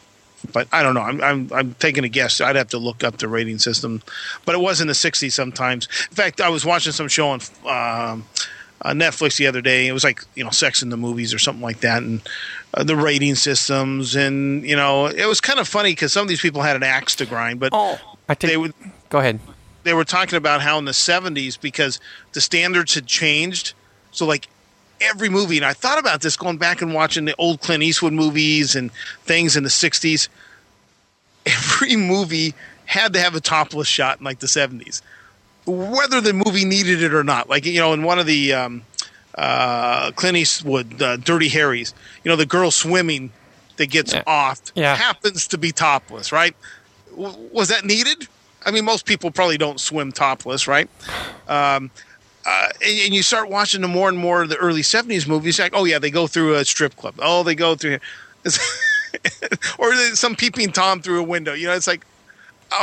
But 0.53 0.67
I 0.71 0.81
don't 0.81 0.93
know. 0.93 1.01
I'm, 1.01 1.21
I'm 1.21 1.49
I'm 1.53 1.73
taking 1.75 2.03
a 2.05 2.09
guess. 2.09 2.39
I'd 2.39 2.55
have 2.55 2.69
to 2.69 2.77
look 2.77 3.03
up 3.03 3.17
the 3.17 3.27
rating 3.27 3.59
system, 3.59 4.01
but 4.45 4.55
it 4.55 4.59
was 4.61 4.79
in 4.79 4.87
the 4.87 4.93
'60s 4.93 5.33
sometimes. 5.33 5.87
In 6.09 6.15
fact, 6.15 6.39
I 6.39 6.47
was 6.49 6.65
watching 6.65 6.93
some 6.93 7.07
show 7.09 7.29
on 7.29 7.41
um, 7.65 8.25
on 8.81 8.97
Netflix 8.97 9.37
the 9.37 9.47
other 9.47 9.61
day. 9.61 9.87
It 9.87 9.91
was 9.91 10.03
like 10.05 10.23
you 10.35 10.43
know, 10.43 10.49
Sex 10.51 10.81
in 10.81 10.89
the 10.89 10.97
Movies 10.97 11.33
or 11.33 11.39
something 11.39 11.61
like 11.61 11.81
that, 11.81 12.01
and 12.01 12.21
uh, 12.73 12.83
the 12.83 12.95
rating 12.95 13.35
systems, 13.35 14.15
and 14.15 14.63
you 14.65 14.75
know, 14.75 15.07
it 15.07 15.25
was 15.25 15.41
kind 15.41 15.59
of 15.59 15.67
funny 15.67 15.91
because 15.91 16.13
some 16.13 16.23
of 16.23 16.27
these 16.29 16.41
people 16.41 16.61
had 16.61 16.75
an 16.75 16.83
axe 16.83 17.15
to 17.17 17.25
grind, 17.25 17.59
but 17.59 17.71
oh, 17.73 17.99
I 18.29 18.35
take. 18.35 18.51
they 18.51 18.57
would 18.57 18.73
go 19.09 19.19
ahead. 19.19 19.39
they 19.83 19.93
were 19.93 20.05
talking 20.05 20.37
about 20.37 20.61
how 20.61 20.77
in 20.77 20.85
the 20.85 20.91
70s 20.91 21.59
because 21.59 21.99
the 22.33 22.39
standards 22.41 22.93
had 22.95 23.05
changed 23.07 23.73
so 24.11 24.25
like 24.25 24.47
every 25.01 25.27
movie 25.29 25.57
and 25.57 25.65
i 25.65 25.73
thought 25.73 25.97
about 25.99 26.21
this 26.21 26.37
going 26.37 26.57
back 26.57 26.81
and 26.81 26.93
watching 26.93 27.25
the 27.25 27.35
old 27.37 27.59
clint 27.59 27.81
eastwood 27.83 28.13
movies 28.13 28.75
and 28.75 28.91
things 29.23 29.57
in 29.57 29.63
the 29.63 29.69
60s 29.69 30.29
every 31.45 31.95
movie 31.95 32.53
had 32.85 33.13
to 33.13 33.19
have 33.19 33.33
a 33.35 33.41
topless 33.41 33.87
shot 33.87 34.19
in 34.19 34.23
like 34.23 34.39
the 34.39 34.47
70s 34.47 35.01
whether 35.65 36.21
the 36.21 36.33
movie 36.33 36.65
needed 36.65 37.01
it 37.01 37.13
or 37.13 37.23
not 37.23 37.49
like 37.49 37.65
you 37.65 37.79
know 37.79 37.93
in 37.93 38.03
one 38.03 38.19
of 38.19 38.25
the 38.27 38.53
um, 38.53 38.83
uh, 39.35 40.11
clint 40.11 40.37
eastwood 40.37 41.01
uh, 41.01 41.17
dirty 41.17 41.47
harry's 41.49 41.93
you 42.23 42.29
know 42.29 42.35
the 42.35 42.45
girl 42.45 42.71
swimming 42.71 43.31
that 43.77 43.89
gets 43.89 44.13
Yeah. 44.13 44.23
off 44.27 44.59
Yeah. 44.75 44.95
happens 44.95 45.47
to 45.47 45.57
be 45.57 45.71
topless 45.71 46.31
right 46.31 46.55
W- 47.11 47.49
was 47.53 47.69
that 47.69 47.85
needed 47.85 48.27
I 48.63 48.69
mean, 48.69 48.85
most 48.85 49.07
people 49.07 49.31
probably 49.31 49.57
don't 49.57 49.79
swim 49.79 50.11
topless, 50.11 50.67
right? 50.67 50.87
Um, 51.47 51.89
uh, 52.45 52.67
and, 52.85 52.99
and 53.05 53.13
you 53.15 53.23
start 53.23 53.49
watching 53.49 53.81
the 53.81 53.87
more 53.87 54.07
and 54.07 54.15
more 54.15 54.43
of 54.43 54.49
the 54.49 54.55
early 54.57 54.83
'70s 54.83 55.27
movies, 55.27 55.57
like, 55.57 55.71
oh 55.75 55.83
yeah, 55.83 55.97
they 55.97 56.11
go 56.11 56.27
through 56.27 56.53
a 56.53 56.63
strip 56.63 56.95
club. 56.95 57.15
Oh, 57.17 57.41
they 57.41 57.55
go 57.55 57.73
through, 57.73 57.97
or 59.79 59.93
some 60.13 60.35
peeping 60.35 60.71
tom 60.71 61.01
through 61.01 61.19
a 61.19 61.23
window. 61.23 61.53
You 61.53 61.67
know, 61.67 61.73
it's 61.73 61.87
like, 61.87 62.05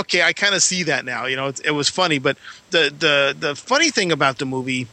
okay, 0.01 0.23
I 0.23 0.33
kind 0.33 0.55
of 0.55 0.65
see 0.65 0.83
that 0.83 1.05
now. 1.05 1.27
You 1.27 1.37
know, 1.37 1.47
it, 1.47 1.61
it 1.67 1.71
was 1.71 1.89
funny, 1.89 2.19
but 2.19 2.37
the 2.71 2.93
the 2.99 3.37
the 3.39 3.55
funny 3.55 3.91
thing 3.91 4.11
about 4.11 4.39
the 4.39 4.47
movie 4.47 4.89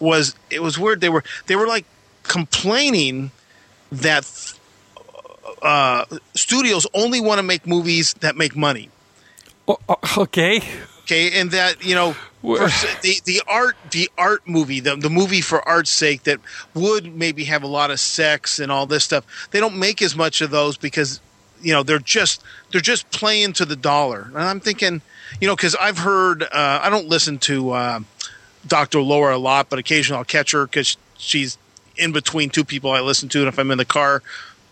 was 0.00 0.34
it 0.50 0.62
was 0.62 0.78
weird. 0.78 1.00
They 1.00 1.08
were 1.08 1.24
they 1.46 1.56
were 1.56 1.66
like 1.66 1.84
complaining 2.22 3.30
that 3.90 4.54
uh, 5.62 6.04
studios 6.34 6.86
only 6.94 7.20
want 7.20 7.38
to 7.38 7.42
make 7.42 7.66
movies 7.66 8.14
that 8.20 8.36
make 8.36 8.56
money. 8.56 8.90
Oh, 9.66 9.78
oh, 9.88 9.96
okay. 10.18 10.62
Okay, 11.02 11.40
and 11.40 11.50
that 11.52 11.84
you 11.84 11.94
know 11.94 12.14
for 12.42 12.58
the 13.02 13.20
the 13.24 13.42
art 13.48 13.76
the 13.90 14.10
art 14.16 14.46
movie 14.46 14.80
the 14.80 14.96
the 14.96 15.10
movie 15.10 15.40
for 15.40 15.66
art's 15.66 15.90
sake 15.90 16.24
that 16.24 16.38
would 16.74 17.14
maybe 17.14 17.44
have 17.44 17.62
a 17.62 17.66
lot 17.66 17.90
of 17.90 17.98
sex 17.98 18.58
and 18.58 18.70
all 18.70 18.86
this 18.86 19.04
stuff. 19.04 19.48
They 19.50 19.60
don't 19.60 19.78
make 19.78 20.02
as 20.02 20.14
much 20.14 20.40
of 20.40 20.50
those 20.50 20.76
because 20.76 21.20
you 21.62 21.72
know 21.72 21.82
they're 21.82 21.98
just 21.98 22.42
they're 22.70 22.80
just 22.80 23.10
playing 23.10 23.54
to 23.54 23.64
the 23.64 23.76
dollar. 23.76 24.24
And 24.28 24.38
I'm 24.38 24.60
thinking, 24.60 25.00
you 25.40 25.46
know, 25.46 25.56
because 25.56 25.74
I've 25.74 25.98
heard 25.98 26.42
uh, 26.42 26.80
I 26.82 26.90
don't 26.90 27.08
listen 27.08 27.38
to 27.38 27.70
uh, 27.70 28.00
Dr. 28.66 29.00
Laura 29.00 29.36
a 29.36 29.38
lot, 29.38 29.68
but 29.68 29.78
occasionally 29.78 30.18
I'll 30.18 30.24
catch 30.24 30.52
her 30.52 30.66
because 30.66 30.96
she's 31.16 31.58
in 31.96 32.12
between 32.12 32.50
two 32.50 32.64
people 32.64 32.90
I 32.90 33.00
listen 33.00 33.28
to, 33.30 33.40
and 33.40 33.48
if 33.48 33.58
I'm 33.58 33.70
in 33.70 33.78
the 33.78 33.84
car, 33.84 34.22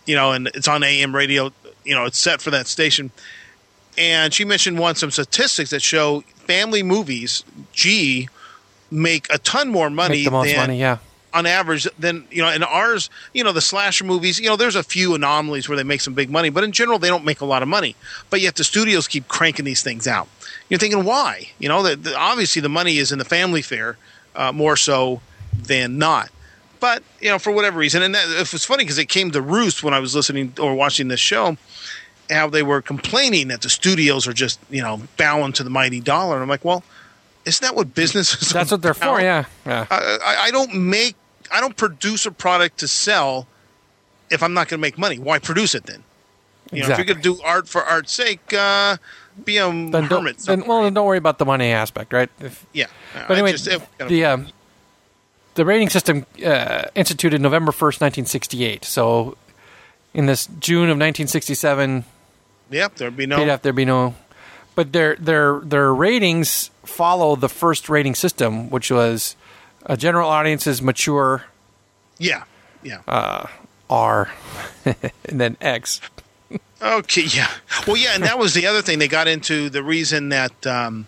you 0.05 0.15
know, 0.15 0.31
and 0.31 0.47
it's 0.53 0.67
on 0.67 0.83
AM 0.83 1.15
radio, 1.15 1.51
you 1.83 1.95
know, 1.95 2.05
it's 2.05 2.17
set 2.17 2.41
for 2.41 2.51
that 2.51 2.67
station. 2.67 3.11
And 3.97 4.33
she 4.33 4.45
mentioned 4.45 4.77
once 4.77 4.99
some 4.99 5.11
statistics 5.11 5.71
that 5.71 5.81
show 5.81 6.21
family 6.45 6.83
movies, 6.83 7.43
G, 7.73 8.29
make 8.91 9.27
a 9.31 9.37
ton 9.37 9.69
more 9.69 9.89
money 9.89 10.17
Make 10.17 10.25
the 10.25 10.31
most 10.31 10.47
than 10.47 10.57
money, 10.57 10.79
yeah. 10.79 10.97
On 11.37 11.45
average 11.45 11.87
than 11.99 12.25
you 12.31 12.41
know 12.41 12.49
in 12.49 12.63
ours 12.63 13.09
you 13.33 13.43
know 13.43 13.51
the 13.51 13.61
slasher 13.61 14.03
movies 14.03 14.39
you 14.39 14.47
know 14.47 14.55
there's 14.55 14.75
a 14.75 14.83
few 14.83 15.13
anomalies 15.13 15.69
where 15.69 15.77
they 15.77 15.83
make 15.83 16.01
some 16.01 16.13
big 16.13 16.29
money 16.29 16.49
but 16.49 16.63
in 16.63 16.71
general 16.71 16.97
they 16.99 17.07
don't 17.07 17.25
make 17.25 17.41
a 17.41 17.45
lot 17.45 17.61
of 17.61 17.67
money. 17.67 17.95
But 18.29 18.41
yet 18.41 18.55
the 18.55 18.63
studios 18.63 19.07
keep 19.07 19.27
cranking 19.27 19.65
these 19.65 19.83
things 19.83 20.07
out. 20.07 20.27
You're 20.69 20.79
thinking 20.79 21.03
why? 21.03 21.49
You 21.59 21.69
know 21.69 21.83
that 21.83 22.15
obviously 22.15 22.61
the 22.61 22.69
money 22.69 22.97
is 22.97 23.11
in 23.11 23.19
the 23.19 23.25
family 23.25 23.61
fare 23.61 23.97
uh, 24.35 24.51
more 24.51 24.75
so 24.75 25.21
than 25.53 25.97
not. 25.97 26.29
But 26.79 27.03
you 27.21 27.29
know 27.29 27.39
for 27.39 27.51
whatever 27.51 27.77
reason 27.79 28.01
and 28.01 28.15
that, 28.15 28.27
it 28.29 28.51
was 28.51 28.65
funny 28.65 28.83
because 28.83 28.97
it 28.97 29.09
came 29.09 29.31
to 29.31 29.41
roost 29.41 29.83
when 29.83 29.93
i 29.93 29.99
was 29.99 30.15
listening 30.15 30.53
or 30.59 30.75
watching 30.75 31.07
this 31.07 31.19
show 31.19 31.57
how 32.29 32.49
they 32.49 32.61
were 32.61 32.81
complaining 32.81 33.47
that 33.47 33.61
the 33.61 33.69
studios 33.69 34.27
are 34.27 34.33
just 34.33 34.59
you 34.69 34.81
know 34.81 35.01
bowing 35.17 35.53
to 35.53 35.63
the 35.63 35.69
mighty 35.69 35.99
dollar. 35.99 36.35
And 36.35 36.43
i'm 36.43 36.49
like 36.49 36.65
well 36.65 36.83
isn't 37.47 37.65
that 37.65 37.75
what 37.75 37.95
business 37.95 38.41
is 38.41 38.49
That's 38.49 38.71
what 38.71 38.81
they're 38.81 38.93
for, 38.93 39.21
yeah. 39.21 39.45
Yeah. 39.65 39.87
I, 39.89 40.35
I 40.47 40.51
don't 40.51 40.75
make 40.75 41.15
I 41.51 41.61
don't 41.61 41.75
produce 41.75 42.25
a 42.25 42.31
product 42.31 42.79
to 42.79 42.87
sell 42.87 43.47
if 44.29 44.43
I'm 44.43 44.53
not 44.53 44.67
going 44.67 44.79
to 44.79 44.81
make 44.81 44.97
money. 44.97 45.19
Why 45.19 45.39
produce 45.39 45.75
it 45.75 45.85
then? 45.85 46.03
You 46.71 46.83
know, 46.83 46.89
if 46.89 46.97
you're 46.97 47.05
going 47.05 47.17
to 47.17 47.23
do 47.23 47.41
art 47.43 47.67
for 47.67 47.81
art's 47.81 48.11
sake, 48.11 48.53
uh, 48.53 48.97
be 49.43 49.57
a 49.57 49.67
Then 49.69 50.03
hermit. 50.03 50.39
then, 50.39 50.65
well, 50.65 50.83
then 50.83 50.93
don't 50.93 51.05
worry 51.05 51.17
about 51.17 51.37
the 51.37 51.45
money 51.45 51.71
aspect, 51.71 52.11
right? 52.11 52.29
If, 52.39 52.65
yeah. 52.73 52.87
but 53.13 53.37
anyway, 53.37 53.55
the 54.07 54.25
um, 54.25 54.47
the 55.55 55.65
rating 55.65 55.89
system 55.89 56.25
uh, 56.45 56.85
instituted 56.93 57.41
November 57.41 57.71
first, 57.71 58.01
nineteen 58.01 58.25
sixty 58.25 58.65
eight. 58.65 58.83
So 58.83 59.37
in 60.13 60.25
this 60.25 60.47
June 60.59 60.89
of 60.89 60.97
nineteen 60.97 61.27
sixty 61.27 61.53
seven, 61.53 62.03
yep, 62.69 62.95
there'd 62.95 63.15
be 63.15 63.25
no. 63.25 63.37
they'd 63.37 63.47
have 63.47 63.61
there 63.61 63.73
be 63.73 63.85
no. 63.85 64.15
But 64.75 64.91
their 64.91 65.15
their 65.15 65.59
their 65.61 65.93
ratings 65.93 66.69
follow 66.83 67.35
the 67.35 67.49
first 67.49 67.89
rating 67.89 68.13
system, 68.13 68.69
which 68.69 68.91
was 68.91 69.35
a 69.87 69.97
general 69.97 70.29
audiences 70.29 70.81
mature 70.81 71.45
Yeah, 72.19 72.43
yeah. 72.83 73.01
Uh, 73.07 73.47
R, 73.89 74.29
and 74.85 75.41
then 75.41 75.57
X. 75.61 76.01
Okay, 76.81 77.23
yeah. 77.23 77.49
Well, 77.87 77.97
yeah, 77.97 78.11
and 78.13 78.23
that 78.23 78.37
was 78.37 78.53
the 78.53 78.67
other 78.67 78.81
thing 78.81 78.99
they 78.99 79.07
got 79.07 79.27
into. 79.27 79.69
The 79.69 79.81
reason 79.81 80.29
that 80.29 80.67
um, 80.67 81.07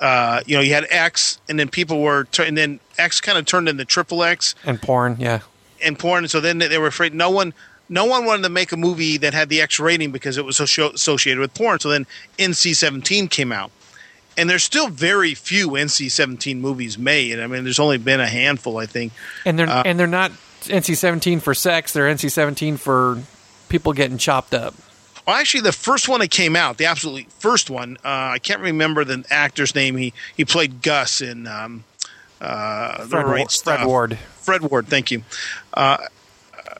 uh, 0.00 0.40
you 0.46 0.56
know 0.56 0.62
you 0.62 0.72
had 0.74 0.86
X, 0.90 1.38
and 1.48 1.58
then 1.58 1.68
people 1.68 2.02
were, 2.02 2.24
tur- 2.24 2.44
and 2.44 2.56
then 2.56 2.80
X 2.98 3.20
kind 3.20 3.38
of 3.38 3.46
turned 3.46 3.68
into 3.68 3.84
triple 3.84 4.24
X, 4.24 4.54
and 4.64 4.80
porn, 4.80 5.16
yeah. 5.18 5.40
and 5.84 5.98
porn. 5.98 6.26
So 6.28 6.40
then 6.40 6.58
they 6.58 6.78
were 6.78 6.88
afraid 6.88 7.14
no 7.14 7.30
one, 7.30 7.54
no 7.88 8.06
one 8.06 8.24
wanted 8.24 8.42
to 8.42 8.48
make 8.48 8.72
a 8.72 8.76
movie 8.76 9.18
that 9.18 9.34
had 9.34 9.48
the 9.48 9.60
X 9.60 9.78
rating 9.78 10.10
because 10.10 10.36
it 10.36 10.44
was 10.44 10.58
associ- 10.58 10.94
associated 10.94 11.40
with 11.40 11.54
porn. 11.54 11.78
So 11.78 11.88
then 11.88 12.06
NC-17 12.38 13.30
came 13.30 13.52
out, 13.52 13.70
and 14.36 14.48
there's 14.50 14.64
still 14.64 14.88
very 14.88 15.34
few 15.34 15.70
NC-17 15.70 16.58
movies 16.58 16.98
made. 16.98 17.40
I 17.40 17.46
mean, 17.46 17.64
there's 17.64 17.78
only 17.78 17.98
been 17.98 18.20
a 18.20 18.26
handful, 18.26 18.78
I 18.78 18.86
think. 18.86 19.12
And 19.44 19.58
they're 19.58 19.68
Uh, 19.68 19.82
and 19.84 19.98
they're 19.98 20.06
not 20.06 20.32
NC 20.64 20.96
seventeen 20.96 21.40
for 21.40 21.54
sex. 21.54 21.92
They're 21.92 22.06
NC 22.12 22.30
seventeen 22.30 22.76
for 22.76 23.22
people 23.68 23.92
getting 23.92 24.18
chopped 24.18 24.54
up. 24.54 24.74
Well, 25.26 25.36
actually, 25.36 25.62
the 25.62 25.72
first 25.72 26.08
one 26.08 26.20
that 26.20 26.30
came 26.30 26.54
out, 26.54 26.78
the 26.78 26.86
absolutely 26.86 27.26
first 27.38 27.68
one, 27.68 27.96
uh, 28.04 28.30
I 28.34 28.38
can't 28.38 28.60
remember 28.60 29.04
the 29.04 29.24
actor's 29.30 29.74
name. 29.74 29.96
He 29.96 30.12
he 30.36 30.44
played 30.44 30.82
Gus 30.82 31.20
in 31.20 31.46
um, 31.46 31.84
uh, 32.40 33.04
Fred, 33.04 33.26
right. 33.26 33.50
Fred 33.50 33.86
Ward. 33.86 34.18
Fred 34.18 34.62
Ward, 34.62 34.86
thank 34.88 35.10
you. 35.10 35.22
Uh, 35.74 35.98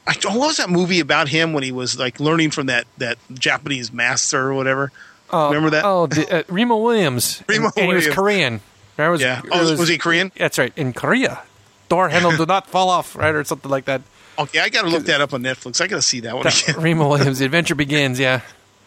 I, 0.07 0.15
what 0.25 0.39
was 0.39 0.57
that 0.59 0.71
movie 0.71 1.01
about 1.01 1.29
him 1.29 1.53
when 1.53 1.65
he 1.65 1.73
was 1.73 1.99
like 1.99 2.21
learning 2.21 2.53
from 2.53 2.67
that 2.67 2.87
that 2.99 3.19
Japanese 3.33 3.93
master 3.93 4.51
or 4.51 4.55
whatever? 4.55 4.93
Oh, 5.31 5.49
Remember 5.49 5.71
that? 5.71 5.85
Oh, 5.85 6.09
uh, 6.31 6.43
Remo 6.49 6.77
Williams. 6.77 7.43
Remo 7.49 7.71
and 7.77 7.89
he 7.89 7.95
was 7.95 8.09
Korean. 8.09 8.61
Was, 8.99 9.21
Yeah. 9.21 9.43
Oh, 9.51 9.77
was 9.77 9.89
he 9.89 9.99
Korean? 9.99 10.33
That's 10.37 10.59
right. 10.59 10.73
In 10.77 10.93
Korea, 10.93 11.43
door 11.89 12.09
handle 12.09 12.37
do 12.37 12.47
not 12.47 12.67
fall 12.69 12.89
off, 12.89 13.15
right, 13.17 13.35
or 13.35 13.45
something 13.45 13.71
like 13.71 13.85
that. 13.87 14.03
Okay, 14.39 14.61
I 14.61 14.69
got 14.69 14.83
to 14.83 14.89
look 14.89 15.05
that 15.05 15.21
up 15.21 15.33
on 15.35 15.43
Netflix. 15.43 15.81
I 15.81 15.87
got 15.87 15.97
to 15.97 16.03
see 16.03 16.21
that 16.21 16.35
one 16.35 16.45
That, 16.45 16.69
again. 16.69 16.83
Remo 16.83 17.09
Williams. 17.11 17.39
The 17.39 17.45
adventure 17.45 17.75
begins. 17.75 18.19
Yeah. 18.21 18.41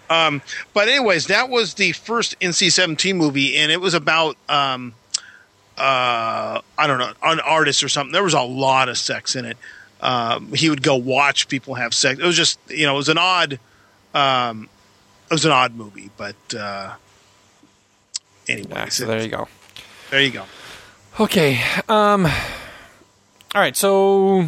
But 0.09 0.87
anyways, 0.87 1.27
that 1.27 1.49
was 1.49 1.75
the 1.75 1.91
first 1.91 2.39
NC-17 2.39 3.15
movie, 3.15 3.57
and 3.57 3.71
it 3.71 3.81
was 3.81 3.93
about 3.93 4.35
um, 4.47 4.93
uh, 5.77 6.61
I 6.77 6.87
don't 6.87 6.99
know, 6.99 7.13
an 7.23 7.39
artist 7.39 7.83
or 7.83 7.89
something. 7.89 8.11
There 8.11 8.23
was 8.23 8.33
a 8.33 8.41
lot 8.41 8.89
of 8.89 8.97
sex 8.97 9.35
in 9.35 9.45
it. 9.45 9.57
Um, 10.01 10.53
he 10.53 10.69
would 10.69 10.81
go 10.83 10.95
watch 10.95 11.47
people 11.47 11.75
have 11.75 11.93
sex. 11.93 12.19
It 12.19 12.25
was 12.25 12.35
just 12.37 12.59
you 12.69 12.85
know, 12.85 12.93
it 12.93 12.97
was 12.97 13.09
an 13.09 13.17
odd, 13.17 13.59
um, 14.13 14.69
it 15.29 15.33
was 15.33 15.45
an 15.45 15.51
odd 15.51 15.75
movie. 15.75 16.09
But 16.17 16.35
uh, 16.57 16.93
anyways, 18.47 18.69
Yeah, 18.71 18.89
so 18.89 19.05
there 19.05 19.21
you 19.21 19.29
go. 19.29 19.47
there 20.11 20.21
you 20.21 20.31
go. 20.31 20.45
Okay. 21.19 21.59
Um. 21.87 22.25
All 22.25 23.61
right. 23.61 23.75
So 23.75 24.41
I 24.41 24.47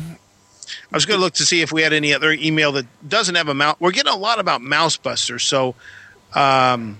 was 0.95 1.05
going 1.05 1.19
to 1.19 1.23
look 1.23 1.33
to 1.35 1.45
see 1.45 1.61
if 1.61 1.71
we 1.71 1.81
had 1.81 1.93
any 1.93 2.13
other 2.13 2.31
email 2.31 2.71
that 2.73 2.85
doesn't 3.07 3.35
have 3.35 3.47
a 3.49 3.53
mouse. 3.53 3.75
We're 3.79 3.91
getting 3.91 4.13
a 4.13 4.17
lot 4.17 4.39
about 4.39 4.61
Mouse 4.61 4.95
Busters, 4.97 5.43
so 5.43 5.75
um, 6.33 6.99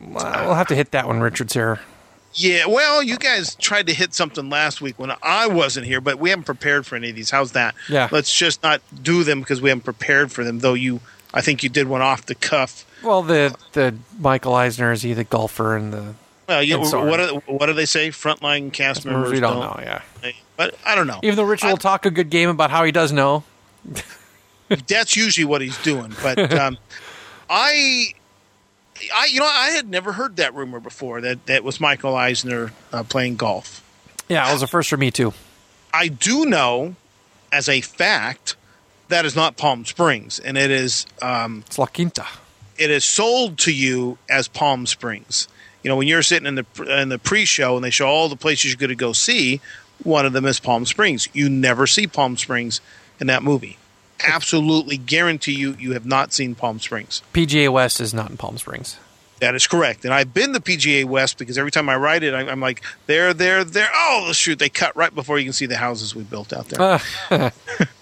we'll 0.00 0.54
have 0.54 0.68
to 0.68 0.74
hit 0.74 0.90
that 0.92 1.06
one, 1.06 1.20
Richards 1.20 1.52
here. 1.54 1.80
Yeah, 2.34 2.64
well, 2.66 3.02
you 3.02 3.18
guys 3.18 3.54
tried 3.56 3.88
to 3.88 3.94
hit 3.94 4.14
something 4.14 4.48
last 4.48 4.80
week 4.80 4.98
when 4.98 5.12
I 5.22 5.48
wasn't 5.48 5.84
here, 5.86 6.00
but 6.00 6.18
we 6.18 6.30
haven't 6.30 6.44
prepared 6.46 6.86
for 6.86 6.96
any 6.96 7.10
of 7.10 7.16
these. 7.16 7.30
How's 7.30 7.52
that? 7.52 7.74
Yeah. 7.90 8.08
Let's 8.10 8.34
just 8.34 8.62
not 8.62 8.80
do 9.02 9.22
them 9.22 9.40
because 9.40 9.60
we 9.60 9.68
haven't 9.68 9.84
prepared 9.84 10.32
for 10.32 10.42
them. 10.42 10.60
Though 10.60 10.72
you, 10.74 11.00
I 11.34 11.40
think 11.40 11.62
you 11.62 11.68
did 11.68 11.88
one 11.88 12.02
off 12.02 12.26
the 12.26 12.34
cuff. 12.34 12.84
Well, 13.02 13.22
the 13.22 13.56
the 13.72 13.94
Michael 14.18 14.54
Eisner 14.54 14.92
is 14.92 15.02
he 15.02 15.12
the 15.12 15.24
golfer 15.24 15.76
and 15.76 15.92
the 15.92 16.14
Well, 16.48 16.62
you 16.62 16.80
I'm 16.80 17.06
what 17.08 17.16
do, 17.16 17.42
what 17.46 17.66
do 17.66 17.72
they 17.72 17.86
say? 17.86 18.10
Frontline 18.10 18.72
cast 18.72 19.04
members 19.04 19.32
we 19.32 19.40
don't 19.40 19.60
know. 19.60 19.78
Yeah. 19.80 20.02
But 20.56 20.76
I 20.84 20.94
don't 20.94 21.06
know. 21.06 21.20
Even 21.22 21.36
though 21.36 21.44
Richard 21.44 21.68
will 21.68 21.76
talk 21.76 22.06
a 22.06 22.10
good 22.10 22.30
game 22.30 22.48
about 22.48 22.70
how 22.70 22.84
he 22.84 22.92
does 22.92 23.12
know. 23.12 23.44
That's 24.86 25.16
usually 25.16 25.44
what 25.44 25.60
he's 25.60 25.78
doing. 25.82 26.14
But 26.22 26.52
um, 26.58 26.78
I, 27.48 28.12
I, 29.14 29.26
you 29.30 29.40
know, 29.40 29.46
I 29.46 29.70
had 29.70 29.88
never 29.88 30.12
heard 30.12 30.36
that 30.36 30.54
rumor 30.54 30.80
before 30.80 31.20
that 31.22 31.46
that 31.46 31.64
was 31.64 31.80
Michael 31.80 32.14
Eisner 32.14 32.72
uh, 32.92 33.02
playing 33.02 33.36
golf. 33.36 33.82
Yeah, 34.28 34.48
it 34.48 34.52
was 34.52 34.62
a 34.62 34.66
first 34.66 34.88
for 34.88 34.96
me 34.96 35.10
too. 35.10 35.32
I 35.92 36.08
do 36.08 36.46
know, 36.46 36.94
as 37.50 37.68
a 37.68 37.80
fact, 37.80 38.56
that 39.12 39.24
is 39.24 39.36
not 39.36 39.56
Palm 39.56 39.84
Springs, 39.84 40.38
and 40.38 40.58
it 40.58 40.70
is 40.70 41.06
um, 41.20 41.62
It's 41.66 41.78
La 41.78 41.86
Quinta. 41.86 42.26
it 42.78 42.90
is 42.90 43.04
sold 43.04 43.58
to 43.58 43.72
you 43.72 44.18
as 44.28 44.48
Palm 44.48 44.86
Springs. 44.86 45.48
You 45.82 45.88
know, 45.88 45.96
when 45.96 46.06
you're 46.08 46.22
sitting 46.22 46.46
in 46.46 46.54
the 46.56 47.00
in 47.00 47.08
the 47.08 47.18
pre-show 47.18 47.76
and 47.76 47.84
they 47.84 47.90
show 47.90 48.06
all 48.06 48.28
the 48.28 48.36
places 48.36 48.70
you're 48.70 48.78
going 48.78 48.90
to 48.90 48.94
go 48.94 49.12
see, 49.12 49.60
one 50.02 50.26
of 50.26 50.32
them 50.32 50.44
is 50.46 50.60
Palm 50.60 50.86
Springs. 50.86 51.28
You 51.32 51.48
never 51.48 51.86
see 51.86 52.06
Palm 52.06 52.36
Springs 52.36 52.80
in 53.20 53.26
that 53.28 53.42
movie. 53.42 53.78
Absolutely 54.24 54.96
guarantee 54.96 55.52
you, 55.54 55.74
you 55.80 55.92
have 55.94 56.06
not 56.06 56.32
seen 56.32 56.54
Palm 56.54 56.78
Springs. 56.78 57.22
PGA 57.32 57.68
West 57.72 58.00
is 58.00 58.14
not 58.14 58.30
in 58.30 58.36
Palm 58.36 58.56
Springs. 58.58 58.96
That 59.40 59.56
is 59.56 59.66
correct. 59.66 60.04
And 60.04 60.14
I've 60.14 60.32
been 60.32 60.52
to 60.52 60.60
PGA 60.60 61.04
West 61.04 61.36
because 61.36 61.58
every 61.58 61.72
time 61.72 61.88
I 61.88 61.96
ride 61.96 62.22
it, 62.22 62.32
I'm, 62.32 62.48
I'm 62.48 62.60
like, 62.60 62.80
there, 63.06 63.34
there, 63.34 63.64
there. 63.64 63.88
Oh, 63.92 64.30
shoot! 64.32 64.60
They 64.60 64.68
cut 64.68 64.94
right 64.94 65.12
before 65.12 65.40
you 65.40 65.44
can 65.44 65.52
see 65.52 65.66
the 65.66 65.76
houses 65.76 66.14
we 66.14 66.22
built 66.22 66.52
out 66.52 66.68
there. 66.68 67.50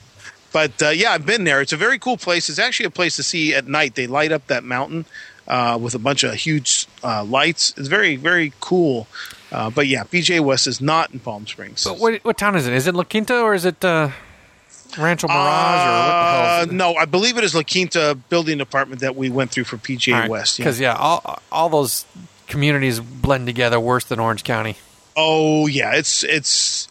But 0.53 0.83
uh, 0.83 0.89
yeah, 0.89 1.13
I've 1.13 1.27
been 1.27 1.45
there. 1.45 1.61
It's 1.61 1.73
a 1.73 1.77
very 1.77 1.99
cool 1.99 2.17
place. 2.17 2.49
It's 2.49 2.59
actually 2.59 2.87
a 2.87 2.91
place 2.91 3.17
to 3.17 3.23
see 3.23 3.55
at 3.55 3.67
night. 3.69 3.95
They 3.95 4.07
light 4.07 4.33
up 4.33 4.47
that 4.49 4.65
mountain 4.65 5.05
uh, 5.47 5.79
with 5.81 5.95
a 5.95 5.99
bunch 5.99 6.23
of 6.25 6.35
huge 6.35 6.87
uh, 7.05 7.25
lights. 7.25 7.75
It's 7.77 7.89
very, 7.89 8.17
very 8.17 8.53
cool. 8.61 9.07
Uh, 9.53 9.71
but 9.71 9.87
yeah, 9.87 10.05
PGA 10.05 10.41
West 10.41 10.67
is 10.67 10.81
not 10.81 11.13
in 11.13 11.21
Palm 11.21 11.47
Springs. 11.47 11.85
But 11.85 11.99
what 11.99 12.25
what 12.25 12.39
town 12.39 12.57
is 12.57 12.67
it? 12.67 12.73
Is 12.73 12.87
it 12.87 12.95
La 12.95 13.05
Quinta 13.05 13.41
or 13.41 13.55
is 13.55 13.65
it 13.65 13.85
uh, 13.85 14.11
Rancho 14.99 15.29
Mirage 15.29 15.37
or 15.37 15.91
what 15.91 16.07
the 16.07 16.31
hell? 16.31 16.63
Uh, 16.63 16.67
no, 16.71 16.95
I 16.95 17.05
believe 17.05 17.37
it 17.37 17.45
is 17.45 17.55
La 17.55 17.63
Quinta 17.63 18.17
building 18.29 18.59
department 18.59 19.01
that 19.01 19.17
we 19.17 19.31
went 19.31 19.51
through 19.51 19.65
for 19.65 19.77
PGA 19.77 20.29
West. 20.29 20.59
Yeah. 20.59 20.65
Because 20.65 20.81
yeah, 20.81 20.95
all 20.95 21.41
all 21.51 21.69
those 21.69 22.05
communities 22.47 23.01
blend 23.01 23.47
together 23.47 23.81
worse 23.81 24.05
than 24.05 24.21
Orange 24.21 24.45
County. 24.45 24.77
Oh 25.17 25.67
yeah, 25.67 25.95
it's 25.95 26.23
it's 26.23 26.89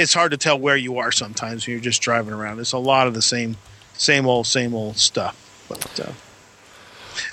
it's 0.00 0.14
hard 0.14 0.30
to 0.30 0.38
tell 0.38 0.58
where 0.58 0.76
you 0.76 0.98
are 0.98 1.12
sometimes 1.12 1.66
when 1.66 1.74
you're 1.74 1.82
just 1.82 2.00
driving 2.00 2.32
around. 2.32 2.58
It's 2.58 2.72
a 2.72 2.78
lot 2.78 3.06
of 3.06 3.12
the 3.12 3.20
same 3.20 3.56
same 3.92 4.26
old 4.26 4.46
same 4.46 4.74
old 4.74 4.96
stuff. 4.96 5.36
But 5.68 6.00
uh, 6.00 6.12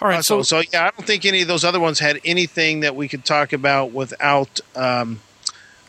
All 0.02 0.10
right, 0.10 0.20
Uh, 0.20 0.22
so, 0.22 0.42
so, 0.42 0.62
so 0.62 0.70
yeah, 0.74 0.86
I 0.86 0.90
don't 0.92 1.08
think 1.08 1.26
any 1.26 1.42
of 1.42 1.48
those 1.48 1.64
other 1.64 1.80
ones 1.80 2.00
had 2.00 2.20
anything 2.26 2.82
that 2.82 2.96
we 2.96 3.08
could 3.08 3.24
talk 3.24 3.54
about 3.54 3.94
without. 3.94 4.60
Um, 4.76 5.22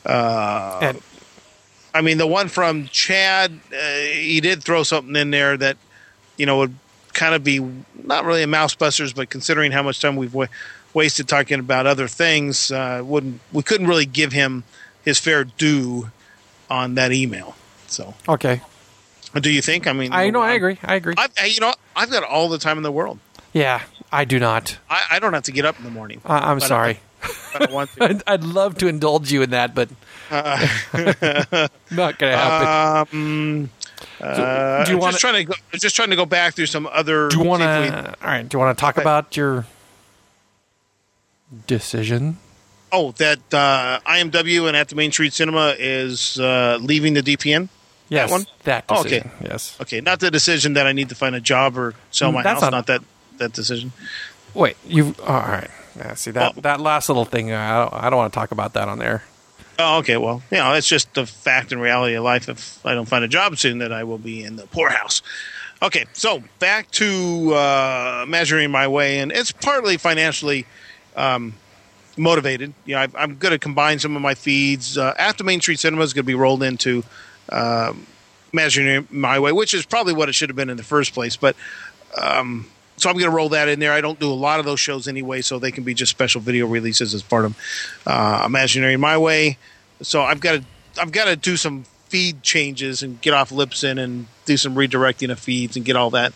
uh, 0.06 0.92
I 1.92 2.00
mean, 2.00 2.18
the 2.18 2.26
one 2.26 2.48
from 2.48 2.86
Chad, 2.86 3.59
uh, 3.72 3.94
he 4.12 4.40
did 4.40 4.62
throw 4.62 4.84
something 4.84 5.16
in 5.16 5.30
there 5.30 5.56
that 5.56 5.76
you 6.36 6.46
know 6.46 6.59
would 6.59 6.76
kind 7.12 7.34
of 7.34 7.42
be 7.42 7.59
not 8.05 8.24
really 8.24 8.44
a 8.44 8.46
mouse 8.46 8.76
busters, 8.76 9.12
but 9.12 9.30
considering 9.30 9.72
how 9.72 9.82
much 9.82 10.00
time 10.00 10.14
we've 10.14 10.32
wa- 10.32 10.46
wasted 10.94 11.26
talking 11.26 11.59
about 11.59 11.86
other 11.88 12.06
things, 12.06 12.70
uh, 12.70 13.02
wouldn't 13.05 13.40
we 13.52 13.64
couldn't 13.64 13.88
really 13.88 14.06
give 14.06 14.30
him 14.32 14.62
his 15.05 15.18
fair 15.18 15.42
due 15.42 16.10
on 16.70 16.95
that 16.97 17.12
email. 17.12 17.55
So, 17.86 18.15
okay. 18.28 18.61
do 19.40 19.51
you 19.51 19.62
think? 19.62 19.86
I 19.86 19.93
mean, 19.93 20.12
I 20.12 20.31
know. 20.31 20.40
I 20.43 20.53
agree. 20.55 20.78
I 20.82 20.95
agree. 20.97 21.15
I, 21.16 21.28
I- 21.40 21.47
you 21.47 21.61
know, 21.61 21.73
I've 21.97 22.11
got 22.11 22.23
all 22.24 22.49
the 22.49 22.59
time 22.59 22.77
in 22.77 22.82
the 22.82 22.93
world. 22.93 23.19
yeah, 23.53 23.82
I 24.12 24.24
do 24.24 24.39
not. 24.39 24.78
I, 24.90 25.05
I 25.12 25.19
don't 25.19 25.32
have 25.35 25.45
to 25.45 25.53
get 25.53 25.65
up 25.65 25.78
in 25.78 25.85
the 25.85 25.90
morning. 25.90 26.20
I, 26.24 26.51
I'm 26.51 26.59
But 26.59 26.65
I- 26.65 26.69
sorry. 26.69 27.01
I 27.59 27.66
want 27.73 27.90
to. 27.95 28.05
I'd, 28.05 28.23
I'd 28.28 28.45
love 28.45 28.78
to 28.78 28.86
indulge 28.89 29.32
you 29.32 29.43
in 29.43 29.51
that, 29.51 29.74
but 29.74 29.89
not 30.31 32.19
going 32.19 32.32
to 32.32 32.36
happen. 32.36 33.19
Um, 33.19 33.70
uh, 34.20 34.85
do 34.85 34.90
you 34.93 34.97
I'm 34.97 35.01
wanna- 35.01 35.12
just 35.12 35.20
trying 35.20 35.35
to 35.35 35.45
go, 35.45 35.55
just 35.73 35.97
trying 35.97 36.11
to 36.11 36.16
go 36.16 36.27
back 36.27 36.55
through 36.55 36.66
some 36.66 36.86
other. 36.86 37.28
do 37.28 37.39
you 37.39 37.45
want 37.45 37.62
see 37.62 37.66
if 37.69 37.81
we- 37.85 37.90
to? 37.90 38.09
All 38.23 38.28
right. 38.28 38.49
Do 38.49 38.55
you 38.55 38.59
want 38.61 38.77
to 38.77 38.81
talk 38.81 38.99
about 38.99 39.36
your 39.36 39.66
decision? 41.66 42.39
Oh, 42.90 43.12
that 43.12 43.39
uh, 43.52 44.01
IMW 44.06 44.66
and 44.69 44.77
at 44.77 44.89
the 44.89 44.94
Main 44.94 45.12
Street 45.12 45.32
Cinema 45.32 45.74
is 45.78 46.39
uh, 46.40 46.78
leaving 46.81 47.15
the 47.15 47.23
DPN. 47.23 47.69
Yes, 48.09 48.31
one? 48.31 48.47
that 48.65 48.85
Oh, 48.89 49.01
okay. 49.02 49.23
Yes. 49.43 49.77
Okay, 49.82 50.01
not 50.01 50.20
the 50.20 50.31
decision 50.31 50.73
that 50.74 50.86
I 50.86 50.93
need 50.93 51.10
to 51.10 51.15
find 51.15 51.35
a 51.35 51.40
job 51.40 51.77
or 51.77 51.94
sell 52.10 52.32
my 52.32 52.40
Mm, 52.40 52.44
That's 52.44 52.60
house. 52.62 52.70
not- 52.70 52.73
Not, 52.73 52.86
that 52.86 53.02
that 53.36 53.52
decision. 53.52 53.93
Wait, 54.55 54.77
you 54.86 55.15
oh, 55.20 55.24
all 55.27 55.40
right? 55.43 55.70
Yeah, 55.97 56.15
see 56.15 56.31
that 56.31 56.55
Oh. 56.56 56.60
that 56.62 56.81
last 56.81 57.09
little 57.10 57.27
thing. 57.27 57.52
uh, 57.52 57.59
I 57.59 57.78
don't, 57.90 58.05
I 58.05 58.10
don't 58.10 58.16
want 58.16 58.32
to 58.32 58.39
talk 58.39 58.51
about 58.51 58.73
that 58.73 58.89
on 58.89 58.98
there. 58.98 59.24
Oh, 59.78 59.98
okay. 59.98 60.16
Well, 60.16 60.43
you 60.51 60.56
know, 60.59 60.73
it's 60.73 60.89
just 60.89 61.12
the 61.15 61.27
fact 61.27 61.70
and 61.70 61.81
reality 61.82 62.15
of 62.15 62.24
life. 62.24 62.48
If 62.48 62.85
I 62.85 62.94
don't 62.94 63.06
find 63.06 63.23
a 63.24 63.28
job 63.28 63.59
soon, 63.59 63.78
that 63.78 63.93
I 63.93 64.05
will 64.05 64.19
be 64.19 64.43
in 64.43 64.56
the 64.56 64.66
poorhouse. 64.66 65.20
Okay, 65.82 66.06
so 66.15 66.43
back 66.59 66.90
to 66.93 67.52
uh, 67.55 68.24
measuring 68.27 68.70
my 68.73 68.89
way, 68.89 69.19
and 69.20 69.31
it's 69.31 69.52
partly 69.52 69.97
financially 69.98 70.66
um, 71.15 71.55
motivated. 72.19 72.73
You 72.85 72.95
know, 72.95 73.03
I've, 73.03 73.16
I'm 73.16 73.36
going 73.36 73.53
to 73.53 73.59
combine 73.59 73.99
some 73.99 74.16
of 74.16 74.23
my 74.23 74.35
feeds. 74.35 74.99
Uh, 74.99 75.15
After 75.19 75.45
Main 75.45 75.61
Street 75.61 75.78
Cinema 75.78 76.03
is 76.03 76.12
going 76.12 76.24
to 76.24 76.27
be 76.27 76.35
rolled 76.35 76.62
into 76.62 77.05
um, 77.51 78.07
measuring 78.53 79.07
my 79.11 79.39
way, 79.39 79.53
which 79.53 79.74
is 79.74 79.86
probably 79.86 80.12
what 80.12 80.28
it 80.28 80.35
should 80.35 80.49
have 80.49 80.57
been 80.57 80.70
in 80.70 80.77
the 80.77 80.82
first 80.82 81.15
place. 81.15 81.36
But 81.36 81.57
um, 82.20 82.66
so 82.97 83.09
I'm 83.09 83.16
going 83.16 83.31
to 83.31 83.36
roll 83.36 83.51
that 83.51 83.69
in 83.69 83.78
there. 83.78 83.93
I 83.93 84.01
don't 84.01 84.19
do 84.19 84.31
a 84.31 84.35
lot 84.35 84.59
of 84.59 84.66
those 84.66 84.81
shows 84.81 85.07
anyway, 85.09 85.40
so 85.43 85.59
they 85.59 85.70
can 85.70 85.85
be 85.85 85.95
just 85.95 86.11
special 86.11 86.40
video 86.40 86.66
releases 86.66 87.15
as 87.15 87.23
part 87.23 87.45
of 87.45 87.57
uh, 88.07 88.43
Imagineering 88.47 89.01
My 89.01 89.16
Way. 89.16 89.59
So 90.03 90.23
I've 90.23 90.40
got 90.40 90.53
to 90.53 90.65
I've 91.01 91.12
got 91.12 91.27
to 91.27 91.36
do 91.36 91.57
some 91.57 91.85
feed 92.09 92.43
changes 92.43 93.03
and 93.03 93.20
get 93.20 93.35
off 93.35 93.51
Libsyn 93.51 94.03
and 94.03 94.27
do 94.47 94.57
some 94.57 94.74
redirecting 94.74 95.31
of 95.31 95.39
feeds 95.39 95.77
and 95.77 95.85
get 95.85 95.95
all 95.95 96.11
that 96.11 96.32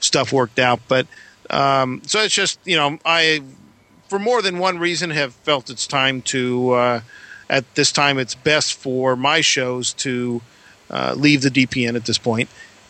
stuff 0.00 0.32
worked 0.32 0.58
out. 0.58 0.80
But 0.88 1.06
um, 1.50 2.02
so 2.06 2.20
it's 2.20 2.34
just 2.34 2.58
you 2.64 2.76
know 2.76 2.98
I 3.04 3.42
for 4.08 4.18
more 4.18 4.42
than 4.42 4.58
one 4.58 4.78
reason 4.78 5.10
have 5.10 5.34
felt 5.34 5.70
it's 5.70 5.86
time 5.86 6.22
to 6.22 6.72
uh, 6.72 7.00
at 7.48 7.74
this 7.74 7.92
time 7.92 8.18
it's 8.18 8.34
best 8.34 8.74
for 8.74 9.16
my 9.16 9.40
shows 9.40 9.92
to 9.94 10.42
uh, 10.90 11.14
leave 11.16 11.42
the 11.42 11.50
DPN 11.50 11.96
at 11.96 12.04
this 12.04 12.18
point. 12.18 12.48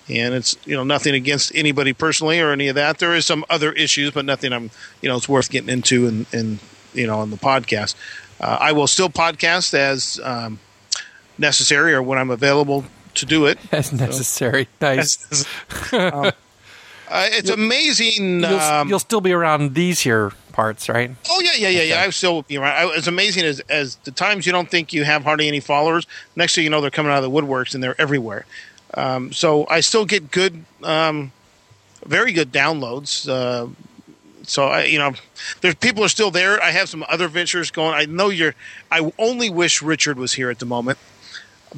And 0.08 0.34
it's 0.34 0.56
you 0.64 0.76
know 0.76 0.84
nothing 0.84 1.14
against 1.14 1.52
anybody 1.54 1.92
personally 1.92 2.40
or 2.40 2.52
any 2.52 2.68
of 2.68 2.76
that. 2.76 2.98
There 2.98 3.14
is 3.14 3.26
some 3.26 3.44
other 3.50 3.72
issues, 3.72 4.12
but 4.12 4.24
nothing 4.24 4.52
I'm 4.52 4.70
you 5.00 5.08
know 5.08 5.16
it's 5.16 5.28
worth 5.28 5.50
getting 5.50 5.68
into 5.68 6.06
and 6.06 6.26
and 6.32 6.58
you 6.94 7.06
know 7.06 7.18
on 7.18 7.30
the 7.30 7.36
podcast. 7.36 7.96
Uh, 8.40 8.58
I 8.60 8.72
will 8.72 8.86
still 8.86 9.08
podcast 9.08 9.74
as 9.74 10.20
um, 10.22 10.60
necessary 11.38 11.92
or 11.92 12.02
when 12.02 12.18
I'm 12.18 12.30
available 12.30 12.84
to 13.14 13.26
do 13.26 13.46
it. 13.46 13.58
As 13.72 13.92
necessary. 13.92 14.68
Nice. 14.80 15.46
Um, 15.92 16.32
uh, 17.08 17.28
it's 17.30 17.50
amazing. 17.50 18.40
You'll, 18.40 18.58
um, 18.58 18.88
you'll 18.88 18.98
still 18.98 19.20
be 19.20 19.32
around 19.32 19.74
these 19.74 20.00
here 20.00 20.32
parts, 20.52 20.88
right? 20.88 21.10
Oh 21.28 21.40
yeah, 21.40 21.52
yeah, 21.56 21.68
yeah, 21.68 21.82
yeah. 21.82 22.02
I 22.02 22.10
still 22.10 22.44
you 22.48 22.58
know, 22.58 22.64
I, 22.66 22.96
it's 22.96 23.06
amazing 23.06 23.44
as 23.44 23.60
as 23.60 23.96
the 23.96 24.10
times 24.10 24.46
you 24.46 24.52
don't 24.52 24.70
think 24.70 24.92
you 24.92 25.04
have 25.04 25.22
hardly 25.24 25.48
any 25.48 25.60
followers. 25.60 26.06
Next 26.34 26.54
thing 26.54 26.64
you 26.64 26.70
know, 26.70 26.80
they're 26.80 26.90
coming 26.90 27.12
out 27.12 27.22
of 27.22 27.30
the 27.30 27.40
woodworks 27.40 27.74
and 27.74 27.82
they're 27.82 28.00
everywhere. 28.00 28.46
Um, 28.94 29.32
so 29.32 29.66
I 29.68 29.80
still 29.80 30.06
get 30.06 30.30
good, 30.30 30.64
um, 30.82 31.32
very 32.04 32.32
good 32.32 32.52
downloads. 32.52 33.28
Uh, 33.28 33.68
so 34.44 34.66
I, 34.66 34.84
you 34.84 34.98
know, 34.98 35.12
there's 35.60 35.74
people 35.74 36.04
are 36.04 36.08
still 36.08 36.30
there. 36.30 36.62
I 36.62 36.70
have 36.70 36.88
some 36.88 37.04
other 37.08 37.28
ventures 37.28 37.70
going. 37.70 37.94
I 37.94 38.06
know 38.06 38.30
you're. 38.30 38.54
I 38.90 39.12
only 39.18 39.50
wish 39.50 39.82
Richard 39.82 40.18
was 40.18 40.32
here 40.32 40.50
at 40.50 40.58
the 40.58 40.66
moment 40.66 40.98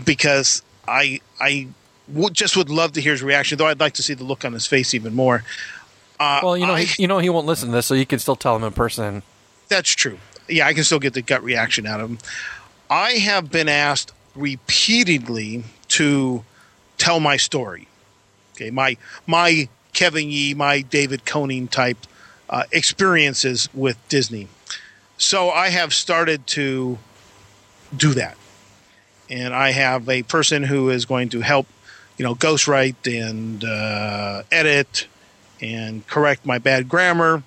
because 0.05 0.63
I 0.87 1.21
I 1.41 1.69
would 2.11 2.35
just 2.35 2.57
would 2.57 2.71
love 2.71 2.93
to 2.93 3.01
hear 3.01 3.13
his 3.13 3.23
reaction. 3.23 3.59
Though 3.59 3.67
I'd 3.67 3.81
like 3.81 3.95
to 3.95 4.03
see 4.03 4.15
the 4.15 4.25
look 4.25 4.45
on 4.45 4.53
his 4.53 4.67
face 4.67 4.95
even 4.95 5.15
more. 5.15 5.45
Uh, 6.21 6.41
Well, 6.43 6.57
you 6.57 6.67
know, 6.67 6.75
I- 6.75 6.83
he, 6.85 7.03
you 7.03 7.09
know, 7.09 7.19
he 7.19 7.29
won't 7.31 7.47
listen 7.47 7.69
to 7.69 7.75
this, 7.75 7.87
so 7.87 7.95
you 7.95 8.07
can 8.07 8.19
still 8.19 8.37
tell 8.37 8.57
him 8.57 8.65
in 8.65 8.73
person. 8.73 9.23
That's 9.69 9.91
true. 9.91 10.19
Yeah, 10.49 10.67
I 10.67 10.73
can 10.75 10.83
still 10.85 10.99
get 10.99 11.13
the 11.15 11.23
gut 11.23 11.43
reaction 11.45 11.87
out 11.87 12.01
of 12.01 12.11
him. 12.11 12.19
I 12.91 13.13
have 13.13 13.51
been 13.51 13.69
asked 13.69 14.13
repeatedly 14.35 15.65
to 15.89 16.45
tell 16.97 17.21
my 17.21 17.37
story. 17.37 17.87
Okay, 18.55 18.71
my 18.71 18.97
my 19.27 19.69
Kevin 19.93 20.31
Yee, 20.31 20.55
my 20.55 20.81
David 20.81 21.25
Koenig 21.27 21.71
type 21.71 21.99
uh, 22.51 22.65
experiences 22.73 23.69
with 23.75 23.97
Disney. 24.09 24.49
So 25.19 25.51
I 25.51 25.69
have 25.69 25.93
started 25.93 26.47
to 26.49 26.99
do 27.97 28.15
that, 28.15 28.37
and 29.29 29.55
I 29.55 29.73
have 29.73 30.09
a 30.09 30.23
person 30.23 30.63
who 30.63 30.91
is 30.91 31.05
going 31.05 31.29
to 31.31 31.41
help, 31.41 31.67
you 32.19 32.25
know, 32.25 32.35
ghostwrite 32.35 33.07
and 33.07 33.65
uh, 33.65 34.43
edit 34.53 35.07
and 35.61 36.07
correct 36.07 36.45
my 36.45 36.59
bad 36.59 36.89
grammar, 36.89 37.43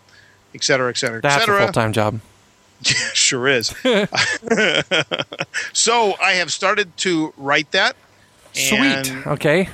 et 0.56 0.64
cetera, 0.64 0.89
et 0.89 0.98
cetera, 0.98 1.18
et 1.18 1.22
That's 1.22 1.48
a 1.48 1.57
full 1.57 1.72
time 1.72 1.93
job. 1.93 2.19
sure 3.14 3.48
is. 3.48 3.68
so 5.73 6.15
I 6.19 6.31
have 6.34 6.52
started 6.52 6.95
to 6.98 7.34
write 7.38 7.72
that. 7.72 7.95
Sweet. 8.53 9.27
Okay. 9.27 9.69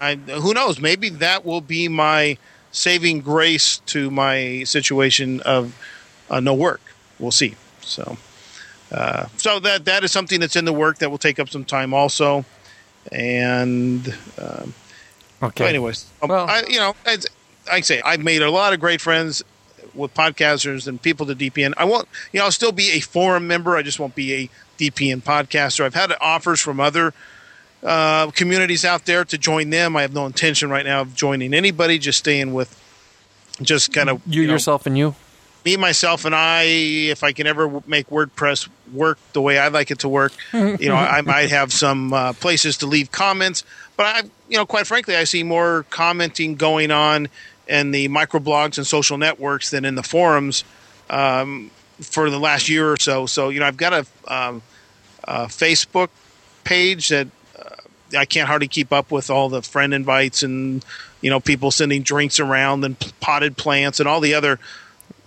I, 0.00 0.16
who 0.16 0.54
knows? 0.54 0.78
Maybe 0.78 1.08
that 1.08 1.44
will 1.44 1.60
be 1.60 1.88
my 1.88 2.38
saving 2.72 3.20
grace 3.20 3.78
to 3.86 4.10
my 4.10 4.64
situation 4.64 5.40
of 5.40 5.76
uh, 6.28 6.40
no 6.40 6.54
work. 6.54 6.80
We'll 7.18 7.32
see. 7.32 7.54
So, 7.80 8.16
uh, 8.92 9.26
so 9.36 9.60
that 9.60 9.84
that 9.86 10.04
is 10.04 10.12
something 10.12 10.40
that's 10.40 10.56
in 10.56 10.64
the 10.64 10.72
work 10.72 10.98
that 10.98 11.10
will 11.10 11.18
take 11.18 11.38
up 11.38 11.48
some 11.48 11.64
time 11.64 11.92
also. 11.92 12.44
And 13.12 14.14
um, 14.38 14.74
Okay. 15.42 15.64
so 15.64 15.68
anyways, 15.68 16.04
um, 16.22 16.28
Well- 16.28 16.46
I, 16.48 16.64
you 16.68 16.78
know, 16.78 16.94
as 17.06 17.26
I 17.70 17.80
say, 17.80 18.00
I've 18.04 18.20
made 18.20 18.42
a 18.42 18.50
lot 18.50 18.72
of 18.72 18.80
great 18.80 19.00
friends 19.00 19.42
with 19.94 20.14
podcasters 20.14 20.86
and 20.86 21.00
people 21.00 21.26
to 21.26 21.34
DPN. 21.34 21.72
I 21.76 21.84
won't, 21.84 22.06
you 22.32 22.38
know, 22.38 22.44
I'll 22.44 22.52
still 22.52 22.72
be 22.72 22.90
a 22.92 23.00
forum 23.00 23.46
member. 23.46 23.76
I 23.76 23.82
just 23.82 23.98
won't 23.98 24.14
be 24.14 24.34
a 24.34 24.50
DPN 24.78 25.22
podcaster. 25.22 25.84
I've 25.84 25.94
had 25.94 26.12
offers 26.20 26.60
from 26.60 26.78
other 26.78 27.12
uh, 27.82 28.30
communities 28.32 28.84
out 28.84 29.06
there 29.06 29.24
to 29.24 29.38
join 29.38 29.70
them. 29.70 29.96
I 29.96 30.02
have 30.02 30.12
no 30.12 30.26
intention 30.26 30.68
right 30.70 30.84
now 30.84 31.00
of 31.00 31.14
joining 31.14 31.54
anybody. 31.54 31.98
Just 31.98 32.18
staying 32.18 32.52
with, 32.52 32.78
just 33.62 33.92
kind 33.92 34.10
of 34.10 34.20
you, 34.26 34.46
know, 34.46 34.52
yourself 34.52 34.86
and 34.86 34.96
you. 34.96 35.14
Me, 35.64 35.76
myself, 35.76 36.24
and 36.24 36.34
I. 36.34 36.64
If 36.64 37.22
I 37.22 37.32
can 37.32 37.46
ever 37.46 37.82
make 37.86 38.08
WordPress 38.08 38.68
work 38.92 39.18
the 39.32 39.42
way 39.42 39.58
I 39.58 39.68
like 39.68 39.90
it 39.90 40.00
to 40.00 40.08
work, 40.08 40.32
you 40.52 40.88
know, 40.88 40.96
I 40.96 41.20
might 41.22 41.50
have 41.58 41.72
some 41.72 42.12
uh, 42.12 42.32
places 42.34 42.78
to 42.78 42.86
leave 42.86 43.10
comments. 43.10 43.64
But 43.96 44.06
I, 44.06 44.22
you 44.48 44.56
know, 44.56 44.66
quite 44.66 44.86
frankly, 44.86 45.16
I 45.16 45.24
see 45.24 45.42
more 45.42 45.84
commenting 45.90 46.54
going 46.56 46.90
on 46.90 47.28
in 47.68 47.92
the 47.92 48.08
microblogs 48.08 48.78
and 48.78 48.86
social 48.86 49.18
networks 49.18 49.70
than 49.70 49.84
in 49.84 49.94
the 49.94 50.02
forums 50.02 50.64
um, 51.08 51.70
for 52.00 52.30
the 52.30 52.38
last 52.38 52.68
year 52.68 52.90
or 52.90 52.96
so. 52.96 53.26
So, 53.26 53.50
you 53.50 53.60
know, 53.60 53.66
I've 53.66 53.76
got 53.76 53.92
a, 53.92 54.06
um, 54.26 54.62
a 55.24 55.46
Facebook 55.46 56.08
page 56.64 57.08
that 57.08 57.28
uh, 57.58 58.16
I 58.18 58.24
can't 58.24 58.48
hardly 58.48 58.68
keep 58.68 58.92
up 58.92 59.10
with 59.10 59.30
all 59.30 59.48
the 59.48 59.62
friend 59.62 59.94
invites 59.94 60.42
and 60.42 60.84
you 61.20 61.30
know 61.30 61.40
people 61.40 61.70
sending 61.70 62.02
drinks 62.02 62.40
around 62.40 62.84
and 62.84 62.98
p- 62.98 63.10
potted 63.20 63.56
plants 63.56 64.00
and 64.00 64.08
all 64.08 64.20
the 64.20 64.34
other 64.34 64.58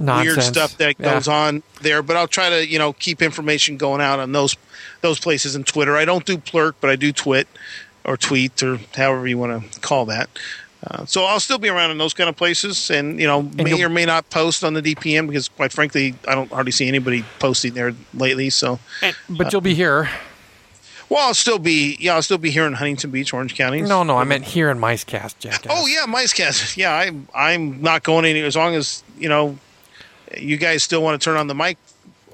Nonsense. 0.05 0.35
weird 0.37 0.45
stuff 0.55 0.77
that 0.77 0.95
Yeah. 0.99 1.13
goes 1.13 1.27
on 1.27 1.63
there. 1.81 2.01
But 2.03 2.17
I'll 2.17 2.27
try 2.27 2.49
to 2.49 2.67
you 2.67 2.77
know 2.79 2.93
keep 2.93 3.21
information 3.21 3.77
going 3.77 4.01
out 4.01 4.19
on 4.19 4.31
those 4.31 4.55
those 5.01 5.19
places 5.19 5.55
and 5.55 5.65
Twitter. 5.65 5.95
I 5.97 6.05
don't 6.05 6.25
do 6.25 6.37
Plurk, 6.37 6.75
but 6.81 6.89
I 6.89 6.95
do 6.95 7.11
Twit 7.11 7.47
or 8.03 8.17
Tweet 8.17 8.61
or 8.63 8.79
however 8.95 9.27
you 9.27 9.37
want 9.37 9.71
to 9.73 9.79
call 9.79 10.05
that. 10.05 10.29
Uh, 10.85 11.05
so 11.05 11.23
I'll 11.23 11.39
still 11.39 11.57
be 11.57 11.69
around 11.69 11.91
in 11.91 11.97
those 11.97 12.13
kind 12.13 12.29
of 12.29 12.35
places, 12.35 12.89
and 12.91 13.17
you 13.17 13.25
know 13.25 13.43
may 13.43 13.81
or 13.81 13.87
may 13.87 14.05
not 14.05 14.29
post 14.29 14.65
on 14.65 14.73
the 14.73 14.81
DPN 14.81 15.27
because 15.27 15.47
quite 15.47 15.71
frankly 15.71 16.15
I 16.27 16.35
don't 16.35 16.51
hardly 16.51 16.73
see 16.73 16.87
anybody 16.89 17.23
posting 17.39 17.73
there 17.73 17.93
lately. 18.13 18.49
So 18.49 18.79
And- 19.01 19.15
but 19.29 19.51
you'll 19.53 19.61
be 19.61 19.73
here. 19.75 20.09
Well, 21.09 21.27
I'll 21.27 21.33
still 21.33 21.59
be 21.59 21.95
yeah, 22.01 22.15
I'll 22.15 22.21
still 22.21 22.37
be 22.37 22.49
here 22.49 22.65
in 22.65 22.73
Huntington 22.73 23.11
Beach, 23.11 23.33
Orange 23.33 23.55
County. 23.55 23.81
No, 23.81 24.03
no, 24.03 24.17
I 24.17 24.23
meant 24.23 24.43
here 24.45 24.69
in 24.71 24.79
Micecast, 24.79 25.35
Jack. 25.39 25.65
Oh 25.69 25.85
yeah, 25.85 26.05
Micecast. 26.07 26.75
Yeah, 26.75 26.91
I 26.91 27.11
I'm 27.33 27.81
not 27.81 28.03
going 28.03 28.25
any 28.25 28.41
as 28.41 28.55
long 28.57 28.75
as 28.75 29.03
you 29.17 29.29
know. 29.29 29.57
You 30.37 30.57
guys 30.57 30.83
still 30.83 31.01
want 31.03 31.19
to 31.19 31.23
turn 31.23 31.37
on 31.37 31.47
the 31.47 31.55
mic 31.55 31.77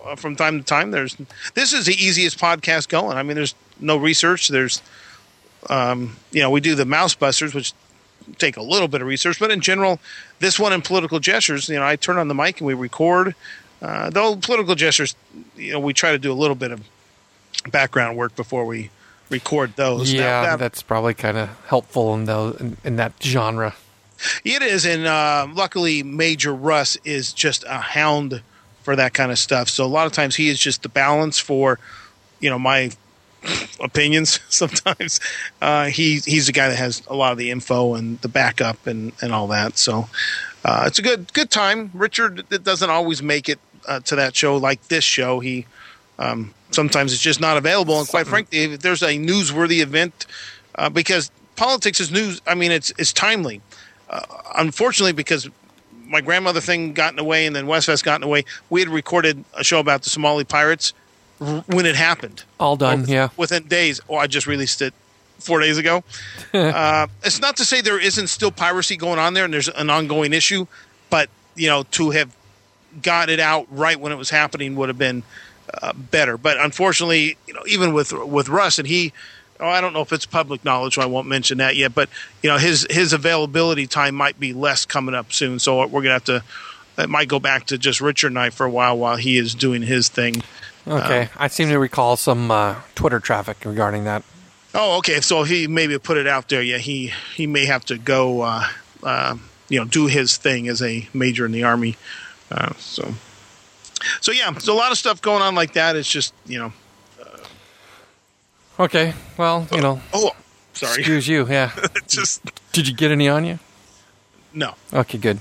uh, 0.06 0.16
from 0.16 0.36
time 0.36 0.60
to 0.60 0.66
time. 0.66 0.92
There's 0.92 1.16
this 1.54 1.74
is 1.74 1.86
the 1.86 1.94
easiest 1.94 2.38
podcast 2.40 2.90
going. 2.90 3.18
I 3.18 3.24
mean, 3.24 3.36
there's 3.36 3.56
no 3.80 3.98
research. 3.98 4.48
There's 4.48 4.82
um, 5.70 6.16
you 6.32 6.42
know 6.42 6.50
we 6.50 6.62
do 6.62 6.76
the 6.76 6.86
Mouse 6.86 7.16
Busters, 7.16 7.54
which 7.54 7.74
take 8.38 8.58
a 8.58 8.62
little 8.62 8.88
bit 8.88 9.02
of 9.02 9.08
research, 9.08 9.40
but 9.40 9.50
in 9.52 9.60
general, 9.60 10.00
this 10.40 10.60
one 10.60 10.72
in 10.72 10.82
political 10.82 11.20
gestures, 11.20 11.68
you 11.68 11.76
know, 11.76 11.86
I 11.86 11.96
turn 11.96 12.18
on 12.18 12.28
the 12.28 12.36
mic 12.36 12.60
and 12.60 12.68
we 12.68 12.74
record. 12.76 13.34
Uh, 13.82 14.10
though 14.10 14.36
political 14.36 14.76
gestures, 14.76 15.16
you 15.56 15.72
know, 15.74 15.80
we 15.80 15.94
try 15.94 16.12
to 16.12 16.20
do 16.20 16.32
a 16.32 16.36
little 16.36 16.56
bit 16.56 16.72
of 16.72 16.82
background 17.72 18.18
work 18.18 18.36
before 18.36 18.66
we 18.66 18.90
record 19.30 19.74
those. 19.78 20.12
yeah, 20.14 20.22
Now, 20.22 20.42
that- 20.44 20.60
that's 20.60 20.84
probably 20.84 21.14
kind 21.14 21.38
of 21.38 21.50
helpful 21.68 22.14
in, 22.14 22.26
those, 22.26 22.60
in, 22.60 22.78
in 22.84 22.96
that 22.98 23.14
genre. 23.22 23.76
It 24.44 24.62
is, 24.62 24.86
and 24.86 25.06
uh, 25.06 25.48
luckily, 25.54 26.04
Major 26.04 26.54
Russ 26.54 26.98
is 27.04 27.34
just 27.34 27.64
a 27.68 27.80
hound 27.80 28.42
for 28.84 28.96
that 28.96 29.14
kind 29.14 29.32
of 29.32 29.40
stuff. 29.40 29.70
So 29.70 29.86
a 29.86 29.88
lot 29.88 30.08
of 30.08 30.14
times, 30.14 30.36
he 30.36 30.50
is 30.50 30.60
just 30.60 30.84
the 30.84 30.90
balance 30.90 31.38
for, 31.40 31.80
you 32.40 32.50
know, 32.50 32.60
my 32.60 32.92
opinions. 33.80 34.40
Sometimes 34.50 35.20
uh, 35.62 35.86
he 35.86 36.20
he's 36.26 36.48
the 36.48 36.52
guy 36.52 36.70
that 36.70 36.78
has 36.78 37.02
a 37.08 37.16
lot 37.16 37.32
of 37.32 37.38
the 37.38 37.52
info 37.52 37.96
and 37.96 38.20
the 38.22 38.28
backup 38.28 38.88
and 38.88 39.14
and 39.22 39.34
all 39.34 39.48
that. 39.48 39.78
So 39.78 40.10
uh, 40.66 40.84
it's 40.88 41.00
a 41.00 41.02
good 41.02 41.32
good 41.34 41.50
time. 41.50 41.92
Richard 41.94 42.48
doesn't 42.50 42.90
always 42.90 43.22
make 43.22 43.50
it 43.50 43.60
uh, 43.88 44.00
to 44.02 44.16
that 44.16 44.36
show 44.36 44.58
like 44.58 44.88
this 44.88 45.04
show. 45.04 45.40
He 45.40 45.66
um, 46.18 46.54
sometimes 46.72 47.14
it's 47.14 47.22
just 47.22 47.40
not 47.40 47.58
available. 47.58 48.00
And 48.00 48.08
quite 48.08 48.28
frankly, 48.28 48.60
if 48.60 48.82
there's 48.82 49.02
a 49.02 49.18
newsworthy 49.18 49.82
event, 49.82 50.26
uh, 50.76 50.90
because 50.90 51.32
politics 51.56 52.00
is 52.00 52.12
news. 52.12 52.42
I 52.48 52.56
mean, 52.56 52.72
it's 52.72 52.92
it's 52.98 53.14
timely. 53.14 53.62
Uh, 54.10 54.22
unfortunately, 54.58 55.14
because 55.14 55.50
my 56.06 56.22
grandmother 56.22 56.60
thing 56.62 56.94
got 56.94 57.12
in 57.12 57.18
the 57.18 57.24
way, 57.24 57.46
and 57.46 57.56
then 57.56 57.66
Westfest 57.68 58.04
got 58.04 58.16
in 58.16 58.22
the 58.22 58.28
way, 58.28 58.44
we 58.70 58.80
had 58.82 58.90
recorded 58.90 59.44
a 59.54 59.64
show 59.64 59.80
about 59.80 60.02
the 60.04 60.10
Somali 60.10 60.44
pirates 60.44 60.94
r- 61.40 61.64
when 61.68 61.86
it 61.86 61.96
happened. 61.96 62.44
All 62.60 62.76
done, 62.76 63.02
Within- 63.02 63.14
yeah. 63.14 63.30
Within 63.38 63.64
days. 63.68 64.02
Oh, 64.10 64.16
I 64.16 64.28
just 64.28 64.48
released 64.48 64.82
it 64.82 64.94
four 65.38 65.60
days 65.60 65.78
ago. 65.78 66.04
uh, 66.54 67.08
it's 67.24 67.40
not 67.40 67.58
to 67.58 67.66
say 67.66 67.82
there 67.82 68.00
isn't 68.00 68.28
still 68.28 68.52
piracy 68.52 68.98
going 68.98 69.20
on 69.20 69.34
there, 69.36 69.46
and 69.46 69.54
there's 69.54 69.70
an 69.70 69.90
ongoing 69.90 70.34
issue, 70.34 70.66
but 71.10 71.30
you 71.56 71.68
know, 71.68 71.84
to 71.92 72.10
have 72.12 72.36
got 73.04 73.30
it 73.30 73.40
out 73.40 73.68
right 73.70 74.00
when 74.00 74.12
it 74.12 74.16
was 74.18 74.32
happening 74.32 74.76
would 74.76 74.90
have 74.90 74.98
been 74.98 75.22
uh, 75.82 75.94
better. 75.94 76.38
But 76.38 76.58
unfortunately, 76.58 77.38
you 77.46 77.54
know, 77.54 77.62
even 77.68 77.94
with 77.94 78.12
with 78.14 78.50
Russ 78.50 78.80
and 78.80 78.88
he, 78.88 79.14
oh, 79.60 79.68
I 79.68 79.82
don't 79.82 79.94
know 79.94 80.02
if 80.02 80.14
it's 80.14 80.26
public 80.26 80.64
knowledge, 80.64 80.96
so 80.96 81.02
I 81.02 81.06
won't 81.06 81.28
mention 81.28 81.58
that 81.60 81.76
yet. 81.76 81.94
But 81.94 82.10
you 82.42 82.50
know, 82.50 82.58
his 82.58 82.88
his 82.90 83.14
availability 83.14 83.88
time 83.88 84.16
might 84.16 84.40
be 84.40 84.54
less 84.54 84.86
coming 84.86 85.16
up 85.16 85.32
soon, 85.32 85.60
so 85.60 85.86
we're 85.88 86.02
gonna 86.02 86.14
have 86.14 86.24
to. 86.26 86.44
It 86.98 87.10
might 87.10 87.30
go 87.30 87.40
back 87.40 87.68
to 87.68 87.78
just 87.78 88.02
Richard 88.02 88.28
and 88.28 88.40
I 88.40 88.50
for 88.50 88.66
a 88.66 88.70
while 88.70 88.98
while 88.98 89.16
he 89.16 89.38
is 89.38 89.56
doing 89.56 89.82
his 89.82 90.10
thing. 90.10 90.44
Okay, 90.88 91.30
I 91.38 91.48
seem 91.48 91.70
to 91.70 91.80
recall 91.80 92.18
some 92.18 92.52
uh, 92.52 92.76
Twitter 92.96 93.20
traffic 93.20 93.58
regarding 93.64 94.04
that. 94.06 94.24
Oh, 94.74 94.98
okay. 95.00 95.22
So 95.22 95.44
he 95.44 95.68
maybe 95.68 95.98
put 95.98 96.18
it 96.18 96.28
out 96.28 96.50
there. 96.50 96.62
Yeah, 96.62 96.78
he 96.78 97.14
he 97.36 97.48
may 97.48 97.66
have 97.66 97.86
to 97.86 97.98
go. 97.98 98.42
Uh, 98.42 98.68
uh, 99.04 99.38
you 99.70 99.80
know, 99.80 99.86
do 99.86 100.08
his 100.08 100.38
thing 100.38 100.68
as 100.68 100.82
a 100.82 101.08
major 101.14 101.46
in 101.46 101.52
the 101.52 101.64
army. 101.64 101.96
Uh, 102.52 102.74
so, 102.78 103.14
so 104.20 104.32
yeah, 104.32 104.50
there's 104.52 104.68
a 104.68 104.74
lot 104.74 104.92
of 104.92 104.98
stuff 104.98 105.22
going 105.22 105.42
on 105.42 105.56
like 105.56 105.74
that. 105.74 105.96
It's 105.96 106.10
just 106.10 106.34
you 106.46 106.60
know. 106.60 106.74
Okay, 108.80 109.14
well, 109.38 109.68
you 109.74 109.82
know, 109.82 110.02
Oh, 110.14 110.32
sorry. 110.74 111.00
excuse 111.00 111.28
you. 111.28 111.46
Yeah. 111.48 111.72
Just 112.08 112.42
Did 112.72 112.88
you 112.88 112.96
get 112.96 113.12
any 113.12 113.28
on 113.28 113.44
you? 113.46 113.60
no. 114.54 114.74
Okay, 114.94 115.18
good. 115.18 115.40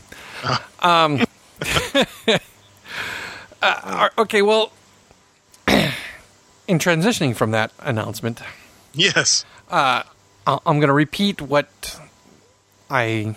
Um, 0.81 1.25
uh, 3.63 4.09
okay, 4.19 4.43
well, 4.43 4.73
in 5.69 6.79
transitioning 6.79 7.35
from 7.35 7.51
that 7.53 7.73
announcement, 7.81 8.41
Yes. 8.95 9.45
I- 9.71 10.05
I'm 10.47 10.79
going 10.81 10.89
to 10.89 10.93
repeat 10.95 11.41
what 11.43 12.01
I, 12.91 13.37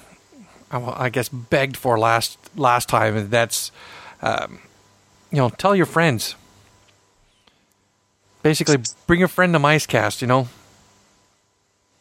I 0.72 1.10
guess, 1.10 1.28
begged 1.30 1.76
for 1.78 2.00
last 2.00 2.38
last 2.56 2.88
time. 2.90 3.18
and 3.18 3.30
That's, 3.30 3.72
um, 4.22 4.60
you 5.30 5.38
know, 5.40 5.50
tell 5.50 5.76
your 5.76 5.86
friends. 5.86 6.36
Basically, 8.44 8.78
bring 9.08 9.22
a 9.24 9.28
friend 9.28 9.54
to 9.54 9.60
Micecast. 9.60 10.22
You 10.22 10.28
know, 10.28 10.48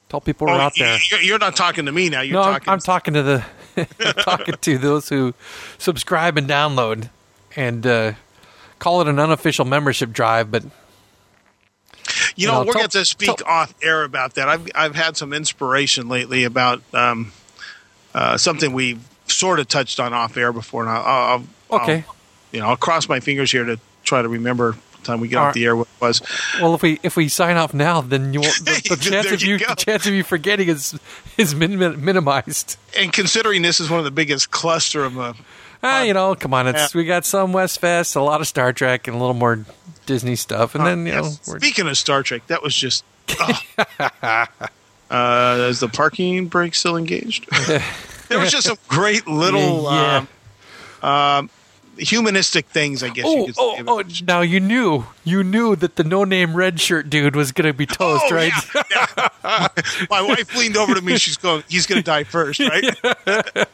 tell 0.08 0.20
people 0.20 0.46
we're 0.46 0.54
Oh, 0.54 0.58
out 0.60 0.72
there. 0.78 0.98
You're, 1.10 1.20
you're 1.20 1.38
not 1.38 1.56
talking 1.56 1.86
to 1.86 1.92
me 1.92 2.08
now. 2.08 2.20
You're 2.22 2.34
no, 2.34 2.42
I'm, 2.42 2.52
talking. 2.54 2.68
I'm 2.72 2.78
talking 2.80 3.14
to 3.14 3.22
the 3.22 3.44
I'm 4.00 4.14
talking 4.14 4.54
to 4.60 4.78
those 4.78 5.08
who 5.08 5.34
subscribe 5.78 6.36
and 6.38 6.48
download, 6.48 7.10
and 7.56 7.86
uh, 7.86 8.12
call 8.78 9.00
it 9.00 9.08
an 9.08 9.18
unofficial 9.18 9.64
membership 9.64 10.12
drive. 10.12 10.50
But 10.50 10.64
you 12.36 12.46
know, 12.46 12.54
No, 12.54 12.58
we're 12.60 12.72
tell- 12.72 12.80
going 12.82 12.90
to 12.90 13.04
speak 13.04 13.36
tell- 13.36 13.46
off 13.46 13.74
air 13.82 14.02
about 14.04 14.34
that. 14.34 14.48
I've 14.48 14.68
I've 14.74 14.94
had 14.94 15.16
some 15.16 15.32
inspiration 15.32 16.08
lately 16.08 16.44
about 16.44 16.82
um, 16.94 17.32
uh, 18.14 18.36
something 18.38 18.72
we 18.72 18.98
sort 19.26 19.60
of 19.60 19.68
touched 19.68 20.00
on 20.00 20.12
off 20.12 20.36
air 20.36 20.52
before, 20.52 20.82
and 20.82 20.90
I'll, 20.90 21.02
I'll 21.04 21.44
I'll- 21.70 21.80
okay, 21.82 22.04
you 22.50 22.60
know, 22.60 22.66
I'll 22.68 22.76
cross 22.76 23.08
my 23.08 23.20
fingers 23.20 23.52
here 23.52 23.64
to 23.64 23.78
try 24.02 24.22
to 24.22 24.28
remember 24.28 24.76
time 25.04 25.20
we 25.20 25.28
get 25.28 25.38
All 25.38 25.46
off 25.46 25.54
the 25.54 25.64
air 25.64 25.76
what 25.76 25.88
was. 26.00 26.22
well 26.60 26.74
if 26.74 26.82
we 26.82 26.98
if 27.02 27.16
we 27.16 27.28
sign 27.28 27.56
off 27.56 27.72
now, 27.74 28.00
then 28.00 28.32
you 28.34 28.40
won't, 28.40 28.54
the, 28.64 28.86
the 28.90 28.96
chance 28.96 29.30
of 29.32 29.42
you 29.42 29.58
the 29.58 29.74
chance 29.76 30.06
of 30.06 30.12
you 30.14 30.22
forgetting 30.24 30.68
is 30.68 30.98
is 31.36 31.54
min, 31.54 31.78
min, 31.78 32.04
minimized. 32.04 32.76
And 32.98 33.12
considering 33.12 33.62
this 33.62 33.80
is 33.80 33.88
one 33.90 33.98
of 33.98 34.04
the 34.04 34.10
biggest 34.10 34.50
cluster 34.50 35.04
of 35.04 35.18
uh, 35.18 35.32
Ah, 35.82 36.02
you 36.02 36.12
know, 36.12 36.34
come 36.34 36.52
on, 36.52 36.66
it's 36.66 36.94
Yeah. 36.94 36.98
we 36.98 37.06
got 37.06 37.24
some 37.24 37.52
West 37.52 37.80
Fest, 37.80 38.14
a 38.14 38.20
lot 38.20 38.40
of 38.42 38.46
Star 38.46 38.72
Trek, 38.72 39.08
and 39.08 39.16
a 39.16 39.18
little 39.18 39.34
more 39.34 39.64
Disney 40.04 40.36
stuff, 40.36 40.74
and 40.74 40.84
then 40.86 41.06
you 41.06 41.12
know, 41.12 41.30
we're, 41.46 41.58
speaking 41.58 41.88
of 41.88 41.96
Star 41.96 42.22
Trek, 42.22 42.46
that 42.48 42.62
was 42.62 42.74
just. 42.74 43.02
oh. 43.40 43.60
uh, 44.22 45.66
is 45.70 45.80
the 45.80 45.88
parking 45.88 46.46
brake 46.48 46.74
still 46.74 46.96
engaged? 46.96 47.46
there 48.28 48.38
was 48.38 48.50
just 48.50 48.66
some 48.66 48.76
great 48.88 49.26
little 49.26 49.84
Yeah. 49.84 50.26
um, 51.02 51.50
humanistic 52.00 52.66
things, 52.66 53.02
I 53.02 53.08
guess 53.10 53.24
you 53.24 53.30
Oh, 53.40 53.46
could 53.46 53.54
oh, 53.58 54.02
say. 54.02 54.20
oh! 54.22 54.24
Now 54.26 54.40
you 54.40 54.58
knew, 54.60 55.04
you 55.24 55.44
knew 55.44 55.76
that 55.76 55.96
the 55.96 56.04
no-name 56.04 56.54
red 56.54 56.80
shirt 56.80 57.08
dude 57.10 57.36
was 57.36 57.52
going 57.52 57.66
to 57.66 57.72
be 57.76 57.86
toast, 57.86 58.24
Oh, 58.30 58.34
right? 58.34 58.52
yeah, 58.74 59.28
yeah. 59.44 59.68
My 60.10 60.22
wife 60.22 60.56
leaned 60.56 60.76
over 60.76 60.94
to 60.94 61.02
me. 61.02 61.16
She's 61.18 61.36
going, 61.36 61.62
"He's 61.68 61.86
going 61.86 61.98
to 62.00 62.04
die 62.04 62.24
first, 62.24 62.60
right?" 62.60 62.84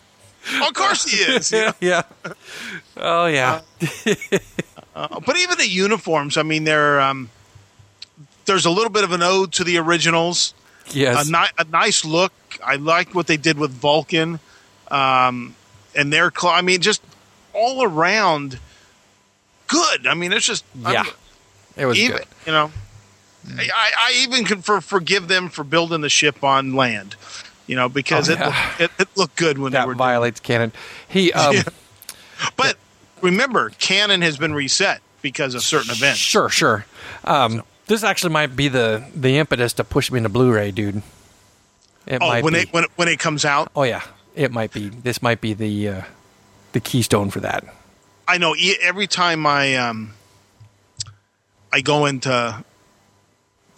of 0.62 0.74
course 0.74 1.05
he 1.11 1.16
is. 1.19 1.51
you 1.53 1.59
know? 1.66 1.73
yeah. 1.81 2.03
Oh 2.97 3.27
yeah. 3.27 3.61
Uh, 4.94 5.20
but 5.27 5.36
even 5.36 5.59
the 5.59 5.69
uniforms, 5.69 6.36
I 6.36 6.43
mean, 6.43 6.65
they're 6.65 7.01
um, 7.01 7.28
there's 8.47 8.65
a 8.65 8.70
little 8.70 8.90
bit 8.90 9.05
of 9.05 9.12
an 9.12 9.23
ode 9.23 9.53
to 9.55 9.65
the 9.65 9.77
originals. 9.78 10.55
yes. 10.90 11.28
A, 11.28 11.31
ni- 11.32 11.48
a 11.59 11.65
nice 11.65 12.05
look. 12.05 12.32
I 12.65 12.77
liked 12.77 13.15
what 13.15 13.27
they 13.27 13.36
did 13.36 13.59
with 13.59 13.70
Vulcan, 13.73 14.40
um, 14.90 15.55
and 15.94 16.12
their. 16.12 16.31
Cl- 16.35 16.55
I 16.55 16.62
mean, 16.62 16.81
just 16.81 17.03
all 17.57 17.83
around 17.83 18.59
good. 19.69 20.07
I 20.07 20.15
mean, 20.15 20.33
it's 20.33 20.47
just 20.47 20.65
I'm- 20.85 20.95
yeah. 20.95 21.05
It 21.77 21.87
was 21.87 21.99
even 21.99 22.19
good. 22.19 22.27
you 22.47 22.53
know. 22.53 22.70
I, 23.59 23.93
I 23.97 24.12
even 24.24 24.45
can 24.45 24.61
for, 24.62 24.81
forgive 24.81 25.28
them 25.28 25.49
for 25.51 25.62
building 25.62 26.01
the 26.01 26.09
ship 26.09 26.43
on 26.43 26.74
land, 26.74 27.15
you 27.69 27.77
know, 27.77 27.89
because 27.89 28.28
Oh, 28.28 28.33
it, 28.33 28.41
looked, 28.41 28.81
it 28.81 28.91
it 28.99 29.09
looked 29.16 29.37
good 29.37 29.59
when 29.59 29.70
they 29.73 29.78
That 29.78 29.87
were. 29.87 29.93
doing 29.95 29.99
violates 29.99 30.41
canon. 30.41 30.73
He 31.09 31.33
um 31.35 31.55
Yeah. 31.55 31.62
But 32.57 32.77
remember, 33.23 33.70
canon 33.78 34.23
has 34.23 34.37
been 34.37 34.53
reset 34.55 35.01
because 35.23 35.55
of 35.55 35.62
certain 35.62 35.91
events. 35.93 36.19
sure, 36.19 36.49
sure. 36.49 36.87
Um 37.24 37.62
this 37.87 38.03
actually 38.03 38.33
might 38.33 38.57
be 38.57 38.66
the 38.69 39.05
the 39.15 39.39
impetus 39.39 39.73
to 39.74 39.85
push 39.85 40.11
me 40.11 40.16
into 40.19 40.28
Blu-ray, 40.28 40.73
dude. 40.73 41.03
It 42.07 42.19
Oh, 42.20 42.28
might 42.28 42.43
when 42.43 42.55
be. 42.55 42.61
it 42.61 42.73
when 42.73 42.85
it, 42.85 42.91
when 42.97 43.07
it 43.09 43.19
comes 43.20 43.45
out, 43.45 43.70
oh 43.77 43.83
yeah. 43.85 44.03
It 44.35 44.51
might 44.53 44.73
be. 44.73 44.89
This 44.89 45.23
might 45.23 45.41
be 45.41 45.53
the 45.55 45.89
uh 45.89 46.03
the 46.77 46.81
keystone 46.81 47.31
for 47.31 47.40
that. 47.40 47.65
I 48.28 48.36
know 48.36 48.55
every 48.82 49.07
time 49.07 49.47
I 49.47 49.77
um 49.77 50.12
I 51.73 51.81
go 51.81 52.05
into 52.05 52.62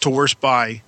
to 0.01 0.09
worst 0.09 0.41
buy, 0.41 0.81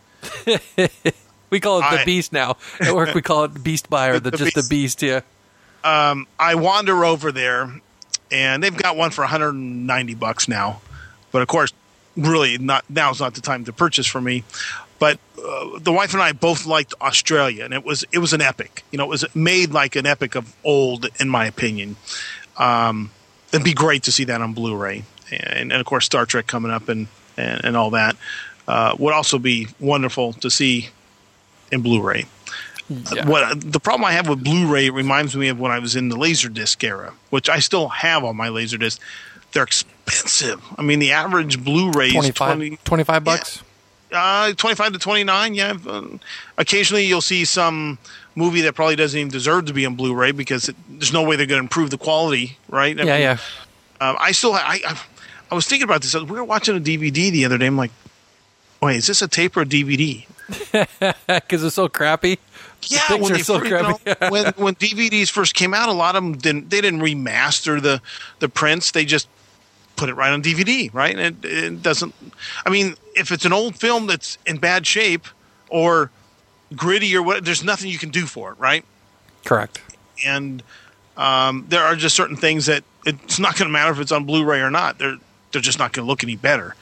We 1.50 1.60
call 1.60 1.80
it 1.80 1.90
the 1.90 2.02
I- 2.02 2.06
beast 2.06 2.34
now. 2.34 2.58
At 2.82 2.94
work 2.94 3.14
we 3.16 3.22
call 3.22 3.46
it 3.46 3.64
beast 3.64 3.90
buy 3.90 4.10
or 4.10 4.20
the, 4.26 4.32
The 4.32 4.38
just 4.38 4.56
the 4.56 4.68
beast, 4.70 5.02
yeah. 5.02 5.22
Um, 5.86 6.28
I 6.38 6.56
wander 6.56 7.06
over 7.06 7.32
there, 7.32 7.74
and 8.30 8.62
they've 8.62 8.76
got 8.76 8.98
one 8.98 9.12
for 9.12 9.22
190 9.22 10.14
bucks 10.16 10.48
now. 10.50 10.82
But 11.32 11.42
of 11.42 11.48
course, 11.48 11.72
really, 12.18 12.58
not 12.58 12.84
now's 12.90 13.22
not 13.22 13.36
the 13.36 13.42
time 13.42 13.64
to 13.66 13.74
purchase 13.74 14.06
for 14.06 14.20
me. 14.20 14.44
But 15.02 15.18
uh, 15.36 15.80
the 15.80 15.92
wife 15.92 16.14
and 16.14 16.22
I 16.22 16.32
both 16.32 16.68
liked 16.68 16.94
Australia, 17.02 17.66
and 17.66 17.74
it 17.74 17.84
was 17.84 18.06
it 18.12 18.20
was 18.20 18.34
an 18.34 18.42
epic. 18.42 18.84
You 18.92 19.00
know, 19.00 19.06
it 19.06 19.10
was 19.10 19.26
made 19.34 19.72
like 19.72 19.96
an 19.96 20.06
epic 20.06 20.36
of 20.36 20.56
old, 20.64 21.08
in 21.20 21.28
my 21.28 21.48
opinion. 21.48 21.96
Um, 22.58 23.10
it'd 23.52 23.66
be 23.66 23.74
great 23.74 24.04
to 24.04 24.12
see 24.12 24.26
that 24.26 24.42
on 24.42 24.54
Blu-ray, 24.54 25.04
and, 25.32 25.72
and 25.72 25.82
of 25.82 25.88
course, 25.88 26.06
Star 26.06 26.28
Trek 26.28 26.46
coming 26.46 26.72
up 26.72 26.88
and 26.88 27.08
and, 27.36 27.66
and 27.66 27.76
all 27.76 27.90
that. 27.92 28.16
uh, 28.68 28.96
would 29.00 29.14
also 29.14 29.40
be 29.40 29.68
wonderful 29.80 30.34
to 30.34 30.50
see 30.52 30.90
in 31.72 31.82
Blu-ray. 31.82 32.26
Yeah. 32.90 33.28
What 33.28 33.60
the 33.72 33.80
problem 33.80 34.06
I 34.06 34.12
have 34.12 34.28
with 34.28 34.44
Blu-ray 34.44 34.90
reminds 34.92 35.36
me 35.36 35.48
of 35.48 35.60
when 35.60 35.72
I 35.72 35.80
was 35.80 35.96
in 35.96 36.10
the 36.10 36.16
Laserdisc 36.16 36.84
era, 36.84 37.14
which 37.30 37.50
I 37.50 37.60
still 37.60 37.88
have 37.88 38.24
on 38.24 38.36
my 38.36 38.50
Laserdisc. 38.50 39.00
They're 39.54 39.64
expensive. 39.64 40.62
I 40.78 40.82
mean, 40.84 41.00
the 41.00 41.12
average 41.12 41.64
Blu-ray 41.64 42.08
is 42.10 42.14
25, 42.14 42.56
20, 42.56 42.78
25 42.84 43.24
bucks. 43.24 43.64
Uh, 44.12 44.54
25 44.54 44.94
to 44.94 45.00
29, 45.00 45.54
yeah. 45.54 45.78
Um, 45.88 46.20
occasionally 46.58 47.06
you'll 47.06 47.22
see 47.22 47.46
some 47.46 47.98
movie 48.36 48.62
that 48.62 48.74
probably 48.74 48.96
doesn't 48.96 49.20
even 49.20 49.32
deserve 49.32 49.66
to 49.66 49.74
be 49.74 49.86
on 49.86 49.96
Blu-ray 49.96 50.32
because 50.32 50.70
it, 50.70 50.76
there's 50.90 51.14
no 51.14 51.24
way 51.24 51.36
they're 51.36 51.46
going 51.46 51.60
to 51.60 51.64
improve 51.66 51.90
the 51.90 51.98
quality, 51.98 52.58
right? 52.70 53.00
I 53.00 53.04
Yeah, 53.04 53.14
mean, 53.14 53.22
yeah. 53.22 53.38
um, 54.00 54.18
I 54.20 54.32
still, 54.32 54.54
I, 54.54 54.80
I, 54.88 55.02
I 55.52 55.56
was 55.56 55.66
thinking 55.68 55.84
about 55.84 56.02
this. 56.02 56.14
We 56.16 56.24
were 56.24 56.44
watching 56.44 56.78
a 56.78 56.80
DVD 56.80 57.32
the 57.32 57.46
other 57.46 57.58
day. 57.58 57.68
I'm 57.68 57.78
like, 57.78 57.92
wait, 58.82 58.98
is 58.98 59.08
this 59.08 59.22
a 59.22 59.28
tape 59.28 59.58
or 59.58 59.62
a 59.62 59.66
DVD? 59.66 60.26
Because 61.28 61.64
it's 61.64 61.76
so 61.76 61.88
crappy. 61.90 62.40
Yeah, 62.88 63.16
when 63.16 63.34
they 63.34 63.40
so 63.40 63.60
fir- 63.60 63.66
you 63.66 63.72
know, 63.72 63.94
crappy. 64.04 64.30
when 64.32 64.46
when 64.54 64.76
DVDs 64.76 65.30
first 65.30 65.54
came 65.54 65.74
out, 65.74 65.88
a 65.88 65.94
lot 65.94 66.16
of 66.16 66.24
them 66.24 66.38
didn't. 66.38 66.70
They 66.72 66.82
didn't 66.82 67.02
remaster 67.02 67.80
the 67.82 68.02
the 68.40 68.50
prints. 68.50 68.92
They 68.92 69.06
just 69.06 69.28
put 70.02 70.10
it 70.10 70.16
right 70.16 70.34
on 70.34 70.42
DVD, 70.42 70.92
right? 70.92 71.16
And 71.16 71.46
it, 71.46 71.48
it 71.48 71.84
doesn't. 71.84 72.16
I 72.66 72.72
mean, 72.72 72.96
if 73.14 73.32
it's 73.32 73.46
an 73.46 73.54
old 73.54 73.76
film 73.76 74.08
that's 74.08 74.40
in 74.48 74.58
bad 74.58 74.88
shape 74.88 75.28
or 75.70 76.10
gritty 76.76 77.16
or 77.16 77.22
what, 77.22 77.46
there's 77.46 77.64
nothing 77.64 77.92
you 77.92 78.00
can 78.00 78.10
do 78.10 78.26
for 78.26 78.52
it, 78.52 78.58
right? 78.58 78.84
Correct. 79.46 79.80
and 80.26 80.64
um, 81.18 81.66
there 81.70 81.84
are 81.84 81.96
just 81.96 82.16
certain 82.16 82.36
things 82.36 82.66
that 82.66 82.84
it's 83.06 83.38
not 83.38 83.56
going 83.58 83.68
to 83.68 83.72
matter 83.72 83.92
if 83.92 84.00
it's 84.00 84.12
on 84.12 84.26
Blu-ray 84.26 84.62
or 84.62 84.72
not. 84.72 84.98
They're 84.98 85.18
they're 85.52 85.62
just 85.62 85.78
not 85.78 85.94
going 85.94 86.04
to 86.06 86.10
look 86.10 86.24
any 86.24 86.36
better. 86.36 86.76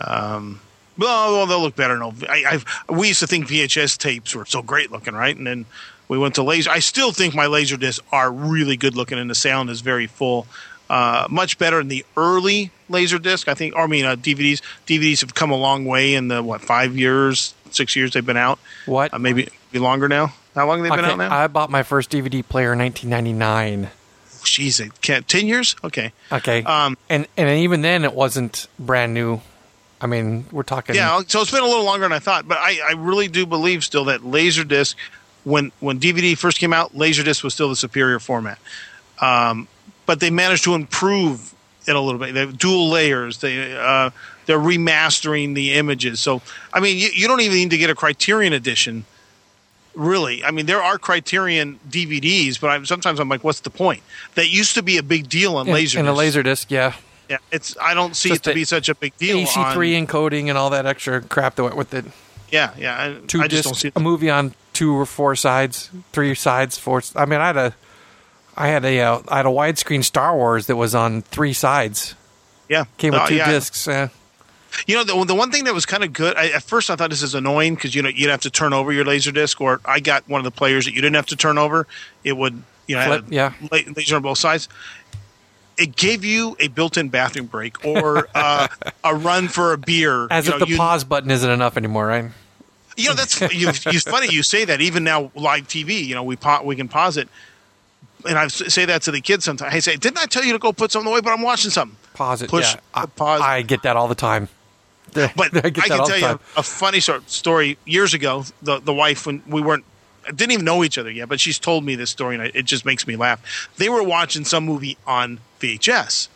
Um, 0.00 0.60
well, 0.98 1.34
well, 1.34 1.46
they'll 1.46 1.60
look 1.60 1.76
better. 1.76 1.96
No, 1.98 2.12
I, 2.28 2.44
I've, 2.48 2.64
we 2.88 3.08
used 3.08 3.20
to 3.20 3.28
think 3.28 3.46
VHS 3.46 3.96
tapes 3.96 4.34
were 4.34 4.46
so 4.46 4.60
great 4.60 4.90
looking, 4.90 5.14
right? 5.14 5.36
And 5.36 5.46
then 5.46 5.66
we 6.08 6.18
went 6.18 6.34
to 6.36 6.42
laser. 6.42 6.70
I 6.70 6.80
still 6.80 7.12
think 7.12 7.34
my 7.34 7.46
laser 7.46 7.76
discs 7.76 8.04
are 8.10 8.32
really 8.32 8.76
good 8.76 8.96
looking, 8.96 9.18
and 9.18 9.30
the 9.30 9.34
sound 9.36 9.70
is 9.70 9.82
very 9.82 10.08
full. 10.08 10.46
Uh, 10.88 11.26
much 11.30 11.58
better 11.58 11.78
than 11.78 11.88
the 11.88 12.04
early 12.16 12.70
laser 12.88 13.18
disc. 13.18 13.48
I 13.48 13.54
think. 13.54 13.74
Or 13.74 13.82
I 13.82 13.86
mean, 13.86 14.04
uh, 14.04 14.16
DVDs. 14.16 14.62
DVDs 14.86 15.20
have 15.22 15.34
come 15.34 15.50
a 15.50 15.56
long 15.56 15.84
way 15.84 16.14
in 16.14 16.28
the 16.28 16.42
what 16.42 16.60
five 16.60 16.96
years, 16.96 17.54
six 17.70 17.96
years 17.96 18.12
they've 18.12 18.24
been 18.24 18.36
out. 18.36 18.58
What? 18.86 19.12
Uh, 19.12 19.18
maybe 19.18 19.48
maybe 19.72 19.82
longer 19.82 20.08
now. 20.08 20.32
How 20.54 20.66
long 20.66 20.78
have 20.78 20.84
they 20.84 20.90
been 20.96 21.04
Okay, 21.04 21.12
out 21.12 21.18
now? 21.18 21.34
I 21.36 21.48
bought 21.48 21.70
my 21.70 21.82
first 21.82 22.10
DVD 22.10 22.46
player 22.46 22.72
in 22.72 22.78
1999. 22.78 23.90
Jeez, 24.42 24.80
it 24.80 25.00
can't, 25.00 25.26
ten 25.26 25.46
years? 25.46 25.74
Okay. 25.82 26.12
Okay. 26.30 26.62
Um, 26.62 26.96
and 27.10 27.26
and 27.36 27.48
even 27.60 27.82
then, 27.82 28.04
it 28.04 28.14
wasn't 28.14 28.68
brand 28.78 29.12
new. 29.12 29.40
I 30.00 30.06
mean, 30.06 30.46
we're 30.52 30.62
talking. 30.62 30.94
Yeah, 30.94 31.20
so 31.26 31.40
it's 31.40 31.50
been 31.50 31.62
a 31.62 31.66
little 31.66 31.84
longer 31.84 32.04
than 32.04 32.12
I 32.12 32.18
thought, 32.20 32.46
but 32.46 32.58
I, 32.58 32.78
I 32.86 32.92
really 32.92 33.28
do 33.28 33.44
believe 33.44 33.82
still 33.82 34.04
that 34.04 34.20
Laserdisc, 34.20 34.94
when 35.44 35.72
when 35.80 35.98
DVD 35.98 36.38
first 36.38 36.58
came 36.58 36.72
out, 36.72 36.94
Laserdisc 36.94 37.42
was 37.42 37.54
still 37.54 37.68
the 37.70 37.76
superior 37.76 38.18
format. 38.20 38.58
Um, 39.20 39.66
but 40.06 40.20
they 40.20 40.30
managed 40.30 40.64
to 40.64 40.74
improve 40.74 41.54
it 41.86 41.94
a 41.94 42.00
little 42.00 42.18
bit. 42.20 42.32
They 42.34 42.40
have 42.40 42.56
dual 42.58 42.88
layers. 42.88 43.38
They 43.38 43.76
uh, 43.76 44.10
they're 44.46 44.58
remastering 44.58 45.54
the 45.54 45.74
images. 45.74 46.20
So 46.20 46.40
I 46.72 46.80
mean, 46.80 46.96
you, 46.98 47.08
you 47.12 47.28
don't 47.28 47.40
even 47.40 47.56
need 47.56 47.70
to 47.70 47.78
get 47.78 47.90
a 47.90 47.94
Criterion 47.94 48.52
edition. 48.52 49.04
Really, 49.94 50.44
I 50.44 50.50
mean, 50.50 50.66
there 50.66 50.82
are 50.82 50.98
Criterion 50.98 51.80
DVDs, 51.88 52.60
but 52.60 52.68
I, 52.68 52.82
sometimes 52.84 53.18
I'm 53.18 53.30
like, 53.30 53.42
what's 53.42 53.60
the 53.60 53.70
point? 53.70 54.02
That 54.34 54.48
used 54.50 54.74
to 54.74 54.82
be 54.82 54.98
a 54.98 55.02
big 55.02 55.30
deal 55.30 55.56
on 55.56 55.66
Laserdisc. 55.66 55.98
in 55.98 56.06
a 56.06 56.12
laser 56.12 56.42
disc. 56.42 56.70
Yeah. 56.70 56.92
yeah, 57.30 57.38
it's 57.50 57.74
I 57.80 57.94
don't 57.94 58.14
see 58.14 58.28
Just 58.28 58.46
it 58.46 58.50
to 58.50 58.54
be 58.54 58.64
such 58.64 58.90
a 58.90 58.94
big 58.94 59.16
deal. 59.16 59.38
AC3 59.38 59.98
on, 59.98 60.06
encoding 60.06 60.48
and 60.48 60.58
all 60.58 60.68
that 60.68 60.84
extra 60.84 61.22
crap 61.22 61.54
that 61.54 61.62
went 61.64 61.76
with 61.78 61.94
it. 61.94 62.04
yeah, 62.52 62.74
yeah. 62.76 63.16
I, 63.22 63.26
Two 63.26 63.40
I 63.40 63.48
just 63.48 63.64
don't 63.64 63.72
discs, 63.72 63.82
see. 63.84 63.92
a 63.96 64.00
movie 64.00 64.28
on 64.28 64.54
two 64.74 64.92
or 64.94 65.06
four 65.06 65.34
sides, 65.34 65.88
three 66.12 66.34
sides, 66.34 66.76
four. 66.76 67.00
I 67.14 67.24
mean, 67.24 67.40
I 67.40 67.46
had 67.46 67.56
a, 67.56 67.74
I 68.56 68.68
had 68.68 68.84
a, 68.84 69.00
uh, 69.00 69.20
I 69.28 69.36
had 69.38 69.46
a 69.46 69.50
widescreen 69.50 70.02
Star 70.02 70.34
Wars 70.34 70.66
that 70.66 70.76
was 70.76 70.94
on 70.94 71.22
three 71.22 71.52
sides. 71.52 72.14
Yeah, 72.68 72.84
Came 72.98 73.12
with 73.12 73.22
Uh, 73.22 73.26
two 73.28 73.34
yeah. 73.36 73.50
discs. 73.50 73.86
Uh, 73.86 74.08
You 74.86 74.96
know, 74.96 75.04
the, 75.04 75.24
the 75.24 75.34
one 75.34 75.50
thing 75.50 75.64
that 75.64 75.74
was 75.74 75.86
kind 75.86 76.02
of 76.04 76.12
good. 76.12 76.36
I, 76.36 76.48
at 76.48 76.62
first, 76.62 76.90
I 76.90 76.96
thought 76.96 77.10
this 77.10 77.22
is 77.22 77.34
annoying 77.34 77.76
because 77.76 77.94
you 77.94 78.02
know 78.02 78.08
you'd 78.10 78.28
have 78.30 78.40
to 78.42 78.50
turn 78.50 78.72
over 78.72 78.92
your 78.92 79.04
laser 79.04 79.32
disc, 79.32 79.60
or 79.60 79.80
I 79.84 80.00
got 80.00 80.28
one 80.28 80.38
of 80.40 80.44
the 80.44 80.50
players 80.50 80.84
that 80.84 80.92
you 80.94 81.00
didn't 81.00 81.16
have 81.16 81.26
to 81.26 81.36
turn 81.36 81.56
over. 81.58 81.86
It 82.24 82.36
would, 82.36 82.62
you 82.86 82.96
know, 82.96 83.04
Flip, 83.06 83.24
had 83.24 83.32
yeah. 83.32 83.52
la- 83.70 83.92
laser 83.96 84.16
on 84.16 84.22
both 84.22 84.36
sides. 84.38 84.68
It 85.78 85.94
gave 85.96 86.24
you 86.24 86.56
a 86.58 86.68
built-in 86.68 87.10
bathroom 87.10 87.46
break 87.46 87.84
or 87.84 88.28
uh, 88.34 88.68
a 89.04 89.14
run 89.14 89.48
for 89.48 89.72
a 89.72 89.78
beer. 89.78 90.26
as 90.30 90.46
you 90.46 90.54
if 90.54 90.58
know, 90.60 90.64
the 90.66 90.72
you, 90.72 90.76
pause 90.78 91.04
button 91.04 91.30
isn't 91.30 91.50
enough 91.50 91.76
anymore, 91.76 92.06
right? 92.06 92.30
You 92.96 93.10
know, 93.10 93.14
that's 93.14 93.38
you, 93.40 93.48
you, 93.92 94.00
funny 94.00 94.28
you 94.32 94.42
say 94.42 94.64
that. 94.64 94.80
Even 94.80 95.04
now, 95.04 95.30
live 95.34 95.68
TV, 95.68 96.04
you 96.04 96.14
know, 96.14 96.22
we 96.22 96.36
pa- 96.36 96.62
we 96.62 96.76
can 96.76 96.88
pause 96.88 97.16
it. 97.18 97.28
And 98.24 98.38
I 98.38 98.48
say 98.48 98.84
that 98.86 99.02
to 99.02 99.10
the 99.10 99.20
kids 99.20 99.44
sometimes. 99.44 99.74
I 99.74 99.78
say, 99.80 99.96
"Didn't 99.96 100.18
I 100.18 100.26
tell 100.26 100.44
you 100.44 100.52
to 100.52 100.58
go 100.58 100.72
put 100.72 100.92
something 100.92 101.10
away?" 101.10 101.20
But 101.20 101.32
I'm 101.32 101.42
watching 101.42 101.70
something. 101.70 101.96
Pause 102.14 102.42
it. 102.42 102.50
Push 102.50 102.74
yeah. 102.74 102.80
I, 102.94 103.06
pause. 103.06 103.40
I 103.40 103.62
get 103.62 103.82
that 103.82 103.96
all 103.96 104.08
the 104.08 104.14
time. 104.14 104.48
But 105.12 105.56
I 105.64 105.68
I, 105.68 105.70
can 105.70 106.04
tell 106.04 106.18
you 106.18 106.40
a, 106.56 106.62
funny 106.62 107.00
sort 107.00 107.30
story. 107.30 107.78
Years 107.86 108.12
ago, 108.12 108.44
the 108.60 108.80
the 108.80 108.92
wife 108.92 109.24
when 109.26 109.42
we 109.46 109.62
weren't 109.62 109.84
didn't 110.26 110.52
even 110.52 110.64
know 110.64 110.84
each 110.84 110.98
other 110.98 111.10
yet, 111.10 111.28
but 111.28 111.40
she's 111.40 111.58
told 111.58 111.84
me 111.84 111.94
this 111.94 112.10
story, 112.10 112.34
and 112.34 112.42
I, 112.42 112.50
it 112.54 112.64
just 112.64 112.84
makes 112.84 113.06
me 113.06 113.16
laugh. 113.16 113.70
They 113.76 113.88
were 113.88 114.02
watching 114.02 114.44
some 114.44 114.64
movie 114.64 114.98
on 115.06 115.40
VHS, 115.60 116.28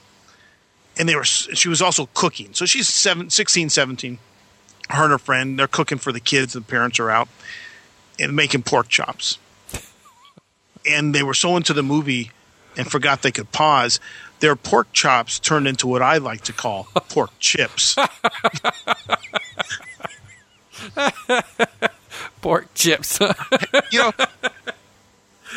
and 0.97 1.09
they 1.09 1.15
were. 1.15 1.24
She 1.24 1.69
was 1.69 1.82
also 1.82 2.09
cooking, 2.15 2.55
so 2.55 2.65
she's 2.65 2.89
seven, 2.89 3.31
16, 3.31 3.69
17. 3.70 4.19
Her 4.90 5.05
and 5.05 5.12
her 5.12 5.19
friend, 5.19 5.59
they're 5.59 5.69
cooking 5.69 5.98
for 5.98 6.12
the 6.12 6.20
kids. 6.20 6.52
The 6.52 6.61
parents 6.61 6.98
are 6.98 7.11
out 7.11 7.28
and 8.19 8.35
making 8.35 8.62
pork 8.62 8.89
chops, 8.89 9.39
and 10.89 11.15
they 11.15 11.23
were 11.23 11.35
so 11.35 11.57
into 11.57 11.73
the 11.73 11.82
movie 11.82 12.31
and 12.77 12.90
forgot 12.90 13.23
they 13.23 13.32
could 13.32 13.51
pause. 13.52 14.01
Their 14.40 14.57
pork 14.57 14.93
chops 14.93 15.39
turned 15.39 15.66
into 15.69 15.86
what 15.86 16.01
I 16.02 16.16
like 16.19 16.43
to 16.43 16.52
call 16.52 16.85
pork 17.11 17.31
chips. 17.39 17.94
Pork 22.40 22.66
chips. 22.74 23.19
you 23.93 23.98
know, 23.98 24.12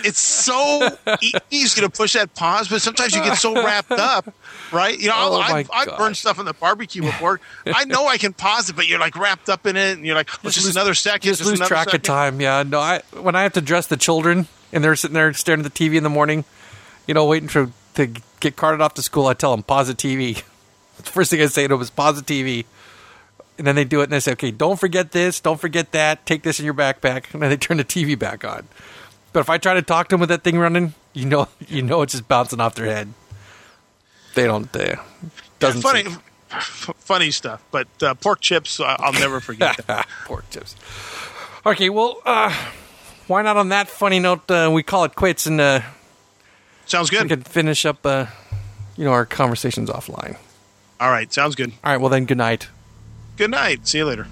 it's 0.04 0.20
so 0.20 0.90
e- 1.22 1.34
easy 1.50 1.80
to 1.82 1.90
push 1.90 2.14
that 2.14 2.34
pause, 2.36 2.68
but 2.68 2.82
sometimes 2.82 3.16
you 3.16 3.24
get 3.24 3.38
so 3.38 3.54
wrapped 3.56 3.92
up, 3.92 4.34
right? 4.74 4.98
You 5.00 5.08
know, 5.08 5.14
Oh, 5.16 5.40
I've, 5.40 5.70
I've 5.74 5.98
burned 5.98 6.18
stuff 6.18 6.40
on 6.40 6.46
the 6.46 6.54
barbecue 6.54 7.02
before. 7.04 7.40
I 7.66 7.86
know 7.86 8.08
I 8.08 8.18
can 8.18 8.34
pause 8.34 8.70
it, 8.70 8.76
but 8.76 8.88
you're 8.88 9.00
like 9.00 9.16
wrapped 9.16 9.50
up 9.50 9.66
in 9.66 9.78
it, 9.78 9.98
and 9.98 10.06
you're 10.06 10.16
like, 10.16 10.30
oh, 10.44 10.50
just, 10.50 10.66
lose- 10.66 10.76
another 10.76 10.94
second, 10.94 11.22
just, 11.28 11.40
just, 11.40 11.50
lose 11.50 11.60
another 11.60 11.70
track 11.70 11.86
second. 11.86 12.00
of 12.02 12.04
time. 12.04 12.42
Yeah, 12.42 12.64
no. 12.64 12.80
I 12.80 13.02
when 13.14 13.36
I 13.36 13.44
have 13.44 13.54
to 13.54 13.62
dress 13.62 13.88
the 13.88 13.98
children 13.98 14.48
and 14.74 14.84
they're 14.84 14.96
sitting 14.96 15.14
there 15.14 15.32
staring 15.34 15.64
at 15.64 15.74
the 15.74 15.90
TV 15.90 15.96
in 15.96 16.04
the 16.04 16.10
morning, 16.10 16.44
you 17.08 17.14
know, 17.14 17.26
waiting 17.26 17.48
for 17.48 17.72
to 17.96 18.08
get 18.40 18.56
carted 18.56 18.82
off 18.82 18.96
to 18.96 19.02
school, 19.02 19.28
I 19.28 19.34
tell 19.34 19.52
them 19.52 19.64
pause 19.64 19.88
the 19.88 19.94
TV. 19.94 20.44
The 20.96 21.10
first 21.10 21.32
thing 21.32 21.42
I 21.42 21.48
say 21.48 21.64
to 21.64 21.70
them 21.70 21.82
is 21.82 21.90
pause 21.90 22.22
the 22.22 22.44
TV, 22.44 22.66
and 23.58 23.66
then 23.66 23.76
they 23.76 23.84
do 23.84 24.02
it 24.02 24.04
and 24.04 24.14
they 24.14 24.20
say, 24.20 24.34
okay, 24.34 24.52
don't 24.52 24.80
forget 24.80 25.12
this, 25.12 25.40
don't 25.40 25.60
forget 25.60 25.92
that, 25.92 26.24
take 26.28 26.44
this 26.44 26.60
in 26.60 26.66
your 26.66 26.76
backpack, 26.76 27.34
and 27.34 27.42
then 27.42 27.50
they 27.50 27.58
turn 27.58 27.78
the 27.78 27.84
TV 27.84 28.18
back 28.18 28.46
on. 28.46 28.68
But 29.34 29.40
if 29.40 29.50
I 29.50 29.58
try 29.58 29.74
to 29.74 29.82
talk 29.82 30.08
to 30.10 30.14
them 30.14 30.20
with 30.20 30.30
that 30.30 30.44
thing 30.44 30.60
running, 30.60 30.94
you 31.14 31.26
know, 31.26 31.48
you 31.68 31.82
know, 31.82 32.04
it's 32.04 32.14
just 32.14 32.28
bouncing 32.28 32.62
off 32.62 32.76
their 32.76 32.86
head. 32.86 33.12
They 34.36 34.46
don't. 34.46 34.74
Uh, 34.74 34.98
doesn't 35.60 35.82
Funny, 35.82 36.06
f- 36.52 36.92
funny 37.00 37.32
stuff. 37.32 37.64
But 37.72 37.88
uh, 38.02 38.14
pork 38.14 38.40
chips, 38.40 38.80
I'll 38.80 39.14
never 39.14 39.40
forget 39.40 39.78
that. 39.88 40.08
Pork 40.26 40.48
chips. 40.52 40.76
Okay, 41.66 41.90
well, 41.90 42.22
uh, 42.26 42.56
why 43.28 43.42
not 43.42 43.58
on 43.58 43.70
that 43.70 43.88
funny 43.88 44.20
note? 44.20 44.50
Uh, 44.50 44.70
we 44.74 44.84
call 44.84 45.04
it 45.06 45.16
quits 45.16 45.46
and 45.46 45.60
uh, 45.62 45.82
Sounds 46.86 47.10
good. 47.10 47.24
we 47.24 47.30
could 47.30 47.48
finish 47.48 47.86
up, 47.86 48.06
uh, 48.06 48.26
you 48.98 49.06
know, 49.06 49.12
our 49.12 49.26
conversations 49.26 49.90
offline. 49.90 50.38
All 51.00 51.10
right, 51.10 51.32
sounds 51.34 51.56
good. 51.56 51.72
All 51.84 51.92
right, 51.92 51.98
well 51.98 52.10
then, 52.10 52.26
good 52.26 52.38
night. 52.38 52.68
Good 53.38 53.52
night. 53.52 53.88
See 53.88 53.98
you 53.98 54.06
later. 54.06 54.28